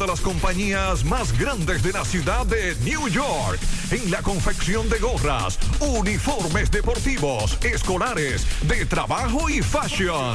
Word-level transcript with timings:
de 0.00 0.08
las 0.08 0.20
compañías 0.22 1.04
más 1.04 1.38
grandes 1.38 1.84
de 1.84 1.92
la 1.92 2.04
ciudad 2.04 2.44
de 2.46 2.74
New 2.82 3.06
York 3.06 3.60
en 3.92 4.10
la 4.10 4.22
confección 4.22 4.88
de 4.88 4.98
gorras, 4.98 5.56
uniformes 5.78 6.68
deportivos, 6.68 7.56
escolares, 7.62 8.44
de 8.66 8.86
trabajo 8.86 9.48
y 9.48 9.62
fashion. 9.62 10.34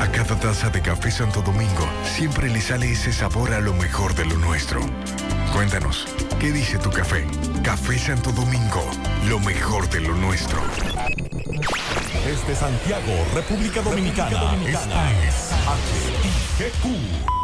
A 0.00 0.08
cada 0.08 0.38
taza 0.38 0.70
de 0.70 0.80
café 0.80 1.10
Santo 1.10 1.42
Domingo 1.42 1.88
siempre 2.04 2.48
le 2.50 2.60
sale 2.60 2.90
ese 2.90 3.12
sabor 3.12 3.52
a 3.52 3.60
lo 3.60 3.74
mejor 3.74 4.14
de 4.14 4.24
lo 4.24 4.36
nuestro. 4.36 4.80
Cuéntanos, 5.52 6.06
¿qué 6.40 6.52
dice 6.52 6.78
tu 6.78 6.90
café? 6.90 7.26
Café 7.62 7.98
Santo 7.98 8.32
Domingo, 8.32 8.84
lo 9.28 9.38
mejor 9.40 9.88
de 9.90 10.00
lo 10.00 10.14
nuestro. 10.14 10.60
Desde 12.24 12.56
Santiago, 12.56 13.26
República 13.34 13.82
Dominicana, 13.82 14.56
esta 14.66 15.12
es 15.22 15.50
HIGQ 16.58 17.43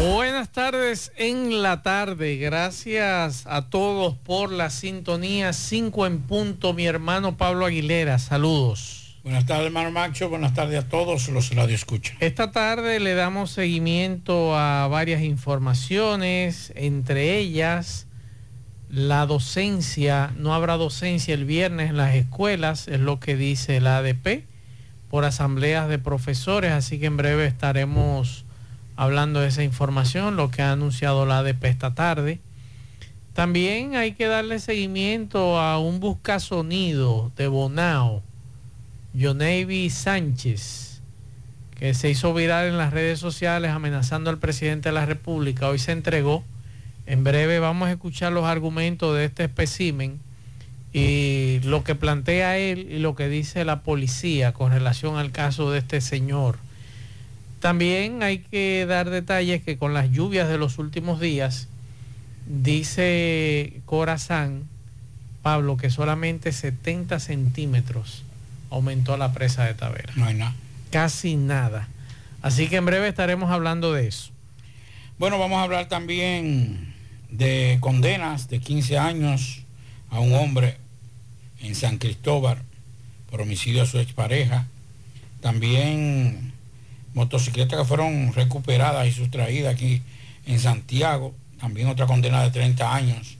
Buenas 0.00 0.50
tardes 0.50 1.12
en 1.16 1.60
la 1.60 1.82
tarde. 1.82 2.38
Gracias 2.38 3.46
a 3.46 3.68
todos 3.68 4.16
por 4.16 4.50
la 4.50 4.70
sintonía. 4.70 5.52
5 5.52 6.06
en 6.06 6.20
punto, 6.22 6.72
mi 6.72 6.86
hermano 6.86 7.36
Pablo 7.36 7.66
Aguilera. 7.66 8.18
Saludos. 8.18 9.18
Buenas 9.22 9.44
tardes, 9.44 9.66
hermano 9.66 9.90
Macho. 9.90 10.30
Buenas 10.30 10.54
tardes 10.54 10.82
a 10.82 10.88
todos 10.88 11.28
los 11.28 11.54
radio 11.54 11.74
escuchan. 11.74 12.16
Esta 12.20 12.50
tarde 12.50 12.98
le 12.98 13.12
damos 13.12 13.50
seguimiento 13.50 14.56
a 14.56 14.88
varias 14.88 15.20
informaciones, 15.20 16.72
entre 16.76 17.36
ellas 17.36 18.06
la 18.88 19.26
docencia. 19.26 20.32
No 20.38 20.54
habrá 20.54 20.78
docencia 20.78 21.34
el 21.34 21.44
viernes 21.44 21.90
en 21.90 21.98
las 21.98 22.14
escuelas, 22.14 22.88
es 22.88 23.00
lo 23.00 23.20
que 23.20 23.36
dice 23.36 23.82
la 23.82 23.98
ADP, 23.98 24.46
por 25.10 25.26
asambleas 25.26 25.90
de 25.90 25.98
profesores, 25.98 26.72
así 26.72 26.98
que 26.98 27.04
en 27.04 27.18
breve 27.18 27.44
estaremos 27.44 28.46
hablando 29.00 29.40
de 29.40 29.48
esa 29.48 29.64
información, 29.64 30.36
lo 30.36 30.50
que 30.50 30.60
ha 30.60 30.72
anunciado 30.72 31.24
la 31.24 31.38
ADP 31.38 31.64
esta 31.64 31.94
tarde. 31.94 32.38
También 33.32 33.96
hay 33.96 34.12
que 34.12 34.26
darle 34.26 34.58
seguimiento 34.58 35.58
a 35.58 35.78
un 35.78 36.00
buscasonido 36.00 37.32
de 37.34 37.48
Bonao 37.48 38.22
Yonevi 39.14 39.88
Sánchez, 39.88 41.00
que 41.78 41.94
se 41.94 42.10
hizo 42.10 42.34
viral 42.34 42.68
en 42.68 42.76
las 42.76 42.92
redes 42.92 43.18
sociales 43.18 43.70
amenazando 43.70 44.28
al 44.28 44.36
presidente 44.36 44.90
de 44.90 44.94
la 44.94 45.06
República, 45.06 45.70
hoy 45.70 45.78
se 45.78 45.92
entregó. 45.92 46.44
En 47.06 47.24
breve 47.24 47.58
vamos 47.58 47.88
a 47.88 47.92
escuchar 47.92 48.32
los 48.32 48.44
argumentos 48.44 49.16
de 49.16 49.24
este 49.24 49.44
espécimen 49.44 50.20
y 50.92 51.60
lo 51.64 51.84
que 51.84 51.94
plantea 51.94 52.58
él 52.58 52.86
y 52.90 52.98
lo 52.98 53.14
que 53.14 53.30
dice 53.30 53.64
la 53.64 53.80
policía 53.80 54.52
con 54.52 54.72
relación 54.72 55.16
al 55.16 55.32
caso 55.32 55.70
de 55.70 55.78
este 55.78 56.02
señor. 56.02 56.58
También 57.60 58.22
hay 58.22 58.38
que 58.38 58.86
dar 58.86 59.10
detalles 59.10 59.62
que 59.62 59.76
con 59.76 59.92
las 59.92 60.10
lluvias 60.10 60.48
de 60.48 60.56
los 60.56 60.78
últimos 60.78 61.20
días, 61.20 61.68
dice 62.46 63.80
Corazán, 63.84 64.64
Pablo, 65.42 65.76
que 65.76 65.90
solamente 65.90 66.52
70 66.52 67.20
centímetros 67.20 68.24
aumentó 68.70 69.16
la 69.16 69.32
presa 69.32 69.64
de 69.64 69.74
Tavera. 69.74 70.12
No 70.16 70.24
hay 70.24 70.34
nada. 70.34 70.54
Casi 70.90 71.36
nada. 71.36 71.88
Así 72.42 72.68
que 72.68 72.76
en 72.76 72.86
breve 72.86 73.08
estaremos 73.08 73.50
hablando 73.50 73.92
de 73.92 74.08
eso. 74.08 74.30
Bueno, 75.18 75.38
vamos 75.38 75.58
a 75.58 75.62
hablar 75.64 75.88
también 75.88 76.94
de 77.30 77.76
condenas 77.80 78.48
de 78.48 78.60
15 78.60 78.96
años 78.98 79.62
a 80.08 80.20
un 80.20 80.32
hombre 80.34 80.78
en 81.60 81.74
San 81.74 81.98
Cristóbal 81.98 82.58
por 83.30 83.42
homicidio 83.42 83.82
a 83.82 83.86
su 83.86 83.98
expareja. 83.98 84.66
También 85.42 86.49
motocicletas 87.14 87.78
que 87.78 87.84
fueron 87.84 88.32
recuperadas 88.32 89.06
y 89.06 89.12
sustraídas 89.12 89.74
aquí 89.74 90.02
en 90.46 90.58
Santiago. 90.58 91.34
También 91.60 91.88
otra 91.88 92.06
condena 92.06 92.42
de 92.42 92.50
30 92.50 92.94
años 92.94 93.36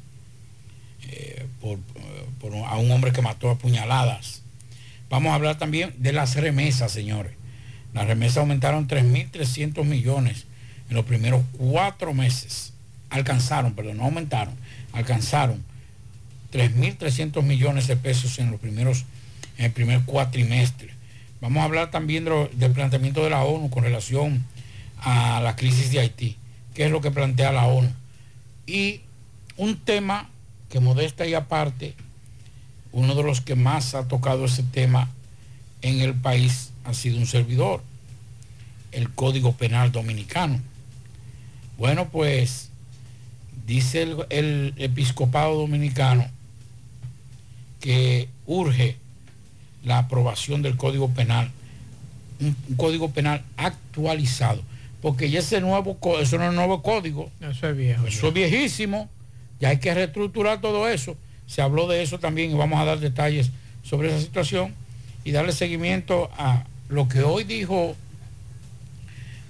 eh, 1.09 1.47
por, 1.61 1.79
por, 2.41 2.55
a 2.55 2.77
un 2.77 2.91
hombre 2.91 3.13
que 3.13 3.23
mató 3.23 3.51
a 3.51 3.57
puñaladas 3.57 4.41
Vamos 5.11 5.33
a 5.33 5.35
hablar 5.35 5.59
también 5.59 5.93
de 5.99 6.13
las 6.13 6.37
remesas, 6.37 6.93
señores. 6.93 7.33
Las 7.93 8.07
remesas 8.07 8.39
aumentaron 8.39 8.87
3.300 8.87 9.85
millones 9.85 10.47
en 10.89 10.95
los 10.95 11.05
primeros 11.05 11.43
cuatro 11.59 12.15
meses. 12.15 12.73
Alcanzaron, 13.11 13.75
perdón, 13.75 13.97
no 13.97 14.05
aumentaron, 14.05 14.55
alcanzaron 14.93 15.65
3.300 16.53 17.43
millones 17.43 17.89
de 17.89 17.97
pesos 17.97 18.39
en 18.39 18.53
los 18.53 18.61
primeros, 18.61 19.05
en 19.59 19.65
el 19.65 19.73
primer 19.73 20.03
cuatrimestre. 20.05 20.95
Vamos 21.41 21.63
a 21.63 21.65
hablar 21.65 21.91
también 21.91 22.25
del 22.25 22.73
planteamiento 22.73 23.25
de 23.25 23.31
la 23.31 23.45
ONU 23.45 23.71
con 23.71 23.83
relación 23.83 24.45
a 24.99 25.41
la 25.41 25.57
crisis 25.57 25.91
de 25.91 26.01
Haití. 26.01 26.37
¿Qué 26.75 26.85
es 26.85 26.91
lo 26.91 27.01
que 27.01 27.11
plantea 27.11 27.53
la 27.53 27.67
ONU? 27.67 27.91
Y 28.67 29.01
un 29.57 29.77
tema 29.79 30.29
que 30.69 30.81
modesta 30.81 31.27
y 31.27 31.35
aparte 31.35 31.95
uno 32.93 33.15
de 33.15 33.23
los 33.23 33.41
que 33.41 33.55
más 33.55 33.95
ha 33.95 34.09
tocado 34.09 34.45
ese 34.45 34.63
tema 34.63 35.09
en 35.83 36.01
el 36.01 36.15
país 36.15 36.71
ha 36.85 36.95
sido 36.95 37.19
un 37.19 37.27
servidor, 37.27 37.83
el 38.93 39.11
Código 39.11 39.53
Penal 39.53 39.93
Dominicano. 39.93 40.61
Bueno, 41.79 42.11
pues 42.11 42.71
dice 43.67 44.03
el, 44.31 44.75
episcopado 44.77 45.57
dominicano 45.57 46.27
que 47.81 48.29
urge 48.47 48.97
la 49.85 49.99
aprobación 49.99 50.63
del 50.63 50.77
Código 50.77 51.11
Penal, 51.11 51.51
un, 52.41 52.55
Código 52.77 53.11
Penal 53.11 53.43
actualizado, 53.57 54.63
porque 55.03 55.31
ya 55.31 55.41
ese 55.41 55.61
nuevo, 55.61 55.99
eso 56.21 56.39
no 56.39 56.49
es 56.49 56.55
nuevo 56.55 56.83
código, 56.83 57.31
eso 57.41 57.69
es 57.69 57.77
viejo, 57.77 58.07
eso 58.07 58.29
es 58.29 58.35
viejísimo, 58.35 59.09
ya 59.61 59.69
hay 59.71 59.79
que 59.79 59.93
reestructurar 59.93 60.61
todo 60.61 60.89
eso. 60.89 61.17
Se 61.47 61.63
habló 61.63 61.89
de 61.89 62.03
eso 62.03 62.19
también 62.19 62.51
y 62.51 62.55
vamos 62.55 62.81
a 62.81 62.85
dar 62.85 63.01
detalles 63.01 63.51
sobre 63.83 64.09
esa 64.09 64.21
situación 64.21 64.75
y 65.25 65.33
darle 65.33 65.53
seguimiento 65.53 66.31
a 66.39 66.65
lo 66.89 67.09
que 67.09 67.23
hoy 67.23 67.45
dijo 67.45 67.97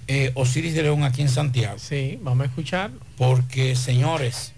eh, 0.07 0.31
Osiris 0.33 0.73
de 0.73 0.83
León 0.83 1.03
aquí 1.03 1.21
en 1.21 1.29
Santiago. 1.29 1.77
Sí, 1.79 2.19
vamos 2.21 2.43
a 2.43 2.49
escucharlo. 2.49 2.99
Porque, 3.17 3.75
señores, 3.75 4.53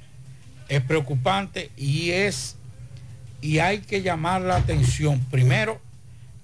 es 0.69 0.81
preocupante 0.81 1.69
y 1.77 2.11
es 2.11 2.55
y 3.43 3.59
hay 3.59 3.79
que 3.79 4.01
llamar 4.01 4.41
la 4.41 4.55
atención. 4.55 5.19
Primero, 5.29 5.81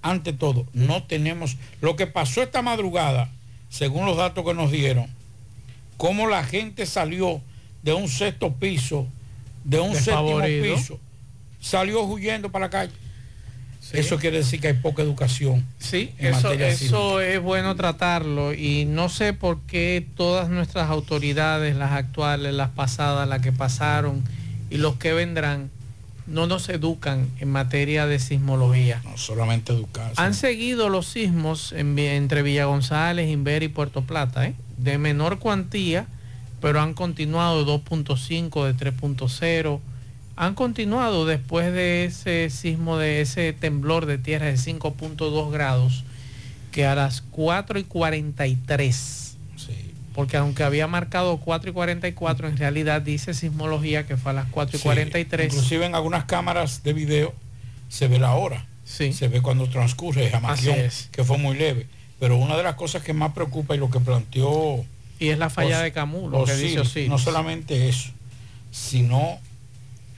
ante 0.02 0.34
todo, 0.34 0.66
no 0.74 1.02
tenemos 1.02 1.56
lo 1.80 1.96
que 1.96 2.06
pasó 2.06 2.42
esta 2.42 2.60
madrugada, 2.60 3.30
según 3.70 4.04
los 4.04 4.18
datos 4.18 4.44
que 4.44 4.52
nos 4.52 4.70
dieron, 4.70 5.06
cómo 5.96 6.28
la 6.28 6.44
gente 6.44 6.84
salió 6.84 7.40
de 7.82 7.94
un 7.94 8.08
sexto 8.08 8.52
piso, 8.52 9.06
de 9.64 9.80
un 9.80 9.94
séptimo 9.94 10.40
piso, 10.42 11.00
salió 11.58 12.02
huyendo 12.02 12.52
para 12.52 12.66
la 12.66 12.70
calle. 12.70 12.92
Eso 13.92 14.18
quiere 14.18 14.36
decir 14.36 14.60
que 14.60 14.68
hay 14.68 14.74
poca 14.74 15.02
educación. 15.02 15.66
Sí, 15.78 16.12
eso, 16.18 16.52
eso 16.52 17.20
es 17.20 17.40
bueno 17.40 17.74
tratarlo 17.76 18.52
y 18.52 18.84
no 18.84 19.08
sé 19.08 19.32
por 19.32 19.62
qué 19.62 20.06
todas 20.16 20.50
nuestras 20.50 20.90
autoridades, 20.90 21.74
las 21.74 21.92
actuales, 21.92 22.52
las 22.52 22.68
pasadas, 22.70 23.26
las 23.26 23.40
que 23.40 23.52
pasaron 23.52 24.22
y 24.68 24.76
los 24.76 24.96
que 24.96 25.12
vendrán, 25.14 25.70
no 26.30 26.46
nos 26.46 26.68
educan 26.68 27.28
en 27.40 27.50
materia 27.50 28.06
de 28.06 28.18
sismología. 28.18 29.02
No 29.04 29.18
solamente 29.18 29.72
educar. 29.72 30.12
Han 30.16 30.34
seguido 30.34 30.88
los 30.88 31.06
sismos 31.06 31.72
entre 31.72 32.42
Villa 32.42 32.64
González, 32.64 33.28
Inver 33.28 33.62
y 33.62 33.68
Puerto 33.68 34.02
Plata, 34.02 34.46
¿eh? 34.46 34.54
de 34.78 34.96
menor 34.96 35.38
cuantía, 35.38 36.06
pero 36.60 36.80
han 36.80 36.94
continuado 36.94 37.64
de 37.64 37.72
2.5, 37.72 38.72
de 38.72 38.92
3.0 38.92 39.80
han 40.40 40.54
continuado 40.54 41.26
después 41.26 41.70
de 41.70 42.06
ese 42.06 42.48
sismo, 42.48 42.96
de 42.96 43.20
ese 43.20 43.52
temblor 43.52 44.06
de 44.06 44.16
tierra 44.16 44.46
de 44.46 44.54
5.2 44.54 45.50
grados, 45.50 46.02
que 46.72 46.86
a 46.86 46.94
las 46.94 47.20
4 47.20 47.78
y 47.78 47.84
43, 47.84 49.29
porque 50.14 50.36
aunque 50.36 50.64
había 50.64 50.86
marcado 50.86 51.38
4 51.38 51.70
y 51.70 51.72
44, 51.72 52.48
en 52.48 52.56
realidad 52.56 53.02
dice 53.02 53.34
sismología 53.34 54.06
que 54.06 54.16
fue 54.16 54.32
a 54.32 54.34
las 54.34 54.46
4 54.50 54.78
y 54.78 54.80
43. 54.80 55.52
Inclusive 55.52 55.86
en 55.86 55.94
algunas 55.94 56.24
cámaras 56.24 56.82
de 56.82 56.92
video 56.92 57.34
se 57.88 58.08
ve 58.08 58.18
la 58.18 58.34
hora, 58.34 58.66
sí. 58.84 59.12
se 59.12 59.28
ve 59.28 59.40
cuando 59.40 59.68
transcurre, 59.68 60.30
jamás 60.30 60.60
que 61.10 61.24
fue 61.24 61.38
muy 61.38 61.56
leve. 61.56 61.86
Pero 62.18 62.36
una 62.36 62.56
de 62.56 62.62
las 62.62 62.74
cosas 62.74 63.02
que 63.02 63.12
más 63.12 63.32
preocupa 63.32 63.74
y 63.74 63.78
lo 63.78 63.90
que 63.90 64.00
planteó... 64.00 64.84
Y 65.18 65.28
es 65.28 65.38
la 65.38 65.50
falla 65.50 65.80
de 65.80 65.92
Camus, 65.92 66.30
lo 66.30 66.44
que 66.44 66.54
dice 66.54 67.08
No 67.08 67.18
solamente 67.18 67.88
eso, 67.88 68.10
sino 68.70 69.38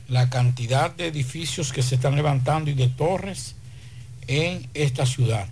la 0.09 0.29
cantidad 0.29 0.91
de 0.95 1.07
edificios 1.07 1.73
que 1.73 1.83
se 1.83 1.95
están 1.95 2.17
levantando 2.17 2.71
y 2.71 2.75
de 2.75 2.89
torres 2.89 3.57
en 4.27 4.69
esta 4.75 5.07
ciudad. 5.07 5.47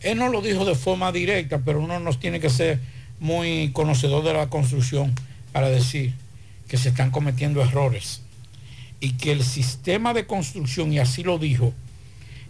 Él 0.00 0.18
no 0.18 0.28
lo 0.28 0.42
dijo 0.42 0.64
de 0.64 0.74
forma 0.74 1.12
directa, 1.12 1.60
pero 1.64 1.80
uno 1.80 1.98
nos 2.00 2.20
tiene 2.20 2.40
que 2.40 2.50
ser 2.50 2.80
muy 3.20 3.70
conocedor 3.72 4.24
de 4.24 4.32
la 4.32 4.48
construcción 4.48 5.14
para 5.52 5.68
decir 5.68 6.14
que 6.68 6.76
se 6.76 6.90
están 6.90 7.10
cometiendo 7.10 7.62
errores 7.62 8.22
y 9.00 9.12
que 9.12 9.32
el 9.32 9.44
sistema 9.44 10.14
de 10.14 10.26
construcción, 10.26 10.92
y 10.92 10.98
así 10.98 11.22
lo 11.22 11.38
dijo, 11.38 11.72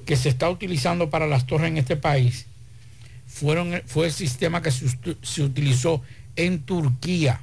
que 0.04 0.16
se 0.16 0.28
está 0.28 0.48
utilizando 0.48 1.10
para 1.10 1.26
las 1.26 1.46
torres 1.46 1.68
en 1.68 1.78
este 1.78 1.96
país, 1.96 2.46
fueron, 3.26 3.82
fue 3.86 4.06
el 4.06 4.12
sistema 4.12 4.62
que 4.62 4.70
se, 4.70 4.86
se 5.22 5.42
utilizó 5.42 6.02
en 6.36 6.62
Turquía. 6.62 7.40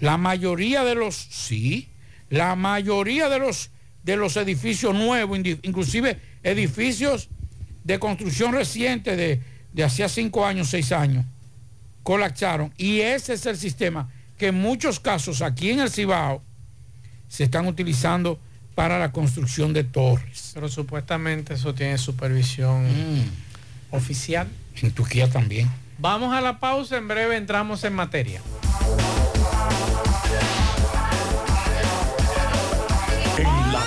La 0.00 0.16
mayoría 0.16 0.82
de 0.82 0.94
los, 0.94 1.14
sí, 1.14 1.88
la 2.30 2.56
mayoría 2.56 3.28
de 3.28 3.38
los, 3.38 3.70
de 4.02 4.16
los 4.16 4.36
edificios 4.36 4.94
nuevos, 4.94 5.38
inclusive 5.38 6.18
edificios 6.42 7.28
de 7.84 7.98
construcción 7.98 8.52
reciente 8.52 9.16
de, 9.16 9.40
de 9.72 9.84
hacía 9.84 10.08
cinco 10.08 10.46
años, 10.46 10.70
seis 10.70 10.92
años, 10.92 11.26
colapsaron. 12.02 12.72
Y 12.76 13.00
ese 13.00 13.34
es 13.34 13.46
el 13.46 13.56
sistema 13.56 14.10
que 14.38 14.48
en 14.48 14.56
muchos 14.56 15.00
casos 15.00 15.42
aquí 15.42 15.70
en 15.70 15.80
el 15.80 15.90
Cibao 15.90 16.42
se 17.28 17.44
están 17.44 17.66
utilizando 17.66 18.38
para 18.74 18.98
la 18.98 19.12
construcción 19.12 19.72
de 19.72 19.84
torres. 19.84 20.52
Pero 20.54 20.68
supuestamente 20.68 21.54
eso 21.54 21.74
tiene 21.74 21.98
supervisión 21.98 22.86
mm. 22.86 23.94
oficial. 23.94 24.48
En 24.80 24.90
Turquía 24.92 25.30
también. 25.30 25.70
Vamos 25.98 26.34
a 26.34 26.40
la 26.40 26.58
pausa, 26.58 26.96
en 26.96 27.06
breve 27.06 27.36
entramos 27.36 27.84
en 27.84 27.94
materia. 27.94 28.40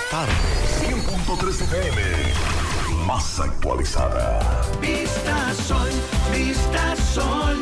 tarde. 0.09 0.33
100.3 0.81 1.61
FM. 1.61 2.01
Más 3.05 3.39
actualizada. 3.39 4.61
Vista 4.81 5.53
Sol, 5.53 5.89
Vista 6.31 6.95
Sol. 7.13 7.61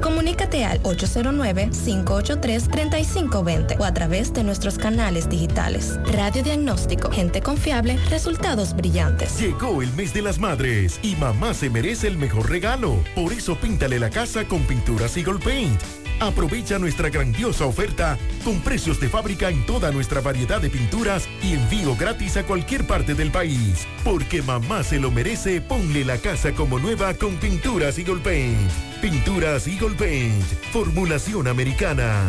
comunícate 0.00 0.64
al 0.64 0.82
809-583-3520 0.82 3.78
o 3.78 3.84
a 3.84 3.94
través 3.94 4.32
de 4.32 4.42
nuestros 4.42 4.76
canales 4.76 5.28
digitales. 5.28 6.00
Radiodiagnóstico, 6.12 7.08
gente 7.10 7.40
confiable, 7.40 7.96
resultados 8.10 8.74
brillantes. 8.74 9.38
Llegó 9.38 9.82
el 9.82 9.92
mes 9.92 10.12
de 10.12 10.22
las 10.22 10.40
madres 10.40 10.98
y 11.02 11.14
mamá 11.16 11.54
se 11.54 11.70
merece 11.70 12.08
el 12.08 12.18
mejor 12.18 12.50
regalo. 12.50 12.96
Por 13.14 13.32
eso 13.32 13.54
píntale 13.56 14.00
la 14.00 14.10
casa 14.10 14.48
con 14.48 14.64
pinturas 14.64 15.16
Eagle 15.16 15.38
Paint. 15.38 16.05
Aprovecha 16.20 16.78
nuestra 16.78 17.10
grandiosa 17.10 17.66
oferta 17.66 18.18
con 18.42 18.60
precios 18.60 18.98
de 19.00 19.08
fábrica 19.08 19.50
en 19.50 19.66
toda 19.66 19.92
nuestra 19.92 20.20
variedad 20.22 20.60
de 20.60 20.70
pinturas 20.70 21.28
y 21.42 21.52
envío 21.52 21.94
gratis 21.94 22.38
a 22.38 22.44
cualquier 22.44 22.86
parte 22.86 23.14
del 23.14 23.30
país. 23.30 23.86
Porque 24.02 24.40
mamá 24.40 24.82
se 24.82 24.98
lo 24.98 25.10
merece, 25.10 25.60
ponle 25.60 26.04
la 26.04 26.16
casa 26.16 26.52
como 26.52 26.78
nueva 26.78 27.12
con 27.14 27.36
pinturas 27.36 27.98
Eagle 27.98 28.20
Paint. 28.20 28.70
Pinturas 29.02 29.66
Eagle 29.66 29.94
Paint, 29.94 30.42
formulación 30.72 31.48
americana. 31.48 32.22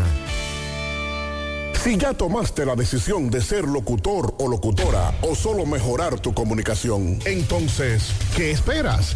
Si 1.81 1.95
ya 1.95 2.13
tomaste 2.13 2.65
la 2.65 2.75
decisión 2.75 3.29
de 3.29 3.39
ser 3.39 3.63
locutor 3.63 4.35
o 4.39 4.49
locutora 4.49 5.13
o 5.21 5.35
solo 5.35 5.65
mejorar 5.65 6.19
tu 6.19 6.33
comunicación, 6.33 7.19
entonces, 7.23 8.11
¿qué 8.35 8.51
esperas? 8.51 9.15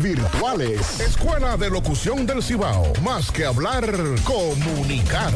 virtuales. 0.00 0.98
Escuela 0.98 1.56
de 1.56 1.70
Locución 1.70 2.26
del 2.26 2.42
Cibao. 2.42 2.92
Más 3.04 3.30
que 3.30 3.44
hablar, 3.44 3.84
comunicar. 4.24 5.32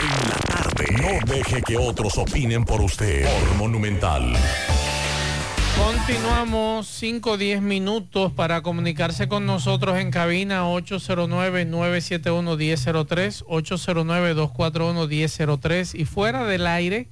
En 0.00 0.10
la 0.28 0.34
tarde. 0.48 0.86
No 0.98 1.20
deje 1.32 1.62
que 1.62 1.76
otros 1.76 2.18
opinen 2.18 2.64
por 2.64 2.80
usted. 2.80 3.24
Por 3.24 3.54
Monumental. 3.58 4.32
Continuamos 5.78 6.88
5 6.88 7.30
o 7.30 7.36
10 7.36 7.62
minutos 7.62 8.32
para 8.32 8.60
comunicarse 8.62 9.28
con 9.28 9.46
nosotros 9.46 9.96
en 9.98 10.10
cabina 10.10 10.64
809-971-1003, 10.64 13.44
809-241-1003 13.44 15.94
y 15.94 16.06
fuera 16.06 16.44
del 16.44 16.66
aire 16.66 17.06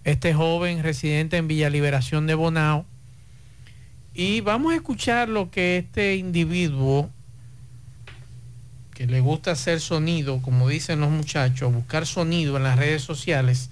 este 0.04 0.32
joven 0.32 0.82
residente 0.82 1.36
en 1.36 1.46
Villa 1.46 1.68
Liberación 1.68 2.26
de 2.26 2.34
Bonao. 2.34 2.86
Y 4.14 4.40
vamos 4.40 4.72
a 4.72 4.76
escuchar 4.76 5.28
lo 5.28 5.50
que 5.50 5.76
este 5.76 6.16
individuo, 6.16 7.10
que 8.94 9.06
le 9.06 9.20
gusta 9.20 9.50
hacer 9.50 9.80
sonido, 9.80 10.40
como 10.40 10.70
dicen 10.70 11.00
los 11.00 11.10
muchachos, 11.10 11.74
buscar 11.74 12.06
sonido 12.06 12.56
en 12.56 12.62
las 12.62 12.78
redes 12.78 13.02
sociales, 13.02 13.68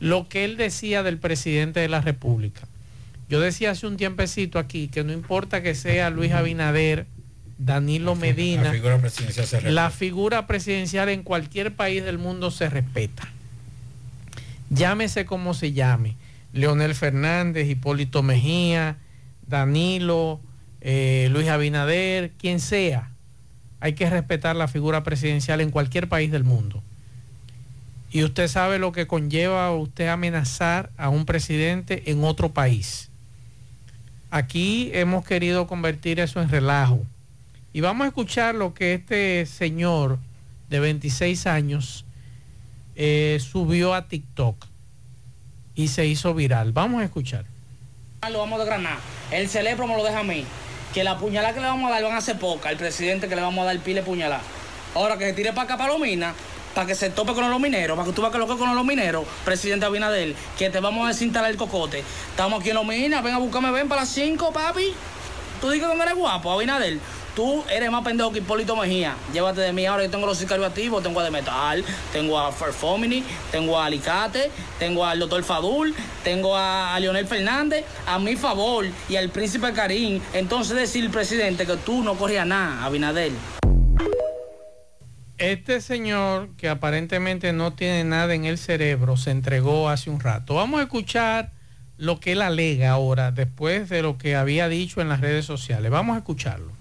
lo 0.00 0.28
que 0.28 0.44
él 0.44 0.58
decía 0.58 1.02
del 1.02 1.16
presidente 1.16 1.80
de 1.80 1.88
la 1.88 2.02
República. 2.02 2.68
Yo 3.28 3.40
decía 3.40 3.72
hace 3.72 3.86
un 3.86 3.96
tiempecito 3.96 4.58
aquí 4.58 4.88
que 4.88 5.04
no 5.04 5.12
importa 5.12 5.62
que 5.62 5.74
sea 5.74 6.10
Luis 6.10 6.32
Abinader, 6.32 7.06
Danilo 7.58 8.14
Medina, 8.14 8.64
La 8.64 8.72
figura 8.72 8.98
presidencial 8.98 9.46
se 9.46 9.56
respeta. 9.56 9.72
la 9.74 9.90
figura 9.90 10.46
presidencial 10.46 11.08
en 11.08 11.22
cualquier 11.22 11.74
país 11.74 12.04
del 12.04 12.18
mundo 12.18 12.50
se 12.50 12.68
respeta. 12.70 13.28
Llámese 14.70 15.24
como 15.24 15.54
se 15.54 15.72
llame. 15.72 16.16
Leonel 16.52 16.94
Fernández, 16.94 17.68
Hipólito 17.68 18.22
Mejía, 18.22 18.96
Danilo, 19.46 20.40
eh, 20.80 21.28
Luis 21.32 21.48
Abinader, 21.48 22.30
quien 22.38 22.60
sea. 22.60 23.10
Hay 23.80 23.94
que 23.94 24.08
respetar 24.08 24.56
la 24.56 24.68
figura 24.68 25.02
presidencial 25.02 25.60
en 25.60 25.70
cualquier 25.70 26.08
país 26.08 26.30
del 26.30 26.44
mundo. 26.44 26.82
Y 28.10 28.24
usted 28.24 28.48
sabe 28.48 28.78
lo 28.78 28.92
que 28.92 29.06
conlleva 29.06 29.70
usted 29.74 30.08
amenazar 30.08 30.90
a 30.96 31.08
un 31.10 31.26
presidente 31.26 32.10
en 32.10 32.24
otro 32.24 32.50
país. 32.52 33.07
Aquí 34.30 34.90
hemos 34.92 35.24
querido 35.24 35.66
convertir 35.66 36.20
eso 36.20 36.40
en 36.40 36.50
relajo. 36.50 37.00
Y 37.72 37.80
vamos 37.80 38.04
a 38.04 38.08
escuchar 38.08 38.54
lo 38.54 38.74
que 38.74 38.94
este 38.94 39.46
señor 39.46 40.18
de 40.68 40.80
26 40.80 41.46
años 41.46 42.04
eh, 42.94 43.38
subió 43.40 43.94
a 43.94 44.08
TikTok 44.08 44.66
y 45.74 45.88
se 45.88 46.06
hizo 46.06 46.34
viral. 46.34 46.72
Vamos 46.72 47.00
a 47.00 47.04
escuchar. 47.04 47.44
Lo 48.30 48.40
vamos 48.40 48.56
a 48.56 48.64
desgranar. 48.64 48.98
El 49.30 49.48
cerebro 49.48 49.86
me 49.86 49.96
lo 49.96 50.04
deja 50.04 50.20
a 50.20 50.24
mí. 50.24 50.44
Que 50.92 51.04
la 51.04 51.18
puñalada 51.18 51.54
que 51.54 51.60
le 51.60 51.66
vamos 51.66 51.88
a 51.88 51.94
dar 51.94 52.02
van 52.02 52.16
a 52.16 52.20
ser 52.20 52.38
poca. 52.38 52.70
El 52.70 52.76
presidente 52.76 53.28
que 53.28 53.36
le 53.36 53.42
vamos 53.42 53.62
a 53.62 53.66
dar 53.66 53.78
pile 53.78 54.02
puñalada. 54.02 54.42
Ahora 54.94 55.16
que 55.16 55.26
se 55.26 55.32
tire 55.34 55.52
para 55.52 55.74
acá 55.74 55.88
minas, 55.98 56.34
para 56.74 56.86
que 56.86 56.94
se 56.94 57.10
tope 57.10 57.32
con 57.34 57.48
los 57.50 57.60
mineros, 57.60 57.96
para 57.96 58.08
que 58.08 58.14
tú 58.14 58.22
veas 58.22 58.32
que 58.32 58.38
lo 58.38 58.46
con 58.46 58.74
los 58.74 58.84
mineros, 58.84 59.24
presidente 59.44 59.86
Abinader, 59.86 60.34
que 60.58 60.70
te 60.70 60.80
vamos 60.80 61.04
a 61.04 61.08
desinstalar 61.08 61.50
el 61.50 61.56
cocote. 61.56 62.04
Estamos 62.30 62.60
aquí 62.60 62.70
en 62.70 62.76
los 62.76 62.86
minas, 62.86 63.22
ven 63.22 63.34
a 63.34 63.38
buscarme, 63.38 63.70
ven 63.70 63.88
para 63.88 64.02
las 64.02 64.10
5, 64.10 64.52
papi. 64.52 64.94
Tú 65.60 65.70
dices 65.70 65.88
que 65.88 65.94
no 65.94 66.02
eres 66.02 66.14
guapo, 66.14 66.52
Abinader. 66.52 66.98
Tú 67.38 67.62
eres 67.70 67.88
más 67.88 68.02
pendejo 68.02 68.32
que 68.32 68.40
Hipólito 68.40 68.74
Mejía. 68.74 69.14
Llévate 69.32 69.60
de 69.60 69.72
mí 69.72 69.86
ahora. 69.86 70.02
Yo 70.02 70.10
tengo 70.10 70.26
los 70.26 70.38
sicarios 70.38 70.66
activos. 70.66 71.04
Tengo 71.04 71.20
a 71.20 71.22
De 71.22 71.30
Metal, 71.30 71.84
tengo 72.12 72.36
a 72.36 72.50
Ferfomini, 72.50 73.22
tengo 73.52 73.78
a 73.78 73.86
Alicate, 73.86 74.50
tengo 74.80 75.04
al 75.04 75.20
doctor 75.20 75.44
Fadul, 75.44 75.94
tengo 76.24 76.56
a, 76.56 76.96
a 76.96 76.98
Leonel 76.98 77.28
Fernández. 77.28 77.84
A 78.08 78.18
mi 78.18 78.34
favor 78.34 78.86
y 79.08 79.14
al 79.14 79.28
príncipe 79.28 79.72
Karim. 79.72 80.20
Entonces 80.32 80.74
decir, 80.74 81.08
presidente, 81.12 81.64
que 81.64 81.76
tú 81.76 82.02
no 82.02 82.14
corrías 82.14 82.44
nada, 82.44 82.84
Abinader. 82.84 83.30
Este 85.38 85.80
señor, 85.80 86.48
que 86.56 86.68
aparentemente 86.68 87.52
no 87.52 87.72
tiene 87.72 88.02
nada 88.02 88.34
en 88.34 88.44
el 88.44 88.58
cerebro, 88.58 89.16
se 89.16 89.30
entregó 89.30 89.88
hace 89.88 90.10
un 90.10 90.18
rato. 90.18 90.54
Vamos 90.54 90.80
a 90.80 90.82
escuchar 90.82 91.52
lo 91.96 92.18
que 92.18 92.32
él 92.32 92.42
alega 92.42 92.90
ahora, 92.90 93.30
después 93.30 93.88
de 93.88 94.02
lo 94.02 94.18
que 94.18 94.34
había 94.34 94.68
dicho 94.68 95.00
en 95.00 95.08
las 95.08 95.20
redes 95.20 95.46
sociales. 95.46 95.92
Vamos 95.92 96.16
a 96.16 96.18
escucharlo. 96.18 96.77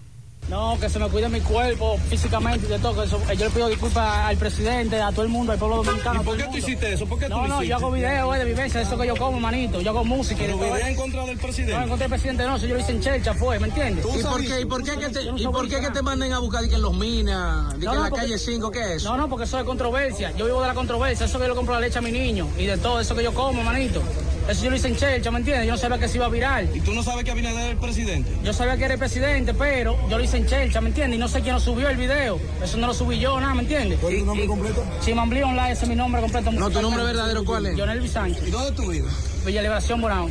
No, 0.49 0.77
que 0.79 0.87
se 0.89 0.97
me 0.97 1.09
cuide 1.09 1.27
mi 1.27 1.41
cuerpo 1.41 1.97
físicamente 2.09 2.67
y 2.67 2.69
de 2.69 2.79
todo. 2.79 2.95
Que 3.01 3.05
eso- 3.07 3.19
yo 3.33 3.45
le 3.45 3.49
pido 3.51 3.67
disculpas 3.67 4.17
al 4.27 4.37
presidente, 4.37 5.01
a 5.01 5.11
todo 5.11 5.23
el 5.23 5.27
mundo, 5.29 5.51
al 5.51 5.59
pueblo 5.59 5.83
dominicano. 5.83 6.21
¿Y 6.21 6.25
por 6.25 6.37
qué 6.37 6.43
tú 6.43 6.57
hiciste 6.57 6.93
eso? 6.93 7.05
¿Por 7.05 7.19
qué 7.19 7.25
tú 7.25 7.31
no, 7.31 7.41
lo 7.41 7.47
no, 7.49 7.55
hiciste? 7.55 7.67
yo 7.69 7.75
hago 7.75 7.91
videos 7.91 8.33
eh, 8.33 8.39
de 8.39 8.45
vivencia, 8.45 8.79
de 8.79 8.85
eso 8.85 8.97
que 8.97 9.07
yo 9.07 9.15
como, 9.17 9.41
manito. 9.41 9.81
Yo 9.81 9.89
hago 9.89 10.05
música. 10.05 10.41
y 10.41 10.47
de 10.47 10.53
Pero 10.53 10.57
todo 10.59 10.65
video 10.67 10.77
eso. 10.77 10.87
en 10.87 10.95
contra 10.95 11.25
del 11.25 11.37
presidente. 11.37 11.73
No, 11.75 11.83
en 11.83 11.89
contra 11.89 12.03
del 12.05 12.09
presidente 12.11 12.43
no, 12.45 12.55
eso 12.55 12.65
yo 12.65 12.75
lo 12.75 12.79
hice 12.79 12.91
en 12.93 13.01
Chelcha, 13.01 13.33
fue, 13.33 13.59
¿me 13.59 13.67
entiendes? 13.67 14.05
¿Y 14.05 14.23
por 14.23 14.41
qué- 14.41 14.61
y 14.61 14.65
por 14.65 14.83
qué 14.83 14.91
que 14.97 15.09
te- 15.09 15.23
y 15.23 15.47
por 15.47 15.67
qué 15.67 15.79
que 15.81 15.89
te 15.89 16.01
manden 16.01 16.31
a 16.31 16.39
buscar 16.39 16.63
y 16.63 16.69
que 16.69 16.75
en 16.75 16.81
los 16.81 16.93
minas, 16.95 17.73
que 17.75 17.85
en 17.85 18.01
la 18.01 18.09
calle 18.09 18.37
5, 18.37 18.71
qué 18.71 18.79
es 18.79 18.87
eso? 19.01 19.09
No, 19.11 19.17
no, 19.17 19.27
porque 19.29 19.43
eso 19.43 19.59
es 19.59 19.65
controversia. 19.65 20.31
Yo 20.37 20.45
vivo 20.45 20.61
de 20.61 20.67
la 20.69 20.73
controversia. 20.73 21.25
Eso 21.25 21.39
que 21.39 21.43
yo 21.43 21.49
le 21.49 21.55
compro 21.55 21.73
la 21.73 21.81
leche 21.81 21.99
a 21.99 22.01
mi 22.01 22.11
niño 22.13 22.47
y 22.57 22.65
de 22.67 22.77
todo 22.77 23.01
eso 23.01 23.13
que 23.15 23.23
yo 23.23 23.33
como, 23.33 23.63
manito. 23.63 24.01
Eso 24.49 24.63
yo 24.63 24.69
lo 24.69 24.75
hice 24.77 24.87
en 24.87 24.95
Chelcha, 24.95 25.29
¿me 25.29 25.39
entiendes? 25.39 25.65
Yo 25.65 25.73
no 25.73 25.77
sabía 25.77 25.97
que 25.97 26.07
se 26.07 26.17
iba 26.17 26.25
a 26.25 26.29
viral. 26.29 26.69
¿Y 26.73 26.79
tú 26.79 26.93
no 26.93 27.03
sabes 27.03 27.25
que 27.25 27.31
Abinader 27.31 27.65
es 27.65 27.71
el 27.71 27.77
presidente? 27.77 28.31
Yo 28.43 28.53
sabía 28.53 28.77
que 28.77 28.85
era 28.85 28.93
el 28.93 28.99
presidente, 28.99 29.53
pero 29.53 29.97
yo 30.09 30.17
lo 30.17 30.23
hice 30.23 30.37
en 30.37 30.45
Chelcha, 30.45 30.79
¿me 30.79 30.87
entiendes? 30.89 31.17
Y 31.17 31.19
no 31.19 31.27
sé 31.27 31.41
quién 31.41 31.55
lo 31.55 31.59
subió 31.59 31.89
el 31.89 31.97
video. 31.97 32.39
Eso 32.63 32.77
no 32.77 32.87
lo 32.87 32.93
subí 32.93 33.19
yo, 33.19 33.39
nada, 33.41 33.53
¿me 33.55 33.63
entiendes? 33.63 33.99
¿Cuál 33.99 34.13
es 34.13 34.19
tu 34.19 34.25
nombre 34.25 34.47
completo? 34.47 34.83
Simón 35.01 35.29
Blí 35.29 35.41
Online, 35.41 35.71
ese 35.71 35.83
es 35.83 35.89
mi 35.89 35.95
nombre 35.95 36.21
completo. 36.21 36.51
No, 36.51 36.69
¿tu 36.69 36.81
nombre 36.81 37.03
verdadero 37.03 37.43
cuál 37.43 37.65
es? 37.65 37.77
Jonel 37.77 38.07
Sánchez. 38.07 38.47
¿Y 38.47 38.51
dónde 38.51 38.71
tú 38.71 38.87
vives? 38.89 39.11
Villa 39.45 39.61
Liberación 39.61 40.01
Bonao. 40.01 40.29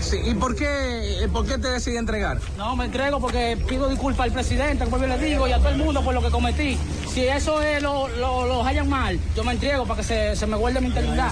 Sí, 0.00 0.16
¿y 0.24 0.34
por 0.34 0.56
qué, 0.56 1.22
eh, 1.22 1.28
por 1.32 1.46
qué 1.46 1.58
te 1.58 1.68
decidí 1.68 1.96
entregar? 1.96 2.38
No, 2.58 2.74
me 2.74 2.86
entrego 2.86 3.20
porque 3.20 3.56
pido 3.68 3.88
disculpas 3.88 4.26
al 4.26 4.32
presidente, 4.32 4.84
como 4.84 4.98
yo 4.98 5.06
le 5.06 5.18
digo, 5.18 5.46
y 5.46 5.52
a 5.52 5.58
todo 5.58 5.68
el 5.68 5.76
mundo 5.76 6.02
por 6.02 6.12
lo 6.12 6.20
que 6.20 6.30
cometí. 6.30 6.76
Si 7.12 7.20
eso 7.22 7.62
es 7.62 7.80
lo, 7.80 8.08
lo, 8.08 8.46
lo 8.46 8.64
hallan 8.64 8.88
mal, 8.88 9.20
yo 9.36 9.44
me 9.44 9.52
entrego 9.52 9.86
para 9.86 10.00
que 10.00 10.06
se, 10.06 10.34
se 10.34 10.46
me 10.48 10.56
guarde 10.56 10.80
mi 10.80 10.88
integridad. 10.88 11.30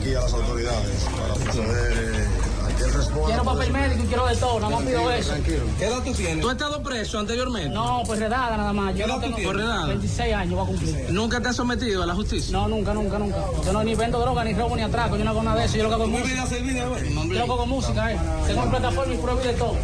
Aquí 0.00 0.14
a 0.14 0.20
las 0.20 0.32
autoridades 0.32 1.06
para 1.20 1.34
proceder 1.34 2.14
eh, 2.14 2.26
a 2.64 2.76
que 2.76 2.84
él 2.84 2.92
responda. 2.92 3.26
Quiero 3.26 3.44
papel 3.44 3.72
médico 3.72 4.02
y 4.04 4.06
quiero 4.06 4.26
de 4.26 4.36
todo, 4.36 4.60
nada 4.60 4.76
más 4.76 4.84
pido 4.84 5.10
eso. 5.12 5.34
¿Qué 5.78 5.84
edad 5.86 6.02
tú 6.04 6.12
tienes? 6.12 6.40
¿Tú 6.40 6.48
has 6.48 6.54
estado 6.54 6.82
preso 6.82 7.18
anteriormente? 7.18 7.68
No, 7.70 8.02
pues 8.06 8.18
redada 8.20 8.56
nada 8.56 8.72
más. 8.72 8.92
¿Qué 8.94 9.00
Yo 9.00 9.06
edad 9.06 9.14
no 9.16 9.20
tú 9.22 9.34
tengo 9.36 9.52
edad? 9.52 9.86
26 9.88 10.34
años 10.34 10.54
voy 10.54 10.62
a 10.64 10.66
cumplir. 10.66 11.10
¿Nunca 11.10 11.40
te 11.40 11.48
has 11.48 11.56
sometido 11.56 12.02
a 12.02 12.06
la 12.06 12.14
justicia? 12.14 12.52
No, 12.52 12.68
nunca, 12.68 12.94
nunca, 12.94 13.18
nunca. 13.18 13.36
Yo 13.64 13.72
no 13.72 13.84
ni 13.84 13.94
vendo 13.94 14.18
droga, 14.20 14.44
ni 14.44 14.54
robo, 14.54 14.76
ni 14.76 14.82
atraco. 14.82 15.16
Yo 15.16 15.24
no 15.24 15.30
hago 15.30 15.42
nada 15.42 15.60
de 15.60 15.66
eso. 15.66 15.76
Yo 15.76 15.82
lo 15.84 15.88
que 15.90 15.94
hago 15.96 16.04
es 16.04 16.10
¿Tú 16.10 16.18
música. 16.18 16.56
video? 16.62 16.98
Yo 16.98 17.24
lo 17.24 17.30
que 17.32 17.40
hago 17.40 17.66
música, 17.66 18.12
eh. 18.12 18.16
Tengo 18.46 18.62
una 18.62 18.70
plataforma 18.70 19.14
y 19.14 19.16
pruebo 19.18 19.40
de 19.40 19.52
todo. 19.54 19.76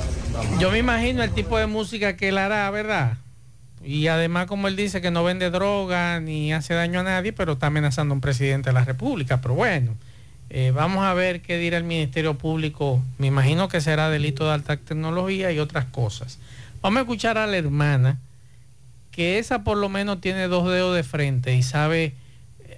Yo 0.58 0.70
me 0.70 0.78
imagino 0.78 1.22
el 1.22 1.30
tipo 1.32 1.58
de 1.58 1.66
música 1.66 2.16
que 2.16 2.28
él 2.28 2.38
hará, 2.38 2.70
¿verdad? 2.70 3.18
Y 3.84 4.08
además, 4.08 4.46
como 4.46 4.66
él 4.68 4.74
dice 4.74 5.00
que 5.00 5.10
no 5.12 5.22
vende 5.22 5.48
droga 5.50 6.18
ni 6.18 6.52
hace 6.52 6.74
daño 6.74 7.00
a 7.00 7.02
nadie, 7.04 7.32
pero 7.32 7.52
está 7.52 7.68
amenazando 7.68 8.12
a 8.12 8.16
un 8.16 8.20
presidente 8.20 8.70
de 8.70 8.74
la 8.74 8.84
República. 8.84 9.40
Pero 9.40 9.54
bueno, 9.54 9.94
eh, 10.50 10.72
vamos 10.74 11.04
a 11.04 11.12
ver 11.14 11.40
qué 11.42 11.58
dirá 11.58 11.76
el 11.78 11.84
Ministerio 11.84 12.34
Público. 12.38 13.02
Me 13.18 13.26
imagino 13.26 13.68
que 13.68 13.80
será 13.80 14.08
delito 14.10 14.44
de 14.46 14.52
alta 14.52 14.76
tecnología 14.76 15.50
y 15.52 15.58
otras 15.58 15.84
cosas. 15.86 16.38
Vamos 16.82 16.98
a 16.98 17.00
escuchar 17.02 17.36
a 17.38 17.46
la 17.46 17.56
hermana, 17.56 18.18
que 19.10 19.38
esa 19.38 19.64
por 19.64 19.76
lo 19.78 19.88
menos 19.88 20.20
tiene 20.20 20.46
dos 20.48 20.68
dedos 20.70 20.94
de 20.94 21.02
frente 21.02 21.54
y 21.54 21.62
sabe 21.62 22.14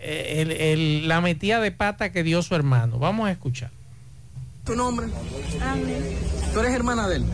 eh, 0.01 0.37
el- 0.43 0.53
el- 0.53 1.09
la 1.09 1.21
metida 1.21 1.61
de 1.61 1.73
pata 1.73 2.13
que 2.13 2.23
dio 2.23 2.41
su 2.43 2.55
hermano. 2.55 2.99
Vamos 2.99 3.29
a 3.29 3.33
escuchar. 3.33 3.71
¿Tu 4.65 4.77
nombre? 4.77 5.07
¿Tú 6.53 6.61
eres 6.61 6.73
hermana 6.73 7.09
de 7.09 7.17
él? 7.17 7.25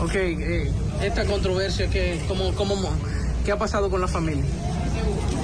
Ok, 0.00 0.14
eh, 0.14 0.70
esta 1.02 1.24
controversia, 1.24 1.88
que, 1.88 2.20
¿cómo, 2.26 2.52
cómo, 2.54 2.74
¿qué 3.44 3.52
ha 3.52 3.58
pasado 3.58 3.90
con 3.90 4.00
la 4.00 4.08
familia? 4.08 4.44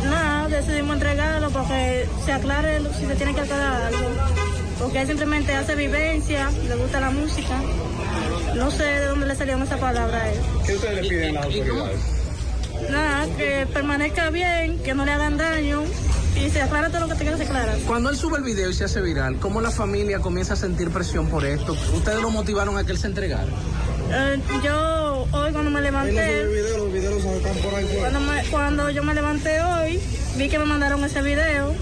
Nada, 0.04 0.48
decidimos 0.48 0.94
entregarlo 0.94 1.50
porque 1.50 2.08
se 2.24 2.32
aclare 2.32 2.80
si 2.98 3.06
se 3.06 3.14
tiene 3.14 3.34
que 3.34 3.40
aclarar 3.40 3.82
algo. 3.82 4.08
Porque 4.78 5.00
él 5.02 5.06
simplemente 5.06 5.54
hace 5.54 5.74
vivencia, 5.74 6.50
le 6.66 6.74
gusta 6.76 7.00
la 7.00 7.10
música. 7.10 7.60
No 8.56 8.70
sé 8.70 8.84
de 8.84 9.06
dónde 9.06 9.26
le 9.26 9.34
salieron 9.34 9.62
esas 9.62 9.78
palabras 9.78 10.22
a 10.22 10.30
él. 10.30 10.40
¿Qué 10.66 10.74
ustedes 10.74 11.02
le 11.02 11.08
piden 11.08 11.36
a 11.36 11.40
las 11.40 11.44
autoridades? 11.44 12.00
Nada, 12.90 13.26
que 13.36 13.66
permanezca 13.72 14.30
bien, 14.30 14.78
que 14.78 14.94
no 14.94 15.04
le 15.04 15.12
hagan 15.12 15.36
daño 15.36 15.82
y 16.34 16.48
se 16.48 16.62
aclara 16.62 16.88
todo 16.88 17.00
lo 17.02 17.08
que 17.08 17.14
tenga 17.16 17.32
que 17.32 17.38
se 17.38 17.42
aclarar. 17.44 17.76
Cuando 17.86 18.10
él 18.10 18.16
sube 18.16 18.38
el 18.38 18.44
video 18.44 18.70
y 18.70 18.74
se 18.74 18.84
hace 18.84 19.00
viral, 19.00 19.36
¿cómo 19.38 19.60
la 19.60 19.70
familia 19.70 20.20
comienza 20.20 20.54
a 20.54 20.56
sentir 20.56 20.90
presión 20.90 21.26
por 21.26 21.44
esto? 21.44 21.76
¿Ustedes 21.94 22.20
lo 22.20 22.30
motivaron 22.30 22.78
a 22.78 22.84
que 22.84 22.92
él 22.92 22.98
se 22.98 23.08
entregara? 23.08 23.48
Eh, 24.12 24.38
yo 24.64 25.26
hoy 25.32 25.52
cuando 25.52 25.70
me 25.70 25.80
levanté, 25.80 26.44
los 26.44 26.92
videos 26.92 27.24
están 27.24 27.56
por 27.58 27.74
ahí 27.74 27.84
fuera. 27.86 28.00
cuando, 28.10 28.20
me- 28.20 28.44
cuando 28.50 28.90
yo 28.90 29.02
me 29.04 29.14
levanté 29.14 29.60
hoy, 29.62 30.00
vi 30.36 30.48
que 30.48 30.58
me 30.58 30.64
mandaron 30.64 31.04
ese 31.04 31.22
video 31.22 31.74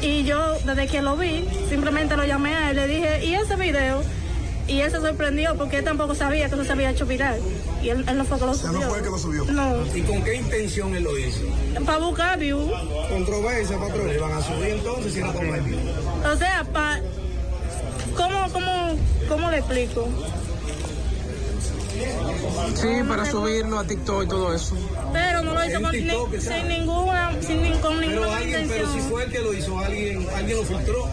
y 0.00 0.24
yo 0.24 0.56
desde 0.64 0.86
que 0.86 1.02
lo 1.02 1.16
vi, 1.16 1.44
simplemente 1.68 2.16
lo 2.16 2.24
llamé 2.24 2.54
a 2.54 2.70
él, 2.70 2.76
le 2.76 2.86
dije, 2.86 3.24
¿y 3.24 3.34
ese 3.34 3.56
video? 3.56 4.02
Y 4.68 4.80
él 4.80 4.90
se 4.92 4.98
sorprendió 4.98 5.56
porque 5.56 5.78
él 5.78 5.84
tampoco 5.84 6.14
sabía 6.14 6.48
que 6.48 6.54
eso 6.54 6.64
se 6.64 6.72
había 6.72 6.90
hecho 6.90 7.04
viral. 7.06 7.40
Y 7.82 7.88
él, 7.88 8.04
él 8.08 8.16
no 8.16 8.24
fue 8.24 8.38
que 8.38 8.46
lo 8.46 8.54
subió. 8.54 8.78
no 8.78 8.88
fue 8.88 8.98
el 8.98 9.04
que 9.04 9.10
lo 9.10 9.18
subió. 9.18 9.44
No, 9.46 9.84
¿Y 9.96 10.02
con 10.02 10.22
qué 10.22 10.36
intención 10.36 10.94
él 10.94 11.02
lo 11.02 11.18
hizo? 11.18 11.40
para 11.84 11.98
buscar 11.98 12.38
view. 12.38 12.70
Controversia, 13.10 13.76
patrón. 13.78 14.06
Le 14.08 14.18
van 14.18 14.32
a 14.32 14.40
subir 14.40 14.68
entonces 14.68 15.12
si 15.14 15.20
no 15.20 15.32
toma 15.32 15.56
el 15.56 15.62
video. 15.62 15.80
O 16.32 16.36
sea, 16.36 16.64
pa, 16.72 17.00
¿cómo, 18.16 18.52
cómo, 18.52 18.96
¿cómo 19.28 19.50
le 19.50 19.58
explico? 19.58 20.08
Sí, 22.74 22.88
para 23.08 23.24
subirlo 23.24 23.78
a 23.78 23.84
TikTok 23.84 24.24
y 24.24 24.26
todo 24.28 24.54
eso. 24.54 24.74
Pero 25.12 25.42
no 25.42 25.54
lo 25.54 25.64
hizo 25.64 25.80
con, 25.80 25.90
TikTok, 25.90 26.32
ni- 26.32 26.40
sin 26.40 26.68
ninguna, 26.68 27.32
sin 27.40 27.62
ni- 27.62 27.78
con 27.78 28.00
ninguna 28.00 28.20
Pero 28.20 28.32
alguien, 28.32 28.68
pero 28.68 28.84
intención. 28.84 29.02
si 29.04 29.10
fue 29.10 29.24
el 29.24 29.30
que 29.32 29.38
lo 29.40 29.52
hizo, 29.54 29.78
alguien, 29.78 30.26
alguien 30.34 30.56
lo 30.58 30.64
filtró. 30.64 31.08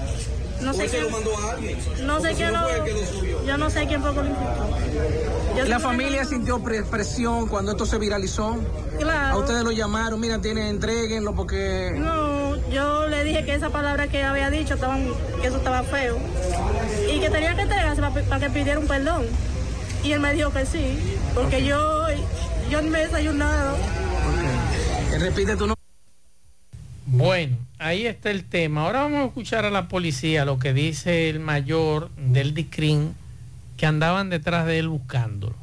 No 0.61 0.73
sé 0.73 0.87
quién- 0.87 1.03
lo 1.03 1.09
mandó 1.09 1.37
a 1.37 1.51
alguien. 1.51 1.77
No 2.05 2.19
sé 2.19 2.33
quién 2.33 2.51
no 2.53 2.61
lo, 2.69 2.83
que 2.83 2.91
lo 2.93 3.05
subió. 3.05 3.45
yo 3.45 3.57
no 3.57 3.69
sé 3.69 3.87
quién 3.87 4.01
fue 4.01 4.11
que 4.13 4.21
lo 4.21 4.25
infiltró. 4.27 5.65
La 5.67 5.79
familia 5.79 6.25
sintió 6.25 6.59
pre- 6.63 6.83
presión 6.83 7.47
cuando 7.47 7.71
esto 7.71 7.85
se 7.85 7.97
viralizó. 7.97 8.57
Claro. 8.99 9.35
A 9.35 9.39
ustedes 9.39 9.63
lo 9.63 9.71
llamaron, 9.71 10.19
mira, 10.19 10.39
tienen, 10.41 10.65
entréguenlo 10.67 11.33
porque... 11.35 11.91
No, 11.95 12.55
yo 12.69 13.07
le 13.07 13.23
dije 13.23 13.45
que 13.45 13.55
esa 13.55 13.69
palabra 13.69 14.07
que 14.07 14.23
había 14.23 14.49
dicho 14.49 14.73
estaban, 14.73 15.07
que 15.41 15.47
eso 15.47 15.57
estaba 15.57 15.83
feo 15.83 16.17
y 17.13 17.19
que 17.19 17.29
tenía 17.29 17.55
que 17.55 17.61
entregarse 17.61 18.01
para, 18.01 18.39
que 18.39 18.49
pidiera 18.49 18.79
un 18.79 18.87
perdón. 18.87 19.25
Y 20.03 20.11
él 20.13 20.19
me 20.19 20.33
dijo 20.33 20.51
que 20.51 20.65
sí, 20.65 20.97
porque 21.35 21.63
yo, 21.65 22.05
yo 22.71 22.81
ni 22.81 22.89
me 22.89 22.99
he 23.01 23.05
desayunado. 23.05 23.75
Eh, 25.13 25.19
Repite 25.19 25.53
tu 25.55 25.67
nombre. 25.67 25.75
Bueno, 27.05 27.57
ahí 27.79 28.05
está 28.05 28.29
el 28.31 28.45
tema. 28.45 28.83
Ahora 28.85 29.01
vamos 29.01 29.23
a 29.23 29.25
escuchar 29.25 29.65
a 29.65 29.69
la 29.71 29.87
policía 29.87 30.45
lo 30.45 30.57
que 30.59 30.73
dice 30.73 31.29
el 31.29 31.39
mayor 31.39 32.09
del 32.15 32.53
DICRIN 32.53 33.13
que 33.77 33.85
andaban 33.85 34.29
detrás 34.29 34.65
de 34.65 34.79
él 34.79 34.87
buscándolo. 34.89 35.55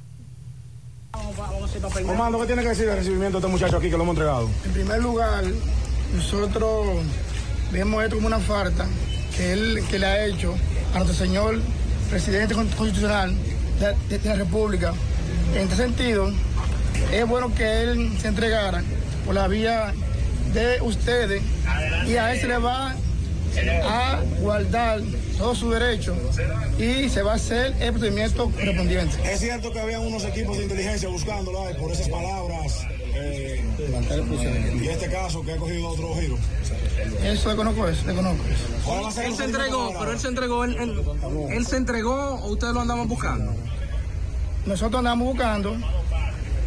Comando, 2.05 2.39
¿qué 2.41 2.47
tiene 2.47 2.63
que 2.63 2.69
decir 2.69 2.87
del 2.87 2.97
recibimiento 2.97 3.39
de 3.41 3.47
este 3.47 3.51
muchacho 3.53 3.77
aquí 3.79 3.89
que 3.91 3.97
lo 3.97 4.03
hemos 4.03 4.15
entregado? 4.15 4.51
En 4.65 4.73
primer 4.73 5.03
lugar, 5.03 5.45
nosotros 6.15 6.99
vemos 7.73 8.03
esto 8.05 8.17
como 8.17 8.27
una 8.27 8.39
falta 8.39 8.87
que 9.37 9.53
él 9.53 9.83
que 9.91 9.99
le 9.99 10.07
ha 10.07 10.27
hecho 10.27 10.55
a 10.95 10.99
nuestro 10.99 11.15
señor 11.15 11.61
presidente 12.11 12.55
con- 12.55 12.69
constitucional 12.69 13.35
de, 13.81 14.21
la 14.25 14.35
República. 14.35 14.93
En 15.55 15.63
este 15.63 15.77
sentido, 15.77 16.31
es 17.13 17.27
bueno 17.27 17.55
que 17.55 17.83
él 17.83 18.13
se 18.21 18.29
entregara 18.29 18.83
por 19.25 19.35
la 19.35 19.49
vía 19.49 19.93
de 20.53 20.81
ustedes 20.81 21.43
y 22.07 22.17
a 22.17 22.33
él 22.33 22.41
se 22.41 22.49
le 22.49 22.59
va 22.59 22.95
a 23.85 24.21
guardar 24.41 25.01
todos 25.39 25.59
sus 25.59 25.73
derechos 25.73 26.17
y 26.79 27.09
se 27.09 27.23
va 27.23 27.33
a 27.33 27.37
hacer 27.37 27.75
el 27.81 27.93
procedimiento 27.93 28.51
correspondiente. 28.51 29.17
Es 29.31 29.41
cierto 29.41 29.73
que 29.73 29.81
había 29.81 30.01
unos 30.01 30.25
equipos 30.25 30.59
de 30.59 30.65
inteligencia 30.65 31.09
buscándolo 31.09 31.65
por 31.79 31.93
esas 31.93 32.09
palabras 32.09 32.87
Eh, 33.19 33.65
y 34.83 34.89
este 34.89 35.09
caso 35.09 35.43
que 35.43 35.53
ha 35.53 35.57
cogido 35.57 35.89
otro 35.89 36.15
giro. 36.21 36.37
Eso 37.23 37.49
desconozco 37.49 37.89
eso, 37.89 38.05
desconozco 38.07 38.45
eso. 38.45 39.21
Él 39.23 39.35
se 39.35 39.45
entregó, 39.45 39.95
pero 39.99 40.13
él 40.13 40.19
se 40.19 40.29
entregó, 40.29 40.65
él, 40.65 40.77
él- 40.79 41.03
él 41.51 41.67
se 41.67 41.77
entregó 41.77 42.15
o 42.15 42.49
ustedes 42.53 42.75
lo 42.75 42.81
andaban 42.81 43.09
buscando. 43.09 43.53
Nosotros 44.67 44.99
andamos 44.99 45.29
buscando 45.29 45.77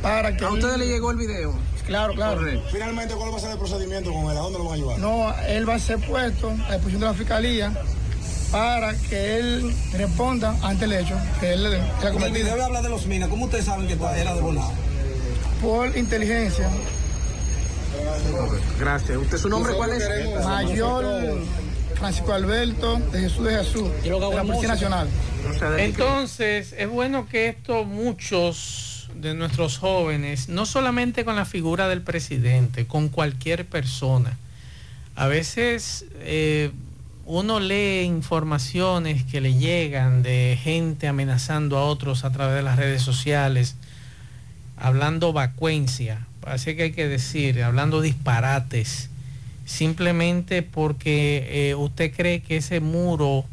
para 0.02 0.36
que... 0.36 0.46
A 0.46 0.50
ustedes 0.52 0.78
le 0.78 0.88
llegó 0.88 1.12
el 1.12 1.18
video. 1.18 1.54
Claro, 1.86 2.14
claro. 2.14 2.42
Finalmente, 2.72 3.14
¿cuál 3.16 3.34
va 3.34 3.38
a 3.38 3.40
ser 3.40 3.52
el 3.52 3.58
procedimiento 3.58 4.12
con 4.14 4.24
él? 4.32 4.38
¿A 4.38 4.42
dónde 4.42 4.60
lo 4.60 4.66
van 4.66 4.74
a 4.74 4.78
llevar? 4.78 5.00
No, 5.00 5.34
él 5.48 5.68
va 5.68 5.76
a 5.76 5.80
ser 5.80 5.98
puesto 6.00 6.50
a 6.50 6.74
disposición 6.74 7.00
de 7.02 7.06
la 7.08 7.14
fiscalía 7.14 7.74
para 8.52 8.96
que 8.96 9.38
él 9.38 9.76
responda 9.94 10.56
ante 10.62 10.86
el 10.86 10.94
hecho 10.94 11.16
que 11.40 11.54
él 11.54 11.64
le 11.64 11.82
ha 11.82 12.26
El 12.26 12.32
video 12.34 12.64
habla 12.64 12.82
de 12.82 12.90
los 12.90 13.06
minas. 13.06 13.30
¿Cómo 13.30 13.46
ustedes 13.46 13.66
saben 13.66 13.88
que 13.88 13.94
era 13.94 14.34
de 14.36 14.42
volado? 14.42 14.72
Por 15.62 15.95
inteligencia. 15.98 16.69
Gracias. 18.80 19.17
¿Usted 19.17 19.38
su 19.38 19.50
nombre 19.50 19.74
cuál 19.74 19.91
es? 19.91 20.08
Mayor 20.43 21.41
Francisco 21.95 22.34
Alberto 22.34 22.98
de 23.12 23.19
Jesús 23.22 23.43
de 23.43 23.52
Jesús, 23.58 23.89
de 24.04 24.10
la 24.10 24.43
Policía 24.43 24.69
Nacional. 24.69 25.08
Entonces, 25.78 26.74
es 26.78 26.89
bueno 26.89 27.28
que 27.28 27.50
esto 27.50 27.84
muchos 27.84 29.10
de 29.15 29.34
nuestros 29.34 29.78
jóvenes, 29.78 30.48
no 30.48 30.65
solamente 30.65 31.26
con 31.26 31.36
la 31.36 31.45
figura 31.45 31.89
del 31.89 32.02
presidente, 32.02 32.88
con 32.88 33.10
cualquier 33.10 33.65
persona, 33.65 34.38
a 35.15 35.28
veces 35.28 36.06
eh, 36.22 36.72
uno 37.26 37.60
lee 37.60 38.04
informaciones 38.04 39.26
que 39.26 39.41
le 39.41 39.56
llegan 39.56 40.24
de 40.24 40.58
gente 40.62 41.08
amenazando 41.08 41.78
a 41.78 41.84
otros 41.84 42.24
a 42.24 42.32
través 42.32 42.56
de 42.56 42.62
las 42.62 42.78
redes 42.78 43.02
sociales, 43.02 43.76
hablando 44.80 45.34
vacuencia, 45.34 46.26
así 46.46 46.76
que 46.76 46.84
hay 46.84 46.92
que 46.92 47.08
decir, 47.08 47.62
hablando 47.63 48.02
disparates, 48.02 49.10
simplemente 49.65 50.63
porque 50.63 51.70
eh, 51.70 51.76
usted 51.76 52.13
cree 52.15 52.42
que 52.42 52.58
ese 52.58 52.80
muro 52.80 53.46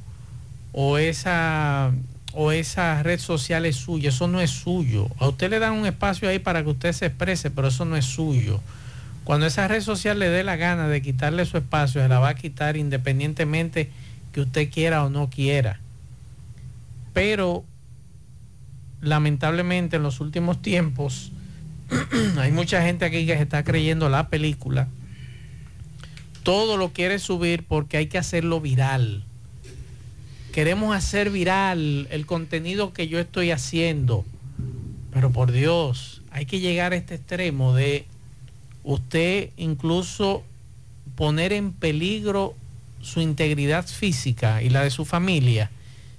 o 0.72 0.98
esa 0.98 1.92
o 2.38 2.52
esa 2.52 3.02
red 3.02 3.18
social 3.18 3.64
es 3.64 3.76
suya, 3.76 4.10
eso 4.10 4.28
no 4.28 4.42
es 4.42 4.50
suyo. 4.50 5.08
A 5.18 5.28
usted 5.28 5.48
le 5.48 5.58
dan 5.58 5.72
un 5.72 5.86
espacio 5.86 6.28
ahí 6.28 6.38
para 6.38 6.62
que 6.62 6.68
usted 6.68 6.92
se 6.92 7.06
exprese, 7.06 7.50
pero 7.50 7.68
eso 7.68 7.86
no 7.86 7.96
es 7.96 8.04
suyo. 8.04 8.60
Cuando 9.24 9.46
esa 9.46 9.66
red 9.68 9.80
social 9.80 10.18
le 10.18 10.28
dé 10.28 10.44
la 10.44 10.56
gana 10.56 10.86
de 10.86 11.00
quitarle 11.00 11.46
su 11.46 11.56
espacio, 11.56 12.02
se 12.02 12.08
la 12.08 12.18
va 12.18 12.28
a 12.28 12.34
quitar 12.34 12.76
independientemente 12.76 13.90
que 14.32 14.42
usted 14.42 14.70
quiera 14.70 15.02
o 15.04 15.08
no 15.08 15.30
quiera. 15.30 15.80
Pero 17.14 17.64
lamentablemente 19.00 19.96
en 19.96 20.02
los 20.02 20.20
últimos 20.20 20.62
tiempos 20.62 21.30
hay 22.38 22.52
mucha 22.52 22.82
gente 22.82 23.04
aquí 23.04 23.26
que 23.26 23.36
se 23.36 23.42
está 23.42 23.62
creyendo 23.64 24.08
la 24.08 24.28
película. 24.28 24.88
Todo 26.42 26.76
lo 26.76 26.92
quiere 26.92 27.18
subir 27.18 27.64
porque 27.64 27.96
hay 27.96 28.06
que 28.06 28.18
hacerlo 28.18 28.60
viral. 28.60 29.24
Queremos 30.52 30.96
hacer 30.96 31.30
viral 31.30 32.08
el 32.10 32.24
contenido 32.26 32.92
que 32.92 33.08
yo 33.08 33.18
estoy 33.18 33.50
haciendo. 33.50 34.24
Pero 35.12 35.30
por 35.30 35.52
Dios, 35.52 36.22
hay 36.30 36.46
que 36.46 36.60
llegar 36.60 36.92
a 36.92 36.96
este 36.96 37.16
extremo 37.16 37.74
de 37.74 38.06
usted 38.84 39.50
incluso 39.56 40.44
poner 41.14 41.52
en 41.52 41.72
peligro 41.72 42.54
su 43.00 43.20
integridad 43.20 43.86
física 43.86 44.62
y 44.62 44.70
la 44.70 44.82
de 44.82 44.90
su 44.90 45.04
familia 45.04 45.70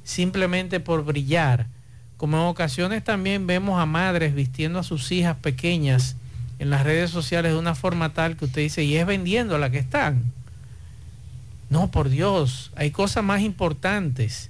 simplemente 0.07 0.79
por 0.79 1.03
brillar. 1.03 1.67
Como 2.17 2.37
en 2.37 2.43
ocasiones 2.43 3.03
también 3.03 3.47
vemos 3.47 3.79
a 3.79 3.85
madres 3.85 4.33
vistiendo 4.33 4.79
a 4.79 4.83
sus 4.83 5.11
hijas 5.11 5.37
pequeñas 5.37 6.15
en 6.59 6.69
las 6.69 6.83
redes 6.83 7.11
sociales 7.11 7.51
de 7.51 7.57
una 7.59 7.75
forma 7.75 8.13
tal 8.13 8.35
que 8.35 8.45
usted 8.45 8.61
dice, 8.61 8.83
y 8.83 8.97
es 8.97 9.05
vendiendo 9.05 9.57
la 9.57 9.69
que 9.69 9.77
están. 9.77 10.23
No, 11.69 11.91
por 11.91 12.09
Dios, 12.09 12.71
hay 12.75 12.91
cosas 12.91 13.23
más 13.23 13.41
importantes 13.41 14.49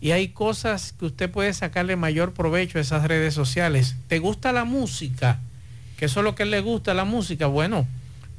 y 0.00 0.12
hay 0.12 0.28
cosas 0.28 0.94
que 0.98 1.06
usted 1.06 1.30
puede 1.30 1.52
sacarle 1.54 1.96
mayor 1.96 2.34
provecho 2.34 2.78
a 2.78 2.82
esas 2.82 3.04
redes 3.04 3.34
sociales. 3.34 3.96
¿Te 4.06 4.20
gusta 4.20 4.52
la 4.52 4.64
música? 4.64 5.40
Que 5.96 6.04
eso 6.04 6.20
es 6.20 6.24
lo 6.24 6.34
que 6.36 6.44
le 6.44 6.60
gusta, 6.60 6.94
la 6.94 7.04
música. 7.04 7.46
Bueno, 7.46 7.86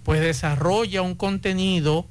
pues 0.03 0.21
desarrolla 0.21 1.01
un 1.01 1.15
contenido 1.15 2.05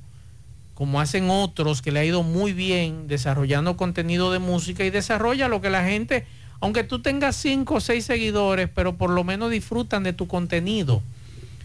como 0.74 1.00
hacen 1.00 1.30
otros 1.30 1.82
que 1.82 1.90
le 1.90 2.00
ha 2.00 2.04
ido 2.04 2.22
muy 2.22 2.52
bien 2.52 3.08
desarrollando 3.08 3.76
contenido 3.76 4.30
de 4.30 4.38
música 4.38 4.84
y 4.84 4.90
desarrolla 4.90 5.48
lo 5.48 5.60
que 5.60 5.70
la 5.70 5.82
gente, 5.84 6.24
aunque 6.60 6.84
tú 6.84 7.00
tengas 7.00 7.36
cinco 7.36 7.74
o 7.74 7.80
seis 7.80 8.04
seguidores, 8.04 8.68
pero 8.74 8.96
por 8.96 9.10
lo 9.10 9.24
menos 9.24 9.50
disfrutan 9.50 10.02
de 10.02 10.12
tu 10.12 10.26
contenido. 10.26 11.02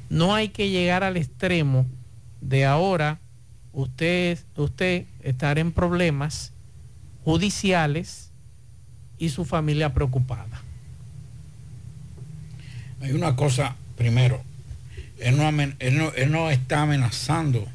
No 0.09 0.35
hay 0.35 0.49
que 0.49 0.69
llegar 0.69 1.03
al 1.03 1.17
extremo 1.17 1.85
de 2.41 2.65
ahora 2.65 3.19
usted, 3.71 4.37
usted 4.55 5.05
estar 5.23 5.57
en 5.57 5.71
problemas 5.71 6.51
judiciales 7.23 8.29
y 9.17 9.29
su 9.29 9.45
familia 9.45 9.93
preocupada. 9.93 10.61
Hay 13.01 13.11
una 13.11 13.35
cosa, 13.35 13.75
primero, 13.97 14.41
él 15.19 16.31
no, 16.31 16.49
está 16.49 16.81
amenazando 16.81 17.65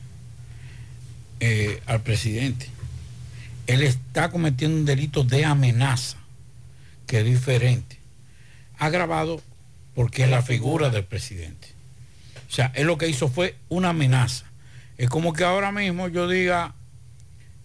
eh, 1.41 1.83
al 1.87 2.01
presidente. 2.01 2.69
Él 3.67 3.83
está 3.83 4.31
cometiendo 4.31 4.79
un 4.79 4.85
delito 4.85 5.25
de 5.25 5.45
amenaza, 5.45 6.17
que 7.09 7.21
es 7.21 7.25
diferente. 7.25 7.99
Agravado 8.79 9.43
porque 9.95 10.23
es 10.23 10.31
la 10.31 10.43
figura 10.43 10.91
del 10.91 11.03
presidente. 11.03 11.67
O 12.49 12.53
sea, 12.53 12.71
él 12.77 12.87
lo 12.87 12.97
que 12.99 13.09
hizo 13.09 13.29
fue 13.29 13.57
una 13.69 13.89
amenaza. 13.89 14.45
Es 14.97 15.09
como 15.09 15.33
que 15.33 15.43
ahora 15.43 15.73
mismo 15.73 16.07
yo 16.07 16.29
diga, 16.29 16.75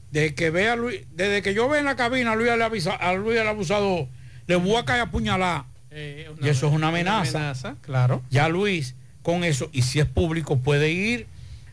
desde 0.10 0.34
que 0.34 0.49
vea 0.49 0.75
Luis, 0.75 1.01
desde 1.12 1.43
que 1.43 1.53
yo 1.53 1.69
vea 1.69 1.79
en 1.79 1.86
la 1.86 1.95
cabina 1.95 2.32
a 2.32 2.36
Luis 2.36 2.49
a 2.88 3.13
Luis 3.13 3.39
el 3.39 3.47
abusador, 3.47 4.08
le 4.47 4.56
voy 4.56 4.77
a 4.77 4.86
caer 4.86 5.01
a 5.01 5.12
puñalar. 5.12 5.65
y 5.91 6.47
eso 6.47 6.67
es 6.67 6.73
una 6.73 6.88
amenaza. 6.88 7.38
amenaza, 7.38 7.75
claro. 7.82 8.23
Ya 8.32 8.49
Luis, 8.49 8.95
con 9.21 9.43
eso, 9.43 9.69
y 9.73 9.84
si 9.84 9.99
es 9.99 10.06
público, 10.06 10.58
puede 10.58 10.91
ir 10.91 11.27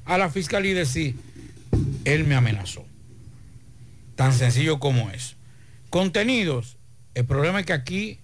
a 0.05 0.19
la 0.19 0.29
fiscalía 0.29 0.73
y 0.73 0.75
decir, 0.75 1.17
él 2.05 2.25
me 2.25 2.35
amenazó. 2.35 2.85
Tan 4.17 4.33
sencillo 4.33 4.79
como 4.81 5.11
eso. 5.11 5.37
Contenidos. 5.89 6.77
El 7.15 7.25
problema 7.25 7.61
es 7.61 7.67
que 7.67 7.73
aquí 7.73 8.19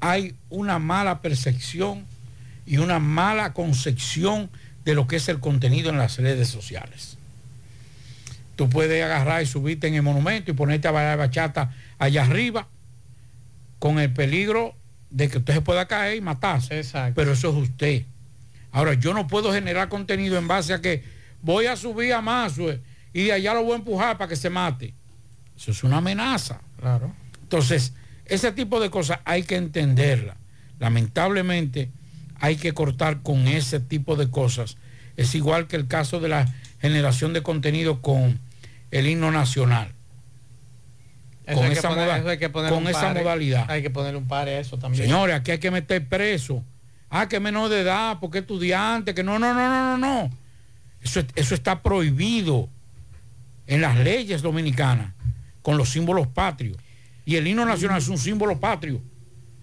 hay 0.00 0.34
una 0.50 0.78
mala 0.78 1.20
percepción 1.22 2.04
y 2.66 2.78
una 2.78 2.98
mala 2.98 3.52
concepción 3.52 4.50
de 4.84 4.94
lo 4.94 5.06
que 5.06 5.16
es 5.16 5.28
el 5.28 5.40
contenido 5.40 5.90
en 5.90 5.98
las 5.98 6.18
redes 6.18 6.48
sociales. 6.48 7.16
Tú 8.56 8.68
puedes 8.68 9.02
agarrar 9.02 9.42
y 9.42 9.46
subirte 9.46 9.86
en 9.86 9.94
el 9.94 10.02
monumento 10.02 10.50
y 10.50 10.54
ponerte 10.54 10.88
a 10.88 10.90
bailar 10.90 11.18
bachata 11.18 11.74
allá 11.98 12.24
arriba 12.24 12.66
con 13.78 13.98
el 13.98 14.12
peligro 14.12 14.74
de 15.10 15.28
que 15.28 15.38
usted 15.38 15.54
se 15.54 15.60
pueda 15.60 15.86
caer 15.86 16.16
y 16.16 16.20
matarse. 16.20 16.82
Pero 17.14 17.32
eso 17.32 17.50
es 17.50 17.56
usted. 17.56 18.04
Ahora, 18.72 18.94
yo 18.94 19.14
no 19.14 19.26
puedo 19.26 19.52
generar 19.52 19.88
contenido 19.88 20.36
en 20.36 20.48
base 20.48 20.74
a 20.74 20.80
que 20.80 21.04
voy 21.42 21.66
a 21.66 21.76
subir 21.76 22.12
a 22.12 22.20
Mazue 22.20 22.80
y 23.12 23.24
de 23.24 23.32
allá 23.32 23.54
lo 23.54 23.62
voy 23.62 23.72
a 23.72 23.76
empujar 23.76 24.18
para 24.18 24.28
que 24.28 24.36
se 24.36 24.50
mate. 24.50 24.94
Eso 25.56 25.70
es 25.70 25.82
una 25.84 25.98
amenaza. 25.98 26.60
Claro. 26.78 27.12
Entonces, 27.42 27.92
ese 28.28 28.52
tipo 28.52 28.80
de 28.80 28.90
cosas 28.90 29.20
hay 29.24 29.42
que 29.42 29.56
entenderla. 29.56 30.36
Lamentablemente, 30.78 31.90
hay 32.40 32.56
que 32.56 32.72
cortar 32.72 33.22
con 33.22 33.48
ese 33.48 33.80
tipo 33.80 34.16
de 34.16 34.30
cosas. 34.30 34.76
Es 35.16 35.34
igual 35.34 35.66
que 35.66 35.76
el 35.76 35.88
caso 35.88 36.20
de 36.20 36.28
la 36.28 36.54
generación 36.80 37.32
de 37.32 37.42
contenido 37.42 38.00
con 38.00 38.38
el 38.90 39.06
himno 39.08 39.30
nacional. 39.30 39.92
Eso 41.46 41.56
Con 41.60 41.72
esa 41.72 41.88
poner- 41.88 42.06
moda- 42.22 42.68
con 42.68 42.86
esa 42.88 43.00
modalidad. 43.22 43.70
Hay 43.70 43.82
que 43.82 43.90
poner 43.90 44.14
un 44.16 44.28
par 44.28 44.48
a 44.48 44.58
eso 44.58 44.78
también. 44.78 45.04
Señores, 45.04 45.34
aquí 45.36 45.50
hay 45.52 45.58
que 45.58 45.70
meter 45.70 46.06
preso. 46.06 46.62
Ah, 47.10 47.26
que 47.26 47.40
menor 47.40 47.70
de 47.70 47.80
edad, 47.80 48.18
porque 48.20 48.38
estudiante, 48.40 49.14
que 49.14 49.22
no, 49.22 49.38
no, 49.38 49.54
no, 49.54 49.68
no, 49.68 49.96
no, 49.96 49.98
no. 50.26 50.30
Eso, 51.02 51.22
eso 51.36 51.54
está 51.54 51.82
prohibido 51.82 52.68
en 53.66 53.80
las 53.80 53.96
leyes 53.96 54.42
dominicanas 54.42 55.12
con 55.62 55.78
los 55.78 55.88
símbolos 55.88 56.26
patrios. 56.26 56.76
Y 57.28 57.36
el 57.36 57.46
himno 57.46 57.66
nacional 57.66 57.98
es 57.98 58.08
un 58.08 58.16
símbolo 58.16 58.58
patrio. 58.58 59.02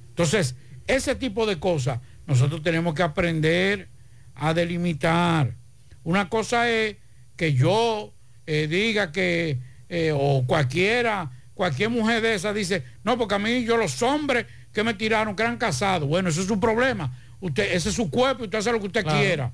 Entonces, 0.10 0.54
ese 0.86 1.15
tipo 1.15 1.47
de 1.47 1.58
cosas 1.60 1.99
nosotros 2.28 2.62
tenemos 2.62 2.93
que 2.93 3.01
aprender 3.01 3.89
a 4.36 4.54
delimitar. 4.54 5.56
Una 6.04 6.30
cosa 6.30 6.69
es 6.69 6.97
que 7.36 7.56
yo 7.56 8.13
eh, 8.45 8.67
diga 8.67 9.12
que, 9.12 9.58
eh, 9.89 10.12
o 10.15 10.43
cualquiera, 10.45 11.32
cualquier 11.56 11.89
mujer 11.89 12.21
de 12.21 12.36
esa 12.36 12.54
dice, 12.54 12.84
no, 13.04 13.17
porque 13.17 13.34
a 13.34 13.39
mí 13.39 13.63
yo 13.65 13.78
los 13.78 13.99
hombres 14.04 14.45
que 14.71 14.84
me 14.84 14.93
tiraron, 14.93 15.36
que 15.36 15.41
eran 15.41 15.58
casados, 15.58 16.08
bueno, 16.08 16.30
eso 16.30 16.41
es 16.41 16.47
su 16.47 16.60
problema. 16.60 17.17
Usted, 17.39 17.73
ese 17.73 17.89
es 17.89 17.95
su 17.95 18.12
cuerpo 18.12 18.43
y 18.43 18.45
usted 18.45 18.60
hace 18.60 18.71
lo 18.71 18.80
que 18.80 18.86
usted 18.86 19.01
Claro. 19.01 19.17
quiera. 19.19 19.54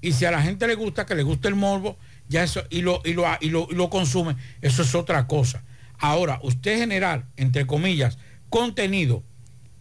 Y 0.00 0.12
si 0.12 0.24
a 0.24 0.30
la 0.30 0.40
gente 0.40 0.66
le 0.66 0.74
gusta, 0.74 1.04
que 1.04 1.14
le 1.14 1.22
guste 1.22 1.48
el 1.48 1.54
morbo, 1.54 1.98
ya 2.28 2.42
eso, 2.42 2.62
y 2.70 2.80
lo, 2.80 3.02
y 3.04 3.12
lo, 3.12 3.26
y 3.42 3.50
lo, 3.50 3.68
y 3.70 3.74
lo 3.74 3.90
consume, 3.90 4.36
eso 4.62 4.80
es 4.80 4.94
otra 4.94 5.26
cosa. 5.26 5.62
Ahora, 5.98 6.40
usted 6.42 6.78
generar, 6.78 7.26
entre 7.36 7.66
comillas, 7.66 8.18
contenido 8.50 9.22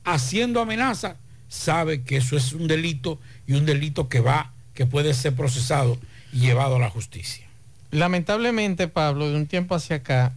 haciendo 0.03 0.61
amenazas, 0.61 1.17
sabe 1.47 2.03
que 2.03 2.17
eso 2.17 2.37
es 2.37 2.53
un 2.53 2.67
delito 2.67 3.19
y 3.47 3.53
un 3.53 3.65
delito 3.65 4.07
que 4.07 4.19
va, 4.19 4.53
que 4.73 4.85
puede 4.85 5.13
ser 5.13 5.35
procesado 5.35 5.97
y 6.31 6.39
llevado 6.39 6.75
a 6.75 6.79
la 6.79 6.89
justicia. 6.89 7.45
Lamentablemente, 7.91 8.87
Pablo, 8.87 9.29
de 9.29 9.35
un 9.35 9.47
tiempo 9.47 9.75
hacia 9.75 9.97
acá, 9.97 10.33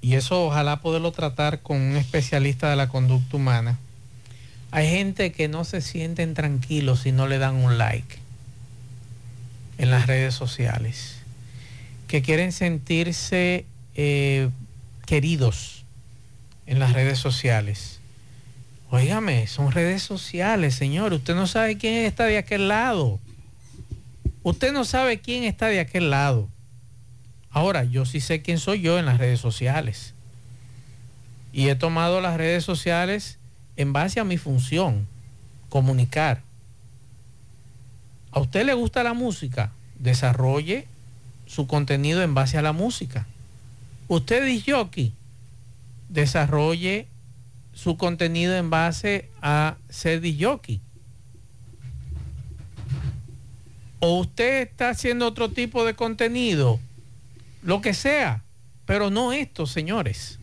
y 0.00 0.14
eso 0.14 0.44
ojalá 0.44 0.80
poderlo 0.80 1.12
tratar 1.12 1.62
con 1.62 1.80
un 1.80 1.96
especialista 1.96 2.68
de 2.70 2.76
la 2.76 2.88
conducta 2.88 3.36
humana, 3.36 3.78
hay 4.70 4.90
gente 4.90 5.32
que 5.32 5.48
no 5.48 5.64
se 5.64 5.80
sienten 5.80 6.34
tranquilos 6.34 7.00
si 7.00 7.12
no 7.12 7.28
le 7.28 7.38
dan 7.38 7.54
un 7.56 7.78
like 7.78 8.18
en 9.78 9.90
las 9.90 10.06
redes 10.06 10.34
sociales, 10.34 11.16
que 12.08 12.22
quieren 12.22 12.52
sentirse 12.52 13.66
eh, 13.94 14.50
queridos 15.06 15.84
en 16.66 16.78
las 16.78 16.92
redes 16.92 17.18
sociales. 17.18 18.00
Óigame, 18.90 19.46
son 19.46 19.72
redes 19.72 20.02
sociales, 20.02 20.74
señor. 20.74 21.12
Usted 21.12 21.34
no 21.34 21.46
sabe 21.46 21.78
quién 21.78 22.04
está 22.04 22.24
de 22.24 22.38
aquel 22.38 22.68
lado. 22.68 23.18
Usted 24.42 24.72
no 24.72 24.84
sabe 24.84 25.20
quién 25.20 25.44
está 25.44 25.66
de 25.66 25.80
aquel 25.80 26.10
lado. 26.10 26.48
Ahora, 27.50 27.84
yo 27.84 28.04
sí 28.04 28.20
sé 28.20 28.42
quién 28.42 28.58
soy 28.58 28.80
yo 28.80 28.98
en 28.98 29.06
las 29.06 29.18
redes 29.18 29.40
sociales. 29.40 30.14
Y 31.52 31.68
he 31.68 31.74
tomado 31.74 32.20
las 32.20 32.36
redes 32.36 32.64
sociales 32.64 33.38
en 33.76 33.92
base 33.92 34.20
a 34.20 34.24
mi 34.24 34.38
función, 34.38 35.06
comunicar. 35.68 36.42
¿A 38.32 38.40
usted 38.40 38.66
le 38.66 38.74
gusta 38.74 39.02
la 39.02 39.12
música? 39.12 39.72
Desarrolle 39.98 40.86
su 41.46 41.66
contenido 41.66 42.22
en 42.22 42.34
base 42.34 42.58
a 42.58 42.62
la 42.62 42.72
música. 42.72 43.26
Usted 44.08 44.46
es 44.46 44.64
jockey, 44.66 45.14
desarrolle 46.08 47.08
su 47.72 47.96
contenido 47.96 48.56
en 48.56 48.70
base 48.70 49.30
a 49.42 49.76
ser 49.88 50.22
jockey. 50.38 50.80
O 54.00 54.18
usted 54.18 54.62
está 54.62 54.90
haciendo 54.90 55.26
otro 55.26 55.50
tipo 55.50 55.84
de 55.84 55.94
contenido, 55.94 56.78
lo 57.62 57.80
que 57.80 57.94
sea, 57.94 58.44
pero 58.84 59.10
no 59.10 59.32
esto, 59.32 59.66
señores. 59.66 60.38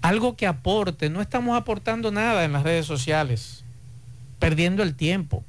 Algo 0.00 0.36
que 0.36 0.46
aporte, 0.46 1.10
no 1.10 1.20
estamos 1.20 1.56
aportando 1.56 2.10
nada 2.10 2.44
en 2.44 2.52
las 2.52 2.62
redes 2.62 2.86
sociales, 2.86 3.64
perdiendo 4.38 4.82
el 4.82 4.94
tiempo. 4.94 5.44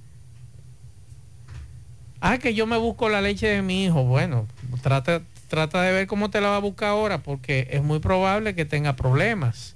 Ah, 2.19 2.37
que 2.37 2.53
yo 2.53 2.65
me 2.65 2.77
busco 2.77 3.07
la 3.07 3.21
leche 3.21 3.47
de 3.47 3.61
mi 3.61 3.85
hijo. 3.85 4.03
Bueno, 4.03 4.47
trata, 4.81 5.21
trata 5.55 5.81
de 5.81 5.91
ver 5.91 6.05
cómo 6.05 6.29
te 6.29 6.41
la 6.41 6.49
va 6.49 6.57
a 6.57 6.59
buscar 6.59 6.89
ahora, 6.89 7.23
porque 7.23 7.67
es 7.71 7.81
muy 7.81 7.99
probable 7.99 8.53
que 8.53 8.65
tenga 8.65 8.95
problemas 8.95 9.75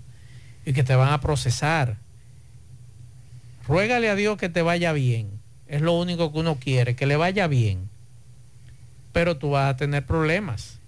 y 0.65 0.73
que 0.73 0.83
te 0.83 0.93
van 0.93 1.11
a 1.11 1.21
procesar. 1.21 1.97
Ruégale 3.67 4.09
a 4.09 4.15
Dios 4.15 4.37
que 4.37 4.49
te 4.49 4.61
vaya 4.61 4.93
bien. 4.93 5.31
Es 5.67 5.81
lo 5.81 5.93
único 5.93 6.31
que 6.31 6.39
uno 6.39 6.55
quiere, 6.55 6.95
que 6.95 7.05
le 7.05 7.15
vaya 7.15 7.47
bien. 7.47 7.89
Pero 9.13 9.37
tú 9.37 9.51
vas 9.51 9.73
a 9.73 9.77
tener 9.77 10.05
problemas. 10.05 10.79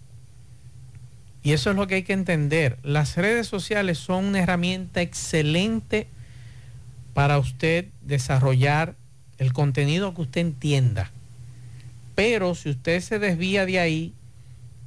Y 1.42 1.54
eso 1.54 1.72
es 1.72 1.76
lo 1.76 1.88
que 1.88 1.96
hay 1.96 2.04
que 2.04 2.14
entender. 2.14 2.78
Las 2.84 3.16
redes 3.16 3.48
sociales 3.48 3.98
son 3.98 4.26
una 4.26 4.42
herramienta 4.42 5.02
excelente 5.02 6.08
para 7.14 7.40
usted 7.40 7.88
desarrollar 8.02 8.96
el 9.38 9.54
contenido 9.54 10.14
que 10.14 10.22
usted 10.22 10.42
entienda. 10.42 11.12
Pero 12.14 12.54
si 12.56 12.70
usted 12.70 13.00
se 13.02 13.20
desvía 13.20 13.66
de 13.66 13.80
ahí 13.80 14.14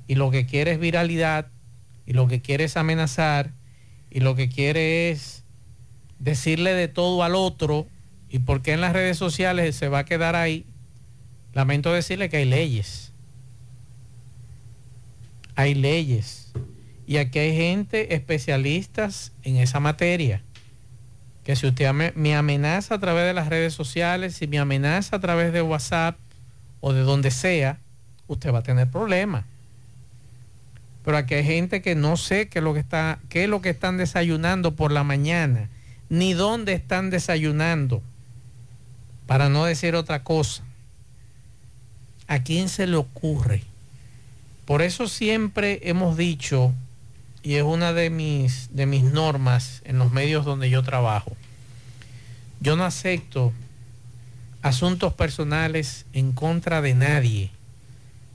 y 0.06 0.14
lo 0.16 0.30
que 0.30 0.46
quiere 0.46 0.72
es 0.72 0.78
viralidad 0.78 1.48
y 2.06 2.12
lo 2.12 2.28
que 2.28 2.42
quiere 2.42 2.64
es 2.64 2.76
amenazar 2.76 3.52
y 4.10 4.20
lo 4.20 4.34
que 4.34 4.48
quiere 4.48 5.10
es 5.10 5.44
decirle 6.18 6.72
de 6.74 6.88
todo 6.88 7.22
al 7.22 7.34
otro 7.34 7.86
y 8.28 8.40
porque 8.40 8.72
en 8.72 8.80
las 8.80 8.92
redes 8.92 9.16
sociales 9.16 9.76
se 9.76 9.88
va 9.88 10.00
a 10.00 10.04
quedar 10.04 10.34
ahí, 10.36 10.66
lamento 11.52 11.92
decirle 11.92 12.28
que 12.28 12.38
hay 12.38 12.44
leyes. 12.44 13.12
Hay 15.54 15.74
leyes. 15.74 16.52
Y 17.06 17.18
aquí 17.18 17.38
hay 17.38 17.56
gente 17.56 18.14
especialistas 18.14 19.32
en 19.42 19.56
esa 19.56 19.78
materia. 19.78 20.42
Que 21.44 21.54
si 21.54 21.66
usted 21.66 21.92
me, 21.92 22.12
me 22.16 22.34
amenaza 22.34 22.96
a 22.96 22.98
través 22.98 23.24
de 23.24 23.34
las 23.34 23.48
redes 23.48 23.74
sociales, 23.74 24.34
si 24.34 24.46
me 24.46 24.58
amenaza 24.58 25.16
a 25.16 25.20
través 25.20 25.52
de 25.52 25.62
WhatsApp 25.62 26.18
o 26.80 26.92
de 26.92 27.02
donde 27.02 27.30
sea, 27.30 27.78
usted 28.26 28.52
va 28.52 28.60
a 28.60 28.62
tener 28.62 28.90
problemas. 28.90 29.44
Pero 31.04 31.18
aquí 31.18 31.34
hay 31.34 31.44
gente 31.44 31.82
que 31.82 31.94
no 31.94 32.16
sé 32.16 32.48
qué 32.48 32.60
es 32.60 32.64
lo 32.64 32.72
que 32.72 32.80
está, 32.80 33.18
qué 33.28 33.44
es 33.44 33.48
lo 33.48 33.60
que 33.60 33.70
están 33.70 33.98
desayunando 33.98 34.74
por 34.74 34.90
la 34.90 35.04
mañana, 35.04 35.68
ni 36.08 36.32
dónde 36.32 36.72
están 36.72 37.10
desayunando, 37.10 38.02
para 39.26 39.48
no 39.50 39.66
decir 39.66 39.94
otra 39.94 40.24
cosa. 40.24 40.62
¿A 42.26 42.42
quién 42.42 42.70
se 42.70 42.86
le 42.86 42.96
ocurre? 42.96 43.62
Por 44.64 44.80
eso 44.80 45.06
siempre 45.08 45.80
hemos 45.82 46.16
dicho, 46.16 46.72
y 47.42 47.56
es 47.56 47.62
una 47.62 47.92
de 47.92 48.08
mis, 48.08 48.74
de 48.74 48.86
mis 48.86 49.04
normas 49.04 49.82
en 49.84 49.98
los 49.98 50.10
medios 50.10 50.46
donde 50.46 50.70
yo 50.70 50.82
trabajo, 50.82 51.36
yo 52.60 52.76
no 52.76 52.84
acepto 52.84 53.52
asuntos 54.62 55.12
personales 55.12 56.06
en 56.14 56.32
contra 56.32 56.80
de 56.80 56.94
nadie 56.94 57.50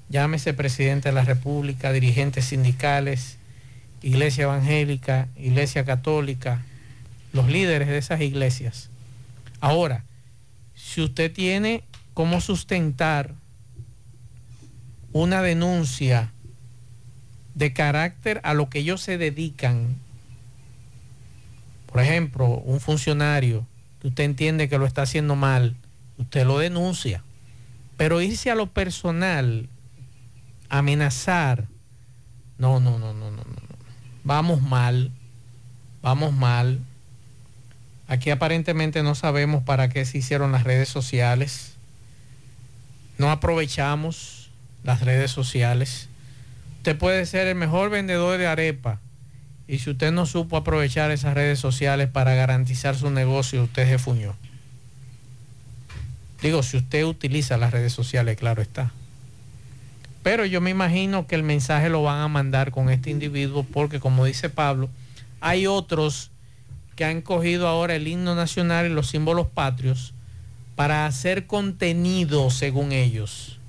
llámese 0.09 0.53
presidente 0.53 1.09
de 1.09 1.15
la 1.15 1.23
República, 1.23 1.91
dirigentes 1.91 2.45
sindicales, 2.45 3.37
iglesia 4.01 4.43
evangélica, 4.43 5.27
iglesia 5.37 5.85
católica, 5.85 6.63
los 7.31 7.47
líderes 7.47 7.87
de 7.87 7.97
esas 7.97 8.21
iglesias. 8.21 8.89
Ahora, 9.61 10.03
si 10.73 11.01
usted 11.01 11.31
tiene 11.31 11.83
cómo 12.13 12.41
sustentar 12.41 13.33
una 15.13 15.41
denuncia 15.41 16.31
de 17.55 17.73
carácter 17.73 18.39
a 18.43 18.53
lo 18.53 18.69
que 18.69 18.79
ellos 18.79 19.01
se 19.01 19.17
dedican, 19.17 19.95
por 21.91 22.01
ejemplo, 22.01 22.47
un 22.47 22.79
funcionario 22.79 23.65
que 24.01 24.07
usted 24.07 24.23
entiende 24.23 24.69
que 24.69 24.77
lo 24.77 24.85
está 24.85 25.01
haciendo 25.01 25.35
mal, 25.35 25.75
usted 26.17 26.45
lo 26.45 26.59
denuncia. 26.59 27.23
Pero 27.97 28.21
irse 28.21 28.49
a 28.49 28.55
lo 28.55 28.67
personal 28.67 29.67
amenazar. 30.69 31.67
No, 32.57 32.79
no, 32.79 32.99
no, 32.99 33.13
no, 33.13 33.31
no, 33.31 33.37
no. 33.37 33.69
Vamos 34.23 34.61
mal, 34.61 35.11
vamos 36.01 36.33
mal. 36.33 36.79
Aquí 38.07 38.31
aparentemente 38.31 39.03
no 39.03 39.15
sabemos 39.15 39.63
para 39.63 39.89
qué 39.89 40.05
se 40.05 40.17
hicieron 40.17 40.51
las 40.51 40.63
redes 40.63 40.89
sociales. 40.89 41.75
No 43.17 43.31
aprovechamos 43.31 44.49
las 44.83 45.01
redes 45.01 45.31
sociales. 45.31 46.09
Usted 46.77 46.97
puede 46.97 47.25
ser 47.25 47.47
el 47.47 47.55
mejor 47.55 47.89
vendedor 47.89 48.37
de 48.37 48.47
arepa. 48.47 48.99
Y 49.67 49.79
si 49.79 49.91
usted 49.91 50.11
no 50.11 50.25
supo 50.25 50.57
aprovechar 50.57 51.11
esas 51.11 51.35
redes 51.35 51.59
sociales 51.59 52.09
para 52.09 52.33
garantizar 52.33 52.95
su 52.95 53.11
negocio, 53.11 53.63
usted 53.63 53.87
se 53.87 53.99
fuñó. 53.99 54.35
Digo, 56.41 56.63
si 56.63 56.77
usted 56.77 57.03
utiliza 57.03 57.57
las 57.57 57.71
redes 57.71 57.93
sociales, 57.93 58.37
claro 58.37 58.61
está. 58.61 58.91
Pero 60.23 60.45
yo 60.45 60.59
me 60.61 60.69
imagino 60.69 61.27
que 61.27 61.35
el 61.35 61.43
mensaje 61.43 61.89
lo 61.89 62.03
van 62.03 62.19
a 62.19 62.27
mandar 62.27 62.71
con 62.71 62.89
este 62.89 63.09
individuo 63.09 63.63
porque 63.63 63.99
como 63.99 64.25
dice 64.25 64.49
Pablo, 64.49 64.89
hay 65.39 65.67
otros 65.67 66.31
que 66.95 67.05
han 67.05 67.21
cogido 67.21 67.67
ahora 67.67 67.95
el 67.95 68.07
himno 68.07 68.35
nacional 68.35 68.85
y 68.85 68.89
los 68.89 69.07
símbolos 69.07 69.47
patrios 69.47 70.13
para 70.75 71.05
hacer 71.05 71.47
contenido 71.47 72.49
según 72.49 72.91
ellos. 72.91 73.59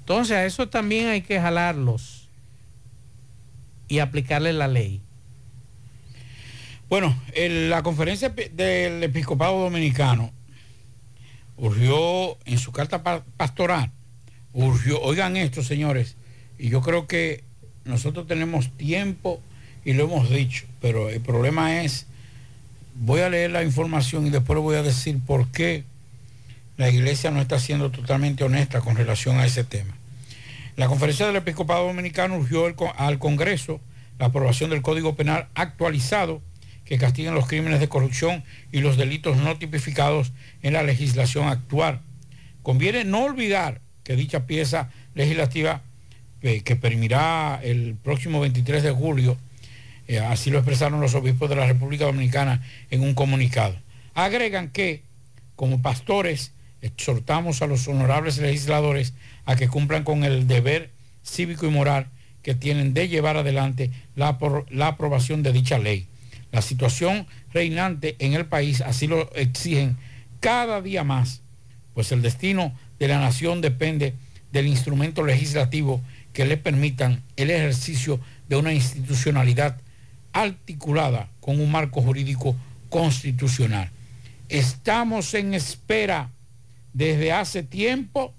Entonces 0.00 0.36
a 0.36 0.46
eso 0.46 0.68
también 0.68 1.08
hay 1.08 1.20
que 1.20 1.40
jalarlos 1.40 2.28
y 3.88 3.98
aplicarle 3.98 4.52
la 4.52 4.68
ley. 4.68 5.02
Bueno, 6.88 7.14
la 7.34 7.82
conferencia 7.82 8.30
del 8.30 9.02
episcopado 9.02 9.60
dominicano 9.60 10.32
urgió 11.56 12.38
en 12.44 12.58
su 12.58 12.72
carta 12.72 13.02
pastoral 13.36 13.90
Oigan 14.58 15.36
esto, 15.36 15.62
señores, 15.62 16.16
y 16.58 16.70
yo 16.70 16.80
creo 16.80 17.06
que 17.06 17.44
nosotros 17.84 18.26
tenemos 18.26 18.70
tiempo 18.78 19.42
y 19.84 19.92
lo 19.92 20.04
hemos 20.04 20.30
dicho, 20.30 20.64
pero 20.80 21.10
el 21.10 21.20
problema 21.20 21.82
es, 21.82 22.06
voy 22.94 23.20
a 23.20 23.28
leer 23.28 23.50
la 23.50 23.62
información 23.62 24.26
y 24.26 24.30
después 24.30 24.58
voy 24.58 24.76
a 24.76 24.82
decir 24.82 25.18
por 25.26 25.46
qué 25.48 25.84
la 26.78 26.88
iglesia 26.88 27.30
no 27.30 27.42
está 27.42 27.60
siendo 27.60 27.90
totalmente 27.90 28.44
honesta 28.44 28.80
con 28.80 28.96
relación 28.96 29.38
a 29.38 29.44
ese 29.44 29.62
tema. 29.62 29.94
La 30.76 30.88
conferencia 30.88 31.26
del 31.26 31.36
episcopado 31.36 31.86
dominicano 31.86 32.38
urgió 32.38 32.64
al 32.96 33.18
Congreso 33.18 33.78
la 34.18 34.26
aprobación 34.26 34.70
del 34.70 34.80
Código 34.80 35.16
Penal 35.16 35.48
actualizado 35.54 36.40
que 36.86 36.96
castiga 36.96 37.30
los 37.30 37.46
crímenes 37.46 37.80
de 37.80 37.90
corrupción 37.90 38.42
y 38.72 38.80
los 38.80 38.96
delitos 38.96 39.36
no 39.36 39.58
tipificados 39.58 40.32
en 40.62 40.72
la 40.72 40.82
legislación 40.82 41.46
actual. 41.46 42.00
Conviene 42.62 43.04
no 43.04 43.24
olvidar 43.24 43.82
que 44.06 44.14
dicha 44.14 44.46
pieza 44.46 44.88
legislativa 45.16 45.82
eh, 46.40 46.60
que 46.60 46.76
permitirá 46.76 47.58
el 47.60 47.96
próximo 47.96 48.40
23 48.40 48.84
de 48.84 48.92
julio 48.92 49.36
Eh, 50.08 50.20
así 50.20 50.50
lo 50.50 50.58
expresaron 50.58 51.00
los 51.00 51.16
obispos 51.16 51.50
de 51.50 51.56
la 51.56 51.66
República 51.66 52.04
Dominicana 52.04 52.62
en 52.92 53.02
un 53.02 53.14
comunicado. 53.14 53.74
Agregan 54.14 54.70
que, 54.70 55.02
como 55.56 55.82
pastores, 55.82 56.52
exhortamos 56.80 57.60
a 57.60 57.66
los 57.66 57.88
honorables 57.88 58.38
legisladores 58.38 59.14
a 59.46 59.56
que 59.56 59.66
cumplan 59.66 60.04
con 60.04 60.22
el 60.22 60.46
deber 60.46 60.90
cívico 61.24 61.66
y 61.66 61.70
moral 61.70 62.06
que 62.42 62.54
tienen 62.54 62.94
de 62.94 63.08
llevar 63.08 63.36
adelante 63.36 63.90
la, 64.14 64.38
la 64.70 64.86
aprobación 64.86 65.42
de 65.42 65.52
dicha 65.52 65.78
ley. 65.78 66.06
La 66.52 66.62
situación 66.62 67.26
reinante 67.52 68.14
en 68.20 68.34
el 68.34 68.46
país 68.46 68.82
así 68.82 69.08
lo 69.08 69.34
exigen 69.34 69.96
cada 70.38 70.80
día 70.82 71.02
más, 71.02 71.42
pues 71.94 72.12
el 72.12 72.22
destino 72.22 72.72
de 72.98 73.08
la 73.08 73.18
nación 73.20 73.60
depende 73.60 74.14
del 74.52 74.66
instrumento 74.66 75.22
legislativo 75.22 76.00
que 76.32 76.44
le 76.46 76.56
permitan 76.56 77.22
el 77.36 77.50
ejercicio 77.50 78.20
de 78.48 78.56
una 78.56 78.72
institucionalidad 78.72 79.80
articulada 80.32 81.28
con 81.40 81.60
un 81.60 81.70
marco 81.70 82.02
jurídico 82.02 82.56
constitucional. 82.90 83.90
Estamos 84.48 85.34
en 85.34 85.54
espera 85.54 86.30
desde 86.92 87.32
hace 87.32 87.62
tiempo, 87.62 88.34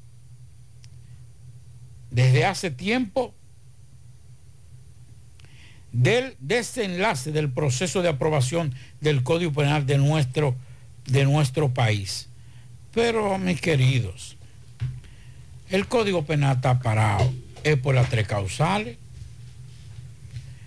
desde 2.12 2.46
hace 2.46 2.72
tiempo, 2.72 3.34
del 5.92 6.36
desenlace 6.40 7.32
del 7.32 7.52
proceso 7.52 8.02
de 8.02 8.10
aprobación 8.10 8.74
del 9.02 9.24
Código 9.24 9.52
Penal 9.52 9.86
de 9.86 9.98
nuestro, 9.98 10.56
de 11.06 11.26
nuestro 11.26 11.74
país. 11.74 12.30
Pero, 12.94 13.38
mis 13.38 13.60
queridos, 13.60 14.37
el 15.70 15.88
Código 15.88 16.26
Penal 16.26 16.58
está 16.58 16.80
parado, 16.80 17.32
es 17.64 17.78
por 17.78 17.96
las 17.96 18.10
tres 18.10 18.28
causales. 18.28 18.98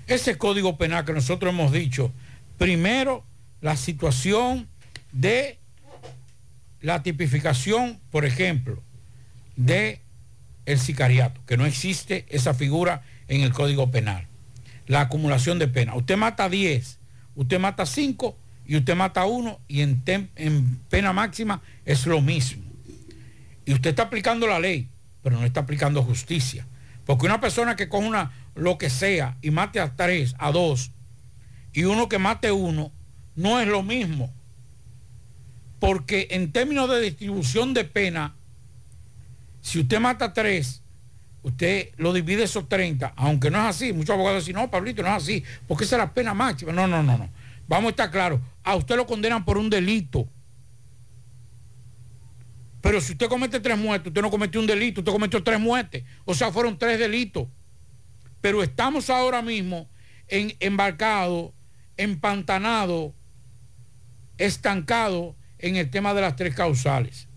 Ese 0.06 0.36
Código 0.36 0.76
Penal 0.76 1.04
que 1.04 1.12
nosotros 1.12 1.52
hemos 1.52 1.72
dicho, 1.72 2.12
primero, 2.58 3.24
la 3.60 3.76
situación 3.76 4.68
de 5.12 5.58
la 6.80 7.02
tipificación, 7.02 8.00
por 8.10 8.24
ejemplo, 8.24 8.82
de 9.56 10.00
el 10.66 10.78
sicariato, 10.78 11.40
que 11.46 11.56
no 11.56 11.66
existe 11.66 12.26
esa 12.28 12.54
figura 12.54 13.02
en 13.28 13.42
el 13.42 13.52
Código 13.52 13.90
Penal. 13.90 14.26
La 14.86 15.02
acumulación 15.02 15.58
de 15.58 15.68
pena. 15.68 15.94
Usted 15.94 16.16
mata 16.16 16.48
10, 16.48 16.98
usted 17.36 17.58
mata 17.58 17.86
5 17.86 18.36
y 18.66 18.76
usted 18.76 18.96
mata 18.96 19.26
1 19.26 19.60
y 19.68 19.82
en, 19.82 20.02
pena 20.88 21.12
máxima 21.12 21.62
es 21.84 22.06
lo 22.06 22.20
mismo. 22.20 22.62
Y 23.66 23.72
usted 23.72 23.90
está 23.90 24.04
aplicando 24.04 24.46
la 24.46 24.58
ley, 24.58 24.88
pero 25.22 25.38
no 25.38 25.44
está 25.44 25.60
aplicando 25.60 26.02
justicia. 26.02 26.66
Porque 27.06 27.26
una 27.26 27.40
persona 27.40 27.76
que 27.76 27.88
coge 27.88 28.06
una, 28.06 28.32
lo 28.54 28.78
que 28.78 28.90
sea 28.90 29.36
y 29.42 29.50
mate 29.50 29.80
a 29.80 29.96
3, 29.96 30.36
a 30.38 30.52
2, 30.52 30.92
y 31.72 31.84
uno 31.84 32.08
que 32.08 32.18
mate 32.18 32.52
uno, 32.52 32.92
no 33.36 33.60
es 33.60 33.68
lo 33.68 33.82
mismo. 33.82 34.32
Porque 35.78 36.28
en 36.30 36.52
términos 36.52 36.90
de 36.90 37.00
distribución 37.00 37.72
de 37.74 37.84
pena, 37.84 38.34
si 39.62 39.80
usted 39.80 39.98
mata 39.98 40.32
tres, 40.32 40.82
usted 41.42 41.88
lo 41.96 42.12
divide 42.12 42.44
esos 42.44 42.68
30, 42.68 43.14
aunque 43.16 43.50
no 43.50 43.58
es 43.58 43.64
así. 43.64 43.92
Muchos 43.92 44.14
abogados 44.14 44.44
dicen, 44.44 44.60
no, 44.60 44.70
Pablito, 44.70 45.02
no 45.02 45.08
es 45.08 45.22
así, 45.22 45.42
porque 45.66 45.84
esa 45.84 45.96
es 45.96 46.00
la 46.00 46.12
pena 46.12 46.34
máxima. 46.34 46.72
No, 46.72 46.86
no, 46.86 47.02
no, 47.02 47.16
no. 47.16 47.30
Vamos 47.66 47.86
a 47.86 47.90
estar 47.90 48.10
claros. 48.10 48.40
A 48.62 48.74
usted 48.76 48.96
lo 48.96 49.06
condenan 49.06 49.44
por 49.44 49.56
un 49.56 49.70
delito. 49.70 50.28
Pero 52.80 53.00
si 53.00 53.12
usted 53.12 53.28
comete 53.28 53.60
tres 53.60 53.78
muertes, 53.78 54.08
usted 54.08 54.22
no 54.22 54.30
cometió 54.30 54.60
un 54.60 54.66
delito, 54.66 55.00
usted 55.00 55.12
cometió 55.12 55.42
tres 55.42 55.60
muertes. 55.60 56.04
O 56.24 56.34
sea, 56.34 56.50
fueron 56.50 56.78
tres 56.78 56.98
delitos. 56.98 57.46
Pero 58.40 58.62
estamos 58.62 59.10
ahora 59.10 59.42
mismo 59.42 59.88
embarcados, 60.28 61.52
empantanados, 61.96 63.12
estancados 64.38 65.34
en 65.58 65.76
el 65.76 65.90
tema 65.90 66.14
de 66.14 66.22
las 66.22 66.36
tres 66.36 66.54
causales. 66.54 67.28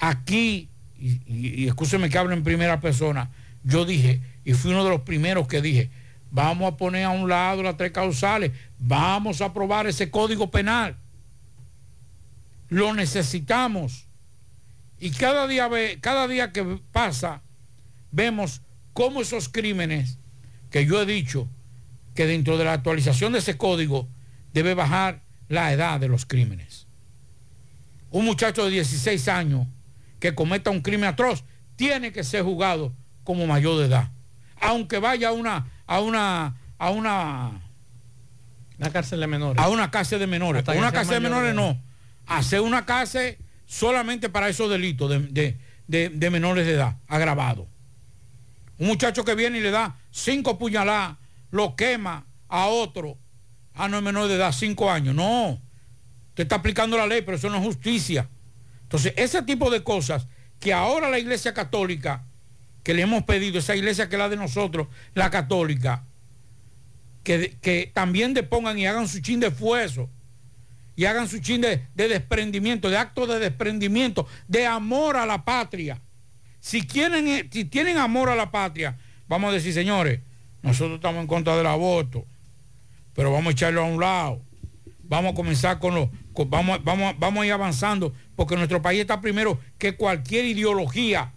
Aquí, 0.00 0.68
y, 0.98 1.20
y, 1.26 1.62
y 1.62 1.66
escúcheme 1.68 2.10
que 2.10 2.18
hablo 2.18 2.34
en 2.34 2.42
primera 2.42 2.80
persona, 2.80 3.30
yo 3.62 3.84
dije, 3.84 4.20
y 4.44 4.52
fui 4.54 4.72
uno 4.72 4.84
de 4.84 4.90
los 4.90 5.02
primeros 5.02 5.46
que 5.46 5.62
dije, 5.62 5.90
vamos 6.30 6.72
a 6.72 6.76
poner 6.76 7.04
a 7.04 7.10
un 7.10 7.28
lado 7.28 7.62
las 7.62 7.76
tres 7.76 7.92
causales, 7.92 8.50
vamos 8.78 9.40
a 9.40 9.46
aprobar 9.46 9.86
ese 9.86 10.10
código 10.10 10.50
penal. 10.50 10.96
Lo 12.68 12.92
necesitamos. 12.92 14.08
Y 15.04 15.10
cada 15.10 15.46
día, 15.46 15.68
ve, 15.68 15.98
cada 16.00 16.26
día 16.26 16.50
que 16.50 16.80
pasa, 16.90 17.42
vemos 18.10 18.62
cómo 18.94 19.20
esos 19.20 19.50
crímenes, 19.50 20.16
que 20.70 20.86
yo 20.86 21.02
he 21.02 21.04
dicho 21.04 21.46
que 22.14 22.26
dentro 22.26 22.56
de 22.56 22.64
la 22.64 22.72
actualización 22.72 23.34
de 23.34 23.40
ese 23.40 23.58
código 23.58 24.08
debe 24.54 24.72
bajar 24.72 25.20
la 25.50 25.70
edad 25.74 26.00
de 26.00 26.08
los 26.08 26.24
crímenes. 26.24 26.86
Un 28.12 28.24
muchacho 28.24 28.64
de 28.64 28.70
16 28.70 29.28
años 29.28 29.66
que 30.20 30.34
cometa 30.34 30.70
un 30.70 30.80
crimen 30.80 31.10
atroz 31.10 31.44
tiene 31.76 32.10
que 32.10 32.24
ser 32.24 32.42
juzgado 32.42 32.94
como 33.24 33.46
mayor 33.46 33.80
de 33.80 33.88
edad. 33.88 34.10
Aunque 34.58 35.00
vaya 35.00 35.28
a 35.28 35.32
una, 35.32 35.66
a 35.86 36.00
una, 36.00 36.56
a 36.78 36.88
una, 36.88 37.60
Una 38.78 38.90
cárcel 38.90 39.20
de 39.20 39.26
menores. 39.26 39.62
a 39.62 39.68
una 39.68 39.90
cárcel 39.90 40.18
de 40.20 40.28
menores. 40.28 40.60
Hasta 40.60 40.72
una 40.72 40.92
cárcel 40.92 41.16
de 41.16 41.28
menores 41.28 41.54
no. 41.54 41.78
Hacer 42.26 42.62
una 42.62 42.86
cárcel 42.86 43.36
solamente 43.66 44.28
para 44.28 44.48
esos 44.48 44.70
delitos 44.70 45.10
de, 45.10 45.58
de- 45.86 46.08
de- 46.10 46.30
menores 46.30 46.66
de 46.66 46.72
edad, 46.72 46.96
agravados. 47.08 47.66
Un 48.78 48.88
muchacho 48.88 49.24
que 49.24 49.34
viene 49.34 49.58
y 49.58 49.60
le 49.60 49.70
da 49.70 49.96
cinco 50.10 50.58
puñaladas, 50.58 51.16
lo 51.50 51.76
quema 51.76 52.26
a 52.48 52.66
otro, 52.66 53.18
a 53.74 53.88
no 53.88 53.98
es 53.98 54.02
menor 54.02 54.28
de 54.28 54.34
edad, 54.36 54.52
cinco 54.52 54.90
años. 54.90 55.14
No, 55.14 55.60
usted 56.30 56.42
está 56.44 56.56
aplicando 56.56 56.96
la 56.96 57.06
ley, 57.06 57.22
pero 57.22 57.36
eso 57.36 57.48
no 57.50 57.56
es 57.58 57.62
justicia. 57.64 58.28
Entonces, 58.82 59.12
ese 59.16 59.42
tipo 59.42 59.70
de 59.70 59.82
cosas 59.82 60.26
que 60.60 60.72
ahora 60.72 61.08
la 61.10 61.18
iglesia 61.18 61.54
católica, 61.54 62.24
que 62.82 62.94
le 62.94 63.02
hemos 63.02 63.22
pedido, 63.24 63.58
esa 63.58 63.74
iglesia 63.76 64.08
que 64.08 64.16
es 64.16 64.18
la 64.18 64.28
de 64.28 64.36
nosotros, 64.36 64.88
la 65.14 65.30
católica, 65.30 66.04
que, 67.22 67.56
que 67.62 67.90
también 67.94 68.34
depongan 68.34 68.78
y 68.78 68.86
hagan 68.86 69.08
su 69.08 69.20
chin 69.20 69.40
de 69.40 69.46
esfuerzo 69.48 70.10
y 70.96 71.04
hagan 71.06 71.28
su 71.28 71.38
chin 71.38 71.60
de, 71.60 71.86
de 71.94 72.08
desprendimiento, 72.08 72.88
de 72.88 72.96
acto 72.96 73.26
de 73.26 73.38
desprendimiento, 73.38 74.26
de 74.46 74.66
amor 74.66 75.16
a 75.16 75.26
la 75.26 75.44
patria. 75.44 76.00
Si, 76.60 76.86
quieren, 76.86 77.26
eh, 77.28 77.48
si 77.50 77.64
tienen 77.64 77.98
amor 77.98 78.28
a 78.28 78.36
la 78.36 78.50
patria, 78.50 78.96
vamos 79.28 79.50
a 79.50 79.54
decir, 79.54 79.72
señores, 79.74 80.20
nosotros 80.62 80.96
estamos 80.96 81.20
en 81.20 81.26
contra 81.26 81.56
del 81.56 81.66
aborto, 81.66 82.24
pero 83.14 83.30
vamos 83.32 83.48
a 83.48 83.52
echarlo 83.52 83.82
a 83.82 83.84
un 83.84 84.00
lado. 84.00 84.40
Vamos 85.06 85.32
a 85.32 85.34
comenzar 85.34 85.78
con 85.78 85.94
los, 85.94 86.08
vamos, 86.48 86.82
vamos, 86.82 87.14
vamos 87.18 87.42
a 87.42 87.46
ir 87.46 87.52
avanzando, 87.52 88.14
porque 88.36 88.56
nuestro 88.56 88.80
país 88.80 89.00
está 89.00 89.20
primero 89.20 89.60
que 89.76 89.96
cualquier 89.96 90.46
ideología 90.46 91.32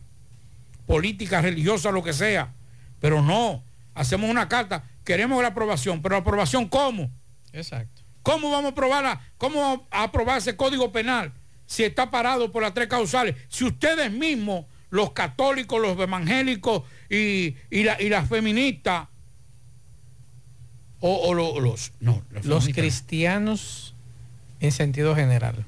política, 0.86 1.42
religiosa, 1.42 1.92
lo 1.92 2.02
que 2.02 2.14
sea. 2.14 2.54
Pero 3.02 3.22
no, 3.22 3.64
hacemos 3.94 4.30
una 4.30 4.48
carta, 4.48 4.86
queremos 5.04 5.42
la 5.42 5.50
aprobación, 5.50 6.02
pero 6.02 6.16
la 6.16 6.22
aprobación 6.22 6.68
¿cómo? 6.68 7.12
Exacto. 7.52 7.97
¿Cómo 8.28 8.52
vamos 8.52 8.66
a 8.66 8.72
aprobarla? 8.74 9.22
¿Cómo 9.38 9.88
a 9.90 10.04
aprobar 10.04 10.38
ese 10.40 10.58
código 10.58 10.92
penal 10.92 11.32
si 11.66 11.86
está 11.86 12.12
parado 12.12 12.52
por 12.52 12.62
las 12.62 12.74
tres 12.74 12.88
causales? 12.90 13.36
Si 13.48 13.64
ustedes 13.64 14.12
mismos, 14.12 14.66
los 14.90 15.12
católicos, 15.14 15.82
los 15.82 15.98
evangélicos 15.98 16.84
y, 17.10 17.56
y, 17.72 17.84
la- 17.84 18.02
y 18.02 18.10
las 18.10 18.28
feministas, 18.28 19.08
o, 21.00 21.30
o 21.30 21.34
lo- 21.34 21.60
los, 21.62 21.94
no, 22.02 22.22
Los 22.44 22.68
cristianos 22.68 23.94
en 24.60 24.74
sentido 24.74 25.16
general. 25.16 25.64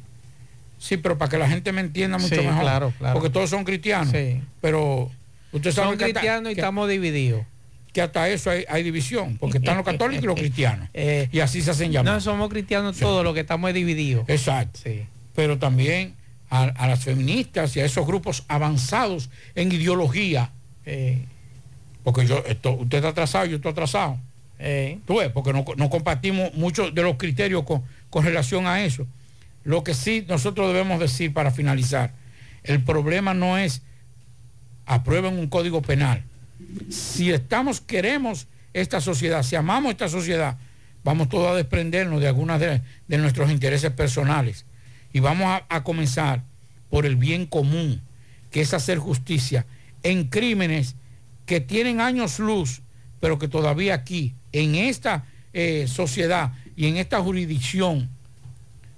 Sí, 0.79 0.97
pero 0.97 1.17
para 1.17 1.29
que 1.31 1.37
la 1.37 1.47
gente 1.47 1.71
me 1.71 1.79
entienda 1.79 2.17
mucho 2.17 2.35
Sí, 2.35 2.41
mejor. 2.41 2.61
claro, 2.61 2.93
claro. 2.97 3.13
Porque 3.13 3.29
todos 3.29 3.49
son 3.49 3.63
cristianos. 3.63 4.09
Sí. 4.11 4.41
Pero 4.59 5.09
usted 5.53 5.71
sabe 5.71 5.87
Son 5.89 5.97
que 5.97 6.05
cristianos 6.05 6.49
y 6.51 6.55
estamos 6.55 6.89
divididos. 6.89 7.45
Que 7.99 8.03
hasta 8.03 8.29
eso 8.29 8.49
hay, 8.49 8.63
hay 8.69 8.81
división, 8.83 9.38
porque 9.38 9.57
están 9.57 9.75
los 9.75 9.85
católicos 9.91 10.23
y 10.23 10.27
los 10.27 10.39
cristianos. 10.39 10.88
Eh, 10.93 11.27
y 11.31 11.39
así 11.41 11.62
se 11.62 11.71
hacen 11.71 11.91
llamar. 11.91 12.13
No, 12.13 12.21
somos 12.21 12.49
cristianos 12.49 12.97
todos, 12.97 13.23
lo 13.23 13.33
que 13.33 13.41
estamos 13.41 13.69
es 13.69 13.73
divididos. 13.75 14.23
Exacto. 14.29 14.79
Sí. 14.83 15.05
Pero 15.35 15.57
también 15.59 16.15
a, 16.49 16.63
a 16.63 16.88
las 16.88 17.03
feministas 17.03 17.75
y 17.75 17.81
a 17.81 17.85
esos 17.85 18.05
grupos 18.07 18.43
avanzados 18.47 19.29
en 19.56 19.71
ideología. 19.71 20.52
Eh, 20.85 21.25
Porque 22.04 22.25
yo, 22.25 22.43
esto, 22.47 22.71
usted 22.71 22.97
está 23.00 23.10
atrasado, 23.10 23.45
yo 23.45 23.58
estoy 23.58 23.71
atrasado. 23.71 24.17
eh, 24.60 25.00
Tú 25.06 25.17
ves, 25.19 25.29
porque 25.31 25.52
no, 25.54 25.65
no 25.77 25.89
compartimos 25.89 26.54
muchos 26.56 26.93
de 26.95 27.02
los 27.04 27.17
criterios 27.17 27.63
con, 27.63 27.83
con 28.10 28.23
relación 28.25 28.65
a 28.65 28.81
eso. 28.83 29.06
Lo 29.63 29.83
que 29.83 29.93
sí 29.93 30.25
nosotros 30.27 30.67
debemos 30.73 31.00
decir 31.00 31.33
para 31.33 31.52
finalizar, 31.52 32.13
el 32.63 32.81
problema 32.83 33.33
no 33.33 33.58
es 33.58 33.81
aprueben 34.85 35.37
un 35.37 35.47
código 35.47 35.81
penal. 35.81 36.23
Si 36.89 37.31
estamos, 37.31 37.81
queremos 37.81 38.47
esta 38.73 39.01
sociedad, 39.01 39.43
si 39.43 39.55
amamos 39.55 39.91
esta 39.91 40.09
sociedad, 40.09 40.57
vamos 41.03 41.29
todos 41.29 41.49
a 41.49 41.55
desprendernos 41.55 42.21
de 42.21 42.27
algunas 42.27 42.59
de, 42.59 42.81
nuestros 43.17 43.49
intereses 43.51 43.91
personales 43.91 44.65
y 45.13 45.19
vamos 45.19 45.47
a, 45.47 45.65
a 45.69 45.83
comenzar 45.83 46.43
por 46.89 47.05
el 47.05 47.15
bien 47.15 47.45
común, 47.45 48.01
que 48.51 48.61
es 48.61 48.73
hacer 48.73 48.97
justicia 48.97 49.65
en 50.03 50.25
crímenes 50.25 50.95
que 51.45 51.61
tienen 51.61 51.99
años 52.01 52.39
luz, 52.39 52.81
pero 53.19 53.39
que 53.39 53.47
todavía 53.47 53.95
aquí, 53.95 54.33
en 54.51 54.75
esta, 54.75 55.25
eh, 55.51 55.87
sociedad 55.87 56.53
y 56.75 56.85
en 56.85 56.97
esta 56.97 57.19
jurisdicción 57.21 58.07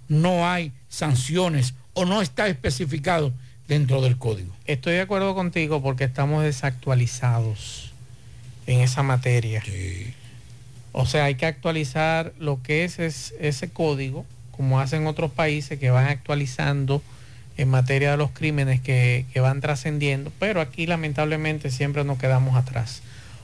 no 0.09 0.49
hay 0.49 0.73
sanciones 0.89 1.75
o 1.93 2.03
no 2.03 2.21
está 2.21 2.47
especificado 2.47 3.31
dentro 3.71 4.01
del 4.01 4.17
código. 4.17 4.53
Estoy 4.65 4.95
de 4.95 4.99
acuerdo 5.01 5.33
contigo 5.33 5.81
porque 5.81 6.03
estamos 6.03 6.43
desactualizados 6.43 7.93
en 8.67 8.81
esa 8.81 9.01
materia. 9.01 9.63
O 10.91 11.05
sea, 11.05 11.23
hay 11.23 11.35
que 11.35 11.45
actualizar 11.45 12.33
lo 12.37 12.61
que 12.61 12.83
es, 12.83 12.99
es 12.99 13.33
ese 13.39 13.69
código, 13.69 14.25
como 14.51 14.81
hacen 14.81 15.07
otros 15.07 15.31
países 15.31 15.79
que 15.79 15.89
van 15.89 16.07
actualizando 16.07 17.01
en 17.55 17.69
materia 17.69 18.11
de 18.11 18.17
los 18.17 18.31
crímenes 18.31 18.81
que, 18.81 19.25
que 19.31 19.39
van 19.39 19.61
trascendiendo, 19.61 20.33
pero 20.37 20.59
aquí 20.59 20.85
lamentablemente 20.85 21.71
siempre 21.71 22.03
nos 22.03 22.17
quedamos 22.17 22.57
atrás. 22.57 23.01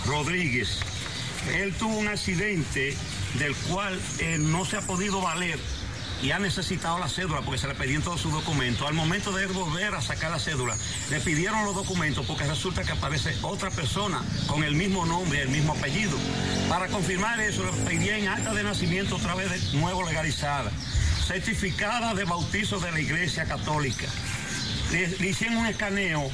Rodríguez. 0.05 0.79
Él 1.55 1.73
tuvo 1.73 1.97
un 1.97 2.09
accidente 2.09 2.97
del 3.39 3.55
cual 3.55 3.97
él 4.19 4.51
no 4.51 4.65
se 4.65 4.77
ha 4.77 4.81
podido 4.81 5.21
valer 5.21 5.59
y 6.23 6.31
ha 6.31 6.39
necesitado 6.39 6.97
la 6.99 7.09
cédula 7.09 7.41
porque 7.41 7.59
se 7.59 7.67
le 7.67 7.75
pedían 7.75 8.01
todos 8.01 8.21
sus 8.21 8.31
documentos. 8.31 8.87
Al 8.87 8.93
momento 8.93 9.33
de 9.33 9.45
volver 9.47 9.93
a 9.93 10.01
sacar 10.01 10.31
la 10.31 10.39
cédula, 10.39 10.77
le 11.09 11.19
pidieron 11.19 11.65
los 11.65 11.75
documentos 11.75 12.25
porque 12.25 12.45
resulta 12.45 12.83
que 12.83 12.93
aparece 12.93 13.35
otra 13.41 13.69
persona 13.69 14.23
con 14.47 14.63
el 14.63 14.73
mismo 14.73 15.05
nombre 15.05 15.41
el 15.41 15.49
mismo 15.49 15.73
apellido. 15.73 16.17
Para 16.69 16.87
confirmar 16.87 17.41
eso, 17.41 17.65
le 17.65 17.71
pedían 17.83 18.29
acta 18.29 18.53
de 18.53 18.63
nacimiento 18.63 19.17
otra 19.17 19.35
vez 19.35 19.51
de 19.51 19.77
nuevo 19.77 20.03
legalizada, 20.03 20.71
certificada 21.27 22.13
de 22.13 22.23
bautizo 22.23 22.79
de 22.79 22.91
la 22.91 23.01
Iglesia 23.01 23.43
Católica. 23.43 24.07
Le, 24.91 25.07
le 25.07 25.27
hicieron 25.27 25.57
un 25.57 25.67
escaneo 25.67 26.31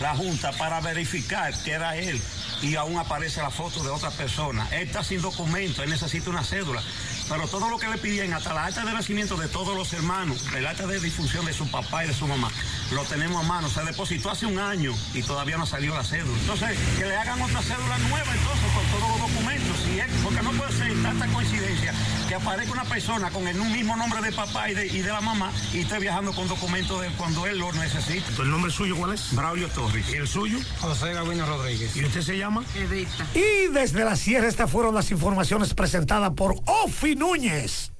la 0.00 0.14
Junta 0.16 0.50
para 0.52 0.80
verificar 0.80 1.54
que 1.62 1.72
era 1.72 1.96
él 1.96 2.20
y 2.62 2.74
aún 2.74 2.98
aparece 2.98 3.40
la 3.42 3.50
foto 3.50 3.82
de 3.82 3.90
otra 3.90 4.10
persona. 4.10 4.66
Él 4.72 4.88
está 4.88 5.04
sin 5.04 5.20
documento, 5.20 5.82
él 5.82 5.90
necesita 5.90 6.30
una 6.30 6.42
cédula. 6.42 6.82
Pero 7.30 7.46
todo 7.46 7.70
lo 7.70 7.78
que 7.78 7.86
le 7.86 7.96
pidían, 7.96 8.32
hasta 8.32 8.52
la 8.52 8.64
acta 8.64 8.84
de 8.84 8.92
nacimiento 8.92 9.36
de 9.36 9.46
todos 9.46 9.76
los 9.76 9.92
hermanos, 9.92 10.44
el 10.56 10.66
acta 10.66 10.88
de 10.88 10.98
difusión 10.98 11.44
de 11.46 11.52
su 11.52 11.70
papá 11.70 12.04
y 12.04 12.08
de 12.08 12.12
su 12.12 12.26
mamá, 12.26 12.50
lo 12.90 13.04
tenemos 13.04 13.44
a 13.44 13.46
mano. 13.46 13.68
Se 13.68 13.84
depositó 13.84 14.32
hace 14.32 14.46
un 14.46 14.58
año 14.58 14.92
y 15.14 15.22
todavía 15.22 15.56
no 15.56 15.64
salió 15.64 15.94
la 15.94 16.02
cédula. 16.02 16.36
Entonces, 16.40 16.76
que 16.98 17.04
le 17.04 17.16
hagan 17.16 17.40
otra 17.40 17.62
cédula 17.62 17.98
nueva 17.98 18.34
entonces 18.34 18.72
con 18.74 18.84
todos 18.98 19.10
los 19.10 19.30
documentos. 19.30 19.76
Porque 20.24 20.42
no 20.42 20.50
puede 20.52 20.72
ser 20.72 21.02
tanta 21.02 21.26
coincidencia 21.28 21.94
que 22.30 22.36
aparezca 22.36 22.72
una 22.72 22.84
persona 22.84 23.28
con 23.30 23.48
el 23.48 23.56
mismo 23.56 23.96
nombre 23.96 24.20
de 24.22 24.30
papá 24.30 24.70
y 24.70 24.74
de, 24.74 24.86
y 24.86 25.02
de 25.02 25.10
la 25.10 25.20
mamá 25.20 25.50
y 25.74 25.80
esté 25.80 25.98
viajando 25.98 26.32
con 26.32 26.46
documentos 26.46 27.02
de 27.02 27.08
cuando 27.16 27.44
él 27.44 27.58
lo 27.58 27.72
necesita. 27.72 28.24
¿El 28.40 28.52
nombre 28.52 28.70
suyo 28.70 28.94
cuál 28.96 29.14
es? 29.14 29.34
Braulio 29.34 29.68
Torres. 29.70 30.08
¿Y 30.10 30.14
el 30.14 30.28
suyo? 30.28 30.56
José 30.78 31.12
Gavino 31.12 31.44
Rodríguez. 31.44 31.96
¿Y 31.96 32.04
usted 32.04 32.20
se 32.20 32.38
llama? 32.38 32.62
Edita. 32.76 33.26
Y 33.34 33.72
desde 33.72 34.04
la 34.04 34.14
sierra 34.14 34.46
estas 34.46 34.70
fueron 34.70 34.94
las 34.94 35.10
informaciones 35.10 35.74
presentadas 35.74 36.30
por 36.34 36.54
Ofi 36.66 37.16
Núñez. 37.16 37.90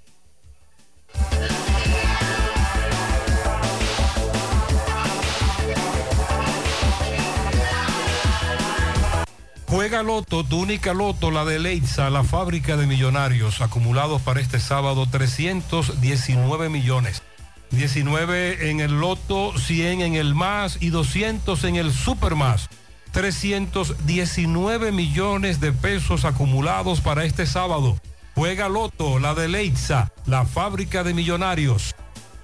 Juega 9.70 10.02
Loto, 10.02 10.42
tu 10.42 10.58
única 10.58 10.92
Loto, 10.94 11.30
la 11.30 11.44
de 11.44 11.60
Leitza, 11.60 12.10
la 12.10 12.24
fábrica 12.24 12.76
de 12.76 12.88
millonarios, 12.88 13.60
acumulados 13.60 14.20
para 14.20 14.40
este 14.40 14.58
sábado 14.58 15.06
319 15.08 16.68
millones. 16.68 17.22
19 17.70 18.70
en 18.70 18.80
el 18.80 18.98
Loto, 18.98 19.56
100 19.56 20.00
en 20.00 20.14
el 20.16 20.34
Más 20.34 20.78
y 20.80 20.90
200 20.90 21.62
en 21.62 21.76
el 21.76 21.92
Super 21.92 22.34
Más. 22.34 22.68
319 23.12 24.90
millones 24.90 25.60
de 25.60 25.70
pesos 25.70 26.24
acumulados 26.24 27.00
para 27.00 27.24
este 27.24 27.46
sábado. 27.46 27.96
Juega 28.34 28.68
Loto, 28.68 29.20
la 29.20 29.34
de 29.34 29.46
Leitza, 29.46 30.10
la 30.26 30.46
fábrica 30.46 31.04
de 31.04 31.14
millonarios. 31.14 31.94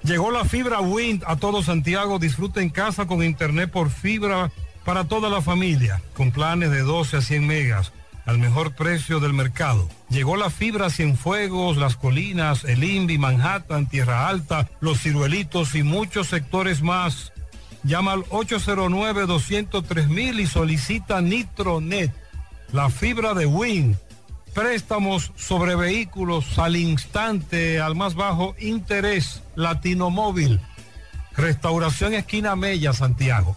Llegó 0.05 0.31
la 0.31 0.45
fibra 0.45 0.81
Wind 0.81 1.24
a 1.27 1.35
todo 1.35 1.64
Santiago. 1.64 2.20
Disfruta 2.20 2.62
en 2.62 2.70
casa 2.70 3.09
con 3.09 3.24
internet 3.24 3.68
por 3.72 3.91
fibra 3.91 4.53
para 4.87 5.05
toda 5.05 5.28
la 5.28 5.43
familia, 5.43 6.01
con 6.14 6.30
planes 6.30 6.70
de 6.70 6.82
12 6.82 7.16
a 7.16 7.20
100 7.20 7.47
megas 7.47 7.93
al 8.24 8.39
mejor 8.39 8.76
precio 8.76 9.18
del 9.18 9.32
mercado. 9.32 9.89
Llegó 10.11 10.37
la 10.37 10.49
fibra 10.49 10.91
Cienfuegos, 10.91 11.76
Las 11.76 11.97
Colinas, 11.97 12.62
El 12.62 12.84
Invi, 12.84 13.18
Manhattan, 13.18 13.89
Tierra 13.89 14.28
Alta, 14.28 14.70
Los 14.80 15.03
Ciruelitos 15.03 15.74
y 15.74 15.82
muchos 15.82 16.28
sectores 16.28 16.82
más. 16.82 17.32
Llama 17.82 18.12
al 18.12 18.22
809-203 18.26 20.41
y 20.41 20.47
solicita 20.47 21.20
Nitronet, 21.20 22.12
la 22.72 22.89
fibra 22.89 23.34
de 23.34 23.47
Win. 23.47 23.97
Préstamos 24.55 25.32
sobre 25.37 25.74
vehículos 25.74 26.61
al 26.61 26.76
instante, 26.76 27.80
al 27.80 27.97
más 27.97 28.14
bajo 28.14 28.55
interés, 28.59 29.43
Latino 29.57 30.11
Móvil. 30.11 30.61
Restauración 31.37 32.14
Esquina 32.14 32.55
Mella, 32.55 32.93
Santiago. 32.93 33.57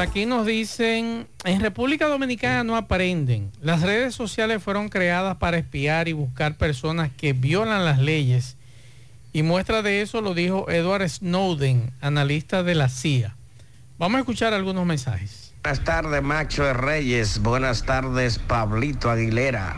Aquí 0.00 0.24
nos 0.24 0.46
dicen, 0.46 1.28
en 1.44 1.60
República 1.60 2.08
Dominicana 2.08 2.64
no 2.64 2.74
aprenden. 2.74 3.52
Las 3.60 3.82
redes 3.82 4.14
sociales 4.14 4.62
fueron 4.62 4.88
creadas 4.88 5.36
para 5.36 5.58
espiar 5.58 6.08
y 6.08 6.14
buscar 6.14 6.56
personas 6.56 7.10
que 7.14 7.34
violan 7.34 7.84
las 7.84 7.98
leyes. 7.98 8.56
Y 9.34 9.42
muestra 9.42 9.82
de 9.82 10.00
eso 10.00 10.22
lo 10.22 10.32
dijo 10.32 10.70
Edward 10.70 11.06
Snowden, 11.06 11.92
analista 12.00 12.62
de 12.62 12.74
la 12.74 12.88
CIA. 12.88 13.36
Vamos 13.98 14.16
a 14.16 14.20
escuchar 14.20 14.54
algunos 14.54 14.86
mensajes. 14.86 15.52
Buenas 15.62 15.84
tardes, 15.84 16.22
Macho 16.22 16.72
Reyes. 16.72 17.38
Buenas 17.42 17.84
tardes, 17.84 18.38
Pablito 18.38 19.10
Aguilera. 19.10 19.76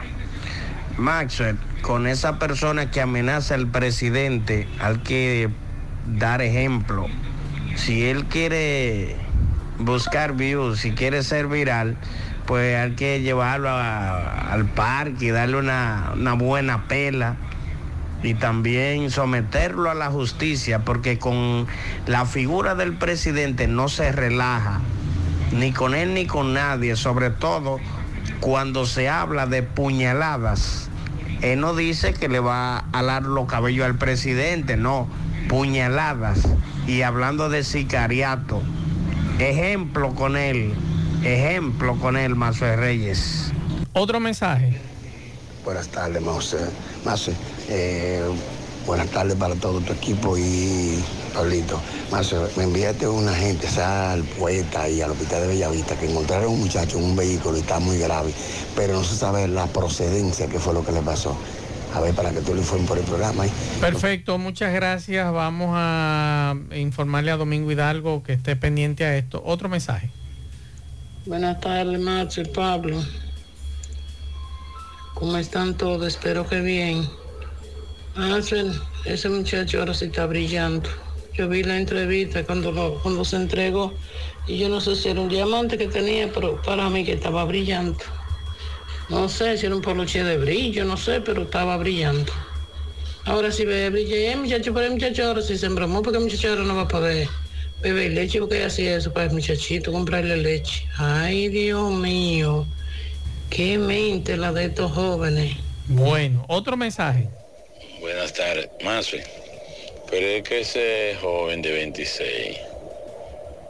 Maxwell, 0.98 1.58
con 1.82 2.06
esa 2.06 2.38
persona 2.38 2.92
que 2.92 3.00
amenaza 3.00 3.56
al 3.56 3.66
presidente, 3.66 4.68
hay 4.78 4.98
que 4.98 5.50
dar 6.06 6.42
ejemplo. 6.42 7.08
Si 7.74 8.04
él 8.04 8.26
quiere 8.26 9.16
buscar 9.84 10.34
views, 10.34 10.80
si 10.80 10.92
quiere 10.92 11.22
ser 11.22 11.46
viral, 11.46 11.96
pues 12.46 12.76
hay 12.76 12.92
que 12.92 13.20
llevarlo 13.20 13.70
al 13.70 14.66
parque 14.74 15.26
y 15.26 15.30
darle 15.30 15.58
una 15.58 16.34
buena 16.34 16.88
pela 16.88 17.36
y 18.22 18.34
también 18.34 19.10
someterlo 19.10 19.90
a 19.90 19.94
la 19.94 20.10
justicia, 20.10 20.80
porque 20.80 21.18
con 21.18 21.66
la 22.06 22.24
figura 22.24 22.74
del 22.74 22.94
presidente 22.94 23.66
no 23.66 23.88
se 23.88 24.12
relaja, 24.12 24.80
ni 25.52 25.72
con 25.72 25.94
él 25.94 26.14
ni 26.14 26.26
con 26.26 26.54
nadie, 26.54 26.96
sobre 26.96 27.30
todo 27.30 27.78
cuando 28.40 28.86
se 28.86 29.08
habla 29.08 29.46
de 29.46 29.62
puñaladas. 29.62 30.88
Él 31.42 31.60
no 31.60 31.74
dice 31.74 32.14
que 32.14 32.28
le 32.28 32.38
va 32.38 32.78
a 32.78 32.84
alar 32.92 33.24
los 33.24 33.46
cabellos 33.46 33.84
al 33.84 33.96
presidente, 33.96 34.76
no, 34.76 35.08
puñaladas. 35.48 36.46
Y 36.86 37.02
hablando 37.02 37.48
de 37.48 37.64
sicariato, 37.64 38.62
ejemplo 39.38 40.14
con 40.14 40.36
él, 40.36 40.74
ejemplo 41.24 41.98
con 41.98 42.16
él, 42.16 42.34
Mazo 42.34 42.64
de 42.64 42.76
Reyes. 42.76 43.52
Otro 43.92 44.20
mensaje. 44.20 44.78
Buenas 45.64 45.88
tardes, 45.88 46.20
Mause. 46.20 46.58
Mause, 47.04 47.32
eh, 47.68 48.22
buenas 48.86 49.08
tardes 49.08 49.36
para 49.36 49.54
todo 49.54 49.80
tu 49.80 49.92
equipo 49.92 50.36
y 50.36 51.02
Pablito. 51.34 51.80
Mause, 52.10 52.36
me 52.56 52.64
enviaste 52.64 53.06
una 53.06 53.34
gente 53.34 53.68
al 53.80 54.24
poeta 54.24 54.88
y 54.88 55.00
al 55.00 55.12
hospital 55.12 55.42
de 55.42 55.48
Bellavista 55.48 55.96
que 55.96 56.10
encontraron 56.10 56.52
un 56.52 56.60
muchacho 56.60 56.98
en 56.98 57.04
un 57.04 57.16
vehículo 57.16 57.56
y 57.56 57.60
está 57.60 57.78
muy 57.78 57.98
grave, 57.98 58.32
pero 58.74 58.94
no 58.94 59.04
se 59.04 59.16
sabe 59.16 59.46
la 59.46 59.66
procedencia, 59.66 60.48
qué 60.48 60.58
fue 60.58 60.74
lo 60.74 60.84
que 60.84 60.92
le 60.92 61.02
pasó. 61.02 61.36
A 61.95 62.01
ver, 62.01 62.14
para 62.14 62.30
que 62.30 62.40
tú 62.40 62.55
le 62.55 62.61
informes 62.61 62.88
por 62.88 62.99
el 62.99 63.05
programa. 63.05 63.43
ahí. 63.45 63.51
Perfecto, 63.80 64.38
muchas 64.38 64.72
gracias. 64.72 65.30
Vamos 65.32 65.70
a 65.74 66.55
informarle 66.74 67.30
a 67.30 67.36
Domingo 67.36 67.70
Hidalgo 67.70 68.22
que 68.22 68.32
esté 68.32 68.57
pendiente 68.57 69.05
a 69.05 69.16
esto. 69.16 69.43
Otro 69.45 69.68
mensaje. 69.68 70.11
Buenas 71.26 71.61
tardes, 71.61 72.01
Max 72.01 72.38
y 72.38 72.45
Pablo. 72.45 73.01
¿Cómo 75.14 75.36
están 75.36 75.74
todos? 75.76 76.07
Espero 76.07 76.47
que 76.49 76.61
bien. 76.61 77.07
Axel, 78.16 78.72
ese 79.05 79.28
muchacho 79.28 79.78
ahora 79.80 79.95
sí 79.95 80.07
está 80.07 80.26
brillando. 80.26 80.88
Yo 81.34 81.49
vi 81.49 81.62
la 81.62 81.76
entrevista 81.78 82.45
cuando, 82.45 82.72
lo- 82.72 82.95
cuando 83.03 83.24
se 83.24 83.36
entregó 83.36 83.95
y 84.47 84.59
yo 84.59 84.68
no 84.68 84.80
sé 84.80 84.97
si 84.97 85.09
era 85.09 85.20
un 85.20 85.28
diamante 85.28 85.78
que 85.78 85.86
tenía, 85.88 86.30
pero 86.32 86.61
para 86.62 86.90
mí 86.90 87.05
que 87.05 87.12
estaba 87.12 87.45
brillando. 87.45 87.99
No 89.09 89.28
sé 89.28 89.59
si 89.59 89.66
era 89.66 89.74
un 89.74 89.82
poloche 89.82 90.22
de 90.22 90.38
brillo, 90.38 90.84
no 90.84 90.96
sé, 90.96 91.20
pero 91.20 91.42
estaba 91.42 91.76
brillando. 91.76 92.32
Ahora 93.24 93.53
sí 93.53 93.64
ve 93.64 93.90
brilla. 93.90 94.16
Y 94.16 94.24
el 94.26 94.38
muchacho, 94.38 94.72
pero 94.72 94.86
el 94.86 94.92
muchacho 94.92 95.26
ahora 95.26 95.42
sí 95.42 95.57
se 95.57 95.66
embromó 95.66 96.03
porque 96.03 96.18
el 96.18 96.24
muchacho 96.24 96.48
ahora 96.48 96.62
no 96.62 96.76
va 96.76 96.82
a 96.82 96.88
poder 96.88 97.28
beber 97.80 98.12
leche 98.12 98.38
porque 98.38 98.64
hacía 98.64 98.96
eso 98.96 99.12
para 99.12 99.26
el 99.26 99.32
muchachito, 99.32 99.92
comprarle 99.92 100.36
leche. 100.36 100.86
Ay, 100.96 101.48
Dios 101.48 101.92
mío. 101.92 102.66
Qué 103.50 103.76
mente 103.76 104.36
la 104.36 104.53
de 104.53 104.66
estos 104.66 104.92
jóvenes. 104.92 105.57
Bueno, 105.86 106.44
otro 106.48 106.76
mensaje. 106.76 107.28
Buenas 108.00 108.32
tardes, 108.32 108.68
Mazo. 108.82 109.18
Pero 110.11 110.26
es 110.26 110.42
que 110.42 110.61
ese 110.61 111.16
joven 111.20 111.62
de 111.62 111.72
26 111.72 112.59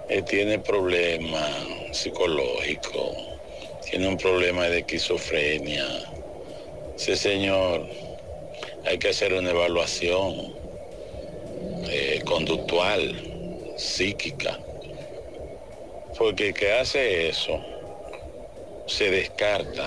él 0.09 0.25
tiene 0.25 0.59
problemas 0.59 1.47
psicológicos, 1.93 3.17
tiene 3.93 4.09
un 4.09 4.17
problema 4.17 4.71
de 4.71 4.79
esquizofrenia. 4.79 5.87
Ese 6.97 7.15
señor, 7.15 7.87
hay 8.87 8.97
que 8.97 9.11
hacer 9.11 9.35
una 9.35 9.51
evaluación 9.51 10.55
eh, 11.91 12.23
conductual, 12.25 13.15
psíquica. 13.77 14.59
Porque 16.17 16.49
el 16.49 16.55
que 16.55 16.73
hace 16.73 17.29
eso 17.29 17.63
se 18.87 19.11
descarta 19.11 19.87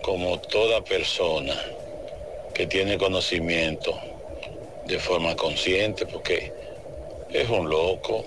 como 0.00 0.40
toda 0.40 0.82
persona 0.82 1.60
que 2.54 2.66
tiene 2.66 2.96
conocimiento 2.96 4.00
de 4.86 4.98
forma 4.98 5.36
consciente, 5.36 6.06
porque 6.06 6.54
es 7.34 7.50
un 7.50 7.68
loco. 7.68 8.24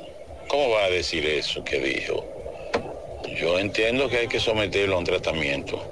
¿Cómo 0.48 0.70
va 0.70 0.86
a 0.86 0.90
decir 0.92 1.26
eso 1.26 1.64
que 1.64 1.80
dijo? 1.80 2.31
Yo 3.42 3.58
entiendo 3.58 4.08
que 4.08 4.18
hay 4.18 4.28
que 4.28 4.40
someterlo 4.40 4.96
a 4.96 5.00
un 5.00 5.06
tratamiento 5.06 5.84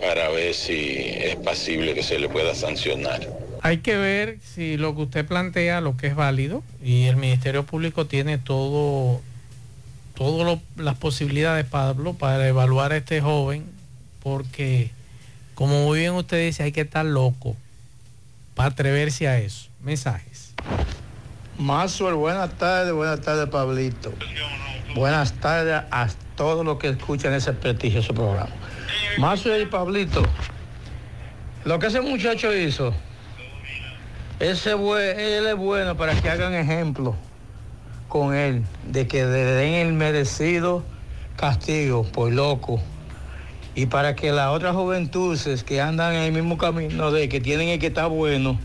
para 0.00 0.28
ver 0.30 0.52
si 0.52 0.96
es 0.98 1.36
pasible 1.36 1.94
que 1.94 2.02
se 2.02 2.18
le 2.18 2.28
pueda 2.28 2.56
sancionar. 2.56 3.20
Hay 3.62 3.78
que 3.78 3.96
ver 3.96 4.38
si 4.42 4.76
lo 4.76 4.96
que 4.96 5.02
usted 5.02 5.26
plantea, 5.26 5.80
lo 5.80 5.96
que 5.96 6.08
es 6.08 6.16
válido, 6.16 6.64
y 6.82 7.04
el 7.04 7.16
Ministerio 7.16 7.64
Público 7.64 8.06
tiene 8.06 8.38
todo, 8.38 9.20
todas 10.16 10.58
las 10.76 10.96
posibilidades, 10.96 11.66
Pablo, 11.66 12.14
para 12.14 12.48
evaluar 12.48 12.90
a 12.90 12.96
este 12.96 13.20
joven, 13.20 13.64
porque, 14.20 14.90
como 15.54 15.84
muy 15.84 16.00
bien 16.00 16.14
usted 16.14 16.44
dice, 16.44 16.64
hay 16.64 16.72
que 16.72 16.80
estar 16.80 17.06
loco 17.06 17.54
para 18.56 18.70
atreverse 18.70 19.28
a 19.28 19.38
eso. 19.38 19.68
Mensajes. 19.80 20.52
Maxwell, 21.58 22.14
buenas 22.14 22.58
tardes, 22.58 22.92
buenas 22.92 23.20
tardes, 23.20 23.48
Pablito. 23.48 24.12
Buenas 24.96 25.32
tardes 25.34 25.82
a 25.90 26.08
todos 26.36 26.64
los 26.64 26.78
que 26.78 26.90
escuchan 26.90 27.32
ese 27.32 27.52
prestigioso 27.52 28.14
programa. 28.14 28.50
Maxwell 29.18 29.62
y 29.62 29.66
Pablito, 29.66 30.22
lo 31.64 31.78
que 31.78 31.86
ese 31.86 32.00
muchacho 32.00 32.54
hizo 32.54 32.94
Ese 34.38 34.72
él 34.72 35.46
es 35.46 35.56
bueno 35.56 35.96
para 35.96 36.14
que 36.14 36.28
hagan 36.28 36.54
ejemplo 36.54 37.16
con 38.08 38.34
él, 38.34 38.62
de 38.86 39.06
que 39.06 39.24
le 39.24 39.44
den 39.44 39.74
el 39.74 39.92
merecido 39.94 40.84
castigo 41.36 42.04
por 42.04 42.32
loco. 42.32 42.80
Y 43.74 43.86
para 43.86 44.14
que 44.14 44.32
las 44.32 44.48
otras 44.48 44.74
juventudes 44.74 45.64
que 45.64 45.80
andan 45.80 46.14
en 46.14 46.22
el 46.22 46.32
mismo 46.32 46.56
camino 46.56 47.10
de 47.10 47.28
que 47.28 47.40
tienen 47.40 47.68
el 47.68 47.78
que 47.78 47.88
está 47.88 48.06
bueno, 48.06 48.58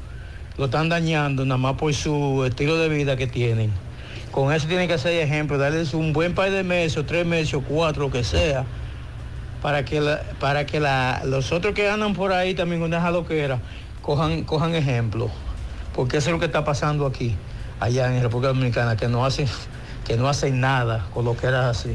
lo 0.58 0.66
están 0.66 0.90
dañando 0.90 1.44
nada 1.46 1.58
más 1.58 1.76
por 1.76 1.94
su 1.94 2.46
estilo 2.46 2.78
de 2.78 2.88
vida 2.88 3.18
que 3.18 3.28
tienen. 3.28 3.72
Con 4.32 4.54
eso 4.54 4.68
tienen 4.68 4.88
que 4.88 4.94
hacer 4.94 5.22
ejemplo, 5.22 5.58
darles 5.58 5.94
un 5.94 6.14
buen 6.14 6.34
par 6.34 6.52
de 6.52 6.64
meses, 6.64 6.98
o 6.98 7.06
tres 7.06 7.26
meses, 7.26 7.54
o 7.54 7.62
cuatro, 7.62 8.04
lo 8.04 8.12
que 8.12 8.24
sea, 8.24 8.66
para 9.62 9.84
que, 9.84 10.02
para 10.40 10.66
que 10.66 10.80
los 11.26 11.52
otros 11.52 11.74
que 11.74 11.90
andan 11.90 12.14
por 12.14 12.32
ahí 12.32 12.56
también 12.56 12.82
con 12.82 12.94
esa 12.94 13.12
loquera 13.12 13.60
cojan, 14.02 14.44
cojan 14.44 14.74
ejemplo. 14.74 15.30
Porque 15.94 16.18
eso 16.18 16.30
es 16.30 16.34
lo 16.34 16.40
que 16.40 16.46
está 16.46 16.64
pasando 16.64 17.06
aquí, 17.06 17.36
allá 17.82 18.16
en 18.16 18.22
República 18.22 18.50
Dominicana, 18.50 18.96
que 18.96 19.10
no 19.10 19.26
hacen, 19.26 19.48
que 20.08 20.16
no 20.16 20.30
hacen 20.30 20.62
nada 20.62 21.08
con 21.14 21.26
lo 21.26 21.36
que 21.36 21.48
era 21.48 21.70
así. 21.70 21.94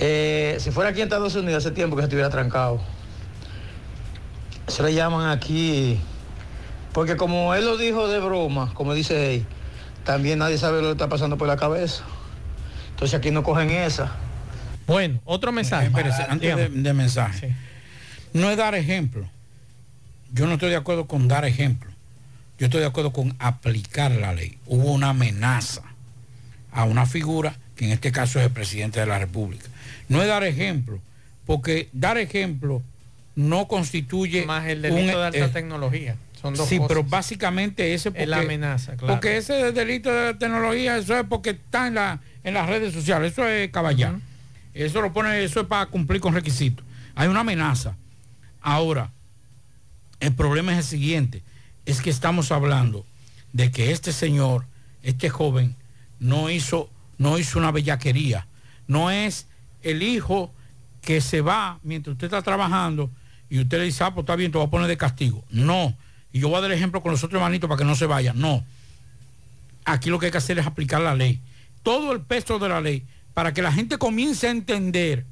Eh, 0.00 0.56
si 0.58 0.72
fuera 0.72 0.90
aquí 0.90 1.00
en 1.00 1.04
Estados 1.06 1.36
Unidos 1.36 1.64
hace 1.64 1.72
tiempo 1.72 1.94
que 1.94 2.02
se 2.02 2.06
estuviera 2.06 2.30
trancado. 2.30 2.80
Eso 4.66 4.82
le 4.82 4.92
llaman 4.92 5.28
aquí, 5.28 6.00
porque 6.92 7.16
como 7.16 7.54
él 7.54 7.64
lo 7.64 7.76
dijo 7.76 8.08
de 8.08 8.18
broma, 8.18 8.72
como 8.74 8.94
dice 8.94 9.36
él, 9.36 9.46
también 10.04 10.38
nadie 10.38 10.58
sabe 10.58 10.80
lo 10.80 10.88
que 10.88 10.92
está 10.92 11.08
pasando 11.08 11.36
por 11.38 11.48
la 11.48 11.56
cabeza. 11.56 12.04
Entonces 12.90 13.18
aquí 13.18 13.30
no 13.30 13.42
cogen 13.42 13.70
esa. 13.70 14.12
Bueno, 14.86 15.20
otro 15.24 15.50
mensaje. 15.52 15.86
Espérese, 15.86 16.22
antes 16.28 16.56
de, 16.56 16.68
de 16.68 16.92
mensaje. 16.92 17.54
No 18.32 18.50
es 18.50 18.56
dar 18.56 18.74
ejemplo. 18.74 19.28
Yo 20.32 20.46
no 20.46 20.54
estoy 20.54 20.70
de 20.70 20.76
acuerdo 20.76 21.06
con 21.06 21.28
dar 21.28 21.44
ejemplo. 21.44 21.90
Yo 22.58 22.66
estoy 22.66 22.80
de 22.80 22.86
acuerdo 22.86 23.12
con 23.12 23.34
aplicar 23.38 24.12
la 24.12 24.32
ley. 24.32 24.58
Hubo 24.66 24.92
una 24.92 25.10
amenaza 25.10 25.82
a 26.72 26.84
una 26.84 27.06
figura 27.06 27.56
que 27.76 27.86
en 27.86 27.92
este 27.92 28.12
caso 28.12 28.38
es 28.38 28.46
el 28.46 28.52
presidente 28.52 29.00
de 29.00 29.06
la 29.06 29.18
República. 29.18 29.66
No 30.08 30.20
es 30.22 30.28
dar 30.28 30.44
ejemplo, 30.44 31.00
porque 31.46 31.88
dar 31.92 32.18
ejemplo 32.18 32.82
no 33.36 33.66
constituye 33.66 34.44
Más 34.46 34.66
el 34.66 34.82
delito 34.82 35.00
un- 35.00 35.06
de 35.06 35.24
alta 35.24 35.38
eh, 35.38 35.48
tecnología. 35.48 36.16
Son 36.44 36.52
dos 36.52 36.68
sí, 36.68 36.76
cosas. 36.76 36.88
pero 36.88 37.04
básicamente 37.04 37.94
ese 37.94 38.12
Es 38.14 38.28
la 38.28 38.40
amenaza, 38.40 38.98
claro. 38.98 39.14
Porque 39.14 39.38
ese 39.38 39.72
delito 39.72 40.12
de 40.12 40.32
la 40.32 40.38
tecnología, 40.38 40.98
eso 40.98 41.16
es 41.16 41.24
porque 41.26 41.50
está 41.50 41.86
en, 41.86 41.94
la, 41.94 42.20
en 42.42 42.52
las 42.52 42.68
redes 42.68 42.92
sociales, 42.92 43.32
eso 43.32 43.48
es 43.48 43.70
caballar. 43.70 44.16
Eso 44.74 45.00
lo 45.00 45.10
pone, 45.10 45.42
eso 45.42 45.62
es 45.62 45.66
para 45.66 45.86
cumplir 45.86 46.20
con 46.20 46.34
requisitos. 46.34 46.84
Hay 47.14 47.28
una 47.28 47.40
amenaza. 47.40 47.96
Ahora, 48.60 49.10
el 50.20 50.34
problema 50.34 50.72
es 50.72 50.78
el 50.80 50.84
siguiente, 50.84 51.42
es 51.86 52.02
que 52.02 52.10
estamos 52.10 52.52
hablando 52.52 53.06
de 53.54 53.70
que 53.70 53.90
este 53.90 54.12
señor, 54.12 54.66
este 55.02 55.30
joven, 55.30 55.76
no 56.18 56.50
hizo, 56.50 56.90
no 57.16 57.38
hizo 57.38 57.58
una 57.58 57.70
bellaquería. 57.70 58.48
No 58.86 59.10
es 59.10 59.46
el 59.80 60.02
hijo 60.02 60.52
que 61.00 61.22
se 61.22 61.40
va 61.40 61.78
mientras 61.82 62.12
usted 62.12 62.26
está 62.26 62.42
trabajando 62.42 63.08
y 63.48 63.60
usted 63.60 63.78
le 63.78 63.84
dice, 63.84 64.04
ah, 64.04 64.12
pues 64.12 64.24
está 64.24 64.36
bien, 64.36 64.52
te 64.52 64.58
voy 64.58 64.66
a 64.66 64.70
poner 64.70 64.88
de 64.88 64.98
castigo. 64.98 65.42
No. 65.48 65.96
Y 66.34 66.40
yo 66.40 66.48
voy 66.48 66.58
a 66.58 66.62
dar 66.62 66.72
ejemplo 66.72 67.00
con 67.00 67.12
los 67.12 67.22
otros 67.22 67.40
hermanitos 67.40 67.68
para 67.68 67.78
que 67.78 67.84
no 67.84 67.94
se 67.94 68.06
vayan. 68.06 68.40
No. 68.40 68.64
Aquí 69.84 70.10
lo 70.10 70.18
que 70.18 70.26
hay 70.26 70.32
que 70.32 70.38
hacer 70.38 70.58
es 70.58 70.66
aplicar 70.66 71.00
la 71.00 71.14
ley. 71.14 71.38
Todo 71.84 72.12
el 72.12 72.22
peso 72.22 72.58
de 72.58 72.68
la 72.68 72.80
ley 72.80 73.04
para 73.34 73.54
que 73.54 73.62
la 73.62 73.70
gente 73.70 73.98
comience 73.98 74.48
a 74.48 74.50
entender 74.50 75.24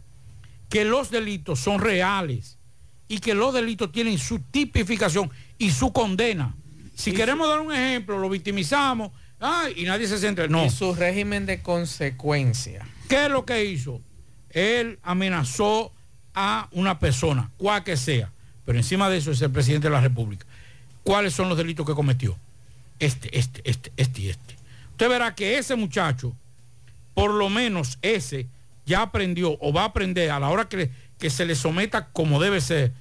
que 0.68 0.84
los 0.84 1.10
delitos 1.10 1.58
son 1.58 1.80
reales 1.80 2.56
y 3.08 3.18
que 3.18 3.34
los 3.34 3.52
delitos 3.52 3.90
tienen 3.90 4.16
su 4.16 4.38
tipificación 4.38 5.28
y 5.58 5.72
su 5.72 5.92
condena. 5.92 6.54
Si 6.94 7.10
queremos 7.10 7.48
dar 7.48 7.58
un 7.58 7.72
ejemplo, 7.72 8.18
lo 8.20 8.28
victimizamos 8.28 9.10
ay, 9.40 9.74
y 9.78 9.82
nadie 9.82 10.06
se 10.06 10.18
centra. 10.18 10.46
No. 10.46 10.64
Y 10.64 10.70
su 10.70 10.94
régimen 10.94 11.46
de 11.46 11.62
consecuencia. 11.62 12.86
¿Qué 13.08 13.24
es 13.24 13.30
lo 13.30 13.44
que 13.44 13.64
hizo? 13.64 14.00
Él 14.50 15.00
amenazó 15.02 15.92
a 16.32 16.68
una 16.70 17.00
persona, 17.00 17.50
cual 17.56 17.82
que 17.82 17.96
sea, 17.96 18.30
pero 18.64 18.78
encima 18.78 19.10
de 19.10 19.18
eso 19.18 19.32
es 19.32 19.42
el 19.42 19.50
presidente 19.50 19.88
de 19.88 19.94
la 19.94 20.00
República. 20.00 20.46
¿Cuáles 21.02 21.34
son 21.34 21.48
los 21.48 21.58
delitos 21.58 21.86
que 21.86 21.94
cometió? 21.94 22.36
Este, 22.98 23.36
este, 23.38 23.60
este, 23.64 23.92
este 23.96 24.20
y 24.20 24.28
este. 24.28 24.56
Usted 24.90 25.08
verá 25.08 25.34
que 25.34 25.58
ese 25.58 25.74
muchacho, 25.74 26.34
por 27.14 27.32
lo 27.32 27.50
menos 27.50 27.98
ese, 28.02 28.46
ya 28.86 29.02
aprendió 29.02 29.56
o 29.60 29.72
va 29.72 29.82
a 29.82 29.86
aprender 29.86 30.30
a 30.30 30.38
la 30.38 30.48
hora 30.48 30.68
que, 30.68 30.90
que 31.18 31.30
se 31.30 31.44
le 31.44 31.54
someta 31.54 32.08
como 32.08 32.40
debe 32.40 32.60
ser, 32.60 32.92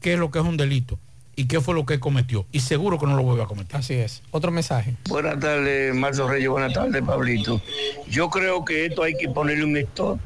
qué 0.00 0.14
es 0.14 0.18
lo 0.18 0.30
que 0.30 0.38
es 0.38 0.44
un 0.44 0.56
delito 0.56 0.98
y 1.36 1.46
qué 1.46 1.60
fue 1.60 1.74
lo 1.74 1.84
que 1.86 2.00
cometió. 2.00 2.46
Y 2.50 2.60
seguro 2.60 2.98
que 2.98 3.06
no 3.06 3.14
lo 3.16 3.22
vuelve 3.22 3.42
a 3.42 3.46
cometer. 3.46 3.76
Así 3.76 3.94
es. 3.94 4.22
Otro 4.30 4.50
mensaje. 4.50 4.94
Buenas 5.08 5.38
tardes, 5.38 5.94
Marzo 5.94 6.26
Reyes. 6.26 6.48
Buenas 6.48 6.72
tardes, 6.72 7.02
Pablito. 7.02 7.60
Yo 8.08 8.30
creo 8.30 8.64
que 8.64 8.86
esto 8.86 9.02
hay 9.02 9.14
que 9.16 9.28
ponerle 9.28 9.64
un 9.64 9.76
stop 9.76 10.18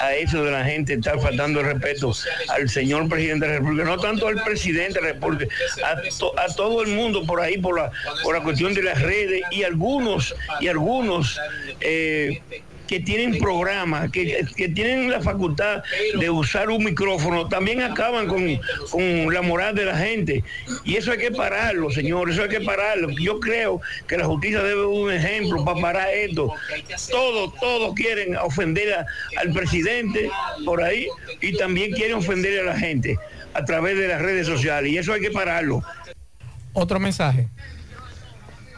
a 0.00 0.14
eso 0.14 0.42
de 0.44 0.50
la 0.50 0.64
gente 0.64 0.94
estar 0.94 1.20
faltando 1.20 1.60
el 1.60 1.66
respeto 1.66 2.12
al 2.48 2.68
señor 2.70 3.08
presidente 3.08 3.46
de 3.46 3.52
la 3.52 3.58
República, 3.58 3.84
no 3.84 3.98
tanto 3.98 4.26
al 4.26 4.42
presidente 4.42 4.94
de 4.94 5.02
la 5.06 5.12
República, 5.12 5.54
a, 5.86 5.96
to- 6.18 6.38
a 6.38 6.46
todo 6.54 6.82
el 6.82 6.88
mundo 6.88 7.22
por 7.24 7.38
ahí, 7.40 7.58
por 7.58 7.76
la, 7.78 7.92
por 8.24 8.34
la 8.34 8.42
cuestión 8.42 8.72
de 8.74 8.82
las 8.82 9.00
redes 9.00 9.42
y 9.50 9.62
algunos, 9.62 10.34
y 10.58 10.68
algunos 10.68 11.38
eh, 11.80 12.40
que 12.88 13.00
tienen 13.00 13.38
programas, 13.38 14.10
que, 14.10 14.44
que 14.56 14.68
tienen 14.68 15.10
la 15.10 15.20
facultad 15.22 15.82
de 16.18 16.28
usar 16.30 16.68
un 16.68 16.84
micrófono, 16.84 17.48
también 17.48 17.80
acaban 17.80 18.26
con, 18.26 18.44
con 18.90 19.32
la 19.32 19.40
moral 19.40 19.74
de 19.74 19.84
la 19.86 19.96
gente. 19.96 20.44
Y 20.84 20.96
eso 20.96 21.12
hay 21.12 21.18
que 21.18 21.30
pararlo, 21.30 21.90
señor, 21.90 22.28
eso 22.30 22.42
hay 22.42 22.48
que 22.50 22.60
pararlo. 22.60 23.08
Yo 23.10 23.40
creo 23.40 23.80
que 24.06 24.18
la 24.18 24.26
justicia 24.26 24.62
debe 24.62 24.80
dar 24.80 24.86
un 24.86 25.10
ejemplo 25.12 25.64
para 25.64 25.80
parar 25.80 26.08
esto. 26.12 26.52
Todos, 27.10 27.54
todos 27.60 27.94
quieren 27.94 28.36
ofender 28.36 28.92
a- 28.92 29.06
al 29.38 29.52
presidente 29.52 30.28
por 30.64 30.82
ahí 30.82 31.06
y 31.40 31.56
también 31.56 31.92
quieren 31.92 32.16
ofender 32.16 32.60
a 32.60 32.64
la 32.72 32.78
gente 32.78 33.16
a 33.54 33.64
través 33.64 33.96
de 33.96 34.08
las 34.08 34.20
redes 34.20 34.46
sociales. 34.46 34.92
Y 34.92 34.98
eso 34.98 35.12
hay 35.14 35.20
que 35.20 35.30
pararlo. 35.30 35.82
Otro 36.74 36.98
mensaje. 37.00 37.48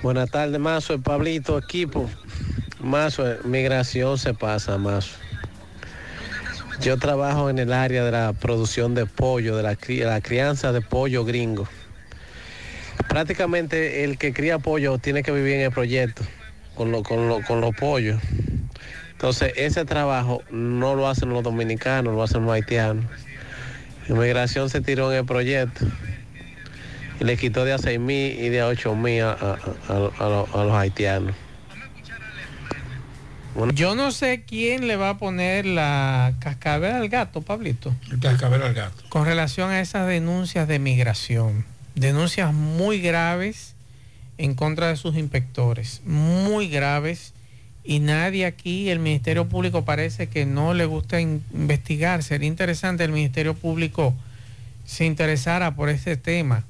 Buenas 0.02 0.30
tardes, 0.30 0.60
Mazo, 0.60 0.94
el 0.94 1.00
Pablito, 1.00 1.58
equipo. 1.58 2.10
Mazo, 2.84 3.30
eh, 3.30 3.38
migración 3.44 4.18
se 4.18 4.34
pasa, 4.34 4.76
Mazo. 4.78 5.16
Yo 6.80 6.98
trabajo 6.98 7.48
en 7.50 7.58
el 7.58 7.72
área 7.72 8.04
de 8.04 8.10
la 8.10 8.32
producción 8.32 8.94
de 8.94 9.06
pollo, 9.06 9.56
de 9.56 9.62
la, 9.62 9.76
la 10.06 10.20
crianza 10.20 10.72
de 10.72 10.80
pollo 10.82 11.24
gringo. 11.24 11.66
Prácticamente 13.08 14.04
el 14.04 14.18
que 14.18 14.32
cría 14.32 14.58
pollo 14.58 14.98
tiene 14.98 15.22
que 15.22 15.30
vivir 15.32 15.54
en 15.54 15.60
el 15.62 15.70
proyecto 15.72 16.22
con, 16.74 16.90
lo- 16.92 17.02
con, 17.02 17.28
lo- 17.28 17.42
con 17.42 17.60
los 17.60 17.74
pollos. 17.74 18.20
Entonces, 19.12 19.52
ese 19.56 19.84
trabajo 19.84 20.42
no 20.50 20.94
lo 20.94 21.08
hacen 21.08 21.30
los 21.30 21.42
dominicanos, 21.42 22.14
lo 22.14 22.22
hacen 22.22 22.42
los 22.44 22.52
haitianos. 22.52 23.04
Inmigración 24.08 24.68
se 24.68 24.80
tiró 24.82 25.10
en 25.12 25.20
el 25.20 25.24
proyecto 25.24 25.86
y 27.20 27.24
le 27.24 27.36
quitó 27.36 27.64
de 27.64 27.72
a 27.72 27.78
6 27.78 27.98
mil 28.00 28.38
y 28.38 28.48
de 28.50 28.60
a 28.60 28.66
8 28.66 28.94
mil 28.94 29.22
a, 29.22 29.30
a- 29.32 29.58
a- 29.88 30.28
los- 30.28 30.54
a 30.54 30.64
Yo 33.74 33.94
no 33.94 34.10
sé 34.10 34.42
quién 34.46 34.88
le 34.88 34.96
va 34.96 35.10
a 35.10 35.18
poner 35.18 35.64
la 35.66 36.34
cascabel 36.40 36.92
al 36.92 37.08
gato, 37.08 37.40
Pablito. 37.42 37.94
El 38.10 38.18
cascabel 38.18 38.62
al 38.62 38.74
gato. 38.74 39.02
Con 39.08 39.24
relación 39.26 39.70
a 39.70 39.80
esas 39.80 40.08
denuncias 40.08 40.66
de 40.66 40.78
migración. 40.78 41.64
Denuncias 41.94 42.52
muy 42.52 43.00
graves 43.00 43.74
en 44.38 44.54
contra 44.54 44.88
de 44.88 44.96
sus 44.96 45.16
inspectores. 45.16 46.00
Muy 46.04 46.68
graves. 46.68 47.32
Y 47.84 48.00
nadie 48.00 48.46
aquí, 48.46 48.88
el 48.90 48.98
Ministerio 48.98 49.48
Público 49.48 49.84
parece 49.84 50.26
que 50.28 50.46
no 50.46 50.74
le 50.74 50.86
gusta 50.86 51.20
in- 51.20 51.44
investigar. 51.52 52.22
Sería 52.22 52.48
interesante 52.48 53.04
el 53.04 53.12
Ministerio 53.12 53.54
Público 53.54 54.14
se 54.86 55.04
interesara 55.06 55.74
por 55.76 55.88
este 55.88 56.16
tema 56.16 56.64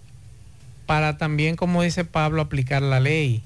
para 0.86 1.16
también, 1.18 1.56
como 1.56 1.82
dice 1.82 2.04
Pablo, 2.04 2.42
aplicar 2.42 2.82
la 2.82 3.00
ley. 3.00 3.42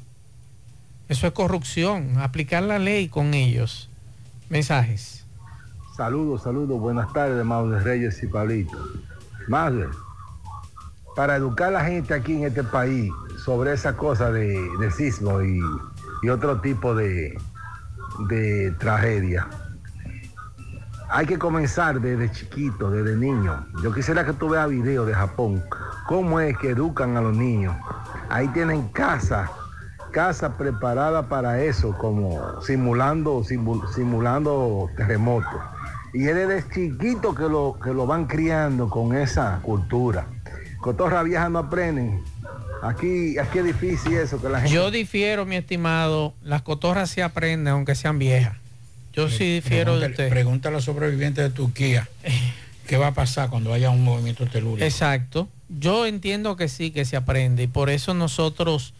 Eso 1.08 1.26
es 1.26 1.32
corrupción, 1.32 2.18
aplicar 2.18 2.62
la 2.62 2.78
ley 2.78 3.08
con 3.08 3.32
ellos. 3.32 3.88
Mensajes. 4.50 5.24
Saludos, 5.96 6.42
saludos, 6.42 6.78
buenas 6.78 7.10
tardes, 7.14 7.44
Mauro 7.44 7.78
Reyes 7.80 8.22
y 8.22 8.26
Pablito. 8.26 8.78
Madre, 9.48 9.88
para 11.16 11.36
educar 11.36 11.68
a 11.68 11.70
la 11.70 11.84
gente 11.84 12.12
aquí 12.12 12.34
en 12.34 12.44
este 12.44 12.62
país 12.62 13.10
sobre 13.42 13.72
esa 13.72 13.96
cosa 13.96 14.30
de, 14.30 14.90
sismo 14.94 15.42
y, 15.42 15.60
otro 16.28 16.60
tipo 16.60 16.94
de, 16.94 17.36
tragedia, 18.78 19.48
hay 21.08 21.24
que 21.24 21.38
comenzar 21.38 22.02
desde 22.02 22.30
chiquito, 22.30 22.90
desde 22.90 23.16
niño. 23.16 23.66
Yo 23.82 23.94
quisiera 23.94 24.26
que 24.26 24.34
tú 24.34 24.50
veas 24.50 24.68
videos 24.68 25.06
de 25.06 25.14
Japón, 25.14 25.64
cómo 26.06 26.38
es 26.38 26.56
que 26.58 26.70
educan 26.70 27.16
a 27.16 27.22
los 27.22 27.34
niños. 27.34 27.74
Ahí 28.28 28.46
tienen 28.48 28.88
casa, 28.88 29.50
casa 30.10 30.56
preparada 30.56 31.28
para 31.28 31.62
eso, 31.62 31.96
como 31.98 32.60
simulando, 32.62 33.42
simu- 33.44 33.86
simulando 33.94 34.90
terremotos. 34.96 35.60
Y 36.12 36.26
es 36.26 36.34
desde 36.34 36.64
chiquito 36.72 37.34
que 37.34 37.42
lo, 37.44 37.78
que 37.82 37.90
lo 37.90 38.06
van 38.06 38.26
criando 38.26 38.88
con 38.88 39.14
esa 39.16 39.60
cultura. 39.62 40.26
Cotorra 40.80 41.22
vieja 41.22 41.48
no 41.48 41.58
aprenden 41.58 42.22
Aquí, 42.80 43.36
aquí 43.38 43.58
es 43.58 43.64
difícil 43.64 44.14
eso, 44.14 44.40
que 44.40 44.48
la 44.48 44.60
gente... 44.60 44.72
Yo 44.74 44.90
difiero, 44.92 45.44
mi 45.44 45.56
estimado, 45.56 46.32
las 46.44 46.62
cotorras 46.62 47.10
se 47.10 47.24
aprenden 47.24 47.68
aunque 47.74 47.96
sean 47.96 48.18
viejas. 48.20 48.56
Yo 49.12 49.28
sí 49.28 49.54
difiero 49.54 49.98
de 49.98 50.06
usted. 50.06 50.28
pregúntale 50.28 50.74
a 50.74 50.76
los 50.76 50.84
sobrevivientes 50.84 51.42
de 51.42 51.50
Turquía 51.50 52.08
qué 52.86 52.96
va 52.96 53.08
a 53.08 53.14
pasar 53.14 53.50
cuando 53.50 53.72
haya 53.72 53.90
un 53.90 54.04
movimiento 54.04 54.46
telúrico. 54.46 54.84
Exacto. 54.84 55.48
Yo 55.68 56.06
entiendo 56.06 56.56
que 56.56 56.68
sí, 56.68 56.92
que 56.92 57.04
se 57.04 57.16
aprende 57.16 57.64
y 57.64 57.66
por 57.66 57.90
eso 57.90 58.14
nosotros 58.14 58.94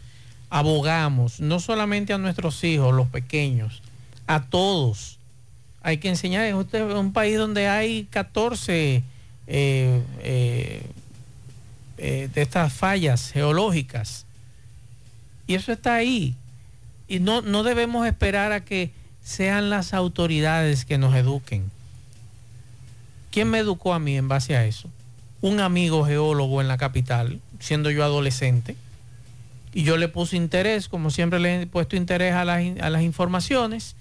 abogamos, 0.49 1.39
no 1.39 1.59
solamente 1.59 2.13
a 2.13 2.17
nuestros 2.17 2.63
hijos, 2.63 2.93
los 2.93 3.07
pequeños, 3.07 3.81
a 4.27 4.43
todos. 4.43 5.17
Hay 5.81 5.97
que 5.97 6.09
enseñar, 6.09 6.45
es 6.45 6.53
un 6.53 7.13
país 7.13 7.37
donde 7.37 7.67
hay 7.67 8.05
14 8.05 9.03
eh, 9.47 10.03
eh, 10.19 10.83
eh, 11.97 12.29
de 12.33 12.41
estas 12.41 12.73
fallas 12.73 13.31
geológicas. 13.31 14.25
Y 15.47 15.55
eso 15.55 15.71
está 15.71 15.95
ahí. 15.95 16.35
Y 17.07 17.19
no, 17.19 17.41
no 17.41 17.63
debemos 17.63 18.05
esperar 18.05 18.51
a 18.51 18.63
que 18.63 18.91
sean 19.23 19.69
las 19.69 19.93
autoridades 19.93 20.85
que 20.85 20.97
nos 20.97 21.15
eduquen. 21.15 21.71
¿Quién 23.31 23.49
me 23.49 23.59
educó 23.59 23.93
a 23.93 23.99
mí 23.99 24.17
en 24.17 24.27
base 24.27 24.55
a 24.55 24.65
eso? 24.65 24.89
Un 25.41 25.59
amigo 25.59 26.05
geólogo 26.05 26.61
en 26.61 26.67
la 26.67 26.77
capital, 26.77 27.39
siendo 27.59 27.89
yo 27.89 28.03
adolescente. 28.03 28.75
Y 29.73 29.83
yo 29.83 29.97
le 29.97 30.07
puse 30.07 30.35
interés, 30.35 30.87
como 30.89 31.11
siempre 31.11 31.39
le 31.39 31.61
he 31.61 31.67
puesto 31.67 31.95
interés 31.95 32.33
a 32.33 32.45
las, 32.45 32.63
a 32.81 32.89
las 32.89 33.01
informaciones. 33.03 33.95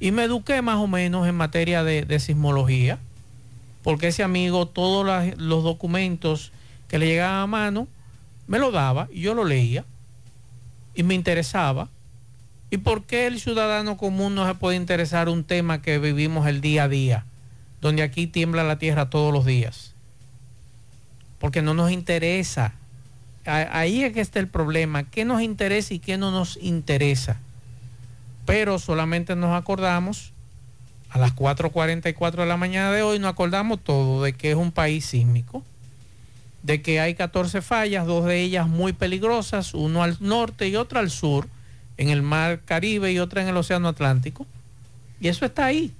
Y 0.00 0.10
me 0.10 0.24
eduqué 0.24 0.62
más 0.62 0.76
o 0.76 0.86
menos 0.86 1.26
en 1.26 1.34
materia 1.34 1.84
de, 1.84 2.04
de 2.04 2.18
sismología. 2.18 2.98
Porque 3.82 4.08
ese 4.08 4.24
amigo, 4.24 4.66
todos 4.66 5.06
los 5.38 5.62
documentos 5.62 6.52
que 6.88 6.98
le 6.98 7.06
llegaban 7.06 7.42
a 7.42 7.46
mano, 7.46 7.88
me 8.48 8.58
lo 8.58 8.72
daba 8.72 9.08
y 9.12 9.20
yo 9.20 9.34
lo 9.34 9.44
leía. 9.44 9.84
Y 10.94 11.02
me 11.02 11.14
interesaba. 11.14 11.88
¿Y 12.70 12.78
por 12.78 13.04
qué 13.04 13.26
el 13.26 13.38
ciudadano 13.38 13.96
común 13.96 14.34
no 14.34 14.46
se 14.46 14.54
puede 14.54 14.76
interesar 14.76 15.28
un 15.28 15.44
tema 15.44 15.82
que 15.82 15.98
vivimos 15.98 16.46
el 16.46 16.60
día 16.60 16.84
a 16.84 16.88
día? 16.88 17.24
Donde 17.80 18.02
aquí 18.02 18.26
tiembla 18.26 18.64
la 18.64 18.78
tierra 18.78 19.08
todos 19.08 19.32
los 19.32 19.44
días. 19.44 19.94
Porque 21.38 21.62
no 21.62 21.74
nos 21.74 21.92
interesa. 21.92 22.74
Ahí 23.46 24.02
es 24.02 24.12
que 24.12 24.20
está 24.20 24.40
el 24.40 24.48
problema. 24.48 25.04
¿Qué 25.04 25.24
nos 25.24 25.42
interesa 25.42 25.94
y 25.94 25.98
qué 25.98 26.18
no 26.18 26.30
nos 26.30 26.58
interesa? 26.60 27.38
Pero 28.44 28.78
solamente 28.78 29.36
nos 29.36 29.56
acordamos 29.56 30.32
a 31.10 31.18
las 31.18 31.34
4.44 31.34 32.32
de 32.32 32.46
la 32.46 32.56
mañana 32.56 32.92
de 32.92 33.02
hoy, 33.02 33.18
nos 33.18 33.30
acordamos 33.30 33.80
todo 33.82 34.22
de 34.22 34.32
que 34.32 34.50
es 34.50 34.56
un 34.56 34.72
país 34.72 35.06
sísmico, 35.06 35.62
de 36.62 36.82
que 36.82 37.00
hay 37.00 37.14
14 37.14 37.62
fallas, 37.62 38.06
dos 38.06 38.24
de 38.26 38.42
ellas 38.42 38.68
muy 38.68 38.92
peligrosas, 38.92 39.72
uno 39.74 40.02
al 40.02 40.16
norte 40.20 40.68
y 40.68 40.76
otra 40.76 41.00
al 41.00 41.10
sur, 41.10 41.48
en 41.96 42.10
el 42.10 42.22
mar 42.22 42.60
Caribe 42.64 43.12
y 43.12 43.18
otra 43.18 43.42
en 43.42 43.48
el 43.48 43.56
Océano 43.56 43.88
Atlántico. 43.88 44.46
Y 45.20 45.28
eso 45.28 45.46
está 45.46 45.64
ahí. 45.64 45.92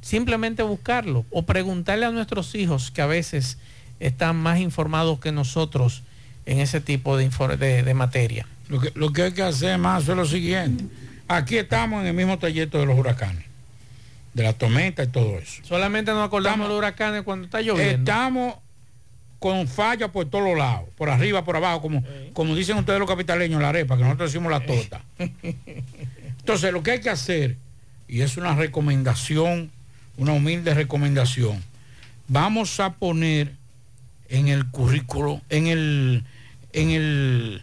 Simplemente 0.00 0.62
buscarlo 0.62 1.26
o 1.30 1.42
preguntarle 1.42 2.06
a 2.06 2.10
nuestros 2.10 2.54
hijos 2.54 2.90
que 2.90 3.02
a 3.02 3.06
veces 3.06 3.58
están 4.00 4.36
más 4.36 4.60
informados 4.60 5.18
que 5.18 5.32
nosotros 5.32 6.02
en 6.48 6.58
ese 6.60 6.80
tipo 6.80 7.16
de, 7.16 7.28
de- 7.58 7.82
de 7.82 7.94
materia. 7.94 8.46
Lo 8.68 8.80
que, 8.80 8.90
lo 8.94 9.12
que 9.12 9.22
hay 9.22 9.32
que 9.32 9.42
hacer 9.42 9.78
más 9.78 10.08
es 10.08 10.16
lo 10.16 10.24
siguiente. 10.26 10.84
Aquí 11.28 11.56
estamos 11.58 12.00
en 12.00 12.06
el 12.08 12.14
mismo 12.14 12.38
trayecto 12.38 12.78
de 12.80 12.86
los 12.86 12.98
huracanes, 12.98 13.44
de 14.34 14.42
la 14.42 14.52
tormenta 14.54 15.02
y 15.04 15.06
todo 15.08 15.38
eso. 15.38 15.62
Solamente 15.64 16.10
nos 16.12 16.26
acordamos 16.26 16.66
de 16.66 16.68
los 16.70 16.78
huracanes 16.78 17.22
cuando 17.22 17.44
está 17.44 17.60
lloviendo. 17.60 17.98
Estamos 18.10 18.54
con 19.38 19.68
fallas 19.68 20.10
por 20.10 20.26
todos 20.28 20.56
lados, 20.58 20.88
por 20.96 21.10
arriba, 21.10 21.44
por 21.44 21.54
abajo, 21.56 21.80
como, 21.80 22.02
como 22.32 22.56
dicen 22.56 22.76
ustedes 22.76 22.98
los 22.98 23.08
capitaleños, 23.08 23.60
la 23.62 23.68
arepa, 23.68 23.96
que 23.96 24.02
nosotros 24.02 24.32
decimos 24.32 24.50
la 24.50 24.60
tota. 24.66 25.02
Entonces, 26.40 26.72
lo 26.72 26.82
que 26.82 26.92
hay 26.92 27.00
que 27.00 27.10
hacer, 27.10 27.56
y 28.08 28.22
es 28.22 28.36
una 28.36 28.54
recomendación, 28.54 29.70
una 30.16 30.32
humilde 30.32 30.74
recomendación, 30.74 31.62
vamos 32.26 32.80
a 32.80 32.94
poner 32.94 33.52
en 34.28 34.48
el 34.48 34.66
currículo, 34.66 35.40
en 35.50 35.66
el, 35.68 36.24
en 36.72 36.90
el, 36.90 37.62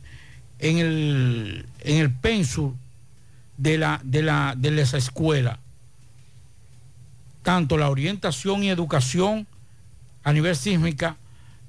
en 0.60 0.78
el, 0.78 1.66
en 1.82 1.98
el 1.98 2.14
pensum 2.14 2.76
de 3.58 3.78
la, 3.78 4.02
de 4.04 4.22
la, 4.22 4.56
de 4.58 4.82
esa 4.82 4.98
escuela, 4.98 5.60
tanto 7.44 7.78
la 7.78 7.90
orientación 7.90 8.64
y 8.64 8.70
educación 8.70 9.48
a 10.24 10.34
nivel 10.34 10.56
sísmica 10.56 11.18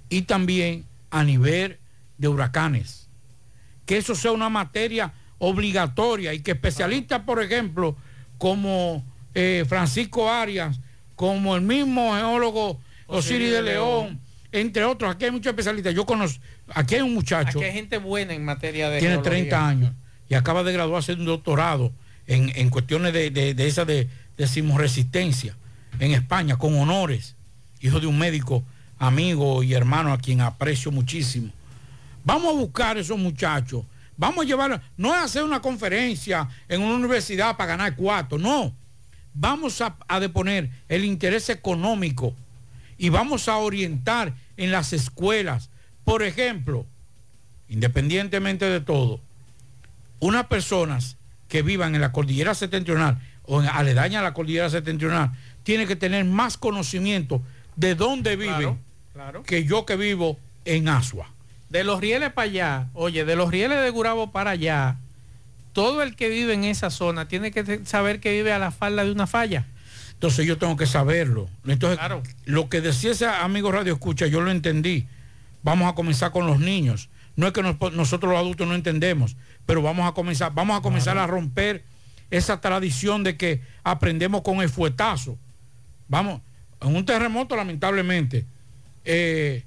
y 0.09 0.23
también 0.23 0.85
a 1.11 1.25
nivel 1.25 1.79
de 2.19 2.29
huracanes. 2.29 3.09
Que 3.85 3.99
eso 3.99 4.15
sea 4.15 4.33
una 4.33 4.49
materia 4.49 5.13
obligatoria 5.39 6.33
y 6.35 6.41
que 6.41 6.53
especialistas, 6.53 7.23
por 7.23 7.43
ejemplo, 7.43 7.97
como 8.39 9.05
eh, 9.35 9.65
Francisco 9.69 10.31
Arias, 10.31 10.81
como 11.15 11.55
el 11.55 11.63
mismo 11.63 12.15
geólogo 12.15 12.81
Osiris 13.07 13.53
de 13.53 13.63
León, 13.63 14.21
entre 14.61 14.85
otros, 14.85 15.15
aquí 15.15 15.25
hay 15.27 15.31
muchos 15.31 15.51
especialistas. 15.51 15.95
Yo 15.95 16.05
conozco, 16.07 16.41
aquí 16.69 16.97
hay 16.97 17.03
un 17.03 17.15
muchacho, 17.15 17.59
Aquí 17.59 17.65
hay 17.65 17.73
gente 17.73 17.99
buena 17.99 18.35
en 18.35 18.45
materia 18.45 18.91
de 18.91 18.99
tiene 18.99 19.15
geología. 19.15 19.31
30 19.33 19.69
años 19.69 19.93
y 20.29 20.35
acaba 20.35 20.63
de 20.65 20.73
graduarse 20.73 21.15
de 21.15 21.21
un 21.21 21.27
doctorado 21.27 21.93
en, 22.27 22.51
en 22.57 22.69
cuestiones 22.71 23.13
de, 23.13 23.31
de, 23.31 23.55
de 23.55 23.67
esa 23.67 23.85
de, 23.85 24.09
de 24.37 24.47
sismoresistencia 24.49 25.57
en 26.01 26.13
España, 26.13 26.57
con 26.57 26.77
honores, 26.79 27.37
hijo 27.81 28.01
de 28.01 28.07
un 28.07 28.19
médico 28.19 28.65
amigo 28.99 29.63
y 29.63 29.75
hermano 29.75 30.13
a 30.13 30.19
quien 30.19 30.41
aprecio 30.41 30.91
muchísimo. 30.91 31.53
Vamos 32.25 32.55
a 32.55 32.59
buscar 32.59 32.97
a 32.97 33.01
esos 33.01 33.19
muchachos, 33.19 33.85
vamos 34.17 34.45
a 34.45 34.49
llevar, 34.49 34.83
no 34.97 35.15
es 35.15 35.23
hacer 35.23 35.45
una 35.45 35.61
conferencia 35.61 36.49
en 36.69 36.83
una 36.83 36.95
universidad 36.97 37.57
para 37.57 37.77
ganar 37.77 37.95
cuatro, 37.95 38.39
no. 38.39 38.75
Vamos 39.33 39.81
a, 39.81 39.97
a 40.09 40.19
deponer 40.19 40.71
el 40.89 41.05
interés 41.05 41.51
económico 41.51 42.35
y 42.99 43.09
vamos 43.09 43.49
a 43.49 43.57
orientar 43.57 44.35
en 44.57 44.71
las 44.71 44.93
escuelas. 44.93 45.71
Por 46.05 46.23
ejemplo, 46.23 46.87
independientemente 47.69 48.65
de 48.67 48.81
todo, 48.81 49.21
unas 50.21 50.47
personas 50.47 51.17
que 51.49 51.63
vivan 51.63 51.95
en 51.95 52.01
la 52.01 52.13
cordillera 52.13 52.55
septentrional 52.55 53.21
o 53.45 53.63
en 53.63 53.69
aledaña 53.69 54.21
a 54.21 54.23
la 54.23 54.35
cordillera 54.35 54.71
septentrional 54.71 55.33
tienen 55.63 55.87
que 55.87 55.97
tener 55.97 56.25
más 56.25 56.57
conocimiento 56.57 57.43
de 57.77 57.95
dónde 57.95 58.37
viven 58.37 58.79
claro. 59.13 59.43
que 59.43 59.65
yo 59.65 59.85
que 59.85 59.97
vivo 59.97 60.39
en 60.65 60.89
Asua. 60.89 61.31
De 61.69 61.85
los 61.85 62.01
rieles 62.01 62.33
para 62.33 62.49
allá, 62.49 62.89
oye, 62.95 63.25
de 63.25 63.37
los 63.37 63.51
rieles 63.51 63.83
de 63.83 63.91
Gurabo 63.91 64.31
para 64.31 64.53
allá, 64.53 64.99
todo 65.73 66.03
el 66.03 66.17
que 66.17 66.29
vive 66.29 66.55
en 66.55 66.65
esa 66.65 66.91
zona 66.91 67.29
tiene 67.29 67.51
que 67.51 67.85
saber 67.85 68.21
que 68.21 68.33
vive 68.33 68.53
a 68.53 68.59
la 68.59 68.71
falda 68.71 69.05
de 69.05 69.13
una 69.13 69.27
falla. 69.27 69.67
Entonces 70.17 70.47
yo 70.47 70.57
tengo 70.59 70.77
que 70.77 70.87
saberlo. 70.87 71.49
Entonces, 71.67 71.99
lo 72.47 72.69
que 72.69 72.81
decía 72.81 73.13
ese 73.13 73.27
amigo 73.27 73.71
Radio 73.71 73.93
Escucha, 73.95 74.27
yo 74.27 74.41
lo 74.41 74.51
entendí. 74.51 75.07
Vamos 75.63 75.91
a 75.91 75.95
comenzar 75.95 76.33
con 76.33 76.47
los 76.47 76.59
niños. 76.59 77.09
No 77.37 77.47
es 77.47 77.53
que 77.53 77.63
nos- 77.63 77.77
nosotros 77.93 78.31
los 78.33 78.39
adultos 78.41 78.67
no 78.67 78.75
entendemos, 78.75 79.37
pero 79.67 79.83
vamos 79.83 80.09
a 80.09 80.13
comenzar, 80.13 80.55
vamos 80.55 80.79
a 80.79 80.81
comenzar 80.83 81.19
a 81.19 81.27
romper 81.27 81.85
esa 82.31 82.61
tradición 82.63 83.25
de 83.25 83.37
que 83.37 83.61
aprendemos 83.85 84.41
con 84.43 84.63
el 84.63 84.71
fuetazo. 84.71 85.37
Vamos, 86.09 86.41
en 86.81 86.97
un 86.97 87.05
terremoto, 87.05 87.55
lamentablemente, 87.55 88.47
eh, 89.05 89.65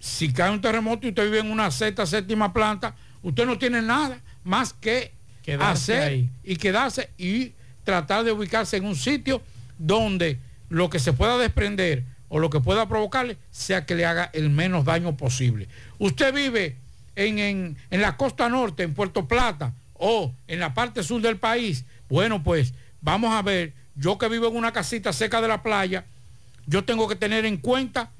si 0.00 0.32
cae 0.32 0.50
un 0.50 0.60
terremoto 0.60 1.06
y 1.06 1.10
usted 1.10 1.24
vive 1.24 1.38
en 1.38 1.50
una 1.50 1.70
sexta, 1.70 2.06
séptima 2.06 2.52
planta, 2.52 2.96
usted 3.22 3.46
no 3.46 3.56
tiene 3.56 3.80
nada 3.82 4.18
más 4.42 4.72
que 4.72 5.12
Quedarse 5.44 5.92
hacer 5.94 6.02
ahí. 6.08 6.30
y 6.42 6.56
quedarse 6.56 7.10
y 7.18 7.52
tratar 7.84 8.24
de 8.24 8.32
ubicarse 8.32 8.76
en 8.78 8.84
un 8.84 8.96
sitio 8.96 9.40
donde 9.86 10.38
lo 10.68 10.88
que 10.90 10.98
se 10.98 11.12
pueda 11.12 11.36
desprender 11.38 12.04
o 12.28 12.38
lo 12.38 12.48
que 12.50 12.60
pueda 12.60 12.88
provocarle 12.88 13.36
sea 13.50 13.84
que 13.84 13.94
le 13.94 14.06
haga 14.06 14.30
el 14.32 14.48
menos 14.48 14.84
daño 14.84 15.16
posible. 15.16 15.68
Usted 15.98 16.32
vive 16.32 16.76
en, 17.16 17.38
en- 17.38 17.76
en 17.90 18.00
la 18.00 18.16
costa 18.16 18.48
norte, 18.48 18.84
en 18.84 18.94
Puerto 18.94 19.28
Plata, 19.28 19.74
o 19.94 20.32
en 20.48 20.60
la 20.60 20.72
parte 20.72 21.02
sur 21.02 21.20
del 21.20 21.36
país. 21.36 21.84
Bueno, 22.08 22.42
pues 22.42 22.72
vamos 23.02 23.34
a 23.34 23.42
ver, 23.42 23.74
yo 23.96 24.16
que 24.18 24.28
vivo 24.28 24.48
en 24.48 24.56
una 24.56 24.72
casita 24.72 25.12
cerca 25.12 25.40
de 25.40 25.48
la 25.48 25.62
playa, 25.62 26.04
yo 26.66 26.84
tengo 26.84 27.06
que 27.08 27.16
tener 27.16 27.44
en 27.44 27.58
cuenta 27.58 28.10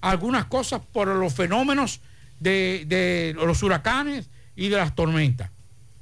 algunas 0.00 0.46
cosas 0.46 0.80
por 0.92 1.06
los 1.08 1.34
fenómenos 1.34 2.00
de, 2.40 2.84
de 2.86 3.34
los 3.36 3.62
huracanes 3.62 4.28
y 4.56 4.68
de 4.68 4.76
las 4.78 4.94
tormentas. 4.94 5.50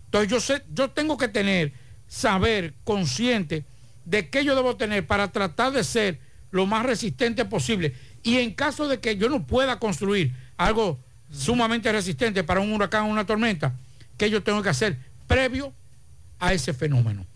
Entonces 0.07 0.31
yo 0.31 0.41
sé, 0.41 0.63
yo 0.73 0.91
tengo 0.91 1.19
que 1.19 1.29
tener, 1.29 1.73
saber, 2.09 2.73
consciente 2.85 3.65
de 4.09 4.31
qué 4.31 4.43
yo 4.43 4.57
debo 4.57 4.77
tener 4.77 5.07
para 5.07 5.31
tratar 5.31 5.73
de 5.73 5.85
ser 5.85 6.19
lo 6.51 6.65
más 6.65 6.87
resistente 6.87 7.45
posible. 7.45 7.95
Y 8.23 8.39
en 8.39 8.55
caso 8.55 8.89
de 8.89 9.01
que 9.01 9.17
yo 9.19 9.29
no 9.29 9.47
pueda 9.47 9.79
construir 9.79 10.33
algo 10.57 10.99
sumamente 11.31 11.93
resistente 11.93 12.43
para 12.43 12.61
un 12.61 12.73
huracán 12.73 13.05
o 13.05 13.09
una 13.09 13.27
tormenta, 13.27 13.75
¿qué 14.17 14.31
yo 14.31 14.43
tengo 14.43 14.63
que 14.63 14.71
hacer 14.71 14.97
previo 15.27 15.75
a 16.39 16.55
ese 16.55 16.73
fenómeno? 16.73 17.27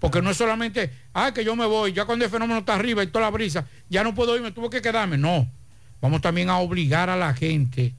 Porque 0.00 0.22
no 0.22 0.30
es 0.30 0.38
solamente, 0.38 0.90
ah, 1.12 1.32
que 1.34 1.44
yo 1.44 1.54
me 1.56 1.66
voy, 1.66 1.92
ya 1.92 2.06
cuando 2.06 2.24
el 2.24 2.30
fenómeno 2.30 2.60
está 2.60 2.74
arriba 2.74 3.02
y 3.02 3.08
toda 3.08 3.26
la 3.26 3.30
brisa, 3.30 3.66
ya 3.90 4.02
no 4.02 4.14
puedo 4.14 4.34
irme, 4.34 4.50
tuve 4.50 4.70
que 4.70 4.80
quedarme. 4.80 5.18
No, 5.18 5.46
vamos 6.00 6.22
también 6.22 6.48
a 6.48 6.56
obligar 6.56 7.10
a 7.10 7.16
la 7.18 7.34
gente 7.34 7.92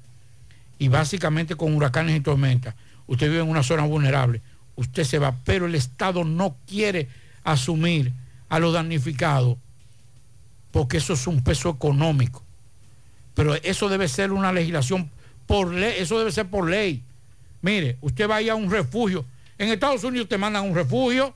y 0.79 0.87
básicamente 0.87 1.55
con 1.55 1.75
huracanes 1.75 2.17
y 2.17 2.21
tormentas, 2.21 2.73
usted 3.05 3.29
vive 3.29 3.41
en 3.41 3.49
una 3.49 3.61
zona 3.61 3.83
vulnerable, 3.83 4.41
usted 4.75 5.03
se 5.03 5.19
va, 5.19 5.35
pero 5.43 5.67
el 5.67 5.75
Estado 5.75 6.23
no 6.23 6.57
quiere 6.65 7.07
asumir 7.45 8.11
a 8.49 8.59
los 8.59 8.73
damnificados 8.73 9.57
porque 10.71 10.97
eso 10.97 11.13
es 11.13 11.25
un 11.25 11.41
peso 11.41 11.69
económico. 11.69 12.43
Pero 13.33 13.55
eso 13.55 13.87
debe 13.87 14.09
ser 14.09 14.33
una 14.33 14.51
legislación 14.51 15.09
por 15.47 15.73
ley, 15.73 15.95
eso 15.99 16.19
debe 16.19 16.33
ser 16.33 16.47
por 16.47 16.69
ley. 16.69 17.01
Mire, 17.61 17.97
usted 18.01 18.29
va 18.29 18.37
a 18.37 18.41
ir 18.41 18.51
a 18.51 18.55
un 18.55 18.69
refugio. 18.69 19.23
En 19.57 19.69
Estados 19.69 20.03
Unidos 20.03 20.27
te 20.27 20.37
mandan 20.37 20.65
a 20.65 20.67
un 20.67 20.75
refugio. 20.75 21.33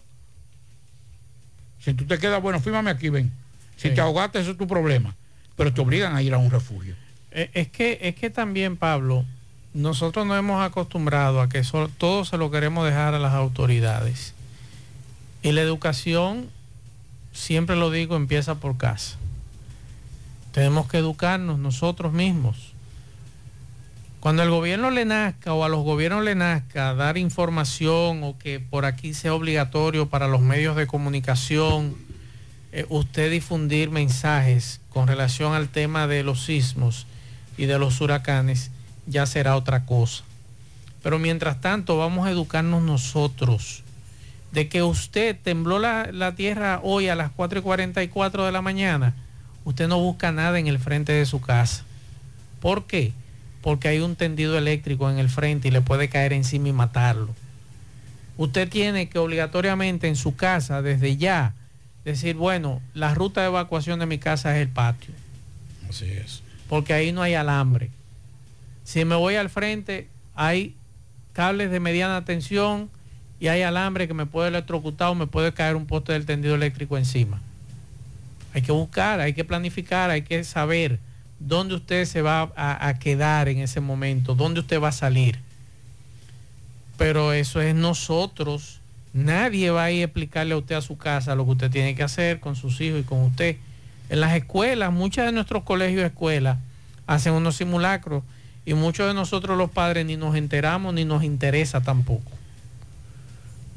Si 1.79 1.93
tú 1.93 2.05
te 2.05 2.17
quedas, 2.17 2.41
bueno, 2.41 2.59
fíjame 2.59 2.91
aquí, 2.91 3.07
ven. 3.09 3.31
Si 3.77 3.91
te 3.91 4.01
ahogaste, 4.01 4.39
eso 4.39 4.51
es 4.51 4.57
tu 4.57 4.67
problema. 4.67 5.15
Pero 5.55 5.73
te 5.73 5.79
obligan 5.79 6.15
a 6.15 6.21
ir 6.21 6.33
a 6.33 6.37
un 6.37 6.51
refugio. 6.51 6.95
Eh, 7.31 7.49
Es 7.53 7.69
que, 7.69 7.97
es 8.01 8.15
que 8.15 8.29
también, 8.29 8.75
Pablo, 8.75 9.25
nosotros 9.73 10.25
nos 10.25 10.37
hemos 10.37 10.61
acostumbrado 10.61 11.41
a 11.41 11.47
que 11.47 11.61
todo 11.97 12.25
se 12.25 12.37
lo 12.37 12.51
queremos 12.51 12.85
dejar 12.85 13.13
a 13.13 13.19
las 13.19 13.33
autoridades. 13.33 14.33
Y 15.41 15.53
la 15.53 15.61
educación, 15.61 16.49
siempre 17.31 17.75
lo 17.75 17.91
digo, 17.91 18.15
empieza 18.15 18.55
por 18.55 18.77
casa. 18.77 19.17
Tenemos 20.51 20.87
que 20.87 20.97
educarnos 20.97 21.59
nosotros 21.59 22.11
mismos. 22.11 22.73
Cuando 24.19 24.41
al 24.41 24.49
gobierno 24.49 24.91
le 24.91 25.05
nazca 25.05 25.53
o 25.53 25.63
a 25.63 25.69
los 25.69 25.83
gobiernos 25.85 26.25
le 26.25 26.35
nazca 26.35 26.93
dar 26.93 27.17
información 27.17 28.21
o 28.23 28.37
que 28.37 28.59
por 28.59 28.83
aquí 28.83 29.13
sea 29.13 29.33
obligatorio 29.33 30.09
para 30.09 30.27
los 30.27 30.41
medios 30.41 30.75
de 30.75 30.87
comunicación, 30.87 31.95
eh, 32.73 32.85
usted 32.89 33.31
difundir 33.31 33.91
mensajes 33.91 34.81
con 34.89 35.07
relación 35.07 35.53
al 35.53 35.69
tema 35.69 36.05
de 36.07 36.23
los 36.23 36.43
sismos 36.43 37.07
y 37.57 37.65
de 37.65 37.79
los 37.79 38.01
huracanes, 38.01 38.71
ya 39.07 39.25
será 39.25 39.55
otra 39.55 39.85
cosa. 39.85 40.25
Pero 41.01 41.17
mientras 41.17 41.61
tanto 41.61 41.97
vamos 41.97 42.27
a 42.27 42.31
educarnos 42.31 42.81
nosotros 42.83 43.83
de 44.51 44.67
que 44.67 44.83
usted 44.83 45.37
tembló 45.41 45.79
la, 45.79 46.09
la 46.11 46.35
tierra 46.35 46.79
hoy 46.83 47.07
a 47.07 47.15
las 47.15 47.31
4 47.31 47.59
y 47.59 47.61
44 47.61 48.45
de 48.45 48.51
la 48.51 48.61
mañana, 48.61 49.13
usted 49.65 49.87
no 49.87 49.99
busca 49.99 50.31
nada 50.31 50.59
en 50.59 50.67
el 50.67 50.79
frente 50.79 51.11
de 51.11 51.25
su 51.25 51.39
casa. 51.41 51.83
¿Por 52.59 52.85
qué? 52.85 53.13
Porque 53.61 53.87
hay 53.87 53.99
un 53.99 54.15
tendido 54.15 54.57
eléctrico 54.57 55.09
en 55.09 55.19
el 55.19 55.29
frente 55.29 55.67
y 55.67 55.71
le 55.71 55.81
puede 55.81 56.09
caer 56.09 56.33
encima 56.33 56.69
y 56.69 56.73
matarlo. 56.73 57.33
Usted 58.37 58.69
tiene 58.69 59.09
que 59.09 59.19
obligatoriamente 59.19 60.07
en 60.07 60.15
su 60.15 60.35
casa, 60.35 60.81
desde 60.81 61.17
ya, 61.17 61.53
decir, 62.05 62.35
bueno, 62.35 62.81
la 62.93 63.13
ruta 63.13 63.41
de 63.41 63.47
evacuación 63.47 63.99
de 63.99 64.05
mi 64.05 64.17
casa 64.17 64.55
es 64.55 64.61
el 64.61 64.69
patio, 64.69 65.13
Así 65.89 66.05
es. 66.05 66.41
porque 66.69 66.93
ahí 66.93 67.11
no 67.11 67.21
hay 67.21 67.33
alambre. 67.33 67.89
Si 68.85 69.03
me 69.05 69.15
voy 69.15 69.35
al 69.35 69.49
frente, 69.49 70.07
hay 70.35 70.75
cables 71.33 71.69
de 71.69 71.79
mediana 71.79 72.25
tensión 72.25 72.89
y 73.39 73.47
hay 73.47 73.61
alambre 73.61 74.07
que 74.07 74.13
me 74.13 74.25
puede 74.25 74.49
electrocutar 74.49 75.09
o 75.09 75.15
me 75.15 75.27
puede 75.27 75.53
caer 75.53 75.75
un 75.75 75.85
poste 75.85 76.13
del 76.13 76.25
tendido 76.25 76.55
eléctrico 76.55 76.97
encima. 76.97 77.41
Hay 78.53 78.61
que 78.61 78.71
buscar, 78.71 79.19
hay 79.19 79.33
que 79.33 79.45
planificar, 79.45 80.09
hay 80.09 80.23
que 80.23 80.43
saber 80.43 80.99
dónde 81.39 81.75
usted 81.75 82.05
se 82.05 82.21
va 82.21 82.51
a, 82.55 82.93
quedar 82.99 83.47
en 83.47 83.59
ese 83.59 83.79
momento, 83.79 84.35
dónde 84.35 84.59
usted 84.59 84.81
va 84.81 84.89
a 84.89 84.93
salir. 84.93 85.39
Pero 86.97 87.31
eso 87.31 87.61
es 87.61 87.73
nosotros. 87.75 88.79
Nadie 89.13 89.71
va 89.71 89.85
a 89.85 89.91
ir 89.91 90.01
a 90.01 90.05
explicarle 90.05 90.53
a 90.53 90.57
usted 90.57 90.75
a 90.75 90.81
su 90.81 90.97
casa 90.97 91.35
lo 91.35 91.45
que 91.45 91.51
usted 91.51 91.71
tiene 91.71 91.95
que 91.95 92.03
hacer 92.03 92.39
con 92.39 92.55
sus 92.55 92.81
hijos 92.81 92.99
y 92.99 93.03
con 93.03 93.23
usted. 93.23 93.55
En 94.09 94.19
las 94.19 94.35
escuelas, 94.35 94.91
muchas 94.91 95.27
de 95.27 95.31
nuestros 95.31 95.63
colegios 95.63 96.01
y 96.01 96.05
escuelas 96.05 96.57
hacen 97.07 97.33
unos 97.33 97.55
simulacros 97.55 98.23
y 98.65 98.73
muchos 98.73 99.07
de 99.07 99.13
nosotros 99.13 99.57
los 99.57 99.69
padres 99.69 100.05
ni 100.05 100.17
nos 100.17 100.35
enteramos 100.35 100.93
ni 100.93 101.05
nos 101.05 101.23
interesa 101.23 101.81
tampoco. 101.81 102.38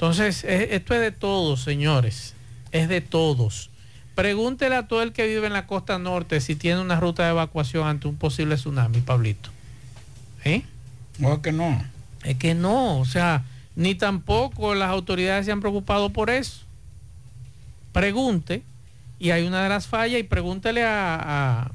Entonces, 0.02 0.42
e- 0.42 0.74
esto 0.74 0.94
es 0.94 1.00
de 1.00 1.12
todos, 1.12 1.62
señores. 1.62 2.34
Es 2.72 2.88
de 2.88 3.00
todos. 3.00 3.70
Pregúntele 4.16 4.74
a 4.74 4.88
todo 4.88 5.00
el 5.00 5.12
que 5.12 5.28
vive 5.28 5.46
en 5.46 5.52
la 5.52 5.68
costa 5.68 5.96
norte 6.00 6.40
si 6.40 6.56
tiene 6.56 6.80
una 6.80 6.98
ruta 6.98 7.22
de 7.22 7.30
evacuación 7.30 7.86
ante 7.86 8.08
un 8.08 8.16
posible 8.16 8.56
tsunami, 8.56 9.00
Pablito. 9.00 9.50
¿Eh? 10.44 10.64
No, 11.20 11.34
es 11.34 11.38
que 11.38 11.52
no. 11.52 11.84
Es 12.24 12.36
que 12.36 12.56
no, 12.56 12.98
o 12.98 13.04
sea, 13.04 13.44
ni 13.76 13.94
tampoco 13.94 14.74
las 14.74 14.90
autoridades 14.90 15.46
se 15.46 15.52
han 15.52 15.60
preocupado 15.60 16.10
por 16.10 16.30
eso. 16.30 16.62
Pregunte, 17.92 18.64
y 19.20 19.30
hay 19.30 19.46
una 19.46 19.62
de 19.62 19.68
las 19.68 19.86
fallas, 19.86 20.18
y 20.18 20.24
pregúntele 20.24 20.82
a, 20.82 21.14
a, 21.14 21.70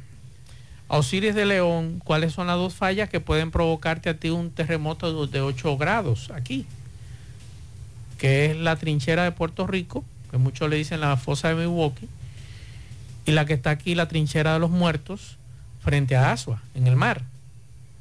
a 0.90 0.98
Osiris 0.98 1.34
de 1.34 1.46
León 1.46 2.02
cuáles 2.04 2.34
son 2.34 2.48
las 2.48 2.58
dos 2.58 2.74
fallas 2.74 3.08
que 3.08 3.22
pueden 3.22 3.52
provocarte 3.52 4.10
a 4.10 4.20
ti 4.20 4.32
un 4.32 4.52
terremoto 4.52 5.28
de 5.28 5.40
8 5.40 5.78
grados 5.78 6.30
aquí, 6.32 6.66
que 8.18 8.48
es 8.48 8.58
la 8.58 8.76
trinchera 8.76 9.24
de 9.24 9.32
Puerto 9.32 9.68
Rico, 9.68 10.04
que 10.32 10.38
muchos 10.38 10.70
le 10.70 10.76
dicen 10.76 11.00
la 11.00 11.16
fosa 11.18 11.50
de 11.50 11.56
Milwaukee, 11.56 12.08
y 13.26 13.32
la 13.32 13.46
que 13.46 13.54
está 13.54 13.72
aquí, 13.72 13.96
la 13.96 14.08
trinchera 14.08 14.54
de 14.54 14.60
los 14.60 14.70
muertos, 14.70 15.38
frente 15.82 16.16
a 16.16 16.32
Asua, 16.32 16.62
en 16.76 16.88
el 16.88 16.96
mar, 16.96 17.22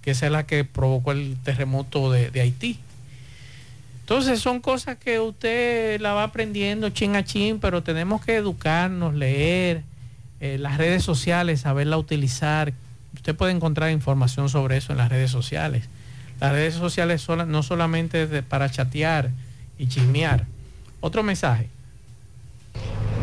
que 0.03 0.13
es 0.13 0.23
la 0.23 0.47
que 0.47 0.65
provocó 0.65 1.13
el 1.13 1.37
terremoto 1.45 2.11
de, 2.11 2.41
Haití. 2.41 2.79
Entonces 4.01 4.41
son 4.41 4.61
cosas 4.61 4.97
que 4.97 5.19
usted 5.19 6.01
la 6.01 6.13
va 6.13 6.23
aprendiendo 6.25 6.91
chin 6.91 7.17
a 7.17 7.25
chin, 7.25 7.59
pero 7.59 7.83
tenemos 7.83 8.25
que 8.25 8.37
educarnos, 8.37 9.15
leer 9.15 9.83
eh, 10.41 10.59
las 10.59 10.79
redes 10.79 11.03
sociales, 11.03 11.63
saberla 11.63 11.99
utilizar. 11.99 12.73
Usted 13.15 13.35
puede 13.35 13.53
encontrar 13.53 13.91
información 13.91 14.49
sobre 14.49 14.77
eso 14.77 14.93
en 14.93 14.99
las 14.99 15.09
redes 15.09 15.33
sociales. 15.33 15.89
Las 16.39 16.53
redes 16.53 16.75
sociales 16.75 17.21
sola- 17.21 17.47
no 17.47 17.65
solamente 17.65 18.43
para 18.45 18.71
chatear 18.71 19.31
y 19.79 19.89
chismear. 19.89 20.45
Otro 21.01 21.23
mensaje. 21.23 21.69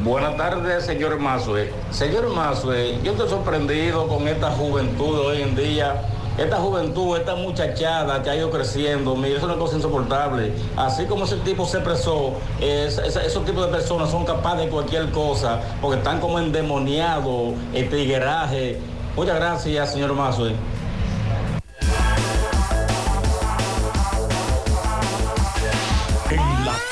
Buenas 0.04 0.36
tardes, 0.36 0.86
señor 0.86 1.18
Mazue. 1.20 1.72
Señor 1.92 2.30
Mazue, 2.34 3.00
yo 3.04 3.12
estoy 3.14 3.30
sorprendido 3.30 4.08
con 4.08 4.28
esta 4.28 4.52
juventud 4.52 5.16
de 5.20 5.26
hoy 5.28 5.42
en 5.42 5.56
día. 5.56 6.02
Esta 6.38 6.58
juventud, 6.58 7.16
esta 7.16 7.36
muchachada 7.36 8.22
que 8.24 8.30
ha 8.32 8.36
ido 8.36 8.50
creciendo, 8.50 9.16
mire, 9.16 9.38
es 9.38 9.44
una 9.44 9.56
cosa 9.56 9.76
insoportable. 9.76 10.52
Así 10.76 11.06
como 11.06 11.26
ese 11.26 11.38
tipo 11.38 11.64
se 11.66 11.78
expresó, 11.78 12.34
es- 12.60 12.98
es- 12.98 13.16
esos 13.18 13.46
tipos 13.46 13.66
de 13.68 13.72
personas 13.72 14.10
son 14.10 14.26
capaces 14.26 14.62
de 14.66 14.70
cualquier 14.70 15.12
cosa, 15.12 15.62
porque 15.80 16.00
están 16.00 16.20
como 16.20 16.40
endemoniados, 16.40 17.54
el 17.74 17.88
tigueraje. 17.88 18.80
Muchas 19.16 19.36
gracias, 19.36 19.94
señor 19.94 20.14
Mazue. 20.16 20.54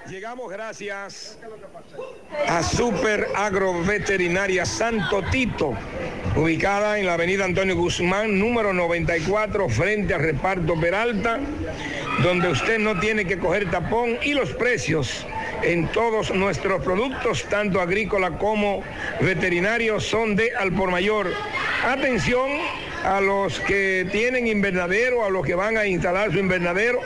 Llegamos 0.08 0.50
gracias 0.50 1.38
a 2.46 2.62
Super 2.62 3.26
Agroveterinaria 3.34 4.66
Santo 4.66 5.22
Tito, 5.30 5.72
ubicada 6.36 6.98
en 6.98 7.06
la 7.06 7.14
avenida 7.14 7.46
Antonio 7.46 7.74
Guzmán, 7.74 8.38
número 8.38 8.74
94, 8.74 9.66
frente 9.70 10.12
al 10.12 10.20
reparto 10.20 10.78
Peralta, 10.78 11.40
donde 12.22 12.48
usted 12.48 12.78
no 12.78 13.00
tiene 13.00 13.24
que 13.24 13.38
coger 13.38 13.70
tapón 13.70 14.18
y 14.22 14.34
los 14.34 14.50
precios 14.50 15.26
en 15.62 15.88
todos 15.88 16.34
nuestros 16.34 16.84
productos, 16.84 17.44
tanto 17.44 17.80
agrícola 17.80 18.36
como 18.36 18.82
veterinarios, 19.20 20.04
son 20.04 20.36
de 20.36 20.54
al 20.54 20.72
por 20.72 20.90
mayor. 20.90 21.32
Atención 21.82 22.50
a 23.04 23.20
los 23.20 23.60
que 23.60 24.06
tienen 24.10 24.46
invernadero, 24.46 25.24
a 25.24 25.30
los 25.30 25.44
que 25.44 25.54
van 25.54 25.76
a 25.76 25.86
instalar 25.86 26.32
su 26.32 26.38
invernadero. 26.38 27.00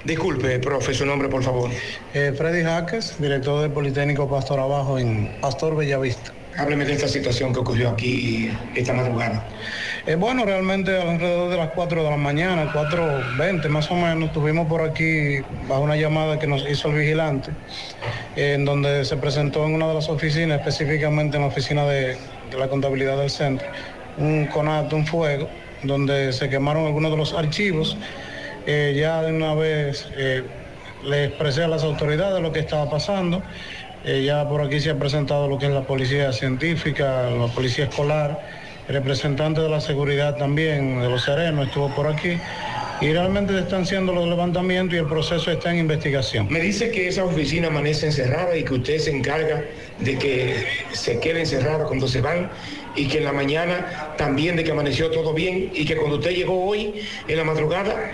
Disculpe, 0.04 0.58
profe, 0.58 0.94
su 0.94 1.06
nombre, 1.06 1.28
por 1.28 1.44
favor. 1.44 1.70
Eh, 2.12 2.34
Freddy 2.36 2.62
Jaques, 2.62 3.14
director 3.20 3.62
del 3.62 3.70
Politécnico 3.70 4.28
Pastor 4.28 4.58
Abajo 4.58 4.98
en 4.98 5.36
Pastor 5.40 5.76
Bellavista. 5.76 6.32
Hábleme 6.56 6.84
de 6.84 6.92
esta 6.92 7.08
situación 7.08 7.52
que 7.52 7.60
ocurrió 7.60 7.90
aquí 7.90 8.50
esta 8.74 8.92
madrugada. 8.92 9.46
Eh, 10.06 10.16
bueno, 10.16 10.44
realmente 10.44 11.00
alrededor 11.00 11.50
de 11.50 11.56
las 11.56 11.70
4 11.70 12.02
de 12.02 12.10
la 12.10 12.16
mañana, 12.16 12.72
4.20 12.72 13.68
más 13.68 13.90
o 13.90 13.94
menos, 13.94 14.28
estuvimos 14.28 14.66
por 14.66 14.82
aquí 14.82 15.38
bajo 15.68 15.82
una 15.82 15.96
llamada 15.96 16.38
que 16.38 16.46
nos 16.46 16.68
hizo 16.68 16.88
el 16.88 16.96
vigilante, 16.96 17.52
en 18.36 18.64
donde 18.64 19.04
se 19.04 19.16
presentó 19.16 19.64
en 19.64 19.74
una 19.74 19.88
de 19.88 19.94
las 19.94 20.08
oficinas, 20.08 20.58
específicamente 20.58 21.36
en 21.36 21.42
la 21.42 21.48
oficina 21.48 21.84
de, 21.84 22.16
de 22.50 22.58
la 22.58 22.68
contabilidad 22.68 23.16
del 23.16 23.30
centro, 23.30 23.66
un 24.18 24.46
conato, 24.46 24.96
un 24.96 25.06
fuego, 25.06 25.48
donde 25.82 26.32
se 26.32 26.48
quemaron 26.48 26.86
algunos 26.86 27.10
de 27.10 27.16
los 27.16 27.32
archivos. 27.32 27.96
Eh, 28.66 28.94
ya 28.96 29.22
de 29.22 29.32
una 29.32 29.54
vez 29.54 30.08
eh, 30.16 30.44
le 31.04 31.24
expresé 31.24 31.64
a 31.64 31.68
las 31.68 31.82
autoridades 31.82 32.40
lo 32.40 32.52
que 32.52 32.60
estaba 32.60 32.88
pasando. 32.88 33.42
Eh, 34.04 34.24
ya 34.24 34.48
por 34.48 34.60
aquí 34.60 34.80
se 34.80 34.90
ha 34.90 34.98
presentado 34.98 35.46
lo 35.46 35.58
que 35.58 35.66
es 35.66 35.72
la 35.72 35.82
policía 35.82 36.32
científica, 36.32 37.30
la 37.30 37.46
policía 37.46 37.84
escolar, 37.84 38.40
el 38.88 38.94
representante 38.94 39.60
de 39.60 39.68
la 39.68 39.80
seguridad 39.80 40.36
también, 40.36 41.00
de 41.00 41.08
los 41.08 41.22
serenos, 41.22 41.68
estuvo 41.68 41.88
por 41.94 42.08
aquí. 42.08 42.36
Y 43.00 43.12
realmente 43.12 43.58
están 43.58 43.82
haciendo 43.82 44.12
los 44.12 44.28
levantamientos 44.28 44.94
y 44.94 44.98
el 44.98 45.06
proceso 45.06 45.50
está 45.50 45.72
en 45.72 45.78
investigación. 45.78 46.46
Me 46.50 46.60
dice 46.60 46.90
que 46.90 47.08
esa 47.08 47.24
oficina 47.24 47.68
amanece 47.68 48.06
encerrada 48.06 48.56
y 48.56 48.64
que 48.64 48.74
usted 48.74 48.98
se 48.98 49.10
encarga 49.10 49.64
de 49.98 50.18
que 50.18 50.64
se 50.92 51.18
quede 51.18 51.40
encerrada 51.40 51.84
cuando 51.84 52.06
se 52.06 52.20
van 52.20 52.48
y 52.94 53.08
que 53.08 53.18
en 53.18 53.24
la 53.24 53.32
mañana 53.32 54.14
también 54.16 54.54
de 54.54 54.64
que 54.64 54.70
amaneció 54.70 55.10
todo 55.10 55.32
bien 55.32 55.70
y 55.74 55.84
que 55.84 55.96
cuando 55.96 56.18
usted 56.18 56.30
llegó 56.30 56.64
hoy 56.64 56.94
en 57.26 57.36
la 57.36 57.44
madrugada 57.44 58.12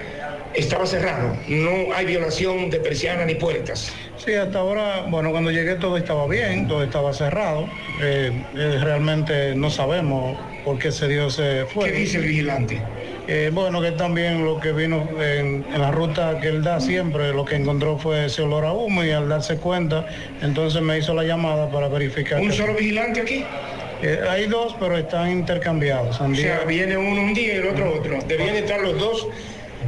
estaba 0.54 0.86
cerrado. 0.86 1.36
No 1.48 1.92
hay 1.94 2.06
violación 2.06 2.70
de 2.70 2.80
persiana 2.80 3.24
ni 3.24 3.34
puertas. 3.34 3.92
Sí, 4.16 4.34
hasta 4.34 4.58
ahora, 4.58 5.06
bueno, 5.08 5.30
cuando 5.30 5.50
llegué 5.50 5.76
todo 5.76 5.96
estaba 5.96 6.26
bien, 6.26 6.66
todo 6.66 6.82
estaba 6.82 7.12
cerrado. 7.12 7.68
Eh, 8.02 8.32
eh, 8.54 8.78
realmente 8.82 9.54
no 9.54 9.70
sabemos 9.70 10.36
por 10.64 10.78
qué 10.78 10.92
se 10.92 11.08
dio 11.08 11.28
ese 11.28 11.64
fuego. 11.66 11.92
¿Qué 11.92 12.00
dice 12.00 12.18
el 12.18 12.24
vigilante? 12.24 12.82
Eh, 13.28 13.50
bueno, 13.52 13.82
que 13.82 13.92
también 13.92 14.44
lo 14.44 14.58
que 14.58 14.72
vino 14.72 15.06
en, 15.20 15.64
en, 15.72 15.80
la 15.80 15.90
ruta 15.90 16.40
que 16.40 16.48
él 16.48 16.62
da 16.62 16.80
siempre, 16.80 17.32
lo 17.34 17.44
que 17.44 17.56
encontró 17.56 17.98
fue 17.98 18.24
ese 18.24 18.42
olor 18.42 18.64
a 18.64 18.72
humo 18.72 19.04
y 19.04 19.10
al 19.10 19.28
darse 19.28 19.58
cuenta, 19.58 20.06
entonces 20.40 20.80
me 20.80 20.98
hizo 20.98 21.12
la 21.12 21.24
llamada 21.24 21.70
para 21.70 21.88
verificar. 21.88 22.40
¿Un 22.40 22.52
solo 22.52 22.74
vigilante 22.74 23.20
aquí? 23.20 23.44
Eh, 24.02 24.20
hay 24.28 24.46
dos, 24.46 24.76
pero 24.78 24.96
están 24.96 25.30
intercambiados. 25.30 26.20
O 26.20 26.34
sea, 26.34 26.60
viene 26.64 26.96
uno 26.96 27.22
un 27.22 27.34
día 27.34 27.54
y 27.54 27.56
el 27.56 27.68
otro 27.68 27.94
otro. 27.94 28.18
Debían 28.26 28.54
estar 28.54 28.80
los 28.80 28.98
dos 28.98 29.26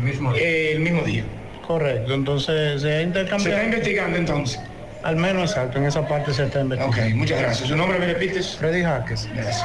el 0.01 0.07
mismo 0.07 0.33
día. 0.33 0.43
el 0.73 0.81
mismo 0.81 1.03
día. 1.03 1.25
Correcto, 1.67 2.15
entonces 2.15 2.83
se 2.83 2.93
ha 2.93 3.03
intercambiado. 3.03 3.43
Se 3.43 3.51
está 3.51 3.65
investigando 3.65 4.19
entonces. 4.19 4.61
Al 5.03 5.17
menos 5.17 5.51
exacto, 5.51 5.79
en 5.79 5.85
esa 5.87 6.07
parte 6.07 6.35
se 6.35 6.45
está 6.45 6.61
investigando. 6.61 6.97
Ok, 6.97 7.15
muchas 7.15 7.41
gracias. 7.41 7.69
¿Su 7.69 7.77
nombre 7.77 7.99
me 7.99 8.07
repites? 8.07 8.57
Freddy 8.57 8.83
Jaques. 8.83 9.29
Gracias. 9.35 9.65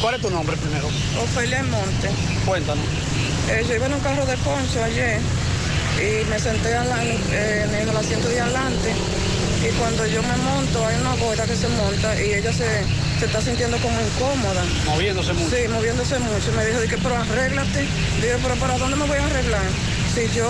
¿Cuál 0.00 0.14
es 0.16 0.20
tu 0.22 0.30
nombre 0.30 0.56
primero? 0.56 0.88
Ofelia 1.22 1.62
Monte. 1.64 2.10
Cuéntanos. 2.46 2.84
Eh, 3.50 3.64
yo 3.68 3.74
iba 3.76 3.86
en 3.86 3.94
un 3.94 4.00
carro 4.00 4.24
de 4.26 4.34
concho 4.36 4.82
ayer 4.84 5.18
y 5.98 6.24
me 6.30 6.38
senté 6.38 6.74
ala- 6.74 7.02
en, 7.04 7.74
en 7.74 7.88
el 7.88 7.96
asiento 7.96 8.28
de 8.28 8.40
adelante 8.40 8.92
y 9.62 9.68
cuando 9.78 10.06
yo 10.06 10.22
me 10.22 10.36
monto 10.38 10.86
hay 10.86 10.96
una 11.00 11.14
gorda 11.16 11.44
que 11.44 11.56
se 11.56 11.68
monta 11.68 12.20
y 12.20 12.34
ella 12.34 12.52
se, 12.52 12.84
se 13.20 13.26
está 13.26 13.40
sintiendo 13.40 13.76
como 13.78 13.94
incómoda. 14.00 14.62
Moviéndose 14.86 15.32
mucho. 15.32 15.56
Sí, 15.56 15.68
moviéndose 15.68 16.18
mucho. 16.18 16.52
Me 16.56 16.66
dijo, 16.66 16.80
dije, 16.80 16.96
pero 17.02 17.16
arréglate. 17.16 17.80
Dije, 18.16 18.36
pero 18.42 18.54
¿para 18.56 18.78
dónde 18.78 18.96
me 18.96 19.06
voy 19.06 19.18
a 19.18 19.24
arreglar? 19.26 19.62
Si 20.14 20.28
yo 20.36 20.48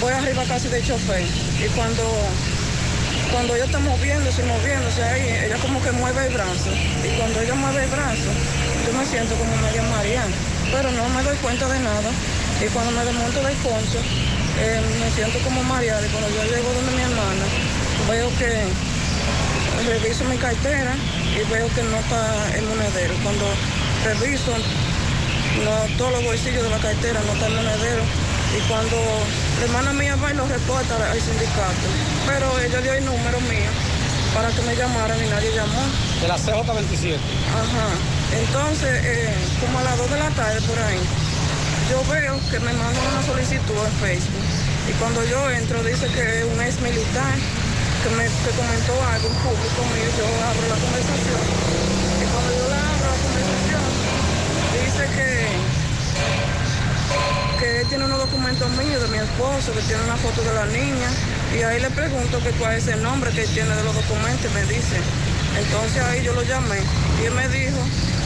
voy 0.00 0.12
arriba 0.12 0.44
casi 0.48 0.68
de 0.68 0.82
chofer. 0.82 1.22
Y 1.22 1.68
cuando, 1.76 2.02
cuando 3.32 3.56
ella 3.56 3.64
está 3.64 3.78
moviéndose, 3.78 4.42
moviéndose 4.44 5.02
ahí, 5.02 5.46
ella 5.46 5.56
como 5.56 5.82
que 5.82 5.90
mueve 5.92 6.26
el 6.26 6.34
brazo. 6.34 6.70
Y 7.02 7.08
cuando 7.16 7.40
ella 7.40 7.54
mueve 7.54 7.84
el 7.84 7.90
brazo, 7.90 8.30
yo 8.86 8.92
me 8.92 9.04
siento 9.06 9.34
como 9.34 9.56
media 9.56 9.82
María. 9.82 10.22
Pero 10.70 10.90
no 10.92 11.08
me 11.08 11.22
doy 11.22 11.36
cuenta 11.38 11.66
de 11.66 11.80
nada. 11.80 12.10
Y 12.60 12.68
cuando 12.68 12.92
me 12.92 13.04
desmonto 13.04 13.42
del 13.42 13.56
concho, 13.56 13.98
eh, 14.60 14.80
me 15.00 15.10
siento 15.10 15.38
como 15.40 15.64
mareada. 15.64 16.06
Y 16.06 16.10
cuando 16.10 16.28
yo 16.28 16.44
llego 16.44 16.72
donde 16.72 16.92
mi 16.92 17.02
hermana, 17.02 17.44
veo 18.08 18.28
que 18.38 18.68
reviso 19.88 20.24
mi 20.24 20.36
cartera 20.36 20.94
y 21.32 21.50
veo 21.50 21.66
que 21.74 21.82
no 21.82 21.96
está 21.96 22.56
el 22.56 22.64
monedero. 22.66 23.14
Cuando 23.22 23.46
reviso 24.04 24.52
todos 25.96 26.12
los 26.12 26.24
bolsillos 26.24 26.62
de 26.62 26.70
la 26.70 26.78
cartera, 26.78 27.20
no 27.26 27.32
está 27.32 27.46
el 27.46 27.54
monedero. 27.54 28.02
Y 28.52 28.60
cuando 28.68 28.96
la 29.58 29.64
hermana 29.64 29.92
mía 29.94 30.16
va 30.16 30.30
y 30.30 30.36
lo 30.36 30.46
reporta 30.46 30.94
al 31.10 31.20
sindicato, 31.20 31.88
pero 32.26 32.58
ella 32.60 32.80
dio 32.80 32.92
el 32.92 33.04
número 33.04 33.40
mío 33.48 33.72
para 34.34 34.48
que 34.50 34.60
me 34.62 34.76
llamaran 34.76 35.16
y 35.24 35.28
nadie 35.28 35.52
llamó. 35.54 35.80
De 36.20 36.28
la 36.28 36.36
CJ27. 36.36 37.16
Ajá. 37.16 37.88
Entonces, 38.32 39.04
eh, 39.04 39.34
como 39.60 39.78
a 39.78 39.82
las 39.82 39.96
2 39.96 40.10
de 40.10 40.18
la 40.18 40.30
tarde 40.30 40.60
por 40.62 40.78
ahí, 40.78 41.00
yo 41.90 42.04
veo 42.12 42.40
que 42.50 42.60
me 42.60 42.72
mandan 42.72 43.06
una 43.12 43.22
solicitud 43.24 43.76
en 43.76 43.92
Facebook. 44.00 44.44
Y 44.88 44.92
cuando 45.00 45.24
yo 45.24 45.50
entro 45.50 45.82
dice 45.84 46.06
que 46.08 46.40
es 46.40 46.44
un 46.44 46.60
ex 46.60 46.80
militar 46.80 47.34
que 48.02 48.08
me 48.16 48.24
que 48.24 48.50
comentó 48.56 48.92
algo 49.00 49.28
en 49.28 49.36
público 49.40 49.80
mío, 49.96 50.08
yo 50.16 50.26
abro 50.44 50.68
la 50.68 50.76
conversación. 50.76 51.40
Y 52.20 52.24
cuando 52.28 52.50
yo 52.56 52.68
la 52.68 52.80
abro 52.84 53.06
la 53.12 53.18
conversación, 53.20 53.84
dice 54.76 55.04
que 55.16 55.32
que 57.62 57.80
él 57.82 57.86
tiene 57.86 58.04
unos 58.10 58.18
documentos 58.18 58.66
míos 58.74 58.98
de 59.02 59.08
mi 59.14 59.18
esposo, 59.22 59.70
que 59.70 59.82
tiene 59.86 60.02
una 60.02 60.16
foto 60.18 60.42
de 60.42 60.50
la 60.52 60.66
niña, 60.66 61.06
y 61.54 61.62
ahí 61.62 61.78
le 61.78 61.90
pregunto 61.90 62.42
que 62.42 62.50
cuál 62.58 62.74
es 62.74 62.88
el 62.88 63.00
nombre 63.02 63.30
que 63.30 63.42
él 63.46 63.50
tiene 63.54 63.70
de 63.70 63.84
los 63.86 63.94
documentos, 63.94 64.50
y 64.50 64.54
me 64.54 64.62
dice. 64.66 64.98
Entonces 65.62 66.02
ahí 66.02 66.24
yo 66.26 66.32
lo 66.34 66.42
llamé, 66.42 66.82
y 67.22 67.26
él 67.26 67.34
me 67.38 67.46
dijo 67.54 67.78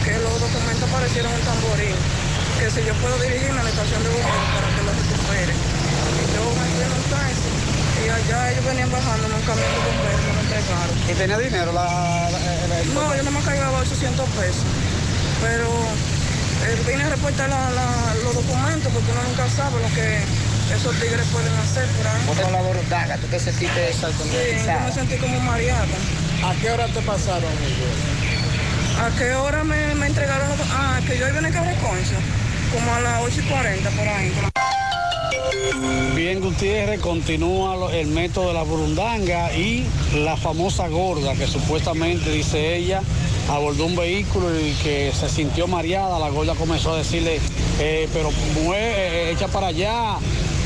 que 0.08 0.16
los 0.24 0.40
documentos 0.40 0.88
aparecieron 0.88 1.28
en 1.36 1.40
tamborín, 1.44 1.96
que 2.56 2.66
si 2.72 2.80
yo 2.88 2.94
puedo 3.04 3.16
dirigirme 3.20 3.60
a 3.60 3.64
la 3.64 3.68
estación 3.76 4.00
de 4.04 4.08
bomberos 4.08 4.48
para 4.56 4.68
que 4.72 4.82
los 4.88 4.94
recupere. 5.04 5.52
Y 5.52 6.24
yo 6.32 6.42
me 6.56 6.64
fui 6.72 6.80
en 6.80 6.92
un 6.96 7.04
taxi, 7.12 7.50
y 8.00 8.04
allá 8.08 8.38
ellos 8.56 8.64
venían 8.64 8.88
bajando 8.90 9.22
en 9.28 9.32
un 9.36 9.44
camión 9.44 9.68
de 9.68 9.80
bomberos, 9.84 10.20
me 10.24 10.32
lo 10.32 10.40
entregaron. 10.48 10.96
¿Y 10.96 11.12
tenía 11.12 11.38
dinero 11.44 11.70
la, 11.76 11.84
la- 11.84 12.40
la- 12.40 12.66
la- 12.72 12.94
No, 12.96 13.04
yo 13.12 13.22
no 13.22 13.30
me 13.36 13.40
cargaba 13.44 13.84
800 13.84 14.24
pesos, 14.32 14.64
pero 15.44 15.68
eh, 16.64 16.82
vine 16.86 17.04
a 17.04 17.08
reportar 17.10 17.48
la- 17.48 17.70
la- 17.70 18.14
los 18.24 18.34
documentos 18.34 18.92
porque 18.92 19.10
uno 19.12 19.22
nunca 19.28 19.48
sabe 19.50 19.80
lo 19.82 19.94
que 19.94 20.18
esos 20.74 20.94
tigres 21.00 21.26
pueden 21.32 21.52
hacer 21.54 21.86
por 21.96 22.06
ahí. 22.06 22.42
Con 22.42 22.52
la 22.52 22.62
bordaga, 22.62 23.16
tú 23.18 23.26
te 23.28 23.38
sentiste 23.40 23.92
Sí, 24.24 24.66
yo 24.66 24.80
me 24.80 24.92
sentí 24.92 25.16
como 25.16 25.38
mareada. 25.40 25.86
¿A 26.44 26.54
qué 26.60 26.70
hora 26.70 26.86
te 26.88 27.00
pasaron 27.02 27.50
¿A 28.98 29.10
qué 29.18 29.34
hora 29.34 29.62
me, 29.64 29.94
me 29.94 30.06
entregaron? 30.06 30.48
los- 30.48 30.58
Ah, 30.72 30.98
que 31.06 31.18
yo 31.18 31.28
iba 31.28 31.38
en 31.38 31.46
el 31.46 31.52
carro 31.52 31.70
Concha, 31.82 32.16
como 32.72 32.94
a 32.94 33.00
las 33.00 33.20
8 33.22 33.40
y 33.40 33.44
40 33.44 33.90
por 33.90 34.08
ahí. 34.08 34.32
Bien, 36.14 36.40
Gutiérrez, 36.40 37.00
continúa 37.00 37.92
el 37.92 38.08
método 38.08 38.48
de 38.48 38.54
la 38.54 38.62
burundanga 38.62 39.54
y 39.54 39.84
la 40.14 40.36
famosa 40.36 40.88
gorda 40.88 41.34
que 41.34 41.46
supuestamente, 41.46 42.30
dice 42.30 42.76
ella, 42.76 43.02
abordó 43.50 43.86
un 43.86 43.96
vehículo 43.96 44.48
y 44.58 44.72
que 44.82 45.12
se 45.12 45.28
sintió 45.28 45.66
mareada. 45.66 46.18
La 46.18 46.30
gorda 46.30 46.54
comenzó 46.54 46.94
a 46.94 46.98
decirle, 46.98 47.38
eh, 47.80 48.08
pero 48.12 48.30
mueve, 48.62 49.28
eh, 49.28 49.30
echa 49.32 49.48
para 49.48 49.68
allá 49.68 50.16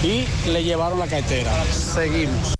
y 0.03 0.25
le 0.49 0.63
llevaron 0.63 0.99
la 0.99 1.07
cartera. 1.07 1.53
Seguimos. 1.73 2.60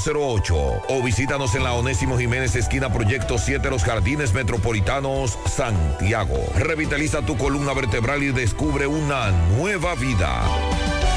809-582-5408 0.05 0.81
o 0.89 1.03
visítanos 1.03 1.55
en 1.55 1.63
la 1.63 1.73
Onésimo 1.73 2.17
Jiménez 2.17 2.55
esquina 2.55 2.91
Proyecto 2.91 3.37
7 3.37 3.69
Los 3.69 3.83
Jardines 3.83 4.33
Metropolitanos, 4.33 5.37
Santiago. 5.45 6.37
Revitaliza 6.55 7.21
tu 7.21 7.37
columna 7.37 7.73
vertebral 7.73 8.23
y 8.23 8.31
descubre 8.31 8.87
una 8.87 9.31
nueva 9.57 9.95
vida. 9.95 10.41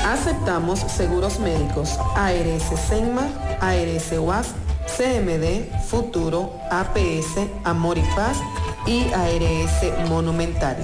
Aceptamos 0.06 0.80
seguros 0.80 1.40
médicos 1.40 1.98
ARS 2.14 2.64
Senma, 2.88 3.26
ARS 3.60 4.12
UAS, 4.12 4.54
CMD, 4.96 5.70
Futuro, 5.86 6.52
APS, 6.70 7.48
Amor 7.64 7.98
y 7.98 8.02
Paz 8.14 8.38
y 8.86 9.06
ARS 9.12 10.08
Monumental. 10.10 10.76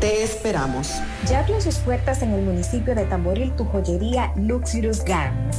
Te 0.00 0.22
esperamos. 0.24 0.90
Ya 1.28 1.40
abrió 1.40 1.60
sus 1.60 1.76
puertas 1.76 2.22
en 2.22 2.32
el 2.32 2.42
municipio 2.42 2.94
de 2.94 3.04
Tamboril 3.04 3.52
tu 3.52 3.64
joyería 3.66 4.32
Luxurious 4.36 5.04
Garments, 5.04 5.58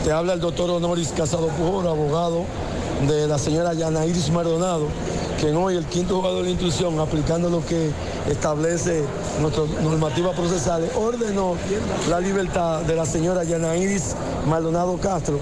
Te 0.05 0.13
habla 0.13 0.35
el 0.35 0.41
doctor 0.41 0.69
Honoris 0.71 1.09
Casado 1.17 1.49
Pujol, 1.49 1.87
abogado 1.87 2.45
de 3.09 3.27
la 3.27 3.39
señora 3.39 3.73
Yana 3.73 4.05
Iris 4.05 4.31
Maldonado, 4.31 4.89
quien 5.41 5.57
hoy 5.57 5.77
el 5.77 5.87
quinto 5.87 6.17
jugador 6.17 6.45
de 6.45 6.51
instrucción, 6.51 7.01
aplicando 7.01 7.49
lo 7.49 7.65
que 7.65 7.91
establece 8.29 9.05
nuestras 9.41 9.71
normativas 9.83 10.37
procesales, 10.37 10.91
ordenó 10.95 11.55
la 12.11 12.21
libertad 12.21 12.83
de 12.83 12.97
la 12.97 13.07
señora 13.07 13.43
Yana 13.45 13.75
Iris 13.77 14.15
Maldonado 14.47 14.99
Castro, 14.99 15.41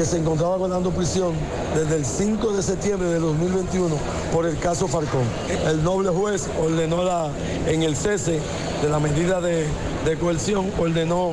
que 0.00 0.06
se 0.06 0.16
encontraba 0.16 0.56
guardando 0.56 0.90
prisión 0.92 1.34
desde 1.74 1.96
el 1.96 2.06
5 2.06 2.54
de 2.54 2.62
septiembre 2.62 3.06
de 3.08 3.18
2021 3.18 3.94
por 4.32 4.46
el 4.46 4.58
caso 4.58 4.88
Falcón. 4.88 5.24
El 5.68 5.84
noble 5.84 6.08
juez 6.08 6.48
ordenó 6.58 7.04
la, 7.04 7.28
en 7.66 7.82
el 7.82 7.94
cese 7.94 8.40
de 8.80 8.88
la 8.88 8.98
medida 8.98 9.42
de, 9.42 9.66
de 10.06 10.16
coerción, 10.16 10.70
ordenó 10.78 11.32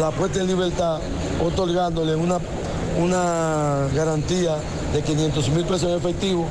la 0.00 0.12
puesta 0.12 0.40
en 0.40 0.46
libertad, 0.46 0.98
otorgándole 1.44 2.16
una, 2.16 2.38
una 2.98 3.86
garantía 3.94 4.56
de 4.94 5.02
500 5.02 5.50
mil 5.50 5.66
pesos 5.66 5.90
en 5.90 5.98
efectivo 5.98 6.46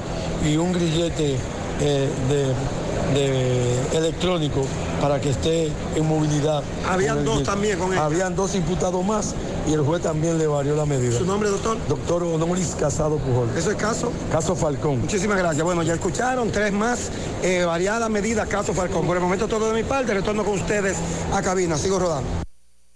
y 0.48 0.56
un 0.56 0.72
grillete 0.72 1.36
eh, 1.82 2.10
de, 2.30 3.20
de 3.20 3.98
electrónico 3.98 4.62
para 5.02 5.20
que 5.20 5.32
esté 5.32 5.72
en 5.96 6.08
movilidad. 6.08 6.62
Habían 6.88 7.26
dos 7.26 7.42
también 7.42 7.80
con 7.80 7.92
él. 7.92 7.98
Habían 7.98 8.36
dos 8.36 8.54
imputados 8.54 9.04
más 9.04 9.34
y 9.68 9.74
el 9.74 9.82
juez 9.82 10.02
también 10.02 10.38
le 10.38 10.48
varió 10.48 10.76
la 10.76 10.86
medida. 10.86 11.18
¿Su 11.18 11.26
nombre, 11.26 11.50
doctor? 11.50 11.78
Doctor 11.88 12.24
Honoris 12.24 12.76
Casado 12.80 13.18
Pujol. 13.18 13.50
¿Eso 13.58 13.72
es 13.72 13.78
caso? 13.78 14.12
Caso 14.32 14.56
Falcón. 14.56 15.02
Muchísimas 15.02 15.38
gracias. 15.38 15.64
Bueno, 15.64 15.84
ya 15.84 15.94
escucharon 15.94 16.52
tres 16.52 16.72
más, 16.72 17.10
eh, 17.44 17.64
variada 17.64 18.10
medida, 18.10 18.46
caso 18.46 18.74
Falcón. 18.74 19.06
Por 19.06 19.18
el 19.18 19.24
momento 19.24 19.48
todo 19.48 19.72
de 19.72 19.82
mi 19.82 19.88
parte, 19.88 20.14
retorno 20.14 20.44
con 20.44 20.60
ustedes 20.60 20.98
a 21.34 21.42
cabina. 21.42 21.78
Sigo 21.78 22.00
rodando. 22.00 22.30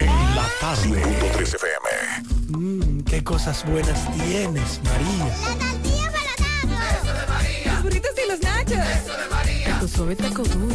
La 0.00 0.46
tarde. 0.60 1.00
Punto 1.00 1.26
3 1.34 1.54
FM. 1.54 1.88
Mmm, 2.48 3.00
qué 3.04 3.22
cosas 3.22 3.64
buenas 3.66 4.12
tienes, 4.14 4.80
María. 4.82 5.36
Los 7.66 7.82
burritos 7.82 8.10
y 8.24 8.30
los 8.30 8.40
nachos. 8.40 8.72
Eso 8.72 9.16
de 9.16 9.28
María. 9.30 9.80
Tu 9.80 9.88
suave 9.88 10.16
taco 10.16 10.42
duro. 10.42 10.74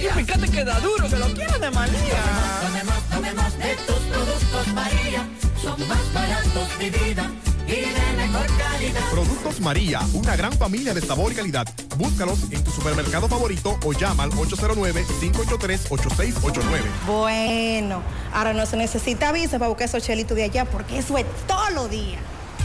Y 0.00 0.04
fíjate 0.08 0.48
que 0.48 0.64
da 0.64 0.80
duro, 0.80 1.08
que 1.10 1.16
lo 1.16 1.26
quiero 1.34 1.58
de 1.58 1.70
María. 1.70 2.22
Tomemos, 2.62 3.02
tomemos 3.10 3.58
de 3.58 3.76
tus 3.86 3.96
productos 3.96 4.66
María. 4.72 5.28
Son 5.60 5.88
más 5.88 6.12
baratos 6.14 6.78
de 6.78 6.88
vida 6.90 7.30
y 7.66 7.72
de 7.72 8.12
mejor 8.16 8.46
calidad. 8.56 9.10
Productos 9.10 9.60
María, 9.60 10.00
una 10.14 10.36
gran 10.36 10.54
familia 10.54 10.94
de 10.94 11.02
sabor 11.02 11.32
y 11.32 11.34
calidad. 11.34 11.66
Búscalos 11.98 12.50
en 12.50 12.64
tu 12.64 12.70
supermercado 12.70 13.28
favorito 13.28 13.78
o 13.84 13.92
llama 13.92 14.22
al 14.22 14.30
809-583-8689. 14.30 16.62
Bueno, 17.06 18.00
ahora 18.32 18.54
no 18.54 18.64
se 18.64 18.78
necesita 18.78 19.32
visa 19.32 19.58
para 19.58 19.68
buscar 19.68 19.86
esos 19.86 20.02
chelitos 20.02 20.34
de 20.34 20.44
allá 20.44 20.64
porque 20.64 20.96
eso 20.98 21.18
es 21.18 21.26
todo 21.46 21.68
lo 21.70 21.88
día. 21.88 22.20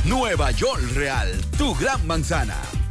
Nueva 0.06 0.52
York 0.52 0.84
Real, 0.94 1.36
tu 1.58 1.76
gran 1.76 2.08
manzana. 2.08 2.56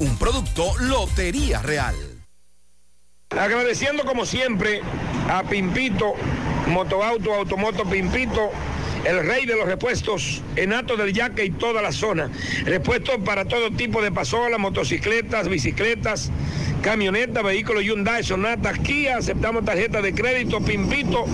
Un 0.00 0.16
producto 0.16 0.78
Lotería 0.78 1.60
Real. 1.60 1.96
Agradeciendo 3.30 4.04
como 4.04 4.24
siempre 4.24 4.80
a 5.28 5.42
Pimpito, 5.42 6.14
Motoauto, 6.68 7.34
Automoto 7.34 7.84
Pimpito, 7.84 8.50
el 9.04 9.26
rey 9.26 9.44
de 9.44 9.56
los 9.56 9.66
repuestos 9.66 10.40
en 10.54 10.72
Ato 10.72 10.96
del 10.96 11.12
Yaque 11.12 11.46
y 11.46 11.50
toda 11.50 11.82
la 11.82 11.90
zona. 11.90 12.30
Repuestos 12.64 13.16
para 13.24 13.44
todo 13.44 13.72
tipo 13.72 14.00
de 14.00 14.12
pasolas, 14.12 14.60
motocicletas, 14.60 15.48
bicicletas, 15.48 16.30
camionetas, 16.80 17.42
vehículos 17.42 17.82
Hyundai, 17.82 18.22
Sonata, 18.22 18.72
Kia. 18.74 19.16
Aceptamos 19.16 19.64
tarjeta 19.64 20.00
de 20.00 20.14
crédito 20.14 20.60
Pimpito 20.60 21.24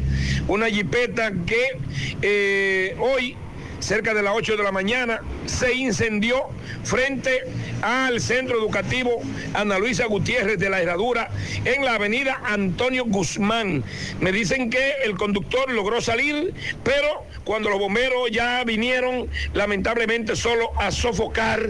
una 0.48 0.68
jipeta 0.68 1.32
que 1.46 1.78
eh, 2.22 2.96
hoy, 3.00 3.36
cerca 3.80 4.14
de 4.14 4.24
las 4.24 4.34
8 4.36 4.58
de 4.58 4.64
la 4.64 4.72
mañana, 4.72 5.22
se 5.46 5.74
incendió 5.74 6.50
frente 6.84 7.44
al 7.82 8.20
centro 8.20 8.58
educativo 8.58 9.22
Ana 9.54 9.78
Luisa 9.78 10.06
Gutiérrez 10.06 10.58
de 10.58 10.70
la 10.70 10.82
Herradura 10.82 11.30
en 11.66 11.86
la 11.86 11.96
avenida 11.96 12.42
Antonio 12.46 13.06
Guzmán. 13.06 13.84
Me 14.20 14.32
dicen 14.32 14.70
que 14.70 14.94
el 15.04 15.16
conductor 15.16 15.72
logró 15.72 16.02
salir, 16.02 16.54
pero 16.84 17.26
cuando 17.44 17.70
los 17.70 17.80
bomberos 17.80 18.32
ya 18.32 18.64
vinieron, 18.64 19.28
lamentablemente 19.54 20.36
solo 20.36 20.72
a 20.80 20.92
sofocar 20.92 21.70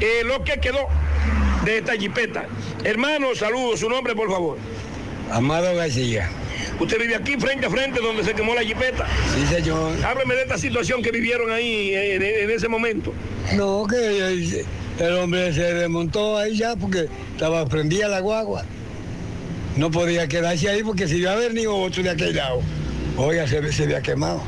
eh, 0.00 0.22
lo 0.24 0.42
que 0.44 0.58
quedó 0.60 0.88
de 1.64 1.78
esta 1.78 1.92
jipeta. 1.94 2.46
Hermano, 2.84 3.34
saludos, 3.34 3.80
su 3.80 3.88
nombre 3.88 4.14
por 4.14 4.30
favor. 4.30 4.58
Amado 5.30 5.74
García. 5.74 6.28
Usted 6.78 6.98
vive 7.00 7.14
aquí 7.14 7.36
frente 7.38 7.66
a 7.66 7.70
frente 7.70 8.00
donde 8.00 8.24
se 8.24 8.34
quemó 8.34 8.54
la 8.54 8.62
jipeta. 8.62 9.06
Sí, 9.34 9.46
señor. 9.54 9.92
Hábleme 10.04 10.34
de 10.34 10.42
esta 10.42 10.58
situación 10.58 11.02
que 11.02 11.10
vivieron 11.10 11.50
ahí 11.52 11.90
eh, 11.94 12.16
en, 12.16 12.22
en 12.22 12.50
ese 12.50 12.68
momento. 12.68 13.12
No, 13.54 13.86
que 13.88 14.18
el, 14.18 14.66
el 14.98 15.12
hombre 15.14 15.52
se 15.52 15.74
desmontó 15.74 16.38
ahí 16.38 16.56
ya 16.56 16.76
porque 16.76 17.08
estaba 17.32 17.64
prendida 17.66 18.08
la 18.08 18.20
guagua. 18.20 18.64
No 19.76 19.90
podía 19.90 20.28
quedarse 20.28 20.68
ahí 20.68 20.82
porque 20.82 21.08
si 21.08 21.16
iba 21.16 21.30
a 21.30 21.34
haber 21.34 21.54
ni 21.54 21.66
otro 21.66 22.02
de 22.02 22.10
aquel 22.10 22.36
lado, 22.36 22.60
oiga, 23.16 23.46
se, 23.46 23.72
se 23.72 23.84
había 23.84 24.02
quemado. 24.02 24.42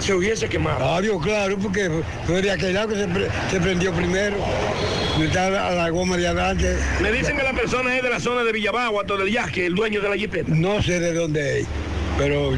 Se 0.00 0.14
hubiese 0.14 0.48
quemado. 0.48 0.78
Claro, 0.78 1.18
claro, 1.20 1.58
porque 1.58 1.90
fue 2.26 2.40
de 2.42 2.50
aquel 2.50 2.74
lado 2.74 2.88
que 2.88 2.94
se, 2.96 3.08
pre- 3.08 3.28
se 3.50 3.60
prendió 3.60 3.92
primero. 3.92 4.36
Está 5.22 5.46
a 5.68 5.74
la 5.74 5.90
goma 5.90 6.16
de 6.16 6.28
adelante. 6.28 6.76
Me 7.02 7.10
dicen 7.10 7.36
que 7.36 7.42
la 7.42 7.52
persona 7.52 7.96
es 7.96 8.02
de 8.02 8.08
la 8.10 8.20
zona 8.20 8.44
de 8.44 8.52
Villabagua, 8.52 9.04
todo 9.04 9.22
el 9.24 9.32
Yasque, 9.32 9.66
el 9.66 9.74
dueño 9.74 10.00
de 10.00 10.08
la 10.08 10.16
jipeta. 10.16 10.52
No 10.54 10.80
sé 10.82 11.00
de 11.00 11.12
dónde 11.12 11.60
es, 11.60 11.66
pero 12.16 12.52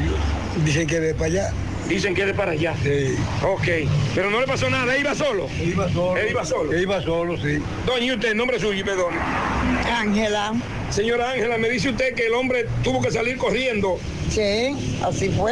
dicen 0.63 0.85
que 0.87 0.99
de 0.99 1.13
para 1.15 1.25
allá. 1.25 1.53
Dicen 1.89 2.13
que 2.13 2.21
es 2.21 2.27
de 2.27 2.33
para 2.35 2.51
allá. 2.51 2.75
Sí. 2.83 3.15
Ok, 3.43 3.67
pero 4.13 4.29
no 4.29 4.39
le 4.39 4.45
pasó 4.47 4.69
nada, 4.69 4.93
¿él 4.95 5.01
iba 5.01 5.15
solo? 5.15 5.49
Iba 5.59 5.91
solo. 5.91 6.17
Él 6.17 6.27
iba 6.29 6.45
solo. 6.45 6.71
Él 6.71 6.81
iba 6.83 7.01
solo, 7.01 7.37
sí. 7.37 7.57
Doña, 7.85 8.05
¿y 8.05 8.11
usted, 8.11 8.35
nombre 8.35 8.59
suyo, 8.59 8.85
perdón? 8.85 9.13
Ángela. 9.91 10.53
Señora 10.91 11.31
Ángela, 11.31 11.57
me 11.57 11.69
dice 11.69 11.89
usted 11.89 12.13
que 12.13 12.27
el 12.27 12.33
hombre 12.33 12.67
tuvo 12.83 13.01
que 13.01 13.09
salir 13.11 13.37
corriendo. 13.37 13.97
Sí, 14.29 14.99
así 15.03 15.29
fue. 15.29 15.51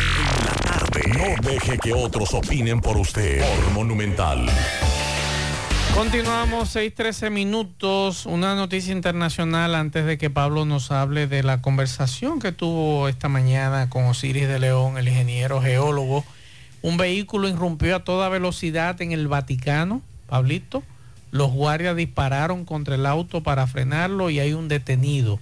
No 1.17 1.35
deje 1.51 1.77
que 1.79 1.93
otros 1.93 2.33
opinen 2.33 2.79
por 2.79 2.95
usted. 2.95 3.43
Monumental. 3.73 4.49
Continuamos 5.93 6.73
6:13 6.73 7.29
minutos. 7.29 8.25
Una 8.25 8.55
noticia 8.55 8.93
internacional 8.93 9.75
antes 9.75 10.05
de 10.05 10.17
que 10.17 10.29
Pablo 10.29 10.63
nos 10.63 10.91
hable 10.91 11.27
de 11.27 11.43
la 11.43 11.61
conversación 11.61 12.39
que 12.39 12.53
tuvo 12.53 13.09
esta 13.09 13.27
mañana 13.27 13.89
con 13.89 14.05
Osiris 14.05 14.47
de 14.47 14.59
León, 14.59 14.97
el 14.97 15.09
ingeniero 15.09 15.61
geólogo. 15.61 16.23
Un 16.83 16.97
vehículo 16.97 17.47
irrumpió 17.47 17.95
a 17.95 18.03
toda 18.03 18.27
velocidad 18.27 19.01
en 19.01 19.13
el 19.13 19.29
Vaticano, 19.29 20.01
Pablito. 20.27 20.83
Los 21.31 21.49
guardias 21.51 21.95
dispararon 21.95 22.65
contra 22.65 22.95
el 22.95 23.05
auto 23.05 23.41
para 23.41 23.65
frenarlo 23.67 24.29
y 24.29 24.41
hay 24.41 24.51
un 24.51 24.67
detenido. 24.67 25.39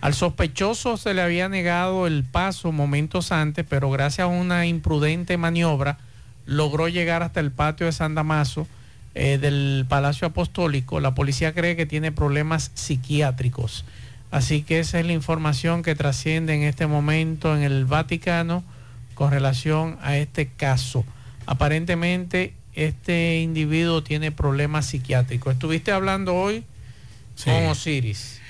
Al 0.00 0.14
sospechoso 0.14 0.96
se 0.96 1.12
le 1.12 1.20
había 1.20 1.50
negado 1.50 2.06
el 2.06 2.24
paso 2.24 2.72
momentos 2.72 3.30
antes, 3.30 3.66
pero 3.68 3.90
gracias 3.90 4.24
a 4.24 4.28
una 4.28 4.64
imprudente 4.64 5.36
maniobra 5.36 5.98
logró 6.46 6.88
llegar 6.88 7.22
hasta 7.22 7.40
el 7.40 7.50
patio 7.50 7.84
de 7.84 7.92
San 7.92 8.14
Damaso 8.14 8.66
eh, 9.14 9.36
del 9.36 9.84
Palacio 9.86 10.28
Apostólico. 10.28 10.98
La 10.98 11.14
policía 11.14 11.52
cree 11.52 11.76
que 11.76 11.84
tiene 11.84 12.10
problemas 12.10 12.70
psiquiátricos. 12.72 13.84
Así 14.30 14.62
que 14.62 14.80
esa 14.80 14.98
es 14.98 15.04
la 15.04 15.12
información 15.12 15.82
que 15.82 15.94
trasciende 15.94 16.54
en 16.54 16.62
este 16.62 16.86
momento 16.86 17.54
en 17.54 17.64
el 17.64 17.84
Vaticano 17.84 18.64
con 19.20 19.32
relación 19.32 19.98
a 20.00 20.16
este 20.16 20.46
caso. 20.48 21.04
Aparentemente 21.44 22.54
este 22.72 23.40
individuo 23.40 24.02
tiene 24.02 24.32
problemas 24.32 24.86
psiquiátricos. 24.86 25.52
Estuviste 25.52 25.92
hablando 25.92 26.34
hoy 26.34 26.64
con 27.44 27.66
Osiris. 27.66 28.40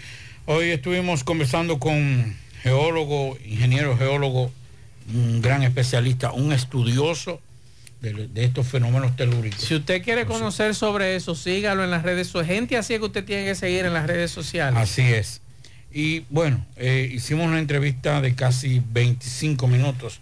Hoy 0.47 0.69
estuvimos 0.69 1.25
conversando 1.25 1.81
con 1.81 2.37
geólogo, 2.63 3.37
ingeniero 3.45 3.99
geólogo, 3.99 4.53
un 5.13 5.43
gran 5.43 5.65
especialista, 5.65 6.31
un 6.31 6.53
estudioso 6.53 7.41
de, 8.01 8.29
de 8.29 8.45
estos 8.45 8.69
fenómenos 8.69 9.17
telúricos. 9.17 9.63
Si 9.63 9.75
usted 9.75 10.05
quiere 10.05 10.25
conocer 10.25 10.77
sobre 10.77 11.17
eso, 11.17 11.35
sígalo 11.35 11.83
en 11.83 11.91
las 11.91 12.05
redes 12.05 12.29
sociales. 12.29 12.59
Gente 12.59 12.77
así 12.77 12.95
es 12.95 13.01
que 13.01 13.07
usted 13.07 13.25
tiene 13.25 13.45
que 13.45 13.57
seguir 13.57 13.87
en 13.87 13.93
las 13.93 14.07
redes 14.07 14.31
sociales. 14.31 14.79
Así 14.79 15.03
es. 15.03 15.41
Y 15.93 16.21
bueno, 16.31 16.65
eh, 16.77 17.11
hicimos 17.13 17.49
una 17.49 17.59
entrevista 17.59 18.21
de 18.21 18.37
casi 18.37 18.81
25 18.93 19.67
minutos. 19.67 20.21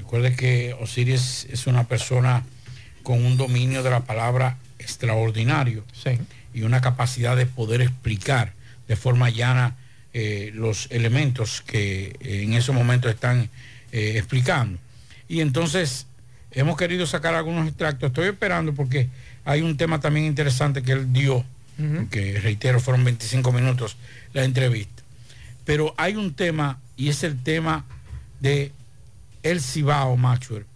Recuerde 0.00 0.34
que 0.34 0.74
Osiris 0.80 1.46
es 1.52 1.66
una 1.66 1.84
persona 1.84 2.42
con 3.02 3.22
un 3.22 3.36
dominio 3.36 3.82
de 3.82 3.90
la 3.90 4.00
palabra 4.00 4.56
extraordinario 4.78 5.84
y 6.54 6.62
una 6.62 6.80
capacidad 6.80 7.36
de 7.36 7.44
poder 7.44 7.82
explicar 7.82 8.54
de 8.88 8.96
forma 8.96 9.28
llana 9.28 9.76
eh, 10.14 10.52
los 10.54 10.88
elementos 10.90 11.60
que 11.60 12.16
eh, 12.20 12.42
en 12.44 12.54
ese 12.54 12.72
momento 12.72 13.10
están 13.10 13.50
eh, 13.92 14.14
explicando. 14.16 14.78
Y 15.28 15.42
entonces 15.42 16.06
hemos 16.50 16.78
querido 16.78 17.06
sacar 17.06 17.34
algunos 17.34 17.68
extractos. 17.68 18.08
Estoy 18.08 18.28
esperando 18.28 18.72
porque 18.72 19.06
hay 19.44 19.60
un 19.60 19.76
tema 19.76 20.00
también 20.00 20.24
interesante 20.24 20.82
que 20.82 20.92
él 20.92 21.12
dio, 21.12 21.44
que 22.10 22.40
reitero, 22.40 22.80
fueron 22.80 23.04
25 23.04 23.52
minutos 23.52 23.98
la 24.32 24.44
entrevista. 24.44 25.02
Pero 25.66 25.94
hay 25.98 26.16
un 26.16 26.32
tema 26.32 26.80
y 26.96 27.10
es 27.10 27.22
el 27.22 27.42
tema 27.42 27.84
de 28.40 28.72
El 29.42 29.60
Cibao, 29.60 30.16
Maxwell, 30.16 30.66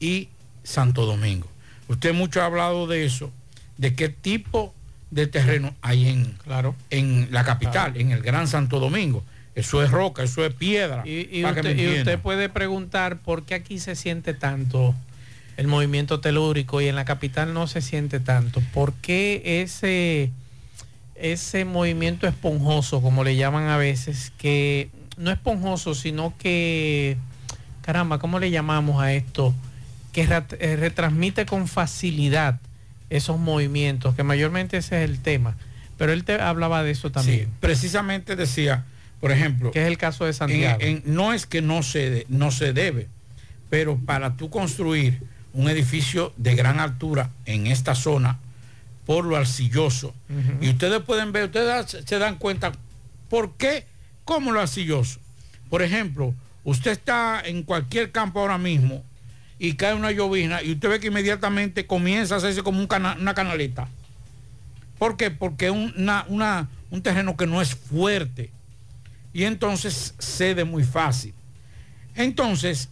y 0.00 0.28
Santo 0.62 1.06
Domingo. 1.06 1.48
Usted 1.88 2.14
mucho 2.14 2.42
ha 2.42 2.46
hablado 2.46 2.86
de 2.86 3.04
eso, 3.04 3.30
de 3.78 3.94
qué 3.94 4.08
tipo 4.08 4.74
de 5.10 5.26
terreno 5.26 5.74
hay 5.82 6.08
en, 6.08 6.36
claro. 6.44 6.74
en 6.90 7.28
la 7.30 7.44
capital, 7.44 7.96
en 7.96 8.10
el 8.10 8.22
Gran 8.22 8.48
Santo 8.48 8.80
Domingo. 8.80 9.22
Eso 9.54 9.82
es 9.82 9.90
roca, 9.90 10.22
eso 10.22 10.44
es 10.44 10.52
piedra. 10.52 11.02
Y, 11.06 11.42
usted 11.42 12.18
puede 12.18 12.48
preguntar 12.50 13.18
por 13.18 13.44
qué 13.44 13.54
aquí 13.54 13.78
se 13.78 13.96
siente 13.96 14.34
tanto 14.34 14.94
el 15.56 15.68
movimiento 15.68 16.20
telúrico 16.20 16.82
y 16.82 16.88
en 16.88 16.94
la 16.96 17.06
capital 17.06 17.54
no 17.54 17.66
se 17.66 17.80
siente 17.80 18.20
tanto. 18.20 18.60
¿Por 18.74 18.92
qué 18.94 19.62
ese, 19.62 20.30
ese 21.14 21.64
movimiento 21.64 22.26
esponjoso, 22.26 23.00
como 23.00 23.24
le 23.24 23.36
llaman 23.36 23.68
a 23.68 23.78
veces, 23.78 24.32
que 24.36 24.90
no 25.16 25.30
esponjoso, 25.30 25.94
sino 25.94 26.34
que, 26.38 27.16
caramba, 27.86 28.18
¿cómo 28.18 28.38
le 28.38 28.50
llamamos 28.50 29.00
a 29.02 29.12
esto? 29.14 29.54
Que 30.12 30.22
eh, 30.58 30.76
retransmite 30.76 31.46
con 31.46 31.68
facilidad 31.68 32.58
esos 33.10 33.38
movimientos, 33.38 34.14
que 34.16 34.22
mayormente 34.24 34.78
ese 34.78 35.02
es 35.04 35.08
el 35.10 35.20
tema. 35.20 35.56
Pero 35.96 36.12
él 36.12 36.24
te 36.24 36.40
hablaba 36.40 36.82
de 36.82 36.90
eso 36.90 37.10
también. 37.10 37.44
Sí, 37.44 37.48
precisamente 37.60 38.36
decía, 38.36 38.84
por 39.20 39.30
ejemplo, 39.30 39.70
que 39.70 39.80
es 39.82 39.86
el 39.86 39.96
caso 39.96 40.24
de 40.26 40.32
Santiago. 40.32 40.78
en- 40.80 41.02
en- 41.06 41.14
no 41.14 41.32
es 41.32 41.46
que 41.46 41.62
no 41.62 41.82
se, 41.82 42.10
de- 42.10 42.26
no 42.28 42.50
se 42.50 42.72
debe, 42.72 43.06
pero 43.70 43.96
para 43.96 44.36
tú 44.36 44.50
construir 44.50 45.22
un 45.54 45.70
edificio 45.70 46.34
de 46.36 46.54
gran 46.54 46.80
altura 46.80 47.30
en 47.46 47.66
esta 47.66 47.94
zona, 47.94 48.38
por 49.06 49.24
lo 49.24 49.36
arcilloso, 49.36 50.12
y 50.60 50.68
ustedes 50.70 51.00
pueden 51.02 51.30
ver, 51.32 51.44
ustedes 51.44 51.96
se 52.04 52.18
dan 52.18 52.36
cuenta, 52.36 52.72
¿por 53.30 53.52
qué? 53.54 53.86
¿Cómo 54.24 54.50
lo 54.52 54.60
arcilloso? 54.60 55.20
Por 55.70 55.80
ejemplo, 55.82 56.34
usted 56.66 56.90
está 56.90 57.40
en 57.44 57.62
cualquier 57.62 58.10
campo 58.10 58.40
ahora 58.40 58.58
mismo 58.58 59.04
y 59.56 59.74
cae 59.74 59.94
una 59.94 60.10
llovizna 60.10 60.62
y 60.64 60.72
usted 60.72 60.88
ve 60.88 61.00
que 61.00 61.06
inmediatamente 61.06 61.86
comienza 61.86 62.34
a 62.34 62.38
hacerse 62.38 62.64
como 62.64 62.80
una 62.80 63.34
canaleta. 63.34 63.88
¿Por 64.98 65.16
qué? 65.16 65.30
Porque 65.30 65.66
es 65.66 65.72
un 65.72 67.02
terreno 67.02 67.36
que 67.36 67.46
no 67.46 67.62
es 67.62 67.72
fuerte 67.72 68.50
y 69.32 69.44
entonces 69.44 70.14
cede 70.18 70.64
muy 70.64 70.82
fácil. 70.82 71.34
Entonces, 72.16 72.88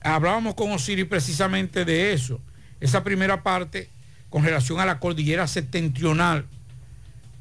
hablábamos 0.00 0.54
con 0.54 0.70
Osiris 0.70 1.06
precisamente 1.06 1.84
de 1.84 2.12
eso, 2.12 2.40
esa 2.80 3.02
primera 3.02 3.42
parte 3.42 3.90
con 4.30 4.44
relación 4.44 4.78
a 4.78 4.86
la 4.86 5.00
cordillera 5.00 5.48
septentrional, 5.48 6.44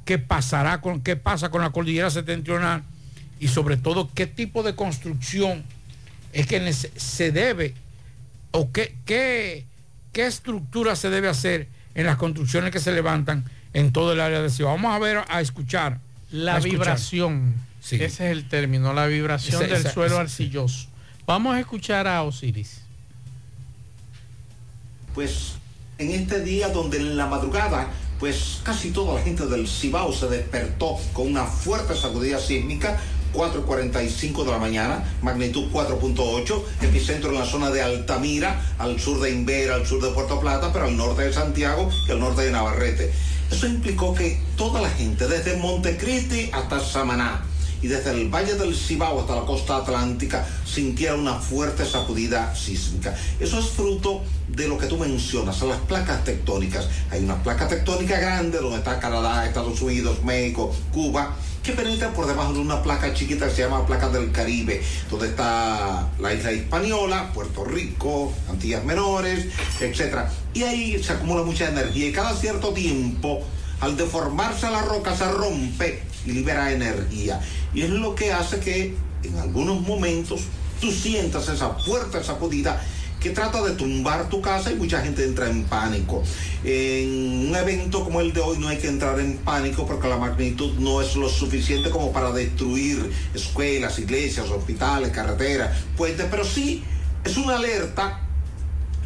qué 0.04 0.18
pasará 0.18 0.82
con 0.82 1.02
qué 1.02 1.16
pasa 1.16 1.52
con 1.52 1.62
la 1.62 1.70
cordillera 1.70 2.10
septentrional 2.10 2.84
y 3.40 3.50
sobre 3.50 3.78
todo 3.78 4.10
qué 4.16 4.26
tipo 4.26 4.64
de 4.64 4.74
construcción 4.74 5.64
es 6.36 6.46
que 6.48 6.72
se 6.74 7.32
debe 7.32 7.74
o 8.52 8.72
qué, 8.72 8.96
qué, 9.06 9.66
qué 10.14 10.26
estructura 10.28 10.96
se 10.96 11.10
debe 11.10 11.28
hacer 11.30 11.68
en 11.96 12.06
las 12.06 12.18
construcciones 12.18 12.72
que 12.72 12.80
se 12.80 12.92
levantan 12.92 13.44
en 13.74 13.92
todo 13.92 14.14
el 14.14 14.20
área 14.22 14.42
de 14.42 14.50
ciudad. 14.50 14.72
Vamos 14.72 14.94
a 14.96 15.00
ver, 15.00 15.24
a 15.28 15.42
escuchar. 15.42 16.00
La 16.32 16.56
a 16.56 16.58
escuchar. 16.58 16.80
vibración. 16.80 17.56
Sí. 17.82 17.96
Ese 17.96 18.06
es 18.06 18.32
el 18.38 18.48
término, 18.50 18.94
la 18.94 19.06
vibración 19.08 19.62
Esa- 19.64 19.74
del 19.74 19.82
esa- 19.82 19.94
suelo 19.94 20.14
esa- 20.16 20.22
arcilloso. 20.22 20.88
Vamos 21.26 21.56
a 21.56 21.60
escuchar 21.60 22.08
a 22.08 22.22
Osiris. 22.24 22.82
pues 25.14 25.54
en 25.98 26.12
este 26.12 26.42
día 26.44 26.68
donde 26.70 26.98
en 26.98 27.16
la 27.16 27.26
madrugada 27.28 27.88
pues 28.20 28.60
casi 28.64 28.92
toda 28.92 29.16
la 29.16 29.22
gente 29.22 29.46
del 29.46 29.68
Cibao 29.68 30.12
se 30.14 30.28
despertó 30.28 30.98
con 31.14 31.28
una 31.28 31.46
fuerte 31.46 31.96
sacudida 31.96 32.40
sísmica 32.40 33.00
4.45 33.36 34.46
de 34.46 34.52
la 34.52 34.58
mañana, 34.58 35.04
magnitud 35.22 35.66
4.8, 35.72 36.64
epicentro 36.82 37.32
en 37.32 37.40
la 37.40 37.46
zona 37.46 37.70
de 37.70 37.82
Altamira, 37.82 38.62
al 38.80 39.00
sur 39.00 39.20
de 39.20 39.32
Invera, 39.32 39.76
al 39.76 39.86
sur 39.86 40.02
de 40.02 40.10
Puerto 40.10 40.40
Plata, 40.40 40.72
pero 40.72 40.86
al 40.86 40.96
norte 40.96 41.24
de 41.24 41.34
Santiago 41.34 41.90
y 42.08 42.12
al 42.12 42.20
norte 42.20 42.44
de 42.44 42.52
Navarrete. 42.52 43.12
Eso 43.52 43.68
implicó 43.68 44.14
que 44.14 44.40
toda 44.58 44.82
la 44.82 44.90
gente, 44.90 45.28
desde 45.28 45.58
Montecristi 45.58 46.50
hasta 46.54 46.80
Samaná, 46.80 47.44
y 47.82 47.88
desde 47.88 48.12
el 48.12 48.30
Valle 48.30 48.56
del 48.56 48.76
Cibao 48.76 49.20
hasta 49.20 49.36
la 49.36 49.46
costa 49.46 49.78
atlántica 49.78 50.44
sintiera 50.66 51.14
una 51.14 51.36
fuerte 51.36 51.86
sacudida 51.86 52.56
sísmica. 52.56 53.16
Eso 53.40 53.60
es 53.60 53.68
fruto 53.68 54.24
de 54.48 54.68
lo 54.68 54.78
que 54.78 54.88
tú 54.88 54.98
mencionas, 54.98 55.62
las 55.62 55.80
placas 55.82 56.24
tectónicas. 56.24 56.88
Hay 57.12 57.24
una 57.24 57.42
placa 57.44 57.68
tectónica 57.68 58.20
grande 58.20 58.58
donde 58.58 58.78
está 58.78 59.00
Canadá, 59.00 59.46
Estados 59.46 59.80
Unidos, 59.82 60.24
México, 60.24 60.74
Cuba, 60.92 61.36
que 61.66 61.74
penetra 61.74 62.14
por 62.14 62.28
debajo 62.28 62.54
de 62.54 62.60
una 62.60 62.84
placa 62.84 63.12
chiquita 63.12 63.48
que 63.48 63.56
se 63.56 63.64
llama 63.64 63.88
placa 63.88 64.08
del 64.10 64.32
Caribe, 64.32 64.84
donde 65.10 65.30
está 65.30 66.08
la 66.20 66.34
isla 66.34 66.52
Hispaniola, 66.52 67.32
Puerto 67.34 67.66
Rico, 67.66 68.32
Antillas 68.48 68.84
Menores, 68.84 69.48
etc. 69.82 70.28
Y 70.54 70.62
ahí 70.62 71.04
se 71.04 71.14
acumula 71.14 71.42
mucha 71.42 71.68
energía 71.68 72.08
y 72.08 72.12
cada 72.12 72.36
cierto 72.36 72.72
tiempo 72.72 73.42
al 73.82 73.98
deformarse 73.98 74.70
la 74.70 74.84
roca 74.84 75.18
se 75.18 75.30
rompe 75.32 76.04
y 76.28 76.34
libera 76.34 76.72
energía. 76.72 77.42
Y 77.74 77.82
es 77.82 77.90
lo 77.90 78.14
que 78.14 78.32
hace 78.32 78.60
que 78.60 78.96
en 79.24 79.38
algunos 79.40 79.82
momentos 79.82 80.42
tú 80.80 80.92
sientas 80.92 81.50
esa 81.50 81.72
fuerte 81.72 82.24
sacudida 82.24 82.80
que 83.26 83.32
trata 83.32 83.60
de 83.64 83.72
tumbar 83.72 84.30
tu 84.30 84.40
casa 84.40 84.72
y 84.72 84.76
mucha 84.76 85.02
gente 85.02 85.26
entra 85.26 85.50
en 85.50 85.64
pánico. 85.64 86.22
En 86.64 87.48
un 87.50 87.56
evento 87.56 88.04
como 88.04 88.22
el 88.22 88.32
de 88.34 88.40
hoy 88.40 88.60
no 88.60 88.68
hay 88.68 88.78
que 88.78 88.88
entrar 88.88 89.20
en 89.20 89.38
pánico 89.38 89.88
porque 89.88 90.08
la 90.08 90.18
magnitud 90.18 90.74
no 90.78 91.02
es 91.02 91.16
lo 91.16 91.28
suficiente 91.28 91.90
como 91.90 92.14
para 92.14 92.32
destruir 92.32 93.12
escuelas, 93.34 93.98
iglesias, 93.98 94.48
hospitales, 94.52 95.10
carreteras, 95.10 95.76
puentes, 95.98 96.28
pero 96.30 96.46
sí 96.46 96.84
es 97.24 97.36
una 97.38 97.56
alerta 97.56 98.22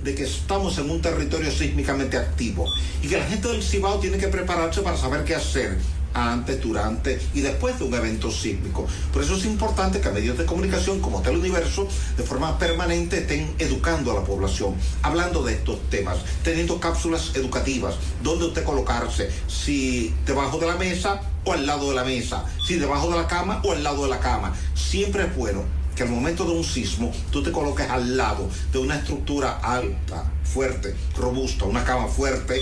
de 0.03 0.13
que 0.13 0.23
estamos 0.23 0.77
en 0.79 0.89
un 0.89 1.01
territorio 1.01 1.49
sísmicamente 1.49 2.17
activo 2.17 2.65
y 3.01 3.07
que 3.07 3.19
la 3.19 3.25
gente 3.25 3.47
del 3.47 3.63
Cibao 3.63 4.01
tiene 4.01 4.17
que 4.17 4.27
prepararse 4.27 4.81
para 4.81 4.97
saber 4.97 5.23
qué 5.23 5.35
hacer 5.35 5.77
antes, 6.13 6.61
durante 6.61 7.19
y 7.33 7.41
después 7.41 7.77
de 7.79 7.85
un 7.85 7.93
evento 7.93 8.31
sísmico. 8.31 8.87
Por 9.13 9.23
eso 9.23 9.35
es 9.35 9.45
importante 9.45 10.01
que 10.01 10.09
medios 10.09 10.37
de 10.37 10.45
comunicación 10.45 10.99
como 10.99 11.21
Teleuniverso 11.21 11.87
de 12.17 12.23
forma 12.23 12.57
permanente 12.57 13.19
estén 13.19 13.53
educando 13.59 14.11
a 14.11 14.15
la 14.15 14.23
población, 14.23 14.75
hablando 15.03 15.43
de 15.43 15.53
estos 15.53 15.79
temas, 15.89 16.17
teniendo 16.43 16.79
cápsulas 16.79 17.35
educativas, 17.35 17.95
donde 18.23 18.45
usted 18.45 18.63
colocarse, 18.63 19.29
si 19.47 20.13
debajo 20.25 20.57
de 20.57 20.67
la 20.67 20.75
mesa 20.75 21.21
o 21.45 21.53
al 21.53 21.65
lado 21.65 21.89
de 21.89 21.95
la 21.95 22.03
mesa, 22.03 22.45
si 22.65 22.75
debajo 22.75 23.09
de 23.09 23.17
la 23.17 23.27
cama 23.27 23.61
o 23.63 23.71
al 23.71 23.83
lado 23.83 24.03
de 24.03 24.09
la 24.09 24.19
cama. 24.19 24.53
Siempre 24.73 25.23
es 25.23 25.35
bueno 25.35 25.63
que 25.95 26.03
al 26.03 26.09
momento 26.09 26.45
de 26.45 26.51
un 26.51 26.63
sismo 26.63 27.11
tú 27.31 27.43
te 27.43 27.51
coloques 27.51 27.89
al 27.89 28.15
lado 28.15 28.49
de 28.71 28.77
una 28.79 28.95
estructura 28.95 29.59
alta, 29.61 30.23
fuerte, 30.43 30.95
robusta, 31.17 31.65
una 31.65 31.83
cama 31.83 32.07
fuerte, 32.07 32.61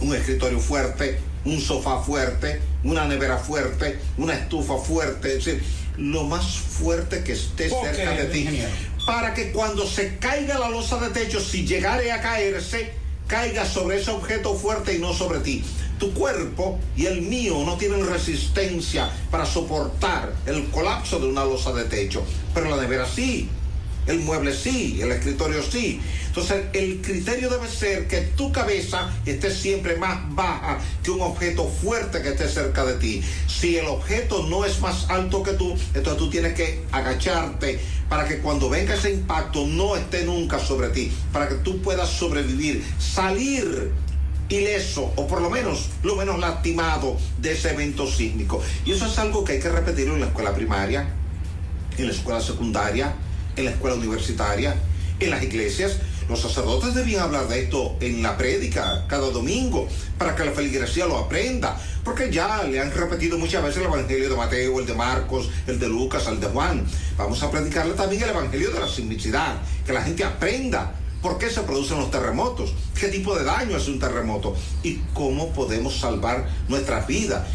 un 0.00 0.14
escritorio 0.14 0.60
fuerte, 0.60 1.18
un 1.46 1.60
sofá 1.60 2.02
fuerte, 2.02 2.60
una 2.84 3.06
nevera 3.06 3.38
fuerte, 3.38 3.98
una 4.18 4.34
estufa 4.34 4.76
fuerte, 4.78 5.38
es 5.38 5.44
decir, 5.44 5.62
lo 5.96 6.24
más 6.24 6.58
fuerte 6.58 7.22
que 7.22 7.32
esté 7.32 7.68
¿Por 7.68 7.86
cerca 7.86 8.10
de 8.12 8.24
ti. 8.26 8.40
ingeniero? 8.40 8.68
Para 9.06 9.32
que 9.32 9.52
cuando 9.52 9.86
se 9.86 10.18
caiga 10.18 10.58
la 10.58 10.68
losa 10.68 10.98
de 10.98 11.10
techo, 11.10 11.40
si 11.40 11.64
llegare 11.64 12.10
a 12.10 12.20
caerse, 12.20 12.92
caiga 13.28 13.64
sobre 13.64 14.00
ese 14.00 14.10
objeto 14.10 14.54
fuerte 14.54 14.94
y 14.94 14.98
no 14.98 15.14
sobre 15.14 15.38
ti. 15.38 15.64
Tu 15.98 16.12
cuerpo 16.12 16.78
y 16.96 17.06
el 17.06 17.22
mío 17.22 17.62
no 17.64 17.76
tienen 17.76 18.06
resistencia 18.06 19.08
para 19.30 19.46
soportar 19.46 20.32
el 20.44 20.66
colapso 20.66 21.18
de 21.20 21.28
una 21.28 21.44
losa 21.44 21.72
de 21.72 21.84
techo, 21.84 22.24
pero 22.52 22.68
la 22.68 22.82
nevera 22.82 23.06
sí. 23.06 23.48
El 24.06 24.20
mueble 24.20 24.54
sí, 24.54 25.00
el 25.02 25.10
escritorio 25.10 25.62
sí. 25.62 26.00
Entonces, 26.26 26.66
el 26.74 27.00
criterio 27.00 27.50
debe 27.50 27.68
ser 27.68 28.06
que 28.06 28.20
tu 28.20 28.52
cabeza 28.52 29.10
esté 29.24 29.50
siempre 29.50 29.96
más 29.96 30.18
baja 30.34 30.78
que 31.02 31.10
un 31.10 31.22
objeto 31.22 31.68
fuerte 31.68 32.22
que 32.22 32.28
esté 32.28 32.48
cerca 32.48 32.84
de 32.84 32.94
ti. 32.94 33.22
Si 33.48 33.76
el 33.76 33.86
objeto 33.86 34.46
no 34.46 34.64
es 34.64 34.80
más 34.80 35.08
alto 35.08 35.42
que 35.42 35.52
tú, 35.52 35.76
entonces 35.94 36.18
tú 36.18 36.30
tienes 36.30 36.54
que 36.54 36.84
agacharte 36.92 37.80
para 38.08 38.28
que 38.28 38.38
cuando 38.38 38.68
venga 38.68 38.94
ese 38.94 39.12
impacto 39.12 39.66
no 39.66 39.96
esté 39.96 40.24
nunca 40.24 40.58
sobre 40.58 40.88
ti, 40.90 41.10
para 41.32 41.48
que 41.48 41.56
tú 41.56 41.80
puedas 41.82 42.08
sobrevivir, 42.08 42.84
salir 42.98 43.92
ileso 44.48 45.12
o 45.16 45.26
por 45.26 45.40
lo 45.40 45.50
menos 45.50 45.88
lo 46.04 46.14
menos 46.14 46.38
lastimado 46.38 47.16
de 47.38 47.52
ese 47.52 47.70
evento 47.70 48.06
sísmico. 48.06 48.62
Y 48.84 48.92
eso 48.92 49.06
es 49.06 49.18
algo 49.18 49.44
que 49.44 49.54
hay 49.54 49.60
que 49.60 49.68
repetirlo 49.68 50.14
en 50.14 50.20
la 50.20 50.26
escuela 50.26 50.54
primaria, 50.54 51.08
en 51.98 52.06
la 52.06 52.12
escuela 52.12 52.40
secundaria, 52.40 53.14
en 53.56 53.64
la 53.64 53.70
escuela 53.72 53.96
universitaria, 53.96 54.76
en 55.20 55.30
las 55.30 55.42
iglesias. 55.42 55.98
Los 56.28 56.40
sacerdotes 56.40 56.94
debían 56.94 57.22
hablar 57.22 57.46
de 57.48 57.62
esto 57.62 57.96
en 58.00 58.22
la 58.22 58.36
prédica 58.36 59.04
cada 59.06 59.30
domingo 59.30 59.88
para 60.18 60.34
que 60.34 60.44
la 60.44 60.52
feligresía 60.52 61.06
lo 61.06 61.18
aprenda, 61.18 61.80
porque 62.04 62.32
ya 62.32 62.64
le 62.64 62.80
han 62.80 62.90
repetido 62.90 63.38
muchas 63.38 63.62
veces 63.62 63.78
el 63.78 63.84
Evangelio 63.84 64.28
de 64.28 64.36
Mateo, 64.36 64.80
el 64.80 64.86
de 64.86 64.94
Marcos, 64.94 65.48
el 65.66 65.78
de 65.78 65.88
Lucas, 65.88 66.26
el 66.26 66.40
de 66.40 66.48
Juan. 66.48 66.84
Vamos 67.16 67.42
a 67.42 67.50
predicarle 67.50 67.94
también 67.94 68.22
el 68.22 68.30
Evangelio 68.30 68.70
de 68.72 68.80
la 68.80 68.88
sismicidad, 68.88 69.56
que 69.86 69.92
la 69.92 70.02
gente 70.02 70.24
aprenda 70.24 70.94
por 71.22 71.38
qué 71.38 71.48
se 71.48 71.62
producen 71.62 71.98
los 71.98 72.10
terremotos, 72.10 72.72
qué 72.98 73.08
tipo 73.08 73.36
de 73.36 73.44
daño 73.44 73.76
hace 73.76 73.90
un 73.90 73.98
terremoto 73.98 74.54
y 74.82 74.96
cómo 75.14 75.52
podemos 75.52 75.98
salvar 75.98 76.48
nuestras 76.68 77.06
vidas, 77.06 77.46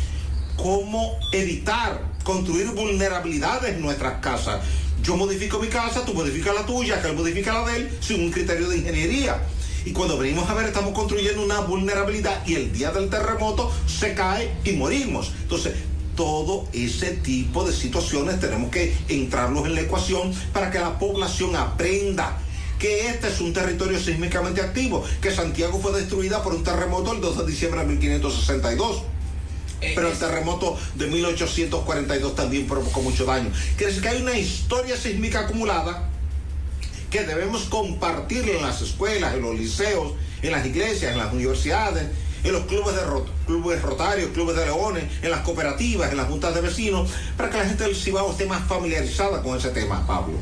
cómo 0.57 1.17
evitar 1.31 2.01
construir 2.23 2.67
vulnerabilidades 2.71 3.75
en 3.75 3.81
nuestras 3.81 4.21
casas. 4.21 4.61
Yo 5.03 5.17
modifico 5.17 5.59
mi 5.59 5.67
casa, 5.67 6.05
tú 6.05 6.13
modificas 6.13 6.53
la 6.53 6.65
tuya, 6.65 7.01
que 7.01 7.07
él 7.07 7.15
modifica 7.15 7.53
la 7.53 7.65
de 7.65 7.77
él, 7.77 7.97
sin 8.01 8.21
un 8.21 8.31
criterio 8.31 8.69
de 8.69 8.77
ingeniería. 8.77 9.41
Y 9.83 9.93
cuando 9.93 10.17
venimos 10.17 10.47
a 10.47 10.53
ver, 10.53 10.67
estamos 10.67 10.93
construyendo 10.93 11.43
una 11.43 11.61
vulnerabilidad 11.61 12.45
y 12.45 12.53
el 12.53 12.71
día 12.71 12.91
del 12.91 13.09
terremoto 13.09 13.71
se 13.87 14.13
cae 14.13 14.53
y 14.63 14.73
morimos. 14.73 15.31
Entonces, 15.41 15.73
todo 16.15 16.67
ese 16.71 17.11
tipo 17.11 17.65
de 17.65 17.73
situaciones 17.73 18.39
tenemos 18.39 18.69
que 18.69 18.95
entrarlos 19.07 19.65
en 19.65 19.73
la 19.73 19.81
ecuación 19.81 20.33
para 20.53 20.69
que 20.69 20.79
la 20.79 20.99
población 20.99 21.55
aprenda 21.55 22.37
que 22.77 23.09
este 23.09 23.27
es 23.27 23.39
un 23.41 23.53
territorio 23.53 23.99
sísmicamente 23.99 24.61
activo, 24.61 25.03
que 25.21 25.31
Santiago 25.31 25.79
fue 25.79 25.93
destruida 25.93 26.43
por 26.43 26.53
un 26.53 26.63
terremoto 26.63 27.13
el 27.13 27.21
2 27.21 27.39
de 27.39 27.45
diciembre 27.45 27.81
de 27.81 27.87
1562. 27.87 29.03
Pero 29.81 30.09
el 30.09 30.17
terremoto 30.17 30.77
de 30.95 31.07
1842 31.07 32.35
también 32.35 32.67
provocó 32.67 33.01
mucho 33.01 33.25
daño. 33.25 33.51
Quiere 33.75 33.87
decir 33.87 34.01
que 34.01 34.09
hay 34.09 34.21
una 34.21 34.37
historia 34.37 34.95
sísmica 34.95 35.41
acumulada 35.41 36.07
que 37.09 37.23
debemos 37.23 37.63
compartir 37.63 38.47
en 38.49 38.61
las 38.61 38.81
escuelas, 38.81 39.33
en 39.33 39.41
los 39.41 39.55
liceos, 39.55 40.13
en 40.41 40.51
las 40.51 40.65
iglesias, 40.65 41.11
en 41.11 41.17
las 41.17 41.33
universidades, 41.33 42.07
en 42.43 42.53
los 42.53 42.65
clubes 42.65 42.95
de 42.95 43.01
rot 43.01 43.27
clubes 43.45 43.81
rotarios, 43.81 44.31
clubes 44.31 44.55
de 44.55 44.65
leones, 44.65 45.03
en 45.21 45.29
las 45.29 45.41
cooperativas, 45.41 46.09
en 46.11 46.17
las 46.17 46.27
juntas 46.27 46.55
de 46.55 46.61
vecinos, 46.61 47.11
para 47.35 47.49
que 47.49 47.57
la 47.57 47.65
gente 47.65 47.83
del 47.83 47.95
Cibao 47.95 48.31
esté 48.31 48.45
más 48.45 48.65
familiarizada 48.67 49.43
con 49.43 49.57
ese 49.57 49.69
tema, 49.69 50.05
Pablo. 50.07 50.37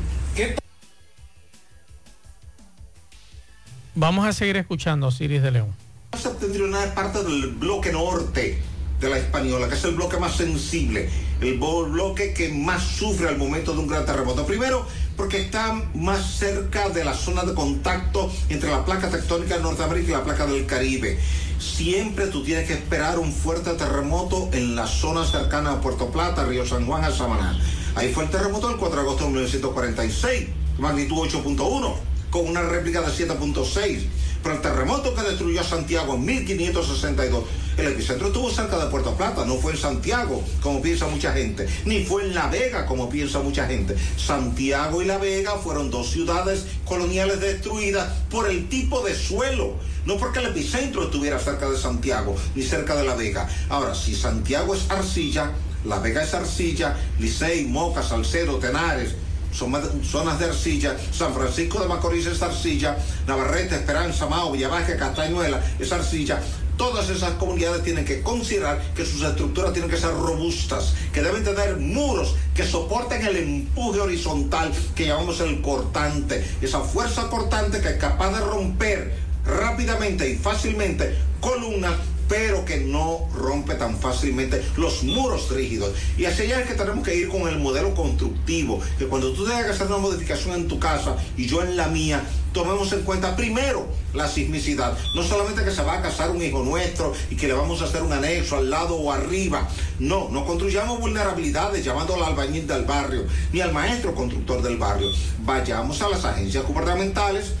Vamos 3.94 4.24
a 4.24 4.32
seguir 4.32 4.56
escuchando 4.56 5.06
a 5.06 5.08
Osiris 5.08 5.42
de 5.42 5.50
León. 5.50 5.74
septentrional 6.16 6.88
es 6.88 6.94
parte 6.94 7.22
del 7.24 7.48
bloque 7.48 7.92
norte 7.92 8.62
de 9.00 9.08
la 9.08 9.18
española, 9.18 9.68
que 9.68 9.74
es 9.74 9.84
el 9.84 9.94
bloque 9.94 10.18
más 10.18 10.36
sensible, 10.36 11.08
el 11.40 11.58
bloque 11.58 12.34
que 12.34 12.50
más 12.50 12.82
sufre 12.82 13.28
al 13.28 13.38
momento 13.38 13.72
de 13.72 13.78
un 13.78 13.86
gran 13.86 14.04
terremoto. 14.04 14.46
Primero, 14.46 14.86
porque 15.16 15.38
está 15.38 15.82
más 15.94 16.34
cerca 16.38 16.88
de 16.90 17.04
la 17.04 17.14
zona 17.14 17.44
de 17.44 17.54
contacto 17.54 18.30
entre 18.48 18.70
la 18.70 18.84
placa 18.84 19.10
tectónica 19.10 19.56
de 19.56 19.62
Norteamérica 19.62 20.08
y 20.08 20.12
la 20.12 20.24
placa 20.24 20.46
del 20.46 20.66
Caribe. 20.66 21.18
Siempre 21.58 22.26
tú 22.28 22.42
tienes 22.42 22.66
que 22.66 22.74
esperar 22.74 23.18
un 23.18 23.32
fuerte 23.32 23.72
terremoto 23.72 24.48
en 24.52 24.74
la 24.74 24.86
zona 24.86 25.26
cercana 25.26 25.72
a 25.72 25.80
Puerto 25.80 26.10
Plata, 26.10 26.44
Río 26.44 26.66
San 26.66 26.86
Juan, 26.86 27.04
a 27.04 27.10
Samaná. 27.10 27.58
Ahí 27.94 28.12
fue 28.12 28.24
el 28.24 28.30
terremoto 28.30 28.68
del 28.68 28.76
4 28.76 28.96
de 28.96 29.02
agosto 29.02 29.24
de 29.24 29.30
1946, 29.30 30.48
magnitud 30.78 31.16
8.1, 31.16 31.94
con 32.30 32.46
una 32.46 32.62
réplica 32.62 33.00
de 33.02 33.08
7.6. 33.08 34.00
Pero 34.42 34.54
el 34.54 34.62
terremoto 34.62 35.14
que 35.14 35.22
destruyó 35.22 35.60
a 35.60 35.64
Santiago 35.64 36.14
en 36.14 36.24
1562, 36.24 37.44
el 37.76 37.86
epicentro 37.88 38.28
estuvo 38.28 38.50
cerca 38.50 38.78
de 38.78 38.90
Puerto 38.90 39.14
Plata, 39.14 39.44
no 39.44 39.56
fue 39.56 39.72
en 39.72 39.78
Santiago, 39.78 40.42
como 40.62 40.80
piensa 40.80 41.06
mucha 41.06 41.32
gente, 41.32 41.68
ni 41.84 42.04
fue 42.04 42.24
en 42.24 42.34
La 42.34 42.48
Vega, 42.48 42.86
como 42.86 43.10
piensa 43.10 43.40
mucha 43.40 43.66
gente. 43.66 43.96
Santiago 44.16 45.02
y 45.02 45.04
La 45.04 45.18
Vega 45.18 45.52
fueron 45.58 45.90
dos 45.90 46.10
ciudades 46.10 46.66
coloniales 46.84 47.40
destruidas 47.40 48.12
por 48.30 48.48
el 48.48 48.68
tipo 48.68 49.02
de 49.02 49.14
suelo, 49.14 49.74
no 50.06 50.16
porque 50.16 50.38
el 50.40 50.46
epicentro 50.46 51.04
estuviera 51.04 51.38
cerca 51.38 51.68
de 51.70 51.76
Santiago 51.76 52.34
ni 52.54 52.62
cerca 52.62 52.96
de 52.96 53.04
La 53.04 53.14
Vega. 53.14 53.48
Ahora, 53.68 53.94
si 53.94 54.14
Santiago 54.14 54.74
es 54.74 54.90
arcilla, 54.90 55.52
La 55.84 55.98
Vega 55.98 56.22
es 56.22 56.32
arcilla, 56.32 56.96
Licey, 57.18 57.66
Moca, 57.66 58.02
Salcedo, 58.02 58.58
Tenares, 58.58 59.14
zonas 59.52 60.38
de 60.38 60.44
arcilla, 60.44 60.96
San 61.12 61.34
Francisco 61.34 61.80
de 61.80 61.88
Macorís 61.88 62.26
es 62.26 62.42
arcilla, 62.42 62.96
Navarrete, 63.26 63.76
Esperanza, 63.76 64.26
Mao, 64.26 64.52
Villavaje, 64.52 64.96
Castañuela 64.96 65.60
es 65.78 65.92
arcilla. 65.92 66.40
Todas 66.76 67.10
esas 67.10 67.32
comunidades 67.32 67.82
tienen 67.82 68.06
que 68.06 68.22
considerar 68.22 68.80
que 68.94 69.04
sus 69.04 69.22
estructuras 69.22 69.74
tienen 69.74 69.90
que 69.90 69.98
ser 69.98 70.12
robustas, 70.14 70.94
que 71.12 71.20
deben 71.20 71.44
tener 71.44 71.76
muros 71.76 72.36
que 72.54 72.66
soporten 72.66 73.26
el 73.26 73.36
empuje 73.36 74.00
horizontal 74.00 74.72
que 74.94 75.06
llamamos 75.06 75.40
el 75.40 75.60
cortante, 75.60 76.42
esa 76.62 76.80
fuerza 76.80 77.28
cortante 77.28 77.80
que 77.80 77.88
es 77.88 77.96
capaz 77.96 78.32
de 78.32 78.40
romper 78.40 79.14
rápidamente 79.44 80.30
y 80.30 80.36
fácilmente 80.36 81.14
columnas 81.40 81.92
pero 82.30 82.64
que 82.64 82.76
no 82.76 83.28
rompe 83.34 83.74
tan 83.74 83.98
fácilmente 83.98 84.64
los 84.76 85.02
muros 85.02 85.50
rígidos. 85.50 85.92
Y 86.16 86.26
hacia 86.26 86.44
allá 86.44 86.60
es 86.60 86.68
que 86.68 86.74
tenemos 86.74 87.04
que 87.04 87.16
ir 87.16 87.28
con 87.28 87.48
el 87.48 87.58
modelo 87.58 87.92
constructivo, 87.92 88.80
que 89.00 89.06
cuando 89.06 89.32
tú 89.32 89.44
tengas 89.44 89.64
que 89.64 89.72
hacer 89.72 89.88
una 89.88 89.98
modificación 89.98 90.54
en 90.54 90.68
tu 90.68 90.78
casa 90.78 91.16
y 91.36 91.48
yo 91.48 91.60
en 91.60 91.76
la 91.76 91.88
mía, 91.88 92.22
tomemos 92.52 92.92
en 92.92 93.02
cuenta 93.02 93.34
primero 93.34 93.84
la 94.14 94.28
sismicidad. 94.28 94.96
No 95.16 95.24
solamente 95.24 95.64
que 95.64 95.72
se 95.72 95.82
va 95.82 95.98
a 95.98 96.02
casar 96.02 96.30
un 96.30 96.40
hijo 96.40 96.62
nuestro 96.62 97.12
y 97.30 97.36
que 97.36 97.48
le 97.48 97.52
vamos 97.52 97.82
a 97.82 97.86
hacer 97.86 98.00
un 98.00 98.12
anexo 98.12 98.58
al 98.58 98.70
lado 98.70 98.94
o 98.94 99.10
arriba. 99.10 99.68
No, 99.98 100.28
no 100.30 100.46
construyamos 100.46 101.00
vulnerabilidades 101.00 101.84
llamando 101.84 102.14
al 102.14 102.22
albañil 102.22 102.64
del 102.64 102.84
barrio, 102.84 103.24
ni 103.52 103.60
al 103.60 103.72
maestro 103.72 104.14
constructor 104.14 104.62
del 104.62 104.76
barrio. 104.76 105.10
Vayamos 105.40 106.00
a 106.00 106.08
las 106.08 106.24
agencias 106.24 106.64
gubernamentales 106.64 107.54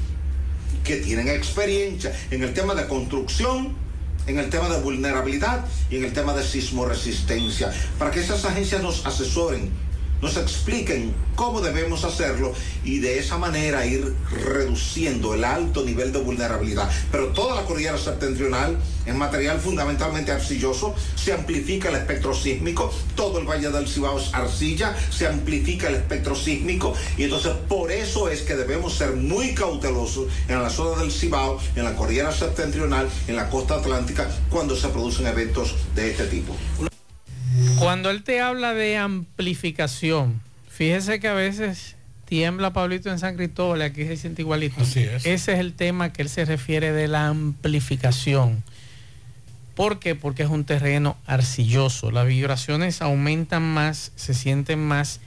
que 0.84 0.98
tienen 0.98 1.26
experiencia 1.26 2.16
en 2.30 2.44
el 2.44 2.54
tema 2.54 2.76
de 2.76 2.86
construcción 2.86 3.89
en 4.26 4.38
el 4.38 4.50
tema 4.50 4.68
de 4.68 4.80
vulnerabilidad 4.80 5.64
y 5.90 5.96
en 5.96 6.04
el 6.04 6.12
tema 6.12 6.34
de 6.34 6.44
sismoresistencia, 6.44 7.72
para 7.98 8.10
que 8.10 8.20
esas 8.20 8.44
agencias 8.44 8.82
nos 8.82 9.06
asesoren, 9.06 9.70
nos 10.22 10.36
expliquen 10.36 11.14
cómo 11.34 11.60
debemos 11.60 12.04
hacerlo 12.04 12.52
y 12.84 12.98
de 12.98 13.18
esa 13.18 13.38
manera 13.38 13.86
ir 13.86 14.14
reduciendo 14.30 15.34
el 15.34 15.44
alto 15.44 15.84
nivel 15.84 16.12
de 16.12 16.20
vulnerabilidad. 16.20 16.90
Pero 17.10 17.28
toda 17.28 17.54
la 17.54 17.62
cordillera 17.62 17.98
septentrional 17.98 18.78
es 19.06 19.14
material 19.14 19.58
fundamentalmente 19.58 20.32
arcilloso, 20.32 20.94
se 21.16 21.32
amplifica 21.32 21.88
el 21.88 21.96
espectro 21.96 22.34
sísmico, 22.34 22.92
todo 23.16 23.38
el 23.38 23.46
Valle 23.46 23.70
del 23.70 23.88
Cibao 23.88 24.18
es 24.18 24.34
arcilla, 24.34 24.94
se 25.10 25.26
amplifica 25.26 25.88
el 25.88 25.96
espectro 25.96 26.34
sísmico 26.34 26.94
y 27.16 27.24
entonces 27.24 27.52
por 27.68 27.90
eso 27.90 28.28
es 28.28 28.42
que 28.42 28.54
debemos 28.54 28.94
ser 28.94 29.12
muy 29.12 29.54
cautelosos 29.54 30.26
en 30.48 30.62
la 30.62 30.70
zona 30.70 31.00
del 31.00 31.10
Cibao, 31.10 31.58
en 31.74 31.84
la 31.84 31.96
cordillera 31.96 32.32
septentrional, 32.32 33.08
en 33.26 33.36
la 33.36 33.48
costa 33.48 33.76
atlántica, 33.76 34.28
cuando 34.50 34.76
se 34.76 34.88
producen 34.88 35.26
eventos 35.26 35.74
de 35.94 36.10
este 36.10 36.26
tipo. 36.26 36.54
Cuando 37.78 38.10
él 38.10 38.22
te 38.22 38.40
habla 38.40 38.74
de 38.74 38.96
amplificación, 38.96 40.40
fíjese 40.68 41.20
que 41.20 41.28
a 41.28 41.34
veces 41.34 41.96
tiembla 42.24 42.72
Pablito 42.72 43.10
en 43.10 43.18
San 43.18 43.36
Cristóbal, 43.36 43.82
aquí 43.82 44.04
se 44.04 44.16
siente 44.16 44.42
igualito. 44.42 44.80
Así 44.80 45.00
es. 45.00 45.26
Ese 45.26 45.52
es 45.52 45.58
el 45.58 45.74
tema 45.74 46.12
que 46.12 46.22
él 46.22 46.28
se 46.28 46.44
refiere 46.44 46.92
de 46.92 47.08
la 47.08 47.26
amplificación. 47.28 48.62
¿Por 49.74 49.98
qué? 49.98 50.14
Porque 50.14 50.42
es 50.42 50.48
un 50.48 50.64
terreno 50.64 51.16
arcilloso. 51.26 52.10
Las 52.10 52.26
vibraciones 52.26 53.02
aumentan 53.02 53.62
más, 53.62 54.12
se 54.14 54.34
sienten 54.34 54.78
más. 54.78 55.20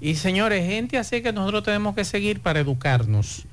Y 0.00 0.16
señores, 0.16 0.66
gente 0.66 0.98
así 0.98 1.22
que 1.22 1.32
nosotros 1.32 1.64
tenemos 1.64 1.94
que 1.94 2.04
seguir 2.04 2.40
para 2.40 2.60
educarnos. 2.60 3.44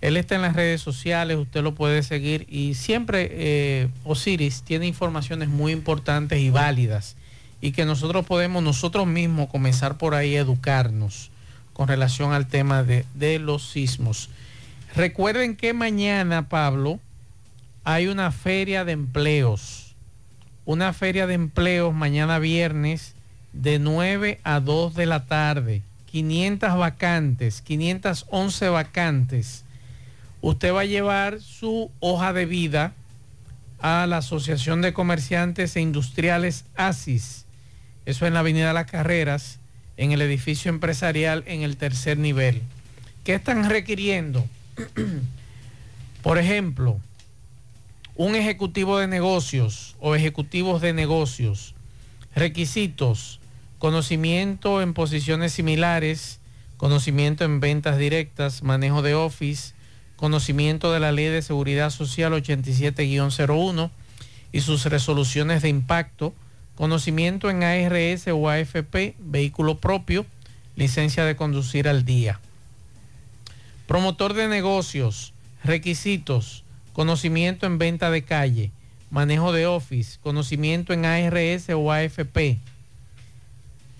Él 0.00 0.16
está 0.16 0.36
en 0.36 0.42
las 0.42 0.54
redes 0.54 0.80
sociales, 0.80 1.36
usted 1.36 1.62
lo 1.62 1.74
puede 1.74 2.02
seguir 2.02 2.46
y 2.48 2.74
siempre 2.74 3.28
eh, 3.32 3.88
Osiris 4.04 4.62
tiene 4.62 4.86
informaciones 4.86 5.48
muy 5.48 5.72
importantes 5.72 6.38
y 6.38 6.50
válidas 6.50 7.16
y 7.60 7.72
que 7.72 7.84
nosotros 7.84 8.24
podemos 8.24 8.62
nosotros 8.62 9.06
mismos 9.06 9.48
comenzar 9.48 9.98
por 9.98 10.14
ahí 10.14 10.36
a 10.36 10.40
educarnos 10.40 11.30
con 11.72 11.88
relación 11.88 12.32
al 12.32 12.46
tema 12.46 12.82
de, 12.82 13.04
de 13.14 13.38
los 13.38 13.70
sismos. 13.70 14.30
Recuerden 14.94 15.56
que 15.56 15.72
mañana, 15.72 16.48
Pablo, 16.48 16.98
hay 17.84 18.08
una 18.08 18.32
feria 18.32 18.84
de 18.84 18.92
empleos. 18.92 19.94
Una 20.64 20.92
feria 20.92 21.26
de 21.26 21.34
empleos 21.34 21.94
mañana 21.94 22.38
viernes 22.38 23.14
de 23.52 23.78
9 23.78 24.40
a 24.44 24.60
2 24.60 24.94
de 24.94 25.06
la 25.06 25.24
tarde. 25.26 25.82
500 26.10 26.76
vacantes, 26.76 27.62
511 27.62 28.68
vacantes. 28.68 29.64
Usted 30.40 30.72
va 30.72 30.80
a 30.80 30.84
llevar 30.84 31.40
su 31.40 31.90
hoja 32.00 32.32
de 32.32 32.46
vida 32.46 32.92
a 33.80 34.06
la 34.06 34.18
Asociación 34.18 34.82
de 34.82 34.92
Comerciantes 34.92 35.76
e 35.76 35.80
Industriales 35.80 36.64
ASIS. 36.76 37.44
Eso 38.08 38.26
en 38.26 38.32
la 38.32 38.40
Avenida 38.40 38.72
Las 38.72 38.90
Carreras, 38.90 39.58
en 39.98 40.12
el 40.12 40.22
edificio 40.22 40.70
empresarial 40.70 41.44
en 41.46 41.60
el 41.60 41.76
tercer 41.76 42.16
nivel. 42.16 42.62
¿Qué 43.22 43.34
están 43.34 43.68
requiriendo? 43.68 44.46
Por 46.22 46.38
ejemplo, 46.38 46.98
un 48.14 48.34
ejecutivo 48.34 48.98
de 48.98 49.08
negocios 49.08 49.94
o 50.00 50.14
ejecutivos 50.14 50.80
de 50.80 50.94
negocios. 50.94 51.74
Requisitos, 52.34 53.40
conocimiento 53.78 54.80
en 54.80 54.94
posiciones 54.94 55.52
similares, 55.52 56.40
conocimiento 56.78 57.44
en 57.44 57.60
ventas 57.60 57.98
directas, 57.98 58.62
manejo 58.62 59.02
de 59.02 59.16
office, 59.16 59.74
conocimiento 60.16 60.94
de 60.94 61.00
la 61.00 61.12
Ley 61.12 61.26
de 61.26 61.42
Seguridad 61.42 61.90
Social 61.90 62.32
87-01 62.32 63.90
y 64.50 64.62
sus 64.62 64.86
resoluciones 64.86 65.60
de 65.60 65.68
impacto, 65.68 66.32
conocimiento 66.78 67.50
en 67.50 67.64
ARS 67.64 68.28
o 68.28 68.48
AFP, 68.48 69.16
vehículo 69.18 69.78
propio, 69.78 70.24
licencia 70.76 71.24
de 71.24 71.34
conducir 71.34 71.88
al 71.88 72.04
día. 72.04 72.38
Promotor 73.88 74.32
de 74.34 74.46
negocios, 74.46 75.34
requisitos, 75.64 76.62
conocimiento 76.92 77.66
en 77.66 77.78
venta 77.78 78.12
de 78.12 78.22
calle, 78.22 78.70
manejo 79.10 79.50
de 79.50 79.66
office, 79.66 80.20
conocimiento 80.22 80.92
en 80.92 81.04
ARS 81.04 81.68
o 81.70 81.90
AFP. 81.90 82.58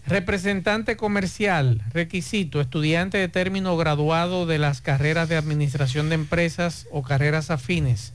Representante 0.06 0.96
comercial, 0.96 1.82
requisito, 1.92 2.60
estudiante 2.60 3.18
de 3.18 3.26
término 3.26 3.76
graduado 3.76 4.46
de 4.46 4.60
las 4.60 4.82
carreras 4.82 5.28
de 5.28 5.34
administración 5.34 6.10
de 6.10 6.14
empresas 6.14 6.86
o 6.92 7.02
carreras 7.02 7.50
afines, 7.50 8.12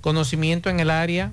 conocimiento 0.00 0.68
en 0.68 0.80
el 0.80 0.90
área, 0.90 1.32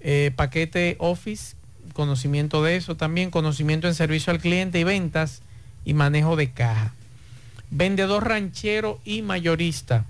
eh, 0.00 0.32
paquete 0.36 0.96
office, 0.98 1.56
conocimiento 1.98 2.62
de 2.62 2.76
eso 2.76 2.96
también, 2.96 3.32
conocimiento 3.32 3.88
en 3.88 3.94
servicio 3.96 4.32
al 4.32 4.38
cliente 4.38 4.78
y 4.78 4.84
ventas 4.84 5.42
y 5.84 5.94
manejo 5.94 6.36
de 6.36 6.52
caja. 6.52 6.94
Vendedor 7.72 8.28
ranchero 8.28 9.00
y 9.04 9.22
mayorista. 9.22 10.04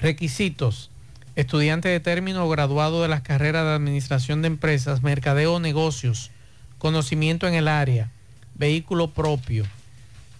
Requisitos. 0.00 0.92
Estudiante 1.34 1.88
de 1.88 1.98
término 1.98 2.46
o 2.46 2.48
graduado 2.48 3.02
de 3.02 3.08
las 3.08 3.22
carreras 3.22 3.64
de 3.64 3.72
administración 3.72 4.40
de 4.40 4.46
empresas, 4.46 5.02
mercadeo 5.02 5.54
o 5.54 5.58
negocios, 5.58 6.30
conocimiento 6.78 7.48
en 7.48 7.54
el 7.54 7.66
área, 7.66 8.12
vehículo 8.54 9.10
propio. 9.10 9.64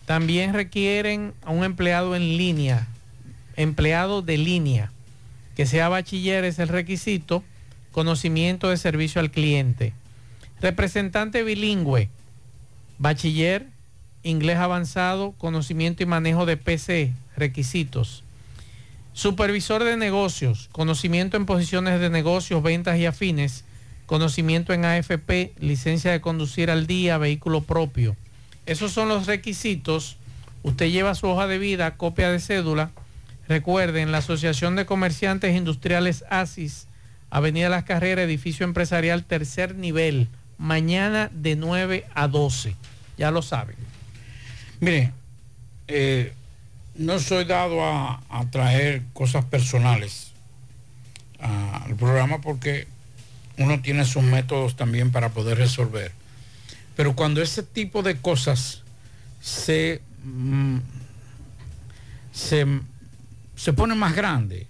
También 0.06 0.54
requieren 0.54 1.34
a 1.42 1.50
un 1.50 1.64
empleado 1.64 2.14
en 2.14 2.36
línea, 2.36 2.86
empleado 3.56 4.22
de 4.22 4.38
línea, 4.38 4.92
que 5.56 5.66
sea 5.66 5.88
bachiller 5.88 6.44
es 6.44 6.60
el 6.60 6.68
requisito, 6.68 7.42
conocimiento 7.90 8.68
de 8.68 8.76
servicio 8.76 9.20
al 9.20 9.32
cliente. 9.32 9.94
Representante 10.60 11.42
bilingüe, 11.42 12.08
bachiller, 12.98 13.66
inglés 14.22 14.58
avanzado, 14.58 15.32
conocimiento 15.32 16.02
y 16.02 16.06
manejo 16.06 16.46
de 16.46 16.56
PC, 16.56 17.12
requisitos. 17.36 18.24
Supervisor 19.12 19.84
de 19.84 19.96
negocios, 19.96 20.68
conocimiento 20.72 21.36
en 21.36 21.46
posiciones 21.46 22.00
de 22.00 22.10
negocios, 22.10 22.62
ventas 22.62 22.98
y 22.98 23.06
afines, 23.06 23.64
conocimiento 24.06 24.72
en 24.72 24.84
AFP, 24.84 25.52
licencia 25.60 26.10
de 26.10 26.20
conducir 26.20 26.70
al 26.70 26.86
día, 26.86 27.18
vehículo 27.18 27.60
propio. 27.60 28.16
Esos 28.66 28.92
son 28.92 29.08
los 29.08 29.26
requisitos. 29.26 30.16
Usted 30.62 30.90
lleva 30.90 31.14
su 31.14 31.28
hoja 31.28 31.46
de 31.46 31.58
vida, 31.58 31.96
copia 31.96 32.30
de 32.30 32.40
cédula. 32.40 32.90
Recuerden, 33.46 34.10
la 34.10 34.18
Asociación 34.18 34.74
de 34.74 34.86
Comerciantes 34.86 35.54
Industriales 35.54 36.24
ASIS, 36.30 36.88
Avenida 37.30 37.68
Las 37.68 37.84
Carreras, 37.84 38.24
edificio 38.24 38.64
empresarial 38.64 39.24
tercer 39.24 39.74
nivel, 39.74 40.28
mañana 40.58 41.30
de 41.32 41.56
9 41.56 42.06
a 42.14 42.28
12. 42.28 42.76
Ya 43.16 43.30
lo 43.30 43.42
saben. 43.42 43.76
Mire, 44.80 45.12
eh, 45.88 46.32
no 46.96 47.18
soy 47.18 47.44
dado 47.44 47.84
a, 47.84 48.20
traer 48.50 49.02
cosas 49.12 49.44
personales 49.44 50.32
al 51.40 51.94
programa 51.96 52.40
porque 52.40 52.86
uno 53.58 53.80
tiene 53.82 54.04
sus 54.04 54.22
métodos 54.22 54.76
también 54.76 55.12
para 55.12 55.30
poder 55.30 55.58
resolver. 55.58 56.12
Pero 56.96 57.14
cuando 57.14 57.42
ese 57.42 57.62
tipo 57.62 58.02
de 58.02 58.16
cosas 58.16 58.82
se, 59.40 60.00
mm, 60.24 60.78
se, 62.32 62.66
se 63.56 63.72
pone 63.72 63.94
más 63.94 64.14
grande, 64.14 64.66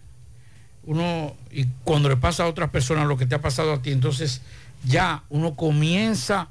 uno, 0.85 1.35
y 1.51 1.67
cuando 1.85 2.09
le 2.09 2.17
pasa 2.17 2.45
a 2.45 2.47
otras 2.47 2.71
personas 2.71 3.07
lo 3.07 3.17
que 3.17 3.27
te 3.27 3.35
ha 3.35 3.41
pasado 3.41 3.73
a 3.73 3.83
ti, 3.83 3.91
entonces 3.91 4.43
ya 4.85 5.25
uno 5.29 5.55
comienza 5.55 6.49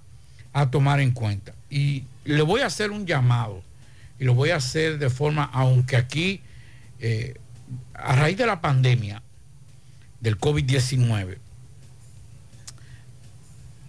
a 0.53 0.69
tomar 0.69 0.99
en 0.99 1.11
cuenta. 1.11 1.53
Y 1.69 2.03
le 2.26 2.41
voy 2.41 2.61
a 2.61 2.68
hacer 2.68 2.91
un 2.91 3.05
llamado, 3.05 3.64
y 4.19 4.26
lo 4.26 4.34
voy 4.34 4.51
a 4.51 4.57
hacer 4.57 4.97
de 4.99 5.10
forma, 5.10 5.49
aunque 5.53 5.97
aquí, 5.97 6.41
eh, 6.99 7.35
a 7.93 8.15
raíz 8.15 8.38
de 8.38 8.45
la 8.45 8.61
pandemia 8.61 9.22
del 10.19 10.39
COVID-19, 10.39 11.38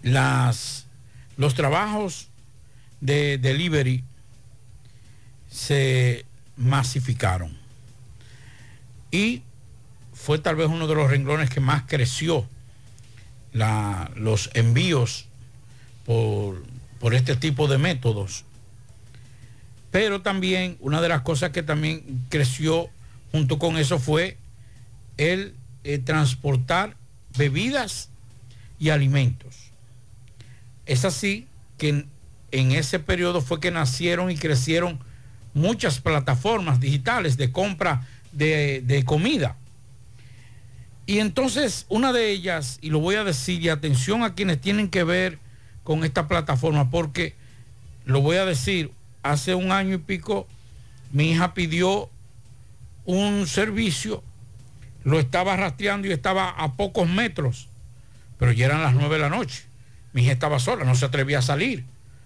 las, 0.03 0.85
los 1.37 1.55
trabajos 1.55 2.29
de 3.01 3.37
delivery 3.37 4.03
se 5.49 6.25
masificaron. 6.57 7.57
Y 9.11 9.43
fue 10.13 10.39
tal 10.39 10.55
vez 10.55 10.67
uno 10.67 10.87
de 10.87 10.95
los 10.95 11.09
renglones 11.09 11.49
que 11.49 11.59
más 11.59 11.83
creció 11.87 12.47
la- 13.55 14.11
los 14.15 14.49
envíos 14.53 15.25
por, 16.05 16.61
por 16.99 17.15
este 17.15 17.35
tipo 17.37 17.67
de 17.67 17.77
métodos. 17.77 18.43
Pero 19.91 20.21
también 20.21 20.75
una 20.81 20.99
de 21.01 21.07
las 21.07 21.21
cosas 21.21 21.51
que 21.51 21.63
también 21.63 22.25
creció 22.29 22.89
junto 23.31 23.57
con 23.57 23.77
eso 23.77 23.97
fue 23.97 24.37
el 25.17 25.55
eh, 25.85 25.99
transportar 25.99 26.97
bebidas 27.37 28.09
y 28.77 28.89
alimentos. 28.89 29.55
Es 30.85 31.05
así 31.05 31.47
que 31.77 32.05
en, 32.51 32.71
ese 32.71 32.99
periodo 32.99 33.41
fue 33.41 33.61
que 33.61 33.71
nacieron 33.71 34.29
y 34.31 34.35
crecieron 34.35 34.99
muchas 35.53 35.99
plataformas 36.01 36.81
digitales 36.81 37.37
de 37.37 37.53
compra 37.53 38.05
de, 38.33 38.81
de 38.85 39.05
comida. 39.05 39.55
Y 41.05 41.19
entonces 41.19 41.85
una 41.89 42.13
de 42.13 42.31
ellas, 42.31 42.79
y 42.81 42.89
lo 42.89 42.99
voy 42.99 43.15
a 43.15 43.23
decir, 43.23 43.61
y 43.61 43.69
atención 43.69 44.23
a 44.23 44.33
quienes 44.33 44.59
tienen 44.59 44.89
que 44.89 45.03
ver 45.03 45.39
con 45.83 46.03
esta 46.03 46.27
plataforma, 46.27 46.89
porque 46.89 47.35
lo 48.05 48.21
voy 48.21 48.37
a 48.37 48.45
decir, 48.45 48.91
hace 49.21 49.55
un 49.55 49.71
año 49.71 49.95
y 49.95 49.99
pico 49.99 50.47
mi 51.11 51.31
hija 51.31 51.53
pidió 51.53 52.09
un 53.05 53.45
servicio, 53.47 54.23
lo 55.03 55.19
estaba 55.19 55.55
rastreando 55.55 56.07
y 56.07 56.11
estaba 56.11 56.49
a 56.49 56.73
pocos 56.73 57.07
metros, 57.07 57.67
pero 58.39 58.51
ya 58.51 58.65
eran 58.65 58.81
las 58.81 58.95
nueve 58.95 59.15
de 59.15 59.21
la 59.21 59.29
noche. 59.29 59.63
Mi 60.13 60.23
hija 60.23 60.31
estaba 60.31 60.59
sola, 60.59 60.85
no 60.85 60.95
se 60.95 61.05
atrevía 61.05 61.39
a 61.39 61.43
salir, 61.43 61.85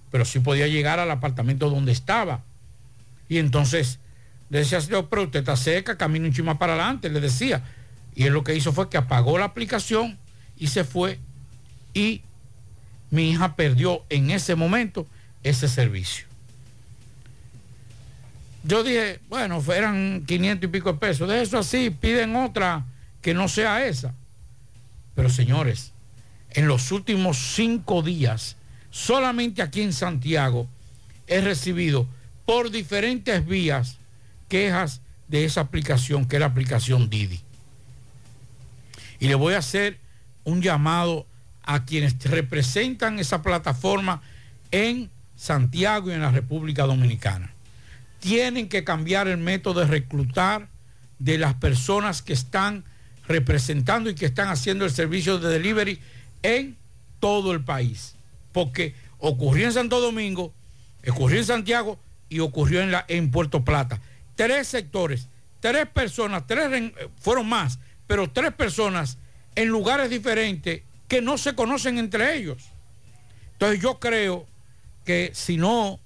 pero 0.10 0.24
sí 0.24 0.40
podía 0.40 0.68
llegar 0.68 1.00
al 1.00 1.12
apartamento 1.12 1.70
donde 1.70 1.92
estaba. 1.92 2.42
Y 3.28 3.40
entonces 3.40 4.00
le 4.50 4.60
decía, 4.60 4.80
"Señor, 4.80 5.08
pero 5.10 5.24
usted 5.24 5.40
está 5.40 5.58
seca, 5.58 5.98
camina 5.98 6.26
un 6.26 6.34
chima 6.34 6.58
para 6.58 6.74
adelante, 6.74 7.10
le 7.10 7.20
decía. 7.20 7.62
Y 8.20 8.26
él 8.26 8.34
lo 8.34 8.44
que 8.44 8.54
hizo 8.54 8.74
fue 8.74 8.90
que 8.90 8.98
apagó 8.98 9.38
la 9.38 9.46
aplicación 9.46 10.20
y 10.58 10.68
se 10.68 10.84
fue. 10.84 11.20
Y 11.94 12.22
mi 13.12 13.30
hija 13.30 13.56
perdió 13.56 14.04
en 14.10 14.30
ese 14.30 14.56
momento 14.56 15.08
ese 15.42 15.70
servicio. 15.70 16.26
Yo 18.66 18.84
dije, 18.84 19.22
bueno, 19.30 19.64
eran 19.74 20.26
500 20.28 20.68
y 20.68 20.68
pico 20.70 20.92
de 20.92 21.00
pesos. 21.00 21.30
De 21.30 21.42
eso 21.42 21.58
así, 21.58 21.92
piden 21.92 22.36
otra 22.36 22.84
que 23.22 23.34
no 23.34 23.48
sea 23.48 23.88
esa. 23.88 24.14
Pero 25.16 25.30
señores, 25.30 25.94
en 26.50 26.68
los 26.68 26.92
últimos 26.92 27.38
cinco 27.56 28.02
días, 28.02 28.58
solamente 28.92 29.62
aquí 29.62 29.82
en 29.82 29.94
Santiago, 29.94 30.68
he 31.26 31.40
recibido 31.40 32.06
por 32.46 32.70
diferentes 32.70 33.46
vías 33.46 33.96
quejas 34.50 35.00
de 35.30 35.46
esa 35.46 35.62
aplicación, 35.62 36.26
que 36.26 36.36
es 36.36 36.42
la 36.42 36.48
aplicación 36.48 37.10
Didi. 37.10 37.40
Y 39.20 39.28
le 39.28 39.36
voy 39.36 39.54
a 39.54 39.60
hacer 39.60 40.00
un 40.44 40.62
llamado 40.62 41.26
a 41.64 41.86
quienes 41.86 42.18
representan 42.24 43.20
esa 43.20 43.42
plataforma 43.42 44.22
en 44.72 45.10
Santiago 45.36 46.10
y 46.10 46.14
en 46.14 46.22
la 46.22 46.32
República 46.32 46.84
Dominicana. 46.84 47.52
Tienen 48.20 48.70
que 48.70 48.84
cambiar 48.84 49.28
el 49.28 49.38
método 49.38 49.82
de 49.82 49.88
reclutar 49.88 50.68
de 51.20 51.38
las 51.38 51.54
personas 51.56 52.22
que 52.22 52.34
están 52.34 52.84
representando 53.28 54.10
y 54.10 54.16
que 54.16 54.26
están 54.26 54.48
haciendo 54.50 54.86
el 54.86 54.92
servicio 54.92 55.38
de 55.38 55.50
delivery 55.50 56.00
en 56.42 56.78
todo 57.20 57.52
el 57.52 57.62
país. 57.64 58.16
Porque 58.52 58.96
ocurrió 59.20 59.68
en 59.68 59.74
Santo 59.74 60.00
Domingo, 60.00 60.54
ocurrió 61.08 61.40
en 61.40 61.46
Santiago 61.46 62.00
y 62.30 62.40
ocurrió 62.40 62.82
en, 62.82 62.94
en 63.08 63.32
Puerto 63.32 63.64
Plata. 63.64 64.02
Tres 64.36 64.68
sectores, 64.68 65.28
tres 65.60 65.88
personas, 65.88 66.48
tres 66.48 66.70
ren- 66.70 66.94
fueron 67.20 67.48
más, 67.48 67.80
pero 68.10 68.28
tres 68.28 68.52
personas 68.54 69.20
en 69.54 69.68
lugares 69.68 70.10
diferentes 70.10 70.82
que 71.08 71.22
no 71.22 71.38
se 71.38 71.54
conocen 71.54 72.00
entre 72.00 72.38
ellos. 72.38 72.72
Entonces 73.54 73.80
yo 73.80 74.00
creo 74.00 74.48
que 75.06 75.30
si 75.36 75.58
no, 75.58 76.00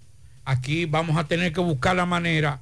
aquí 0.43 0.85
vamos 0.85 1.15
a 1.15 1.29
tener 1.29 1.53
que 1.53 1.61
buscar 1.61 1.95
la 1.95 2.05
manera 2.05 2.59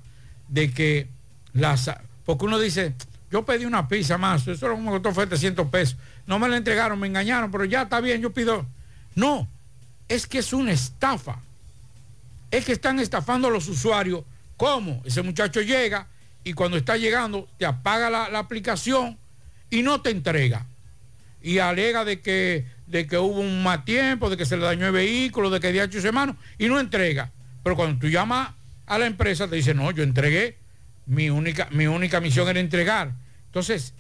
de 0.48 0.72
que 0.72 1.08
las... 1.54 1.90
Porque 2.24 2.46
uno 2.46 2.60
dice, 2.60 2.94
yo 3.32 3.44
pedí 3.44 3.66
una 3.66 3.88
pizza 3.88 4.20
más, 4.20 4.48
eso 4.48 4.68
lo 4.68 4.76
que 4.76 4.82
me 4.82 4.92
costó 4.92 5.12
fue 5.12 5.24
700 5.24 5.68
pesos. 5.70 5.98
No 6.28 6.38
me 6.38 6.48
la 6.48 6.58
entregaron, 6.58 7.00
me 7.00 7.08
engañaron, 7.08 7.50
pero 7.50 7.66
ya 7.66 7.82
está 7.82 8.00
bien, 8.00 8.22
yo 8.22 8.32
pido... 8.32 8.68
No, 9.16 9.50
es 10.08 10.28
que 10.28 10.38
es 10.38 10.54
una 10.54 10.72
estafa. 10.72 11.40
Es 12.52 12.64
que 12.64 12.74
están 12.74 13.00
estafando 13.00 13.48
a 13.48 13.52
los 13.52 13.68
usuarios. 13.68 14.24
¿Cómo? 14.56 15.02
Ese 15.04 15.24
muchacho 15.24 15.62
llega 15.62 16.06
y 16.44 16.54
cuando 16.54 16.78
está 16.78 16.96
llegando 16.96 17.48
te 17.58 17.66
apaga 17.66 18.12
la 18.12 18.38
aplicación 18.38 19.18
y 19.72 19.82
no 19.82 20.02
te 20.02 20.12
entrega. 20.12 20.68
Y 21.42 21.58
alega 21.58 22.06
de 22.06 22.22
que, 22.22 22.68
de 22.86 23.08
que 23.08 23.18
hubo 23.18 23.40
un 23.40 23.64
mal 23.64 23.84
tiempo, 23.84 24.30
de 24.30 24.38
que 24.38 24.46
se 24.46 24.58
le 24.58 24.64
dañó 24.64 24.86
el 24.86 24.92
vehículo, 24.92 25.50
de 25.50 25.60
que 25.60 25.72
dio 25.72 25.84
ocho 25.84 26.00
semanas 26.00 26.36
y 26.60 26.68
no 26.68 26.80
entrega. 26.80 27.32
Pero 27.64 27.76
cuando 27.76 28.00
tú 28.00 28.08
llamas 28.08 28.52
a 28.86 29.00
la 29.00 29.08
empresa 29.08 29.48
te 29.48 29.56
dice, 29.56 29.74
no, 29.74 29.90
yo 29.90 30.04
entregué, 30.04 30.58
mi 31.08 31.32
única, 31.32 31.68
mi 31.72 31.88
única 31.88 32.20
misión 32.20 32.48
era 32.48 32.60
entregar. 32.60 33.14
Entonces, 33.48 33.94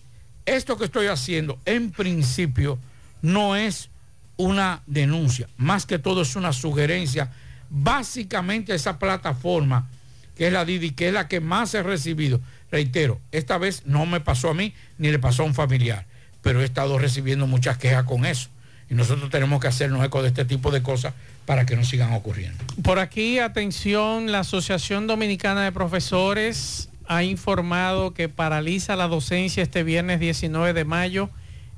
esto 0.45 0.77
que 0.77 0.85
estoy 0.85 1.07
haciendo 1.07 1.60
en 1.65 1.91
principio 1.91 2.77
no 3.23 3.56
es 3.56 3.89
una 4.38 4.81
denuncia, 4.85 5.48
más 5.57 5.85
que 5.85 5.99
todo 5.99 6.23
es 6.23 6.35
una 6.35 6.52
sugerencia 6.52 7.31
básicamente 7.69 8.73
a 8.73 8.76
esa 8.76 8.99
plataforma 8.99 9.89
que 10.35 10.48
es 10.48 10.53
la 10.53 10.65
Didi, 10.65 10.91
que 10.91 11.07
es 11.07 11.14
la 11.14 11.27
que 11.27 11.39
más 11.39 11.73
he 11.73 11.84
recibido. 11.84 12.41
Reitero, 12.72 13.19
esta 13.31 13.57
vez 13.57 13.84
no 13.85 14.06
me 14.06 14.22
pasó 14.22 14.49
a 14.49 14.53
mí 14.53 14.73
ni 14.98 15.11
le 15.11 15.19
pasó 15.19 15.43
a 15.43 15.45
un 15.45 15.53
familiar, 15.53 16.06
pero 16.41 16.61
he 16.61 16.65
estado 16.65 16.98
recibiendo 16.98 17.48
muchas 17.48 17.77
quejas 17.77 18.06
con 18.06 18.26
eso. 18.26 18.49
Y 18.89 18.93
nosotros 18.93 19.30
tenemos 19.30 19.61
que 19.61 19.68
hacernos 19.68 20.03
eco 20.03 20.22
de 20.22 20.30
este 20.30 20.45
tipo 20.45 20.72
de 20.72 20.81
cosas 20.81 21.14
para 21.45 21.65
que 21.65 21.76
no 21.76 21.84
sigan 21.84 22.14
ocurriendo. 22.14 22.64
Por 22.84 22.99
aquí, 22.99 23.39
atención, 23.39 24.31
la 24.31 24.39
Asociación 24.39 25.07
Dominicana 25.07 25.64
de 25.64 25.72
Profesores 25.72 26.89
ha 27.07 27.23
informado 27.23 28.14
que 28.14 28.30
paraliza 28.30 28.95
la 28.95 29.07
docencia 29.07 29.64
este 29.64 29.84
viernes 29.84 30.19
19 30.19 30.73
de 30.73 30.85
mayo 30.85 31.30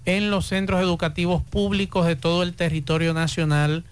en 0.05 0.29
los 0.29 0.47
centros 0.47 0.81
educativos 0.81 1.41
públicos 1.41 2.05
de 2.05 2.15
todo 2.15 2.43
el 2.43 2.53
territorio 2.53 3.13
nacional 3.13 3.83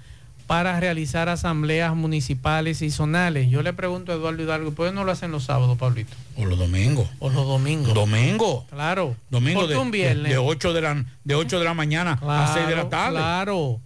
para 0.51 0.77
realizar 0.81 1.29
asambleas 1.29 1.95
municipales 1.95 2.81
y 2.81 2.91
zonales. 2.91 3.49
Yo 3.49 3.63
le 3.63 3.71
pregunto 3.71 4.11
a 4.11 4.15
Eduardo 4.15 4.43
Hidalgo, 4.43 4.71
¿por 4.73 4.89
qué 4.89 4.93
no 4.93 5.05
lo 5.05 5.13
hacen 5.13 5.31
los 5.31 5.45
sábados, 5.45 5.77
Pablito? 5.77 6.11
O 6.35 6.43
los 6.43 6.59
domingos. 6.59 7.07
O 7.19 7.29
los 7.29 7.47
domingos. 7.47 7.93
Domingo. 7.93 8.65
Claro. 8.69 9.15
Domingo 9.29 9.65
de, 9.65 9.77
un 9.77 9.91
viernes. 9.91 10.29
de, 10.29 10.37
8 10.37 10.73
de 10.73 10.81
la, 10.81 11.05
de 11.23 11.35
8 11.35 11.57
de 11.57 11.63
la 11.63 11.73
mañana 11.73 12.19
a 12.21 12.53
6 12.53 12.67
de 12.67 12.75
la 12.75 12.89
tarde. 12.89 13.15
Claro. 13.15 13.79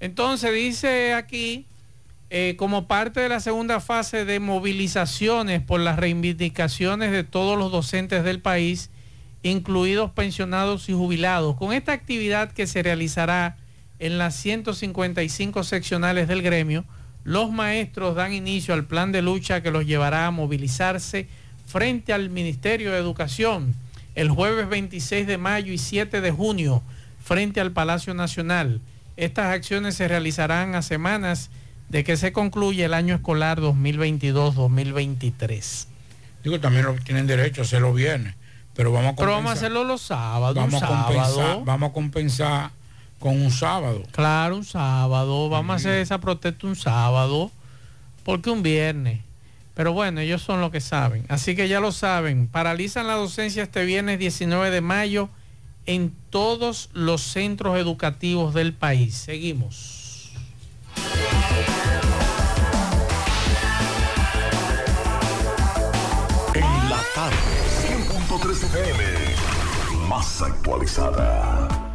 Entonces 0.00 0.52
dice 0.52 1.14
aquí, 1.14 1.66
eh, 2.30 2.56
como 2.58 2.88
parte 2.88 3.20
de 3.20 3.28
la 3.28 3.38
segunda 3.38 3.78
fase 3.78 4.24
de 4.24 4.40
movilizaciones 4.40 5.62
por 5.62 5.78
las 5.78 6.00
reivindicaciones 6.00 7.12
de 7.12 7.22
todos 7.22 7.56
los 7.56 7.70
docentes 7.70 8.24
del 8.24 8.40
país, 8.40 8.90
incluidos 9.44 10.10
pensionados 10.10 10.88
y 10.88 10.94
jubilados, 10.94 11.54
con 11.54 11.72
esta 11.72 11.92
actividad 11.92 12.50
que 12.50 12.66
se 12.66 12.82
realizará 12.82 13.56
en 13.98 14.18
las 14.18 14.34
155 14.36 15.64
seccionales 15.64 16.28
del 16.28 16.42
gremio, 16.42 16.84
los 17.24 17.50
maestros 17.50 18.14
dan 18.14 18.32
inicio 18.32 18.74
al 18.74 18.84
plan 18.84 19.10
de 19.12 19.22
lucha 19.22 19.62
que 19.62 19.70
los 19.70 19.86
llevará 19.86 20.26
a 20.26 20.30
movilizarse 20.30 21.28
frente 21.66 22.12
al 22.12 22.30
Ministerio 22.30 22.92
de 22.92 22.98
Educación 22.98 23.74
el 24.14 24.30
jueves 24.30 24.68
26 24.68 25.26
de 25.26 25.38
mayo 25.38 25.72
y 25.72 25.78
7 25.78 26.20
de 26.20 26.30
junio 26.30 26.82
frente 27.22 27.60
al 27.60 27.72
Palacio 27.72 28.14
Nacional. 28.14 28.80
Estas 29.16 29.46
acciones 29.54 29.94
se 29.96 30.08
realizarán 30.08 30.74
a 30.74 30.82
semanas 30.82 31.50
de 31.88 32.04
que 32.04 32.16
se 32.16 32.32
concluye 32.32 32.84
el 32.84 32.94
año 32.94 33.14
escolar 33.14 33.60
2022-2023. 33.60 35.86
Digo, 36.44 36.60
también 36.60 36.84
lo 36.86 36.94
tienen 36.94 37.26
derecho 37.26 37.62
a 37.62 37.64
hacerlo 37.64 37.92
viernes, 37.92 38.34
pero 38.74 38.92
vamos 38.92 39.12
a 39.12 39.16
Pero 39.16 39.32
compensar. 39.32 39.44
vamos 39.44 39.50
a 39.50 39.54
hacerlo 39.54 39.84
los 39.84 40.00
sábados, 40.02 40.70
sábado. 40.80 41.64
vamos 41.64 41.90
a 41.90 41.92
compensar 41.92 42.70
con 43.18 43.40
un 43.40 43.50
sábado. 43.50 44.02
Claro, 44.12 44.56
un 44.56 44.64
sábado. 44.64 45.48
Vamos 45.48 45.72
a 45.72 45.76
hacer 45.76 46.00
esa 46.00 46.18
protesta 46.18 46.66
un 46.66 46.76
sábado. 46.76 47.50
Porque 48.24 48.50
un 48.50 48.62
viernes. 48.62 49.20
Pero 49.74 49.92
bueno, 49.92 50.20
ellos 50.20 50.42
son 50.42 50.60
los 50.60 50.70
que 50.70 50.80
saben. 50.80 51.24
Así 51.28 51.54
que 51.54 51.68
ya 51.68 51.80
lo 51.80 51.92
saben. 51.92 52.48
Paralizan 52.48 53.06
la 53.06 53.14
docencia 53.14 53.62
este 53.62 53.84
viernes 53.84 54.18
19 54.18 54.70
de 54.70 54.80
mayo 54.80 55.30
en 55.86 56.12
todos 56.30 56.90
los 56.92 57.22
centros 57.22 57.78
educativos 57.78 58.54
del 58.54 58.74
país. 58.74 59.14
Seguimos. 59.14 60.32
En 66.54 66.90
la 66.90 67.00
tarde, 67.14 67.36
100.3 67.86 68.64
FM, 68.64 70.08
más 70.08 70.42
actualizada. 70.42 71.77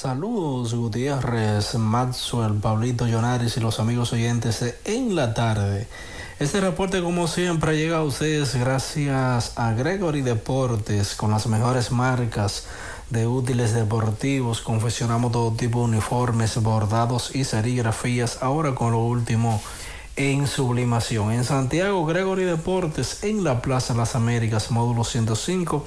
Saludos 0.00 0.72
Gutiérrez, 0.72 1.74
Maxwell, 1.74 2.54
Pablito 2.54 3.06
Llonares 3.06 3.58
y 3.58 3.60
los 3.60 3.80
amigos 3.80 4.14
oyentes 4.14 4.60
de 4.60 4.74
En 4.86 5.14
la 5.14 5.34
Tarde. 5.34 5.86
Este 6.38 6.58
reporte 6.62 7.02
como 7.02 7.28
siempre 7.28 7.76
llega 7.76 7.98
a 7.98 8.02
ustedes 8.02 8.56
gracias 8.56 9.52
a 9.56 9.72
Gregory 9.74 10.22
Deportes 10.22 11.14
con 11.16 11.32
las 11.32 11.46
mejores 11.48 11.92
marcas 11.92 12.66
de 13.10 13.26
útiles 13.26 13.74
deportivos. 13.74 14.62
Confeccionamos 14.62 15.32
todo 15.32 15.52
tipo 15.52 15.80
de 15.80 15.84
uniformes, 15.96 16.56
bordados 16.62 17.36
y 17.36 17.44
serigrafías. 17.44 18.38
Ahora 18.40 18.74
con 18.74 18.92
lo 18.92 19.00
último 19.00 19.60
en 20.16 20.46
sublimación. 20.46 21.30
En 21.30 21.44
Santiago, 21.44 22.06
Gregory 22.06 22.44
Deportes 22.44 23.22
en 23.22 23.44
la 23.44 23.60
Plaza 23.60 23.92
Las 23.92 24.14
Américas, 24.14 24.70
módulo 24.70 25.04
105, 25.04 25.84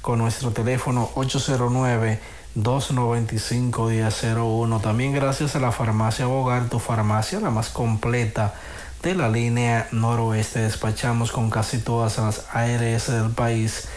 con 0.00 0.18
nuestro 0.18 0.50
teléfono 0.50 1.10
809 1.14 2.39
295-1001. 2.56 4.82
También 4.82 5.12
gracias 5.12 5.56
a 5.56 5.60
la 5.60 5.72
farmacia 5.72 6.26
Bogar, 6.26 6.68
tu 6.68 6.78
farmacia, 6.78 7.40
la 7.40 7.50
más 7.50 7.70
completa 7.70 8.54
de 9.02 9.14
la 9.14 9.28
línea 9.28 9.88
noroeste. 9.92 10.60
Despachamos 10.60 11.32
con 11.32 11.50
casi 11.50 11.78
todas 11.78 12.18
las 12.18 12.44
ARS 12.52 13.06
del 13.06 13.30
país, 13.30 13.88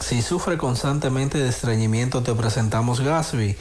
Si 0.00 0.22
sufre 0.22 0.56
constantemente 0.56 1.38
de 1.38 1.48
estreñimiento, 1.48 2.22
te 2.22 2.34
presentamos 2.34 3.00
Gasby, 3.00 3.56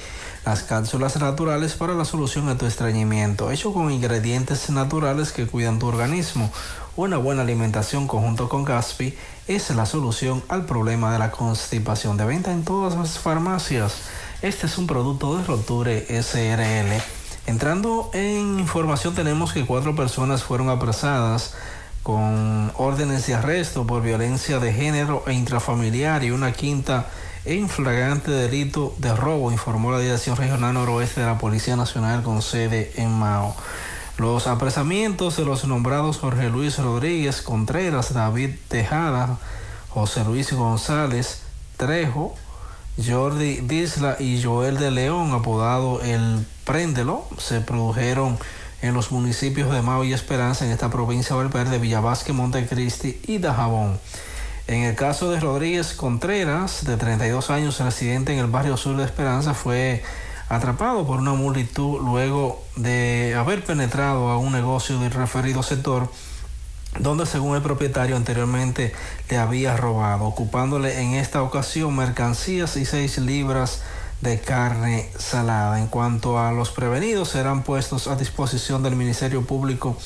las 0.45 0.64
cápsulas 0.64 1.19
naturales 1.19 1.73
para 1.73 1.93
la 1.93 2.05
solución 2.05 2.47
a 2.47 2.57
tu 2.57 2.65
estreñimiento, 2.65 3.51
hecho 3.51 3.73
con 3.73 3.91
ingredientes 3.91 4.69
naturales 4.69 5.31
que 5.31 5.47
cuidan 5.47 5.80
tu 5.80 5.88
organismo. 5.88 6.51
Una 6.95 7.18
buena 7.18 7.41
alimentación 7.41 8.07
conjunto 8.07 8.47
con 8.47 8.64
Gasby 8.64 9.18
es 9.47 9.69
la 9.72 9.85
solución 9.85 10.43
al 10.47 10.65
problema 10.65 11.11
de 11.11 11.19
la 11.19 11.31
constipación. 11.31 12.18
De 12.18 12.26
venta 12.26 12.51
en 12.51 12.64
todas 12.64 12.95
las 12.95 13.19
farmacias. 13.19 13.95
Este 14.41 14.68
es 14.68 14.77
un 14.77 14.88
producto 14.88 15.38
de 15.38 15.43
Roture 15.43 16.05
SRL. 16.23 17.01
Entrando 17.45 18.09
en 18.14 18.59
información, 18.59 19.15
tenemos 19.15 19.53
que 19.53 19.65
cuatro 19.65 19.95
personas 19.95 20.43
fueron 20.43 20.69
apresadas 20.69 21.53
con 22.08 22.72
órdenes 22.78 23.28
de 23.28 23.34
arresto 23.34 23.86
por 23.86 24.02
violencia 24.02 24.60
de 24.60 24.72
género 24.72 25.26
e 25.28 25.34
intrafamiliar 25.34 26.24
y 26.24 26.32
una 26.32 26.54
quinta 26.54 27.08
en 27.44 27.68
flagrante 27.68 28.32
delito 28.32 28.96
de 28.98 29.14
robo, 29.14 29.52
informó 29.52 29.92
la 29.92 30.00
Dirección 30.00 30.38
Regional 30.38 30.76
Noroeste 30.76 31.20
de 31.20 31.28
la 31.28 31.38
Policía 31.38 31.76
Nacional 31.76 32.24
con 32.24 32.42
sede 32.42 32.94
en 32.96 33.12
Mao. 33.12 33.54
Los 34.18 34.48
apresamientos 34.48 35.36
de 35.36 35.44
los 35.44 35.66
nombrados 35.66 36.20
Jorge 36.20 36.48
Luis 36.48 36.80
Rodríguez 36.80 37.42
Contreras, 37.42 38.14
David 38.14 38.52
Tejada, 38.70 39.38
José 39.90 40.24
Luis 40.24 40.54
González 40.54 41.42
Trejo, 41.76 42.36
Jordi 43.06 43.58
Disla 43.58 44.16
y 44.18 44.42
Joel 44.42 44.78
de 44.78 44.92
León, 44.92 45.34
apodado 45.34 46.02
el 46.02 46.48
Préndelo, 46.64 47.26
se 47.38 47.60
produjeron 47.60 48.38
en 48.82 48.94
los 48.94 49.12
municipios 49.12 49.72
de 49.72 49.82
Mao 49.82 50.04
y 50.04 50.14
Esperanza 50.14 50.66
en 50.66 50.72
esta 50.72 50.90
provincia 50.90 51.36
de 51.36 51.44
Valverde, 51.44 51.80
Villavasque, 51.80 52.34
Montecristi 52.34 53.20
y 53.28 53.40
Dajabón. 53.40 53.99
En 54.68 54.84
el 54.84 54.95
caso 54.95 55.32
de 55.32 55.40
Rodríguez 55.40 55.94
Contreras, 55.94 56.86
de 56.86 56.98
32 56.98 57.49
años, 57.49 57.80
residente 57.80 58.34
en 58.34 58.40
el 58.40 58.48
barrio 58.48 58.78
sur 58.78 58.98
de 58.98 59.06
Esperanza, 59.06 59.54
fue 59.54 60.04
atrapado 60.49 61.06
por 61.08 61.20
una 61.20 61.34
multitud 61.34 61.99
luego 62.02 62.64
de 62.76 63.36
haber 63.38 63.64
penetrado 63.64 64.30
a 64.30 64.38
un 64.38 64.52
negocio 64.52 64.99
del 64.99 65.12
referido 65.12 65.64
sector 65.64 66.10
donde 66.99 67.26
según 67.26 67.56
el 67.56 67.62
propietario 67.62 68.16
anteriormente 68.16 68.94
le 69.30 69.38
había 69.38 69.78
robado, 69.78 70.26
ocupándole 70.26 71.02
en 71.02 71.14
esta 71.14 71.44
ocasión 71.44 71.95
mercancías 71.95 72.76
y 72.78 72.86
seis 72.86 73.18
libras 73.18 73.82
de 74.22 74.39
carne 74.39 75.10
salada. 75.18 75.80
En 75.80 75.88
cuanto 75.88 76.39
a 76.39 76.52
los 76.52 76.72
prevenidos, 76.72 77.30
serán 77.30 77.64
puestos 77.64 78.07
a 78.07 78.15
disposición 78.15 78.84
del 78.84 78.95
Ministerio 78.95 79.44
Público 79.44 79.98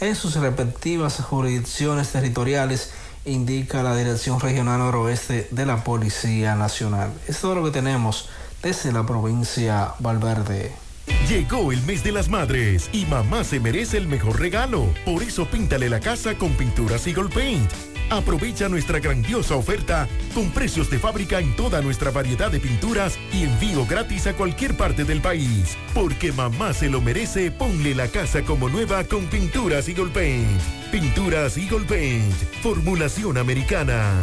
en 0.00 0.14
sus 0.14 0.36
respectivas 0.36 1.20
jurisdicciones 1.20 2.10
territoriales, 2.10 2.92
indica 3.24 3.82
la 3.82 3.96
Dirección 3.96 4.38
Regional 4.38 4.78
Noroeste 4.78 5.48
de 5.50 5.66
la 5.66 5.82
Policía 5.82 6.54
Nacional. 6.54 7.12
Es 7.26 7.40
todo 7.40 7.56
lo 7.56 7.64
que 7.64 7.72
tenemos 7.72 8.28
desde 8.62 8.92
la 8.92 9.04
provincia 9.04 9.94
Valverde. 9.98 10.72
Llegó 11.28 11.72
el 11.72 11.82
mes 11.82 12.04
de 12.04 12.12
las 12.12 12.28
madres 12.28 12.88
y 12.92 13.06
mamá 13.06 13.42
se 13.42 13.60
merece 13.60 13.96
el 13.96 14.06
mejor 14.06 14.38
regalo. 14.38 14.86
Por 15.04 15.22
eso 15.22 15.46
píntale 15.46 15.88
la 15.88 16.00
casa 16.00 16.36
con 16.36 16.52
pinturas 16.52 17.06
Eagle 17.06 17.28
Paint. 17.28 17.97
Aprovecha 18.10 18.68
nuestra 18.68 19.00
grandiosa 19.00 19.54
oferta 19.54 20.08
con 20.34 20.50
precios 20.50 20.90
de 20.90 20.98
fábrica 20.98 21.40
en 21.40 21.54
toda 21.56 21.82
nuestra 21.82 22.10
variedad 22.10 22.50
de 22.50 22.58
pinturas 22.58 23.18
y 23.32 23.44
envío 23.44 23.84
gratis 23.86 24.26
a 24.26 24.34
cualquier 24.34 24.76
parte 24.76 25.04
del 25.04 25.20
país. 25.20 25.76
Porque 25.94 26.32
mamá 26.32 26.72
se 26.72 26.88
lo 26.88 27.00
merece, 27.00 27.50
ponle 27.50 27.94
la 27.94 28.08
casa 28.08 28.42
como 28.42 28.68
nueva 28.68 29.04
con 29.04 29.26
pinturas 29.26 29.88
Eagle 29.88 30.10
Paint. 30.10 30.60
Pinturas 30.90 31.58
Eagle 31.58 31.84
Paint, 31.84 32.34
formulación 32.62 33.36
americana. 33.36 34.22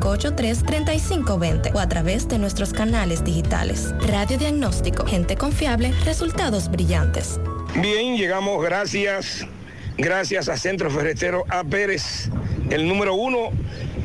809-583-3520 0.00 1.74
o 1.74 1.78
a 1.78 1.88
través 1.88 2.26
de 2.28 2.38
nuestros 2.38 2.72
canales 2.72 3.22
digitales. 3.24 3.94
Radiodiagnóstico, 4.00 5.06
gente 5.06 5.36
confiable, 5.36 5.92
resultados 6.04 6.70
brillantes. 6.70 7.38
Bien, 7.74 8.16
llegamos 8.16 8.62
gracias, 8.62 9.46
gracias 9.96 10.48
a 10.48 10.56
Centro 10.56 10.90
Ferretero 10.90 11.44
A. 11.48 11.62
Pérez, 11.62 12.28
el 12.70 12.88
número 12.88 13.14
uno 13.14 13.50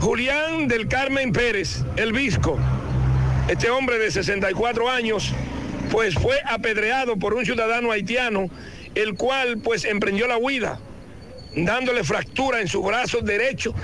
Julián 0.00 0.68
del 0.68 0.88
Carmen 0.88 1.32
Pérez, 1.32 1.82
el 1.96 2.12
Visco, 2.12 2.58
este 3.48 3.70
hombre 3.70 3.98
de 3.98 4.10
64 4.10 4.90
años, 4.90 5.32
pues 5.92 6.14
fue 6.14 6.40
apedreado 6.46 7.18
por 7.18 7.34
un 7.34 7.44
ciudadano 7.44 7.92
haitiano, 7.92 8.48
el 8.94 9.14
cual 9.14 9.58
pues 9.58 9.84
emprendió 9.84 10.26
la 10.26 10.38
huida, 10.38 10.80
dándole 11.54 12.02
fractura 12.02 12.62
en 12.62 12.66
su 12.66 12.82
brazo 12.82 13.20
derecho 13.20 13.74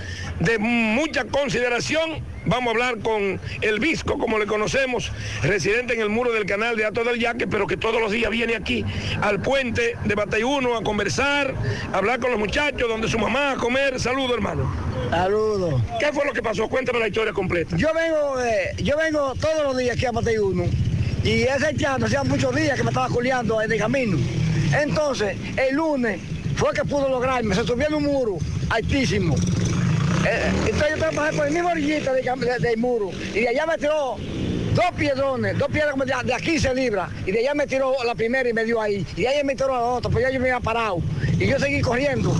de 0.41 0.59
mucha 0.59 1.27
consideración. 1.27 2.25
Vamos 2.47 2.69
a 2.69 2.71
hablar 2.71 3.01
con 3.01 3.39
el 3.61 3.79
Visco, 3.79 4.19
como 4.19 4.39
le 4.39 4.47
conocemos, 4.47 5.13
residente 5.43 5.93
en 5.93 6.01
el 6.01 6.09
muro 6.09 6.33
del 6.33 6.47
canal 6.47 6.79
de 6.79 6.87
Ato 6.87 7.05
del 7.05 7.19
Yaque, 7.19 7.47
pero 7.47 7.67
que 7.67 7.77
todos 7.77 8.01
los 8.01 8.11
días 8.11 8.31
viene 8.31 8.57
aquí 8.57 8.87
al 9.21 9.43
puente 9.43 9.97
de 10.03 10.15
Batayuno 10.15 10.79
a 10.79 10.83
conversar, 10.83 11.55
a 11.93 11.99
hablar 11.99 12.21
con 12.21 12.31
los 12.31 12.41
muchachos, 12.41 12.89
donde 12.89 13.07
su 13.09 13.19
mamá 13.19 13.53
a 13.53 13.57
comer. 13.57 14.01
Saludo, 14.01 14.33
hermano. 14.33 14.75
Saludos. 15.11 15.83
¿Qué 16.01 16.11
fue 16.15 16.25
lo 16.25 16.33
que 16.33 16.43
pasó? 16.43 16.69
Cuéntame 16.69 17.01
la 17.01 17.09
historia 17.09 17.35
completa. 17.35 17.77
Yo 17.77 17.93
vengo, 17.93 18.43
eh, 18.43 18.73
yo 18.79 18.97
vengo 18.97 19.35
todos 19.35 19.63
los 19.63 19.77
días 19.77 19.95
aquí 19.95 20.07
a 20.07 20.13
Bateyuno 20.13 20.65
y 21.24 21.43
ese 21.43 21.66
haitiano 21.66 22.07
hacía 22.07 22.24
muchos 22.24 22.55
días 22.55 22.77
que 22.77 22.82
me 22.82 22.90
estaba 22.90 23.09
culeando 23.09 23.61
en 23.61 23.73
el 23.73 23.78
camino. 23.78 24.19
Entonces, 24.81 25.36
el 25.57 25.74
lunes 25.74 26.20
fue 26.57 26.73
que 26.73 26.85
pudo 26.85 27.09
lograrme, 27.09 27.55
se 27.55 27.65
subió 27.65 27.86
en 27.86 27.95
un 27.95 28.05
muro 28.05 28.39
altísimo. 28.70 29.35
Eh, 30.27 30.53
entonces 30.66 30.90
yo 30.90 30.99
trabajé 30.99 31.36
por 31.36 31.47
el 31.47 31.55
mismo 31.55 31.70
orillita 31.70 32.12
del, 32.12 32.24
del 32.61 32.77
muro 32.77 33.11
y 33.35 33.40
de 33.40 33.49
allá 33.49 33.66
me 33.66 33.78
tiró 33.78 34.16
dos 34.79 34.93
piedrones, 34.97 35.59
dos 35.59 35.69
piedras 35.69 35.91
como 35.93 36.05
de, 36.05 36.15
de 36.25 36.35
a 36.35 36.39
15 36.39 36.75
libras 36.75 37.11
y 37.27 37.33
de 37.33 37.41
allá 37.41 37.55
me 37.55 37.67
tiró 37.67 37.93
la 38.05 38.15
primera 38.15 38.49
y 38.49 38.53
me 38.53 38.65
dio 38.65 38.81
ahí 38.81 39.05
y 39.17 39.23
de 39.23 39.29
ahí 39.29 39.45
me 39.45 39.55
tiró 39.55 39.69
la 39.69 39.81
otra, 39.81 40.09
pues 40.11 40.25
ya 40.25 40.31
yo 40.31 40.39
me 40.39 40.51
había 40.51 40.61
parado 40.61 40.99
y 41.39 41.47
yo 41.47 41.59
seguí 41.59 41.81
corriendo 41.81 42.33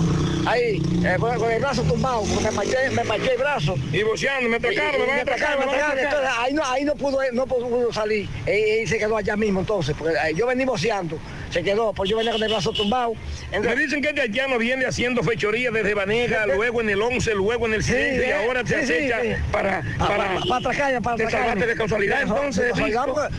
ahí 0.45 0.81
eh, 1.05 1.17
con, 1.19 1.37
con 1.37 1.51
el 1.51 1.59
brazo 1.59 1.81
tumbado, 1.83 2.23
me 2.41 2.51
parché, 2.51 2.89
me 2.91 3.03
parché 3.03 3.33
el 3.33 3.37
brazo. 3.37 3.75
Y 3.91 4.01
boceando, 4.03 4.49
me 4.49 4.55
atacaron, 4.55 5.01
me 5.01 5.05
van 5.05 5.19
a 5.19 5.23
me 5.65 5.65
van 5.65 5.97
a. 5.97 6.01
Entonces, 6.01 6.29
ahí 6.37 6.53
no, 6.53 6.65
ahí 6.65 6.85
no 6.85 6.95
pudo, 6.95 7.19
no 7.33 7.45
pudo 7.45 7.91
salir. 7.93 8.27
Él, 8.45 8.63
él 8.81 8.87
se 8.87 8.97
quedó 8.97 9.17
allá 9.17 9.35
mismo 9.35 9.59
entonces, 9.59 9.95
porque 9.99 10.13
eh, 10.15 10.33
yo 10.35 10.47
venía 10.47 10.65
boceando, 10.65 11.19
se 11.51 11.61
quedó, 11.61 11.93
pues 11.93 12.09
yo 12.09 12.17
venía 12.17 12.31
con 12.31 12.41
el 12.41 12.49
brazo 12.49 12.71
tumbado. 12.71 13.13
Me 13.51 13.75
dicen 13.75 14.01
que 14.01 14.09
este 14.09 14.21
haitiano 14.21 14.57
viene 14.57 14.85
haciendo 14.85 15.23
fechoría 15.23 15.71
desde 15.71 15.93
Banega, 15.93 16.45
luego 16.55 16.81
en 16.81 16.89
el 16.89 17.01
11, 17.01 17.35
luego 17.35 17.67
en 17.67 17.73
el 17.73 17.83
6 17.83 17.97
y 17.97 18.21
eh, 18.21 18.33
ahora 18.33 18.65
se 18.65 18.85
sí, 18.87 18.93
acecha 18.93 19.21
sí. 19.21 19.29
para, 19.51 19.83
Pa- 19.97 20.07
para, 20.07 20.35
pa- 20.35 20.59
para 20.61 20.61
para 21.01 21.17
Te 21.17 21.23
atracarme. 21.25 21.29
salvaste 21.29 21.67
de 21.67 21.75
casualidad, 21.75 22.21
entonces, 22.29 22.73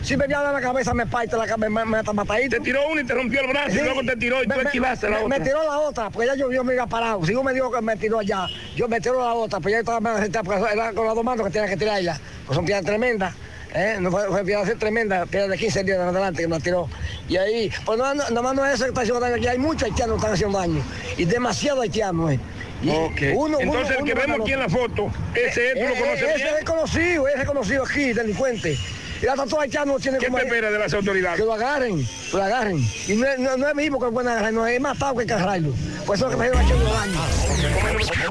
Si 0.03 0.17
me 0.17 0.27
viene 0.27 0.43
la 0.43 0.61
cabeza, 0.61 0.93
me 0.93 1.05
parte 1.05 1.37
la 1.37 1.47
cabeza, 1.47 1.69
me, 1.69 1.85
me, 1.85 1.85
me. 1.85 2.49
Te 2.49 2.59
tiró 2.59 2.87
uno 2.89 3.01
y 3.01 3.05
te 3.05 3.13
rompió 3.13 3.41
el 3.41 3.47
brazo 3.47 3.71
y 3.71 3.81
luego 3.81 4.01
te 4.01 4.15
tiró 4.15 4.43
y 4.43 4.47
tú 4.47 4.55
me, 4.55 4.63
esquivaste 4.63 5.09
la 5.09 5.17
otra. 5.17 5.27
Me 5.27 5.39
tiró 5.39 5.63
la 5.63 5.79
otra, 5.79 6.09
porque 6.09 6.27
ya 6.27 6.35
yo, 6.35 6.51
yo 6.51 6.63
me 6.63 6.73
iba 6.73 6.87
parado. 6.87 7.25
Si 7.25 7.31
uno 7.31 7.43
me 7.43 7.53
dijo 7.53 7.71
que 7.71 7.81
me 7.81 7.95
tiró 7.97 8.19
allá, 8.19 8.47
yo 8.75 8.87
me 8.87 8.99
tiró 8.99 9.19
la 9.19 9.33
otra, 9.33 9.59
pues 9.59 9.73
ya 9.73 9.79
estaba 9.79 9.99
más 9.99 10.29
porque 10.43 10.73
era 10.73 10.93
con 10.93 11.05
las 11.05 11.15
dos 11.15 11.23
manos 11.23 11.45
que 11.45 11.51
tenía 11.51 11.69
que 11.69 11.77
tirarla. 11.77 12.19
Pues 12.45 12.55
son 12.55 12.65
piedras 12.65 12.85
tremendas. 12.85 13.33
¿eh? 13.73 13.97
No 13.99 14.11
fue, 14.11 14.27
fue 14.27 14.43
piedra 14.43 14.75
tremenda, 14.75 15.25
piedra 15.25 15.47
de 15.47 15.57
15 15.57 15.83
días 15.83 15.97
en 15.97 16.07
adelante 16.07 16.41
que 16.41 16.47
me 16.47 16.57
la 16.57 16.63
tiró. 16.63 16.87
Y 17.27 17.37
ahí, 17.37 17.71
pues 17.85 17.97
no, 17.97 18.13
no, 18.13 18.29
nomás 18.29 18.55
no 18.55 18.65
es 18.65 18.75
eso 18.75 18.83
que 18.85 18.89
está 18.89 19.01
haciendo 19.01 19.19
daño, 19.19 19.35
aquí 19.35 19.47
hay 19.47 19.57
muchos 19.57 19.83
haitianos 19.83 20.15
que 20.15 20.17
están 20.17 20.33
haciendo 20.33 20.57
daño. 20.57 20.81
Y 21.17 21.25
demasiado 21.25 21.81
haitianos, 21.81 22.31
¿eh? 22.31 22.39
Y 22.81 22.89
Ok. 22.89 23.21
uno- 23.35 23.59
Entonces, 23.59 23.95
uno- 23.97 23.99
el 23.99 24.05
que 24.05 24.11
uno 24.13 24.21
vemos 24.21 24.39
aquí 24.41 24.53
en 24.53 24.59
la 24.59 24.69
foto, 24.69 25.11
ese 25.35 25.73
tú 25.73 25.79
lo 25.81 25.87
Eh, 25.87 25.99
conoces 25.99 26.21
eh, 26.21 26.25
bien. 26.25 26.47
Ese 26.47 26.59
es 26.59 26.65
conocido, 26.65 27.27
ese 27.27 27.39
es 27.41 27.45
conocido 27.45 27.83
aquí, 27.83 28.13
delincuente. 28.13 28.77
Y 29.21 29.27
hasta 29.27 29.43
todos 29.45 29.61
haitianos 29.61 30.01
tienen 30.01 30.19
¿Qué 30.19 30.25
como 30.27 30.39
te 30.39 30.45
espera 30.45 30.71
de 30.71 30.79
las 30.79 30.91
autoridades? 30.95 31.39
Que 31.39 31.45
lo 31.45 31.53
agarren, 31.53 31.97
que 31.99 32.37
lo 32.37 32.43
agarren. 32.43 32.77
Y 33.07 33.13
no, 33.17 33.27
es- 33.27 33.37
no, 33.37 33.55
no 33.55 33.67
es 33.69 33.75
mismo 33.75 33.99
que 33.99 34.05
lo 34.05 34.11
pueden 34.11 34.29
agarrar, 34.31 34.51
no, 34.51 34.65
es 34.65 34.81
matado 34.81 35.15
que 35.15 35.31
agarrarlo. 35.31 35.73
Por 36.07 36.15
eso 36.15 36.25
es 36.25 36.31
que 36.31 36.37
me 36.37 36.45
lleva 36.45 36.59
haciendo 36.59 36.85
daño. 36.91 37.19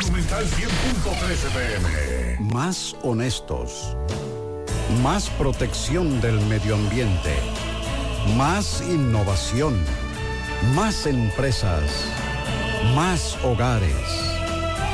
Monumental 0.02 0.44
100.13 0.46 1.48
pm. 1.50 2.38
Más 2.52 2.96
honestos. 3.02 3.96
Más 5.00 5.30
protección 5.30 6.20
del 6.20 6.40
medio 6.40 6.74
ambiente. 6.74 7.34
Más 8.36 8.82
innovación. 8.88 9.78
Más 10.74 11.06
empresas. 11.06 11.84
Más 12.96 13.36
hogares. 13.44 13.94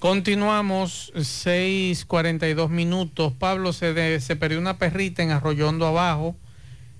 Continuamos, 0.00 1.12
6.42 1.14 2.68
minutos. 2.70 3.34
Pablo 3.38 3.74
se, 3.74 3.92
perdió 4.40 4.58
una 4.58 4.78
perrita 4.78 5.22
en 5.22 5.30
Arroyondo 5.30 5.86
Abajo. 5.86 6.34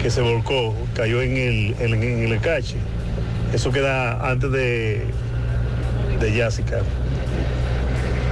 que 0.00 0.10
se 0.10 0.20
volcó, 0.20 0.76
cayó 0.94 1.22
en 1.22 1.36
el, 1.36 1.74
en, 1.80 2.32
el 2.32 2.40
cache. 2.40 2.76
Eso 3.52 3.72
queda 3.72 4.30
antes 4.30 4.52
de, 4.52 5.04
de 6.20 6.36
Yásica. 6.36 6.82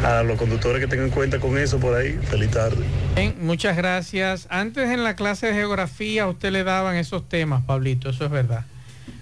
A 0.05 0.23
los 0.23 0.39
conductores 0.39 0.81
que 0.81 0.87
tengan 0.89 1.11
cuenta 1.11 1.39
con 1.39 1.59
eso 1.59 1.79
por 1.79 1.95
ahí, 1.95 2.19
feliz 2.31 2.51
tarde. 2.51 2.85
Bien, 3.15 3.35
muchas 3.41 3.77
gracias. 3.77 4.47
Antes 4.51 4.89
en 4.89 5.05
la 5.05 5.15
clase 5.15 5.49
de 5.49 5.53
geografía 5.55 6.27
usted 6.27 6.51
le 6.53 6.65
daban 6.65 6.97
esos 6.97 7.29
temas, 7.29 7.63
Pablito, 7.65 8.09
eso 8.11 8.25
es 8.25 8.31
verdad. 8.31 8.65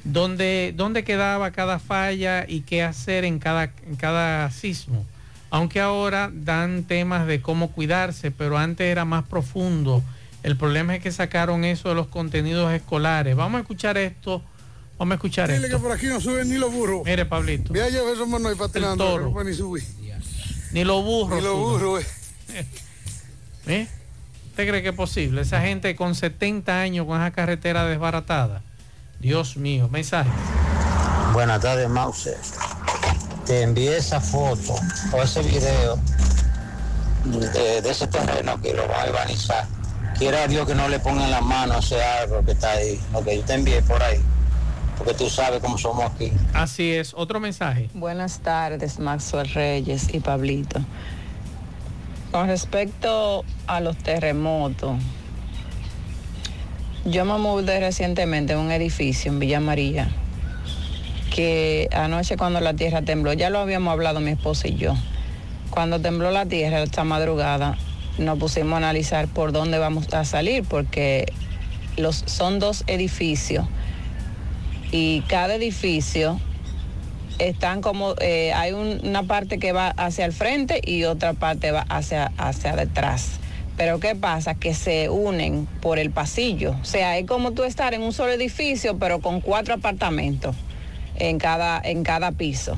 ¿Dónde, 0.04 0.72
dónde 0.76 1.02
quedaba 1.04 1.50
cada 1.50 1.78
falla 1.80 2.44
y 2.48 2.60
qué 2.60 2.82
hacer 2.84 3.24
en 3.24 3.40
cada, 3.40 3.64
en 3.86 3.96
cada 3.96 4.50
sismo? 4.52 5.04
Aunque 5.50 5.80
ahora 5.80 6.30
dan 6.32 6.84
temas 6.84 7.26
de 7.26 7.40
cómo 7.42 7.72
cuidarse, 7.72 8.30
pero 8.30 8.56
antes 8.56 8.86
era 8.86 9.04
más 9.04 9.24
profundo. 9.24 10.02
El 10.44 10.56
problema 10.56 10.94
es 10.94 11.02
que 11.02 11.10
sacaron 11.10 11.64
eso 11.64 11.88
de 11.88 11.96
los 11.96 12.06
contenidos 12.06 12.72
escolares. 12.72 13.34
Vamos 13.34 13.58
a 13.58 13.62
escuchar 13.62 13.98
esto. 13.98 14.42
Vamos 14.98 15.12
a 15.12 15.14
escuchar 15.16 15.50
Dile 15.50 15.66
esto. 15.66 15.76
que 15.78 15.82
por 15.82 15.92
aquí 15.92 16.06
no 16.06 16.20
suben 16.20 16.48
ni 16.48 16.56
los 16.56 16.72
burros. 16.72 17.02
Mire, 17.04 17.24
Pablito. 17.24 17.72
Ve 17.72 17.82
a 17.82 17.86
Jefferson 17.86 18.30
Manuel 18.30 18.56
patinando, 18.56 19.04
El 19.04 19.10
toro. 19.24 19.30
no 19.34 19.44
ni 19.44 19.54
subir. 19.54 19.82
Ni 20.72 20.84
los 20.84 21.04
burros. 21.04 21.36
Ni 21.36 21.42
los 21.42 21.52
suben. 21.54 21.70
burros, 21.70 22.04
¿Eh? 23.66 23.86
¿Usted 24.50 24.68
cree 24.68 24.82
que 24.82 24.88
es 24.88 24.94
posible? 24.94 25.42
Esa 25.42 25.60
gente 25.60 25.94
con 25.94 26.14
70 26.14 26.80
años 26.80 27.06
con 27.06 27.20
esa 27.20 27.30
carretera 27.30 27.84
desbaratada. 27.84 28.62
Dios 29.20 29.56
mío, 29.56 29.88
mensaje. 29.88 30.30
Buenas 31.32 31.60
tardes, 31.60 31.88
Mauser. 31.88 32.36
Te 33.46 33.62
envié 33.62 33.96
esa 33.96 34.20
foto 34.20 34.74
o 35.12 35.22
ese 35.22 35.42
video 35.42 35.98
de, 37.24 37.82
de 37.82 37.90
ese 37.90 38.06
terreno 38.06 38.60
que 38.60 38.74
lo 38.74 38.86
va 38.88 39.02
a 39.02 39.10
urbanizar. 39.10 39.66
Quiera 40.18 40.46
Dios 40.48 40.66
que 40.66 40.74
no 40.74 40.88
le 40.88 40.98
pongan 40.98 41.30
la 41.30 41.40
mano 41.40 41.74
a 41.74 41.78
ese 41.78 42.02
árbol 42.02 42.44
que 42.44 42.52
está 42.52 42.72
ahí, 42.72 43.00
lo 43.12 43.22
que 43.22 43.36
yo 43.36 43.44
te 43.44 43.54
envié 43.54 43.82
por 43.82 44.02
ahí. 44.02 44.20
Porque 44.98 45.14
tú 45.14 45.30
sabes 45.30 45.60
cómo 45.60 45.78
somos 45.78 46.04
aquí. 46.04 46.32
Así 46.52 46.92
es, 46.92 47.14
otro 47.14 47.40
mensaje. 47.40 47.88
Buenas 47.94 48.40
tardes, 48.40 48.98
Maxwell 48.98 49.48
Reyes 49.48 50.12
y 50.12 50.20
Pablito. 50.20 50.80
Con 52.32 52.48
respecto 52.48 53.44
a 53.66 53.80
los 53.80 53.96
terremotos, 53.96 54.98
yo 57.04 57.24
me 57.24 57.38
mudé 57.38 57.80
recientemente 57.80 58.52
en 58.52 58.58
un 58.58 58.70
edificio 58.70 59.32
en 59.32 59.38
Villa 59.38 59.60
María, 59.60 60.10
que 61.34 61.88
anoche 61.92 62.36
cuando 62.36 62.60
la 62.60 62.74
tierra 62.74 63.00
tembló, 63.02 63.32
ya 63.32 63.48
lo 63.48 63.60
habíamos 63.60 63.92
hablado 63.92 64.20
mi 64.20 64.32
esposa 64.32 64.68
y 64.68 64.74
yo, 64.74 64.94
cuando 65.70 66.00
tembló 66.00 66.30
la 66.30 66.44
tierra 66.44 66.82
esta 66.82 67.04
madrugada, 67.04 67.78
nos 68.18 68.38
pusimos 68.38 68.74
a 68.74 68.76
analizar 68.78 69.28
por 69.28 69.52
dónde 69.52 69.78
vamos 69.78 70.12
a 70.12 70.24
salir, 70.24 70.64
porque 70.64 71.32
los, 71.96 72.24
son 72.26 72.58
dos 72.58 72.84
edificios 72.88 73.64
y 74.90 75.20
cada 75.22 75.54
edificio 75.54 76.40
están 77.38 77.82
como, 77.82 78.14
eh, 78.20 78.52
hay 78.52 78.72
un- 78.72 79.00
una 79.04 79.22
parte 79.22 79.58
que 79.58 79.72
va 79.72 79.88
hacia 79.88 80.24
el 80.24 80.32
frente 80.32 80.80
y 80.84 81.04
otra 81.04 81.34
parte 81.34 81.70
va 81.70 81.82
hacia, 81.88 82.32
hacia 82.36 82.74
detrás. 82.74 83.38
Pero 83.76 84.00
¿qué 84.00 84.16
pasa? 84.16 84.56
Que 84.56 84.74
se 84.74 85.08
unen 85.08 85.66
por 85.80 86.00
el 86.00 86.10
pasillo. 86.10 86.74
O 86.82 86.84
sea, 86.84 87.16
es 87.16 87.26
como 87.26 87.52
tú 87.52 87.62
estar 87.62 87.94
en 87.94 88.02
un 88.02 88.12
solo 88.12 88.32
edificio, 88.32 88.98
pero 88.98 89.20
con 89.20 89.40
cuatro 89.40 89.74
apartamentos 89.74 90.56
en 91.16 91.38
cada, 91.38 91.80
en 91.84 92.02
cada 92.02 92.32
piso. 92.32 92.76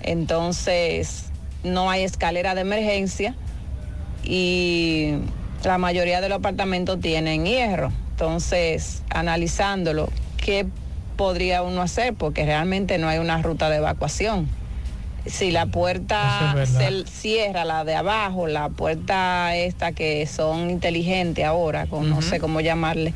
Entonces, 0.00 1.26
no 1.64 1.90
hay 1.90 2.02
escalera 2.02 2.54
de 2.54 2.62
emergencia 2.62 3.34
y 4.24 5.14
la 5.64 5.78
mayoría 5.78 6.20
de 6.20 6.28
los 6.28 6.38
apartamentos 6.38 6.98
tienen 7.00 7.44
hierro. 7.44 7.92
Entonces, 8.12 9.02
analizándolo, 9.10 10.08
¿qué 10.38 10.66
podría 11.16 11.62
uno 11.62 11.82
hacer? 11.82 12.14
Porque 12.14 12.44
realmente 12.44 12.98
no 12.98 13.08
hay 13.08 13.18
una 13.18 13.40
ruta 13.42 13.70
de 13.70 13.76
evacuación. 13.76 14.48
Si 15.26 15.52
la 15.52 15.66
puerta 15.66 16.54
es 16.60 16.70
se 16.70 17.04
cierra, 17.06 17.64
la 17.64 17.84
de 17.84 17.94
abajo, 17.94 18.48
la 18.48 18.70
puerta 18.70 19.54
esta 19.54 19.92
que 19.92 20.26
son 20.26 20.68
inteligentes 20.70 21.44
ahora, 21.44 21.86
con, 21.86 22.10
no 22.10 22.22
sé 22.22 22.40
cómo 22.40 22.60
llamarle, 22.60 23.14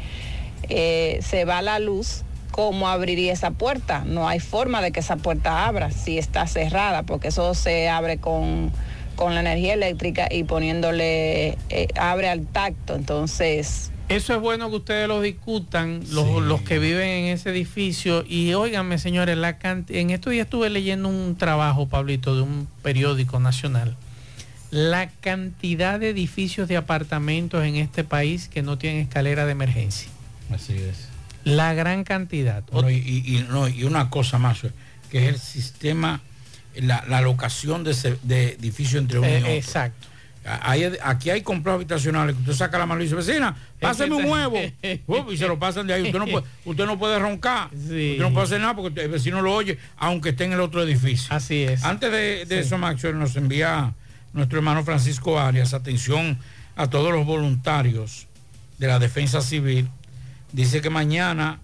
eh, 0.68 1.18
se 1.20 1.44
va 1.44 1.62
la 1.62 1.80
luz, 1.80 2.22
¿cómo 2.52 2.88
abriría 2.88 3.32
esa 3.32 3.50
puerta? 3.50 4.04
No 4.06 4.28
hay 4.28 4.38
forma 4.38 4.82
de 4.82 4.92
que 4.92 5.00
esa 5.00 5.16
puerta 5.16 5.66
abra 5.66 5.90
si 5.90 6.16
está 6.16 6.46
cerrada, 6.46 7.02
porque 7.02 7.28
eso 7.28 7.54
se 7.54 7.88
abre 7.88 8.18
con, 8.18 8.70
con 9.16 9.34
la 9.34 9.40
energía 9.40 9.74
eléctrica 9.74 10.28
y 10.30 10.44
poniéndole, 10.44 11.58
eh, 11.70 11.88
abre 11.96 12.28
al 12.28 12.46
tacto. 12.46 12.94
Entonces, 12.94 13.90
Eso 14.08 14.34
es 14.34 14.40
bueno 14.40 14.70
que 14.70 14.76
ustedes 14.76 15.08
lo 15.08 15.20
discutan, 15.20 16.00
los, 16.12 16.40
los 16.42 16.62
que 16.62 16.78
viven 16.78 17.08
en 17.08 17.24
ese 17.26 17.50
edificio. 17.50 18.24
Y 18.28 18.54
óiganme, 18.54 18.98
señores, 18.98 19.36
la 19.36 19.58
en 19.88 20.10
estos 20.10 20.32
días 20.32 20.44
estuve 20.44 20.70
leyendo 20.70 21.08
un 21.08 21.36
trabajo, 21.36 21.88
Pablito, 21.88 22.36
de 22.36 22.42
un 22.42 22.68
periódico 22.82 23.40
nacional. 23.40 23.96
La 24.70 25.08
cantidad 25.08 25.98
de 25.98 26.10
edificios 26.10 26.68
de 26.68 26.76
apartamentos 26.76 27.64
en 27.64 27.76
este 27.76 28.04
país 28.04 28.48
que 28.48 28.62
no 28.62 28.78
tienen 28.78 29.00
escalera 29.02 29.44
de 29.44 29.52
emergencia. 29.52 30.08
Así 30.54 30.74
es. 30.74 31.08
La 31.42 31.74
gran 31.74 32.04
cantidad. 32.04 32.62
No, 32.72 32.88
y, 32.88 32.94
y- 32.96 33.36
y- 33.38 33.46
no, 33.48 33.66
y 33.68 33.82
una 33.84 34.08
cosa 34.10 34.38
más, 34.38 34.60
que 35.10 35.24
es 35.28 35.34
el 35.34 35.40
sistema, 35.40 36.20
la, 36.76 37.04
la 37.08 37.20
locación 37.22 37.82
de, 37.82 37.90
ese- 37.92 38.18
de 38.22 38.50
edificio 38.50 39.00
entre 39.00 39.18
uno 39.18 39.28
y 39.28 39.32
Eh, 39.32 39.38
otro. 39.38 39.50
exacto. 39.50 40.06
Hay- 40.62 40.92
aquí 41.02 41.30
hay 41.30 41.42
complejos 41.42 41.76
habitacionales 41.78 42.34
que 42.36 42.40
usted 42.42 42.52
saca 42.54 42.78
la 42.78 42.86
mano 42.86 43.00
y 43.00 43.04
dice, 43.04 43.16
vecina, 43.16 43.56
pásame 43.80 44.14
un 44.14 44.24
huevo. 44.26 44.56
Uf, 45.06 45.32
y 45.32 45.36
se 45.36 45.48
lo 45.48 45.58
pasan 45.58 45.86
de 45.86 45.94
ahí. 45.94 46.02
Usted 46.04 46.18
no 46.18 46.26
puede, 46.26 46.44
usted 46.64 46.86
no 46.86 46.98
puede 46.98 47.18
roncar. 47.18 47.68
Usted 47.74 48.18
no 48.18 48.32
puede 48.32 48.44
hacer 48.46 48.60
nada 48.60 48.74
porque 48.76 49.00
el 49.02 49.10
vecino 49.10 49.42
lo 49.42 49.52
oye, 49.54 49.76
aunque 49.96 50.28
esté 50.30 50.44
en 50.44 50.52
el 50.52 50.60
otro 50.60 50.82
edificio. 50.82 51.34
Así 51.34 51.62
es. 51.64 51.84
Antes 51.84 52.12
de, 52.12 52.44
de 52.46 52.62
Sí. 52.62 52.66
eso, 52.66 52.78
Maxwell, 52.78 53.18
nos 53.18 53.34
envía 53.36 53.92
nuestro 54.32 54.58
hermano 54.58 54.84
Francisco 54.84 55.38
Arias, 55.40 55.74
atención 55.74 56.38
a 56.76 56.88
todos 56.90 57.12
los 57.12 57.26
voluntarios 57.26 58.26
de 58.78 58.86
la 58.86 58.98
defensa 58.98 59.40
civil. 59.40 59.88
Dice 60.52 60.80
que 60.80 60.90
mañana, 60.90 61.58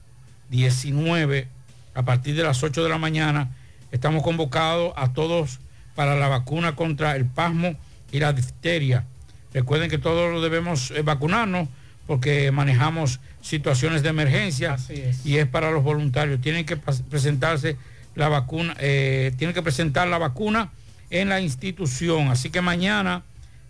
19, 0.51 1.49
a 1.95 2.03
partir 2.03 2.35
de 2.37 2.43
las 2.43 2.63
8 2.63 2.83
de 2.83 2.89
la 2.89 2.99
mañana, 2.99 3.51
estamos 3.91 4.23
convocados 4.23 4.93
a 4.97 5.13
todos 5.13 5.61
para 5.95 6.17
la 6.17 6.29
vacuna 6.29 6.75
contra 6.75 7.15
el 7.17 7.27
pasmo 7.27 7.75
y 8.13 8.21
la 8.21 8.33
difteria. 8.33 9.05
Recuerden 9.53 9.91
que 9.91 9.99
todos 9.99 10.41
debemos 10.43 10.93
eh, 10.93 11.03
vacunarnos 11.03 11.69
porque 12.07 12.51
manejamos 12.53 13.21
situaciones 13.41 14.03
de 14.03 14.09
emergencia 14.11 14.77
y 15.25 15.37
es 15.39 15.47
para 15.47 15.71
los 15.71 15.83
voluntarios. 15.83 16.41
Tienen 16.41 16.65
que 16.65 16.77
presentarse 16.77 17.77
la 18.15 18.29
vacuna, 18.29 18.77
eh, 18.79 19.33
tienen 19.39 19.55
que 19.55 19.63
presentar 19.63 20.07
la 20.09 20.19
vacuna 20.19 20.71
en 21.11 21.29
la 21.29 21.41
institución. 21.41 22.29
Así 22.29 22.51
que 22.51 22.61
mañana 22.61 23.23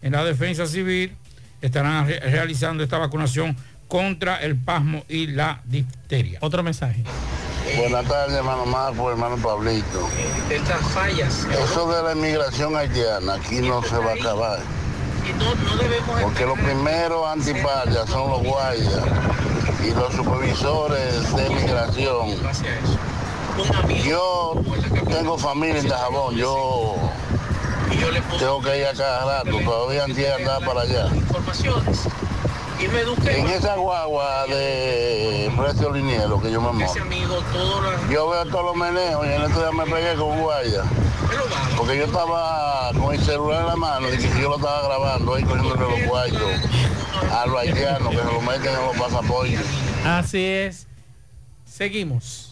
en 0.03 0.13
la 0.13 0.25
defensa 0.25 0.67
civil 0.67 1.13
estarán 1.61 2.07
re- 2.07 2.21
realizando 2.21 2.83
esta 2.83 2.99
vacunación 2.99 3.57
contra 3.89 4.37
el 4.37 4.57
pasmo 4.57 5.05
y 5.09 5.27
la 5.29 5.61
difteria. 5.65 6.39
Otro 6.41 6.63
mensaje. 6.63 7.05
Buenas 7.77 8.07
tardes, 8.07 8.37
hermano 8.37 8.67
Marco, 8.67 9.11
hermano 9.11 9.37
Pablito. 9.37 10.09
Estas 10.51 10.81
fallas. 10.93 11.47
Eso 11.65 11.91
de 11.93 12.03
la 12.03 12.13
inmigración 12.13 12.77
haitiana 12.77 13.35
aquí 13.35 13.61
no 13.61 13.83
se 13.83 13.97
va 13.97 14.13
a 14.13 14.15
acabar. 14.15 14.59
Porque 16.23 16.45
los 16.45 16.59
primeros 16.59 17.27
antipatria 17.29 18.07
son 18.07 18.31
los 18.31 18.43
guayas 18.43 19.05
y 19.85 19.91
los 19.95 20.13
supervisores 20.13 21.37
de 21.37 21.51
migración. 21.51 22.37
Yo 24.05 24.55
tengo 25.09 25.39
familia 25.39 25.81
en 25.81 25.89
Dajabón, 25.89 26.37
yo 26.37 26.97
tengo 28.39 28.63
que 28.63 28.79
ir 28.79 28.87
a 28.87 28.95
cada 28.95 29.45
rato, 29.45 29.59
todavía 29.65 30.05
antes 30.05 30.27
para 30.65 30.81
allá. 30.81 31.09
En 32.85 33.47
esa 33.47 33.77
guagua 33.77 34.45
de 34.49 35.53
precio 35.57 35.93
liniero 35.93 36.41
que 36.43 36.51
yo 36.51 36.61
me 36.61 36.73
monto. 36.73 36.95
Yo 38.11 38.29
veo 38.29 38.45
todos 38.47 38.65
los 38.65 38.77
menejos 38.77 39.25
y 39.25 39.31
en 39.31 39.43
estos 39.43 39.59
días 39.59 39.73
me 39.73 39.85
pegué 39.85 40.15
con 40.17 40.41
guaya. 40.41 40.83
Porque 41.77 41.97
yo 41.97 42.05
estaba 42.05 42.91
con 42.93 43.15
el 43.15 43.21
celular 43.23 43.61
en 43.61 43.67
la 43.69 43.77
mano 43.77 44.13
y 44.13 44.17
que 44.17 44.41
yo 44.41 44.49
lo 44.49 44.57
estaba 44.57 44.83
grabando 44.89 45.35
ahí 45.35 45.45
cogiéndole 45.45 45.81
los 45.81 46.09
guayos 46.09 46.43
a 47.31 47.47
los 47.47 47.57
haitianos 47.61 48.11
que 48.11 48.17
se 48.17 48.25
lo 48.25 48.41
meten 48.41 48.75
en 48.75 48.87
los 48.87 48.97
pasaportes. 48.97 49.61
Así 50.05 50.45
es. 50.45 50.87
Seguimos. 51.65 52.52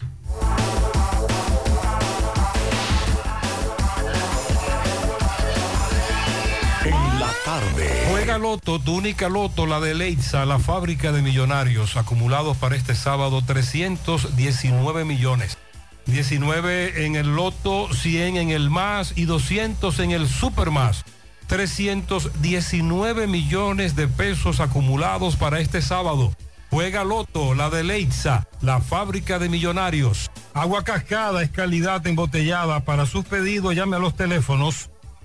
Juega 8.09 8.37
Loto, 8.37 8.79
tu 8.79 8.95
única 8.95 9.27
Loto, 9.27 9.65
la 9.65 9.81
de 9.81 9.93
Leitza, 9.93 10.45
la 10.45 10.57
fábrica 10.57 11.11
de 11.11 11.21
millonarios, 11.21 11.97
acumulados 11.97 12.55
para 12.55 12.77
este 12.77 12.95
sábado 12.95 13.41
319 13.45 15.03
millones. 15.03 15.57
19 16.05 17.05
en 17.05 17.15
el 17.15 17.35
Loto, 17.35 17.93
100 17.93 18.37
en 18.37 18.49
el 18.51 18.69
más 18.69 19.13
y 19.17 19.25
200 19.25 19.99
en 19.99 20.11
el 20.11 20.29
Super 20.29 20.71
más. 20.71 21.03
319 21.47 23.27
millones 23.27 23.97
de 23.97 24.07
pesos 24.07 24.61
acumulados 24.61 25.35
para 25.35 25.59
este 25.59 25.81
sábado. 25.81 26.33
Juega 26.69 27.03
Loto, 27.03 27.53
la 27.53 27.69
de 27.69 27.83
Leitza, 27.83 28.47
la 28.61 28.79
fábrica 28.79 29.39
de 29.39 29.49
millonarios. 29.49 30.31
Agua 30.53 30.85
cascada 30.85 31.43
es 31.43 31.49
calidad 31.49 32.05
embotellada. 32.07 32.85
Para 32.85 33.05
sus 33.05 33.25
pedidos 33.25 33.75
llame 33.75 33.97
a 33.97 33.99
los 33.99 34.15
teléfonos 34.15 34.90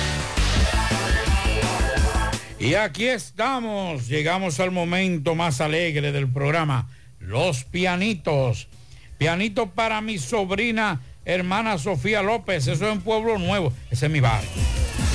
Y 2.61 2.75
aquí 2.75 3.07
estamos, 3.07 4.07
llegamos 4.07 4.59
al 4.59 4.69
momento 4.69 5.33
más 5.33 5.61
alegre 5.61 6.11
del 6.11 6.31
programa, 6.31 6.87
los 7.17 7.63
pianitos. 7.63 8.67
Pianito 9.17 9.71
para 9.71 9.99
mi 10.01 10.19
sobrina, 10.19 11.01
hermana 11.25 11.79
Sofía 11.79 12.21
López, 12.21 12.67
eso 12.67 12.85
es 12.85 12.93
en 12.93 13.01
Pueblo 13.01 13.39
Nuevo, 13.39 13.73
ese 13.89 14.05
es 14.05 14.11
mi 14.11 14.19
barrio. 14.19 14.47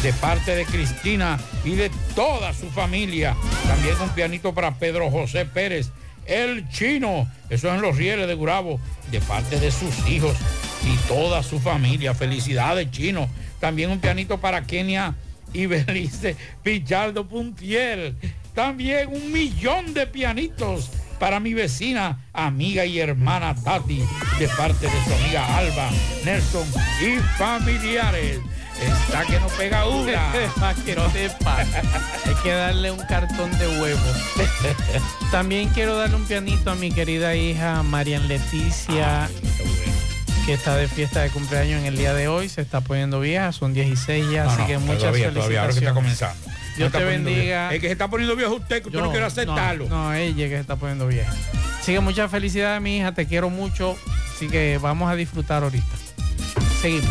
De 0.03 0.13
parte 0.15 0.57
de 0.57 0.65
Cristina 0.65 1.39
y 1.65 1.77
de 1.77 1.89
toda 2.17 2.53
su 2.53 2.69
familia. 2.69 3.37
También 3.69 3.95
un 4.01 4.11
pianito 4.11 4.53
para 4.53 4.75
Pedro 4.75 5.09
José 5.13 5.47
Pérez, 5.47 5.93
el 6.27 6.69
chino, 6.69 7.31
eso 7.49 7.69
es 7.69 7.75
en 7.77 7.81
los 7.81 7.97
rieles 7.97 8.27
de 8.27 8.35
Gurabo, 8.35 8.81
de 9.13 9.21
parte 9.21 9.61
de 9.61 9.71
sus 9.71 10.09
hijos 10.09 10.37
y 10.85 10.97
toda 11.07 11.45
su 11.45 11.61
familia. 11.61 12.13
Felicidades, 12.13 12.91
chino. 12.91 13.29
También 13.61 13.91
un 13.91 14.01
pianito 14.01 14.39
para 14.39 14.67
Kenia 14.67 15.15
y 15.53 15.67
Belice 15.67 16.37
Pichardo 16.63 17.27
Puntiel. 17.27 18.17
También 18.55 19.09
un 19.13 19.33
millón 19.33 19.93
de 19.95 20.07
pianitos 20.07 20.91
para 21.19 21.41
mi 21.41 21.55
vecina, 21.55 22.25
amiga 22.33 22.85
y 22.85 22.99
hermana 23.01 23.55
Tati, 23.55 24.03
de 24.39 24.49
parte 24.49 24.87
de 24.87 25.05
su 25.05 25.13
amiga 25.15 25.57
Alba, 25.57 25.91
Nelson 26.25 26.67
y 27.01 27.19
familiares. 27.39 28.41
Está 28.81 29.25
que 29.25 29.41
no 29.41 29.47
pega 29.49 29.89
una. 29.89 30.33
que 30.85 30.95
no 30.95 31.11
sepa. 31.11 31.59
Hay 31.61 32.35
que 32.43 32.51
darle 32.51 32.91
un 32.91 33.01
cartón 33.07 33.51
de 33.59 33.81
huevos. 33.81 34.17
También 35.31 35.71
quiero 35.71 35.97
darle 35.97 36.17
un 36.17 36.27
pianito 36.27 36.71
a 36.71 36.75
mi 36.75 36.93
querida 36.93 37.35
hija 37.35 37.83
Marian 37.83 38.29
Leticia. 38.29 39.31
Que 40.47 40.53
está 40.53 40.77
de 40.77 40.87
fiesta 40.87 41.23
de 41.23 41.31
cumpleaños 41.31 41.81
en 41.81 41.87
el 41.87 41.97
día 41.97 42.15
de 42.15 42.29
hoy, 42.29 42.49
se 42.49 42.61
está 42.61 42.81
poniendo 42.81 43.19
vieja, 43.19 43.51
son 43.51 43.75
16 43.75 44.31
ya, 44.31 44.45
No, 44.45 44.51
así 44.51 44.61
no, 44.61 44.67
que 44.69 44.79
muchas 44.79 44.99
todavía, 45.01 45.33
todavía, 45.33 45.61
ahora 45.63 45.73
que 45.73 45.79
está 45.81 45.93
comenzando. 45.93 46.47
Dios 46.77 46.93
No 46.93 46.99
te 46.99 47.05
bendiga. 47.05 47.75
Es 47.75 47.81
que 47.81 47.89
se 47.89 47.93
está 47.93 48.09
poniendo 48.09 48.37
viejo 48.37 48.55
usted, 48.55 48.81
que 48.81 48.89
usted 48.89 49.01
no, 49.01 49.11
quiere 49.11 49.27
aceptarlo. 49.27 49.89
No, 49.89 50.15
ella 50.15 50.45
que 50.45 50.55
se 50.55 50.61
está 50.61 50.77
poniendo 50.77 51.09
vieja. 51.09 51.33
Así 51.81 51.93
que 51.95 51.99
muchas 51.99 52.31
felicidades, 52.31 52.81
mi 52.81 52.99
hija, 52.99 53.13
te 53.13 53.27
quiero 53.27 53.51
mucho, 53.51 53.97
así 54.33 54.47
que 54.47 54.79
vamos 54.81 55.11
a 55.11 55.17
disfrutar 55.17 55.65
ahorita. 55.65 55.85
Seguimos. 56.81 57.11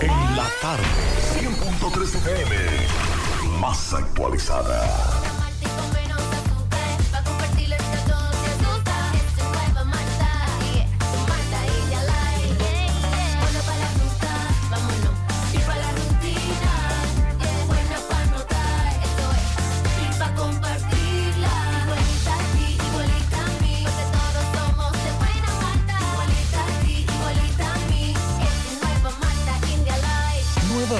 En 0.00 0.36
la 0.36 0.48
tarde, 0.60 0.84
100.3 1.40 2.14
FM, 2.14 2.61
más 3.62 3.94
actualizada. 3.94 5.31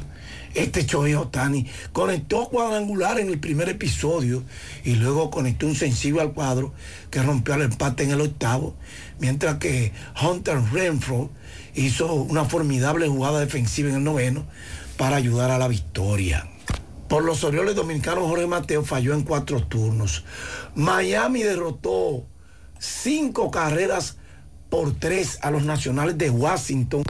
Este 0.53 0.86
Shohei 0.86 1.15
Otani 1.15 1.65
conectó 1.94 2.49
cuadrangular 2.49 3.19
en 3.19 3.30
el 3.30 3.40
primer 3.40 3.69
episodio 3.69 4.44
y 4.84 4.95
luego 4.95 5.30
conectó 5.30 5.68
un 5.68 5.76
sencillo 5.76 6.22
al 6.22 6.34
cuadro 6.34 6.74
que 7.11 7.22
rompió 7.22 7.56
el 7.56 7.64
empate 7.64 8.03
en 8.03 8.11
el 8.11 8.22
octavo, 8.22 8.76
mientras 9.19 9.57
que 9.57 9.94
Hunter 10.22 10.60
Renfro 10.72 11.30
hizo 11.76 12.14
una 12.14 12.45
formidable 12.45 13.07
jugada 13.07 13.40
defensiva 13.40 13.90
en 13.90 13.95
el 13.95 14.03
noveno 14.03 14.45
para 14.98 15.18
ayudar 15.18 15.52
a 15.52 15.57
la 15.57 15.68
victoria. 15.68 16.48
Por 17.07 17.24
los 17.24 17.44
Orioles 17.44 17.76
dominicanos, 17.76 18.28
Jorge 18.28 18.48
Mateo 18.48 18.84
falló 18.84 19.14
en 19.14 19.24
cuatro 19.24 19.64
turnos. 19.64 20.26
Miami 20.76 21.41
derrotó 21.41 22.26
cinco 22.80 23.49
carreras 23.49 24.18
por 24.69 24.94
tres 24.94 25.40
a 25.41 25.52
los 25.52 25.64
nacionales 25.64 26.18
de 26.18 26.30
Washington. 26.30 27.03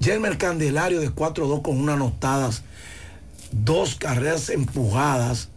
Jermer 0.00 0.38
Candelario 0.38 1.00
de 1.00 1.10
4-2 1.10 1.62
con 1.62 1.78
una 1.78 1.94
anotadas, 1.94 2.62
dos 3.52 3.94
carreras 3.94 4.50
empujadas. 4.50 5.50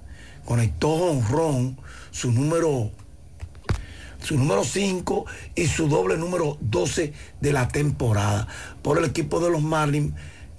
Conectó 0.45 0.89
honrón, 0.89 1.77
su 2.11 2.31
número 2.31 2.91
su 4.22 4.38
número 4.38 4.63
5 4.63 5.26
y 5.55 5.65
su 5.65 5.88
doble 5.88 6.18
número 6.18 6.57
12 6.61 7.13
de 7.39 7.53
la 7.53 7.68
temporada. 7.68 8.47
Por 8.81 8.97
el 8.97 9.05
equipo 9.05 9.39
de 9.39 9.49
los 9.49 9.61
Marlins, 9.61 10.13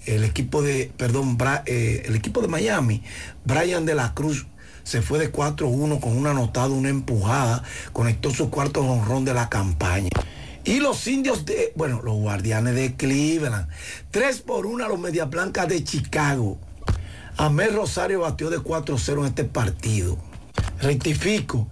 el 0.07 0.25
equipo 0.25 0.63
de, 0.63 0.93
perdón, 0.97 1.39
eh, 1.67 2.03
el 2.07 2.17
equipo 2.17 2.41
de 2.41 2.49
Miami, 2.49 3.03
Brian 3.45 3.87
de 3.87 3.95
la 3.95 4.15
Cruz 4.15 4.47
se 4.83 5.01
fue 5.01 5.21
de 5.21 5.33
4-1 5.33 6.01
con 6.01 6.17
una 6.17 6.31
anotada, 6.31 6.69
una 6.69 6.89
empujada, 6.89 7.63
conectó 7.93 8.31
su 8.31 8.51
cuarto 8.51 8.81
honrón 8.81 9.25
de 9.25 9.35
la 9.35 9.49
campaña. 9.49 10.11
Y 10.65 10.81
los 10.81 11.07
indios 11.07 11.45
de, 11.45 11.73
bueno, 11.77 12.03
los 12.03 12.15
guardianes 12.15 12.75
de 12.75 12.95
Cleveland, 12.95 13.69
3 14.11 14.41
por 14.41 14.67
1 14.67 14.85
a 14.85 14.89
los 14.89 14.99
Medias 14.99 15.29
Blancas 15.31 15.69
de 15.69 15.83
Chicago. 15.83 16.59
Amel 17.37 17.75
Rosario 17.75 18.21
batió 18.21 18.51
de 18.51 18.59
4-0 18.59 19.21
en 19.21 19.25
este 19.27 19.45
partido. 19.45 20.19
Rectifico, 20.81 21.69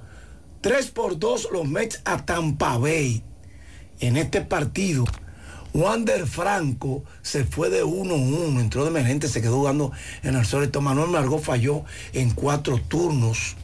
3 0.61 0.91
por 0.91 1.19
2 1.19 1.49
los 1.53 1.67
Mets 1.67 2.01
a 2.05 2.25
Tampa 2.25 2.79
Bay. 2.79 3.23
En 4.01 4.17
este 4.17 4.41
partido, 4.41 5.05
Wander 5.75 6.27
Franco 6.27 7.05
se 7.23 7.45
fue 7.45 7.71
de 7.71 7.85
1-1, 7.85 8.61
entró 8.61 8.85
de 8.85 8.91
emergente, 8.91 9.29
se 9.29 9.43
quedó 9.43 9.57
jugando 9.57 9.93
en 10.23 10.35
el 10.35 10.47
soleto. 10.47 10.81
Manuel 10.81 11.11
Margot 11.11 11.43
falló 11.43 11.85
en 12.13 12.31
cuatro 12.31 12.81
turnos. 12.81 13.57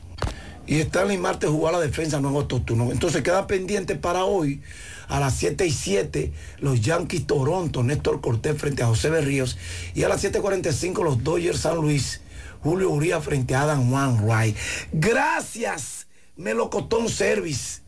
Y 0.66 0.81
Stanley 0.81 1.16
Marte 1.16 1.47
jugó 1.47 1.68
a 1.68 1.73
la 1.73 1.81
defensa, 1.81 2.20
no 2.20 2.28
en 2.31 2.36
otro 2.36 2.60
turno. 2.60 2.90
Entonces 2.93 3.23
queda 3.23 3.47
pendiente 3.47 3.97
para 3.97 4.24
hoy 4.24 4.60
a 5.09 5.20
las 5.20 5.37
7 5.37 5.66
y 5.66 5.70
7 5.70 6.33
los 6.59 6.81
Yankees 6.81 7.27
Toronto, 7.27 7.83
Néstor 7.83 8.20
Cortés 8.20 8.59
frente 8.59 8.83
a 8.83 8.87
José 8.87 9.11
Berríos. 9.11 9.59
Y 9.95 10.05
a 10.05 10.09
las 10.09 10.24
7.45 10.24 11.05
los 11.05 11.23
Dodgers 11.23 11.61
San 11.61 11.77
Luis, 11.77 12.23
Julio 12.62 12.91
Uría 12.91 13.20
frente 13.20 13.55
a 13.55 13.62
Adam 13.62 13.91
Juan 13.91 14.27
Wright. 14.27 14.57
Gracias, 14.93 16.07
Melocotón 16.37 17.09
Service. 17.09 17.81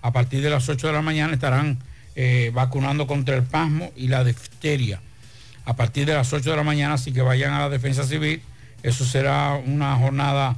a 0.02 0.12
partir 0.12 0.43
de 0.43 0.51
las 0.51 0.68
8 0.68 0.89
de 0.89 0.93
la 0.93 1.02
mañana, 1.02 1.32
estarán 1.32 1.78
eh, 2.16 2.51
vacunando 2.52 3.06
contra 3.06 3.35
el 3.35 3.44
pasmo 3.44 3.93
y 3.97 4.09
la 4.09 4.24
difteria. 4.24 5.01
A 5.64 5.74
partir 5.74 6.06
de 6.06 6.14
las 6.14 6.32
8 6.32 6.51
de 6.51 6.56
la 6.56 6.62
mañana, 6.62 6.94
así 6.94 7.12
que 7.12 7.23
vayan 7.23 7.55
a 7.55 7.60
la 7.60 7.70
defensa 7.70 8.05
civil. 8.05 8.43
Eso 8.82 9.05
será 9.05 9.55
una 9.55 9.97
jornada 9.97 10.56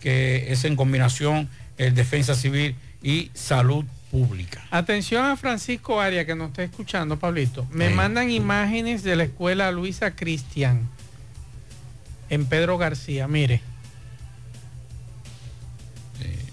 que 0.00 0.52
es 0.52 0.64
en 0.64 0.74
combinación 0.74 1.48
el 1.78 1.94
defensa 1.94 2.34
civil 2.34 2.74
y 3.02 3.30
salud 3.34 3.84
pública. 4.10 4.64
Atención 4.70 5.24
a 5.26 5.36
Francisco 5.36 6.00
Aria 6.00 6.24
que 6.26 6.34
nos 6.34 6.48
está 6.48 6.62
escuchando, 6.62 7.18
Pablito. 7.18 7.66
Me 7.70 7.90
mandan 7.90 8.30
imágenes 8.30 9.02
de 9.02 9.16
la 9.16 9.24
escuela 9.24 9.70
Luisa 9.72 10.12
Cristian 10.12 10.88
en 12.30 12.46
Pedro 12.46 12.78
García. 12.78 13.28
Mire. 13.28 13.60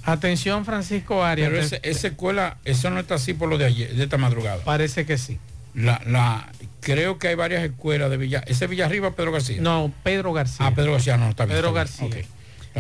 Atención 0.04 0.66
Francisco 0.66 1.24
Arias. 1.24 1.50
Pero 1.50 1.62
ese- 1.62 1.80
esa 1.84 2.08
escuela, 2.08 2.58
eso 2.64 2.90
no 2.92 3.00
está 3.00 3.16
así 3.16 3.34
por 3.34 3.50
lo 3.50 3.58
de 3.58 3.66
ayer, 3.66 3.96
de 3.96 4.04
esta 4.04 4.18
madrugada. 4.18 4.64
Parece 4.64 5.06
que 5.06 5.18
sí. 5.18 5.40
La, 5.74 6.00
la, 6.06 6.52
creo 6.80 7.18
que 7.18 7.30
hay 7.30 7.36
varias 7.36 7.64
escuelas 7.64 8.10
de 8.12 8.18
Villa. 8.18 8.44
¿Ese 8.46 8.66
es 8.66 8.70
Villarriba 8.70 9.16
Pedro 9.16 9.32
García? 9.32 9.58
No, 9.62 9.92
Pedro 10.04 10.32
García. 10.32 10.68
Ah, 10.68 10.76
Pedro 10.76 10.92
García 10.94 11.18
no, 11.18 11.30
está 11.30 11.46
bien. 11.46 11.58
Pedro. 11.58 11.74
García. 11.74 12.08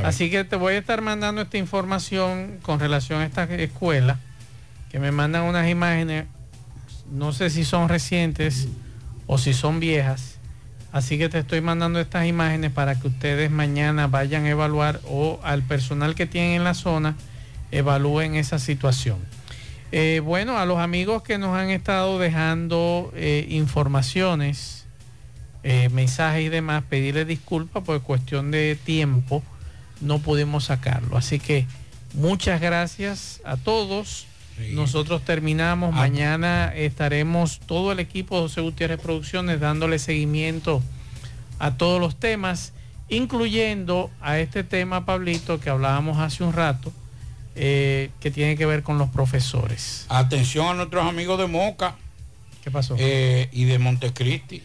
Así 0.03 0.29
que 0.29 0.43
te 0.43 0.55
voy 0.55 0.73
a 0.73 0.77
estar 0.77 1.01
mandando 1.01 1.41
esta 1.41 1.57
información 1.57 2.59
con 2.61 2.79
relación 2.79 3.21
a 3.21 3.25
esta 3.25 3.43
escuela, 3.43 4.19
que 4.89 4.99
me 4.99 5.11
mandan 5.11 5.43
unas 5.43 5.69
imágenes, 5.69 6.25
no 7.11 7.31
sé 7.31 7.49
si 7.49 7.63
son 7.63 7.87
recientes 7.87 8.67
o 9.27 9.37
si 9.37 9.53
son 9.53 9.79
viejas. 9.79 10.39
Así 10.91 11.17
que 11.17 11.27
te 11.29 11.39
estoy 11.39 11.61
mandando 11.61 11.99
estas 11.99 12.25
imágenes 12.25 12.71
para 12.71 12.99
que 12.99 13.07
ustedes 13.07 13.51
mañana 13.51 14.07
vayan 14.07 14.45
a 14.45 14.49
evaluar 14.49 15.01
o 15.05 15.39
al 15.43 15.61
personal 15.63 16.15
que 16.15 16.25
tienen 16.25 16.51
en 16.51 16.63
la 16.63 16.73
zona 16.73 17.15
evalúen 17.71 18.35
esa 18.35 18.59
situación. 18.59 19.17
Eh, 19.91 20.21
bueno, 20.23 20.57
a 20.57 20.65
los 20.65 20.79
amigos 20.79 21.23
que 21.23 21.37
nos 21.37 21.55
han 21.55 21.69
estado 21.69 22.19
dejando 22.19 23.11
eh, 23.15 23.45
informaciones, 23.49 24.85
eh, 25.63 25.89
mensajes 25.89 26.45
y 26.45 26.49
demás, 26.49 26.83
pedirles 26.89 27.27
disculpas 27.27 27.83
por 27.83 28.01
cuestión 28.01 28.51
de 28.51 28.77
tiempo, 28.83 29.43
no 30.01 30.19
pudimos 30.19 30.65
sacarlo. 30.65 31.17
Así 31.17 31.39
que 31.39 31.65
muchas 32.13 32.61
gracias 32.61 33.41
a 33.45 33.57
todos. 33.57 34.27
Nosotros 34.71 35.23
terminamos, 35.25 35.89
Ah. 35.93 35.97
mañana 35.97 36.73
estaremos 36.73 37.59
todo 37.65 37.91
el 37.91 37.99
equipo 37.99 38.35
de 38.37 38.41
José 38.43 38.61
Gutiérrez 38.61 38.99
Producciones 39.01 39.59
dándole 39.59 39.99
seguimiento 39.99 40.81
a 41.59 41.75
todos 41.75 41.99
los 41.99 42.15
temas, 42.17 42.71
incluyendo 43.09 44.09
a 44.21 44.39
este 44.39 44.63
tema, 44.63 45.05
Pablito, 45.05 45.59
que 45.59 45.69
hablábamos 45.69 46.19
hace 46.19 46.43
un 46.43 46.53
rato, 46.53 46.93
eh, 47.55 48.11
que 48.19 48.31
tiene 48.31 48.55
que 48.57 48.65
ver 48.65 48.81
con 48.83 48.97
los 48.97 49.09
profesores. 49.09 50.05
Atención 50.09 50.67
a 50.67 50.73
nuestros 50.73 51.05
amigos 51.05 51.37
de 51.39 51.47
Moca. 51.47 51.95
¿Qué 52.63 52.71
pasó? 52.71 52.95
Eh, 52.97 53.49
y 53.51 53.65
de 53.65 53.77
Montecristi. 53.79 54.63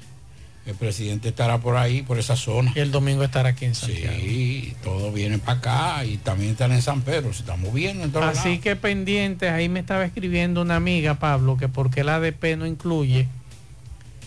El 0.66 0.74
presidente 0.74 1.30
estará 1.30 1.58
por 1.58 1.76
ahí, 1.76 2.02
por 2.02 2.18
esa 2.18 2.36
zona. 2.36 2.72
Y 2.76 2.80
el 2.80 2.90
domingo 2.92 3.24
estará 3.24 3.48
aquí 3.50 3.64
en 3.64 3.74
Santiago. 3.74 4.16
Sí, 4.20 4.74
todo 4.84 5.10
viene 5.10 5.38
para 5.38 5.58
acá 5.58 6.04
y 6.04 6.18
también 6.18 6.52
están 6.52 6.70
en 6.72 6.82
San 6.82 7.00
Pedro. 7.02 7.32
Se 7.32 7.40
está 7.40 7.56
moviendo 7.56 8.04
en 8.04 8.12
todos 8.12 8.26
Así 8.26 8.48
lados. 8.50 8.62
que 8.62 8.76
pendientes, 8.76 9.50
ahí 9.50 9.68
me 9.68 9.80
estaba 9.80 10.04
escribiendo 10.04 10.60
una 10.62 10.76
amiga, 10.76 11.14
Pablo, 11.14 11.56
que 11.56 11.68
porque 11.68 12.02
el 12.02 12.10
ADP 12.10 12.56
no 12.58 12.66
incluye 12.66 13.26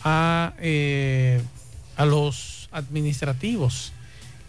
a, 0.03 0.53
eh, 0.59 1.41
a 1.97 2.05
los 2.05 2.67
administrativos, 2.71 3.93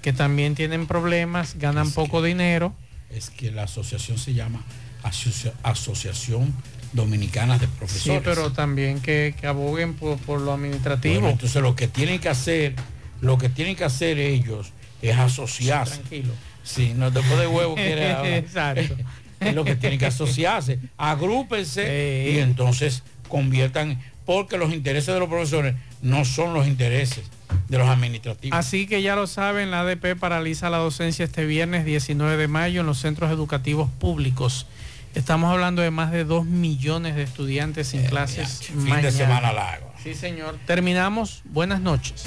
que 0.03 0.13
también 0.13 0.55
tienen 0.55 0.87
problemas, 0.87 1.57
ganan 1.59 1.91
poco 1.93 2.23
dinero. 2.23 2.75
Es 3.11 3.31
que 3.31 3.51
la 3.51 3.65
asociación 3.65 4.19
se 4.19 4.35
llama 4.35 4.63
Asocia- 5.03 5.53
Asociación 5.63 6.53
Dominicana 6.95 7.59
de 7.59 7.67
Sí, 7.67 7.73
Profesores. 7.79 8.23
pero 8.25 8.53
también 8.53 9.01
que, 9.01 9.35
que 9.39 9.47
aboguen 9.47 9.95
por, 9.95 10.17
por 10.19 10.41
lo 10.41 10.53
administrativo. 10.53 11.15
Bueno, 11.15 11.31
entonces 11.31 11.61
lo 11.61 11.77
que 11.77 11.89
tienen 11.89 12.21
que 12.21 12.29
hacer, 12.31 12.75
lo 13.21 13.37
que 13.37 13.49
tienen 13.51 13.77
que 13.77 13.85
hacer 13.85 14.19
ellos 14.19 14.73
es 15.03 15.17
asociarse. 15.17 15.99
Tranquilo. 15.99 16.33
Sí, 16.63 16.95
no 16.97 17.11
después 17.11 17.39
de 17.39 17.47
huevo. 17.47 17.75
Exacto. 17.79 18.97
es 19.41 19.55
lo 19.55 19.65
que 19.65 19.77
tienen 19.77 19.99
que 19.99 20.07
asociarse, 20.07 20.79
agrúpense 20.97 22.31
y 22.35 22.39
entonces 22.39 23.03
conviertan, 23.29 24.01
porque 24.25 24.57
los 24.57 24.73
intereses 24.73 25.13
de 25.13 25.21
los 25.21 25.29
profesores 25.29 25.75
no 26.01 26.25
son 26.25 26.55
los 26.55 26.67
intereses 26.67 27.25
de 27.69 27.79
los 27.79 27.89
administrativos. 27.89 28.59
Así 28.59 28.87
que 28.87 29.03
ya 29.03 29.17
lo 29.17 29.27
saben, 29.27 29.71
la 29.71 29.81
ADP 29.81 30.19
paraliza 30.19 30.71
la 30.71 30.79
docencia 30.79 31.25
este 31.25 31.45
viernes 31.45 31.85
19 31.85 32.37
de 32.37 32.49
mayo 32.49 32.81
en 32.81 32.87
los 32.87 32.99
centros 32.99 33.31
educativos 33.31 33.91
públicos. 33.99 34.67
Estamos 35.15 35.51
hablando 35.53 35.81
de 35.83 35.91
más 35.91 36.11
de 36.11 36.25
2 36.25 36.45
millones 36.47 37.15
de 37.15 37.23
estudiantes 37.23 37.89
sin 37.89 38.05
clases. 38.05 38.61
Eh, 38.63 38.65
fin 38.65 38.85
de 38.85 38.91
mañana. 38.91 39.11
semana 39.11 39.53
largo. 39.53 39.93
Sí, 40.03 40.15
señor. 40.15 40.59
Terminamos. 40.67 41.43
Buenas 41.45 41.81
noches. 41.81 42.25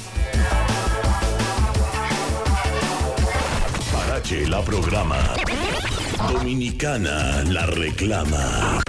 Parache 3.91 4.47
la 4.47 4.61
programa. 4.61 5.17
Dominicana 6.31 7.43
la 7.43 7.65
reclama. 7.65 8.81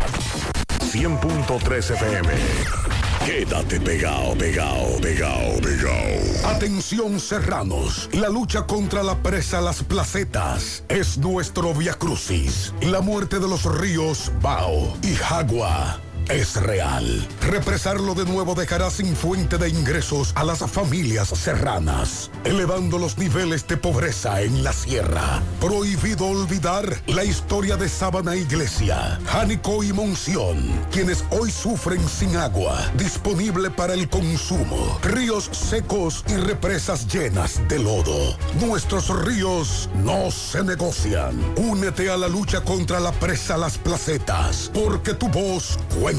100.3 0.92 1.90
FM. 1.94 2.87
Quédate 3.28 3.78
pegado, 3.78 4.34
pegado, 4.38 4.98
pegado, 5.02 5.60
pegado. 5.60 6.46
Atención 6.46 7.20
serranos, 7.20 8.08
la 8.14 8.30
lucha 8.30 8.62
contra 8.66 9.02
la 9.02 9.22
presa 9.22 9.60
Las 9.60 9.82
Placetas 9.82 10.82
es 10.88 11.18
nuestro 11.18 11.74
Via 11.74 11.92
Crucis. 11.92 12.72
La 12.80 13.02
muerte 13.02 13.38
de 13.38 13.46
los 13.46 13.66
ríos 13.66 14.32
Bao 14.40 14.96
y 15.02 15.14
Jagua 15.14 16.00
es 16.28 16.56
real. 16.56 17.26
Represarlo 17.40 18.14
de 18.14 18.24
nuevo 18.24 18.54
dejará 18.54 18.90
sin 18.90 19.16
fuente 19.16 19.56
de 19.56 19.68
ingresos 19.68 20.32
a 20.34 20.44
las 20.44 20.58
familias 20.58 21.28
serranas, 21.28 22.30
elevando 22.44 22.98
los 22.98 23.16
niveles 23.18 23.66
de 23.66 23.76
pobreza 23.76 24.42
en 24.42 24.62
la 24.62 24.72
sierra. 24.72 25.42
Prohibido 25.60 26.26
olvidar 26.26 26.84
la 27.06 27.24
historia 27.24 27.76
de 27.76 27.88
Sábana 27.88 28.36
Iglesia, 28.36 29.18
Jánico 29.26 29.82
y 29.82 29.92
Monción, 29.92 30.58
quienes 30.90 31.24
hoy 31.30 31.50
sufren 31.50 32.06
sin 32.08 32.36
agua, 32.36 32.78
disponible 32.96 33.70
para 33.70 33.94
el 33.94 34.08
consumo. 34.08 34.98
Ríos 35.02 35.48
secos 35.52 36.24
y 36.28 36.34
represas 36.34 37.06
llenas 37.06 37.60
de 37.68 37.78
lodo. 37.78 38.36
Nuestros 38.60 39.08
ríos 39.24 39.88
no 40.02 40.30
se 40.30 40.62
negocian. 40.62 41.38
Únete 41.56 42.10
a 42.10 42.16
la 42.16 42.28
lucha 42.28 42.60
contra 42.60 43.00
la 43.00 43.12
presa 43.12 43.56
Las 43.56 43.78
Placetas, 43.78 44.70
porque 44.74 45.14
tu 45.14 45.28
voz 45.28 45.78
cuenta. 46.00 46.17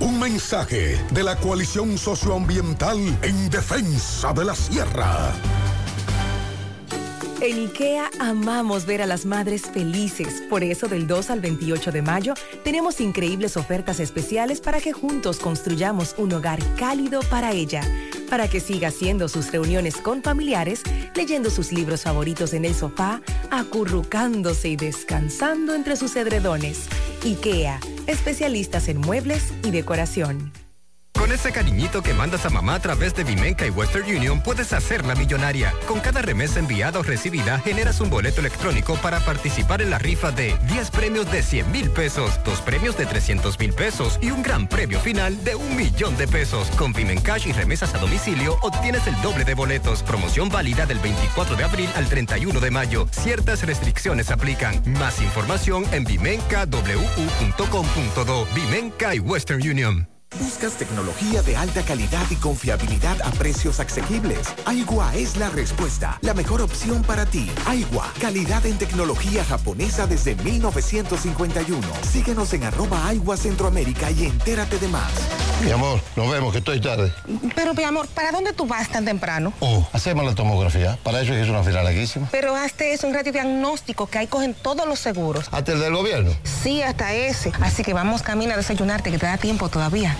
Un 0.00 0.18
mensaje 0.18 0.98
de 1.10 1.22
la 1.22 1.36
coalición 1.36 1.98
socioambiental 1.98 2.98
en 3.22 3.50
defensa 3.50 4.32
de 4.32 4.44
la 4.44 4.54
sierra. 4.54 5.32
En 7.40 7.56
IKEA 7.56 8.10
amamos 8.18 8.84
ver 8.84 9.00
a 9.00 9.06
las 9.06 9.24
madres 9.24 9.62
felices. 9.62 10.42
Por 10.50 10.64
eso 10.64 10.88
del 10.88 11.06
2 11.06 11.30
al 11.30 11.40
28 11.40 11.92
de 11.92 12.02
mayo 12.02 12.34
tenemos 12.64 13.00
increíbles 13.00 13.56
ofertas 13.56 14.00
especiales 14.00 14.60
para 14.60 14.80
que 14.80 14.92
juntos 14.92 15.38
construyamos 15.38 16.16
un 16.18 16.32
hogar 16.32 16.58
cálido 16.74 17.20
para 17.30 17.52
ella. 17.52 17.82
Para 18.28 18.48
que 18.48 18.58
siga 18.58 18.88
haciendo 18.88 19.28
sus 19.28 19.52
reuniones 19.52 19.98
con 19.98 20.20
familiares, 20.20 20.82
leyendo 21.14 21.48
sus 21.48 21.72
libros 21.72 22.02
favoritos 22.02 22.54
en 22.54 22.64
el 22.64 22.74
sofá, 22.74 23.22
acurrucándose 23.52 24.70
y 24.70 24.76
descansando 24.76 25.76
entre 25.76 25.94
sus 25.94 26.16
edredones. 26.16 26.88
IKEA, 27.24 27.78
especialistas 28.08 28.88
en 28.88 29.00
muebles 29.00 29.52
y 29.62 29.70
decoración. 29.70 30.52
Con 31.18 31.32
ese 31.32 31.50
cariñito 31.50 32.00
que 32.00 32.14
mandas 32.14 32.46
a 32.46 32.50
mamá 32.50 32.76
a 32.76 32.80
través 32.80 33.12
de 33.12 33.24
Vimenca 33.24 33.66
y 33.66 33.70
Western 33.70 34.04
Union 34.04 34.40
puedes 34.40 34.72
hacerla 34.72 35.16
millonaria. 35.16 35.74
Con 35.88 35.98
cada 35.98 36.22
remesa 36.22 36.60
enviada 36.60 37.00
o 37.00 37.02
recibida 37.02 37.58
generas 37.58 38.00
un 38.00 38.08
boleto 38.08 38.38
electrónico 38.40 38.94
para 38.96 39.18
participar 39.20 39.82
en 39.82 39.90
la 39.90 39.98
rifa 39.98 40.30
de 40.30 40.56
10 40.68 40.90
premios 40.92 41.28
de 41.32 41.42
100 41.42 41.72
mil 41.72 41.90
pesos, 41.90 42.38
dos 42.44 42.60
premios 42.60 42.96
de 42.96 43.06
300 43.06 43.58
mil 43.58 43.72
pesos 43.72 44.20
y 44.22 44.30
un 44.30 44.44
gran 44.44 44.68
premio 44.68 45.00
final 45.00 45.42
de 45.42 45.56
un 45.56 45.76
millón 45.76 46.16
de 46.16 46.28
pesos. 46.28 46.70
Con 46.78 46.92
Vimencash 46.92 47.48
y 47.48 47.52
remesas 47.52 47.92
a 47.94 47.98
domicilio 47.98 48.56
obtienes 48.62 49.08
el 49.08 49.20
doble 49.20 49.44
de 49.44 49.54
boletos. 49.54 50.04
Promoción 50.04 50.48
válida 50.48 50.86
del 50.86 51.00
24 51.00 51.56
de 51.56 51.64
abril 51.64 51.90
al 51.96 52.08
31 52.08 52.60
de 52.60 52.70
mayo. 52.70 53.08
Ciertas 53.10 53.66
restricciones 53.66 54.30
aplican. 54.30 54.80
Más 55.00 55.20
información 55.20 55.84
en 55.90 56.04
vimencawu.com.do. 56.04 58.46
Vimenca 58.54 59.16
y 59.16 59.18
Western 59.18 59.68
Union. 59.68 60.17
¿Buscas 60.36 60.74
tecnología 60.74 61.42
de 61.42 61.56
alta 61.56 61.82
calidad 61.82 62.24
y 62.30 62.36
confiabilidad 62.36 63.16
a 63.22 63.30
precios 63.30 63.80
asequibles? 63.80 64.54
Aigua 64.66 65.14
es 65.16 65.36
la 65.36 65.48
respuesta, 65.48 66.18
la 66.20 66.34
mejor 66.34 66.60
opción 66.60 67.02
para 67.02 67.24
ti. 67.24 67.50
Aigua, 67.66 68.12
calidad 68.20 68.64
en 68.66 68.76
tecnología 68.76 69.42
japonesa 69.44 70.06
desde 70.06 70.36
1951. 70.36 71.80
Síguenos 72.12 72.52
en 72.52 72.64
arroba 72.64 73.08
Aigua 73.08 73.36
Centroamérica 73.36 74.10
y 74.10 74.26
entérate 74.26 74.78
de 74.78 74.88
más. 74.88 75.10
Mi 75.64 75.72
amor, 75.72 76.00
nos 76.14 76.30
vemos 76.30 76.52
que 76.52 76.58
estoy 76.58 76.80
tarde. 76.80 77.12
Pero, 77.56 77.74
mi 77.74 77.82
amor, 77.82 78.06
¿para 78.08 78.30
dónde 78.30 78.52
tú 78.52 78.64
vas 78.64 78.88
tan 78.90 79.04
temprano? 79.04 79.52
Oh, 79.58 79.88
hacemos 79.92 80.24
la 80.24 80.34
tomografía. 80.34 80.98
Para 81.02 81.20
eso 81.20 81.34
es 81.34 81.48
una 81.48 81.64
fila 81.64 81.82
larguísima. 81.82 82.28
Pero 82.30 82.54
hazte 82.54 82.92
es 82.92 83.02
un 83.02 83.12
radiodiagnóstico 83.12 84.06
que 84.06 84.18
ahí 84.18 84.26
cogen 84.28 84.54
todos 84.54 84.86
los 84.86 85.00
seguros. 85.00 85.48
¿Hasta 85.50 85.72
el 85.72 85.80
del 85.80 85.94
gobierno? 85.94 86.30
Sí, 86.44 86.82
hasta 86.82 87.12
ese. 87.12 87.50
Así 87.60 87.82
que 87.82 87.92
vamos 87.92 88.22
camino 88.22 88.52
a 88.52 88.56
desayunarte 88.56 89.10
que 89.10 89.18
te 89.18 89.26
da 89.26 89.36
tiempo 89.36 89.68
todavía. 89.68 90.16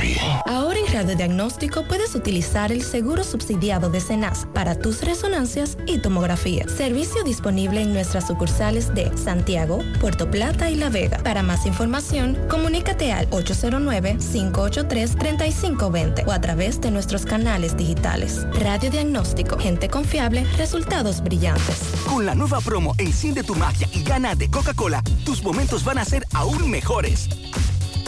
Bien. 0.00 0.18
Ahora 0.46 0.78
en 0.78 0.86
radiodiagnóstico 0.92 1.84
puedes 1.86 2.14
utilizar 2.14 2.72
el 2.72 2.82
seguro 2.82 3.24
subsidiado 3.24 3.90
de 3.90 4.00
CENAS 4.00 4.46
para 4.54 4.78
tus 4.78 5.02
resonancias 5.02 5.76
y 5.86 5.98
tomografía. 5.98 6.66
Servicio 6.68 7.22
disponible 7.24 7.82
en 7.82 7.92
nuestras 7.92 8.26
sucursales 8.26 8.94
de 8.94 9.14
Santiago, 9.16 9.80
Puerto 10.00 10.30
Plata 10.30 10.70
y 10.70 10.76
La 10.76 10.88
Vega. 10.88 11.18
Para 11.18 11.42
más 11.42 11.66
información, 11.66 12.38
comunícate 12.48 13.12
al 13.12 13.28
809-583-3520 13.30 16.26
o 16.26 16.32
a 16.32 16.40
través 16.40 16.80
de 16.80 16.90
nuestros 16.90 17.26
canales 17.26 17.76
digitales. 17.76 18.46
Radiodiagnóstico, 18.58 19.58
gente 19.58 19.88
confiable, 19.88 20.44
resultados 20.56 21.22
brillantes. 21.22 21.82
Con 22.08 22.24
la 22.26 22.34
nueva 22.34 22.60
promo 22.60 22.94
Enciende 22.98 23.42
tu 23.42 23.54
magia 23.54 23.88
y 23.92 24.02
gana 24.02 24.34
de 24.34 24.50
Coca-Cola, 24.50 25.02
tus 25.24 25.42
momentos 25.42 25.82
van 25.84 25.98
a 25.98 26.04
ser 26.04 26.26
aún 26.32 26.70
mejores. 26.70 27.28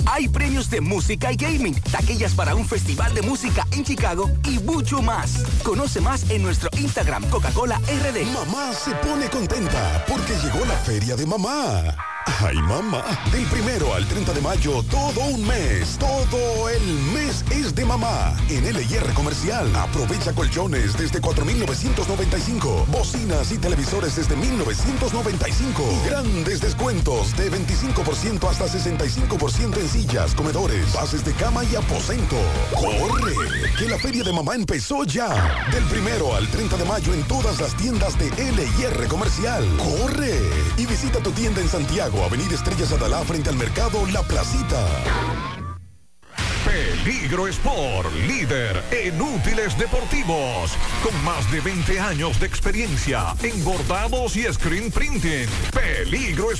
Hay 0.06 0.28
premios 0.28 0.70
de 0.70 0.80
música 0.80 1.32
y 1.32 1.36
gaming, 1.36 1.74
taquillas 1.90 2.34
para 2.34 2.54
un 2.54 2.66
festival 2.66 3.14
de 3.14 3.22
música 3.22 3.66
en 3.72 3.84
Chicago 3.84 4.30
y 4.44 4.58
mucho 4.60 5.02
más. 5.02 5.42
Conoce 5.62 6.00
más 6.00 6.30
en 6.30 6.42
nuestro 6.42 6.68
Instagram 6.78 7.28
Coca-Cola 7.30 7.78
RD. 7.78 8.24
Mamá 8.32 8.72
se 8.72 8.94
pone 8.96 9.28
contenta 9.28 10.04
porque 10.06 10.34
llegó 10.42 10.64
la 10.66 10.76
feria 10.76 11.16
de 11.16 11.26
mamá. 11.26 11.96
Ay, 12.40 12.56
mamá. 12.56 13.04
Del 13.30 13.44
primero 13.46 13.94
al 13.94 14.06
30 14.06 14.32
de 14.32 14.40
mayo, 14.40 14.82
todo 14.84 15.20
un 15.26 15.46
mes. 15.46 15.98
Todo 15.98 16.68
el 16.70 16.82
mes 17.12 17.44
es 17.50 17.74
de 17.74 17.84
mamá. 17.84 18.34
En 18.48 18.64
LIR 18.64 19.12
Comercial, 19.14 19.70
aprovecha 19.76 20.32
colchones 20.32 20.96
desde 20.96 21.20
4,995. 21.20 22.86
Bocinas 22.90 23.52
y 23.52 23.58
televisores 23.58 24.16
desde 24.16 24.36
1,995. 24.36 25.82
Y 25.82 26.08
grandes 26.08 26.60
descuentos 26.60 27.36
de 27.36 27.50
25% 27.50 28.48
hasta 28.48 28.66
65% 28.66 29.76
en 29.78 29.88
sillas, 29.94 30.34
comedores, 30.34 30.92
bases 30.92 31.24
de 31.24 31.32
cama 31.34 31.62
y 31.62 31.76
aposento. 31.76 32.36
¡Corre! 32.74 33.32
Que 33.78 33.88
la 33.88 33.96
feria 33.96 34.24
de 34.24 34.32
mamá 34.32 34.56
empezó 34.56 35.04
ya. 35.04 35.28
Del 35.70 35.84
primero 35.84 36.34
al 36.34 36.48
30 36.48 36.76
de 36.76 36.84
mayo 36.84 37.14
en 37.14 37.22
todas 37.28 37.60
las 37.60 37.76
tiendas 37.76 38.18
de 38.18 38.28
LIR 38.30 39.06
Comercial. 39.06 39.64
¡Corre! 39.78 40.40
Y 40.76 40.86
visita 40.86 41.20
tu 41.20 41.30
tienda 41.30 41.60
en 41.60 41.68
Santiago, 41.68 42.24
Avenida 42.24 42.56
Estrellas 42.56 42.90
Adalá, 42.90 43.22
frente 43.22 43.50
al 43.50 43.56
mercado 43.56 44.04
La 44.12 44.22
Placita. 44.24 44.84
Peligro 46.64 47.46
Sport, 47.46 48.12
líder 48.26 48.82
en 48.90 49.20
útiles 49.20 49.78
deportivos, 49.78 50.72
con 51.04 51.24
más 51.24 51.48
de 51.52 51.60
20 51.60 52.00
años 52.00 52.40
de 52.40 52.46
experiencia 52.46 53.34
en 53.42 53.62
bordados 53.62 54.34
y 54.34 54.42
screen 54.52 54.90
printing. 54.90 55.46
Peligro 55.72 56.50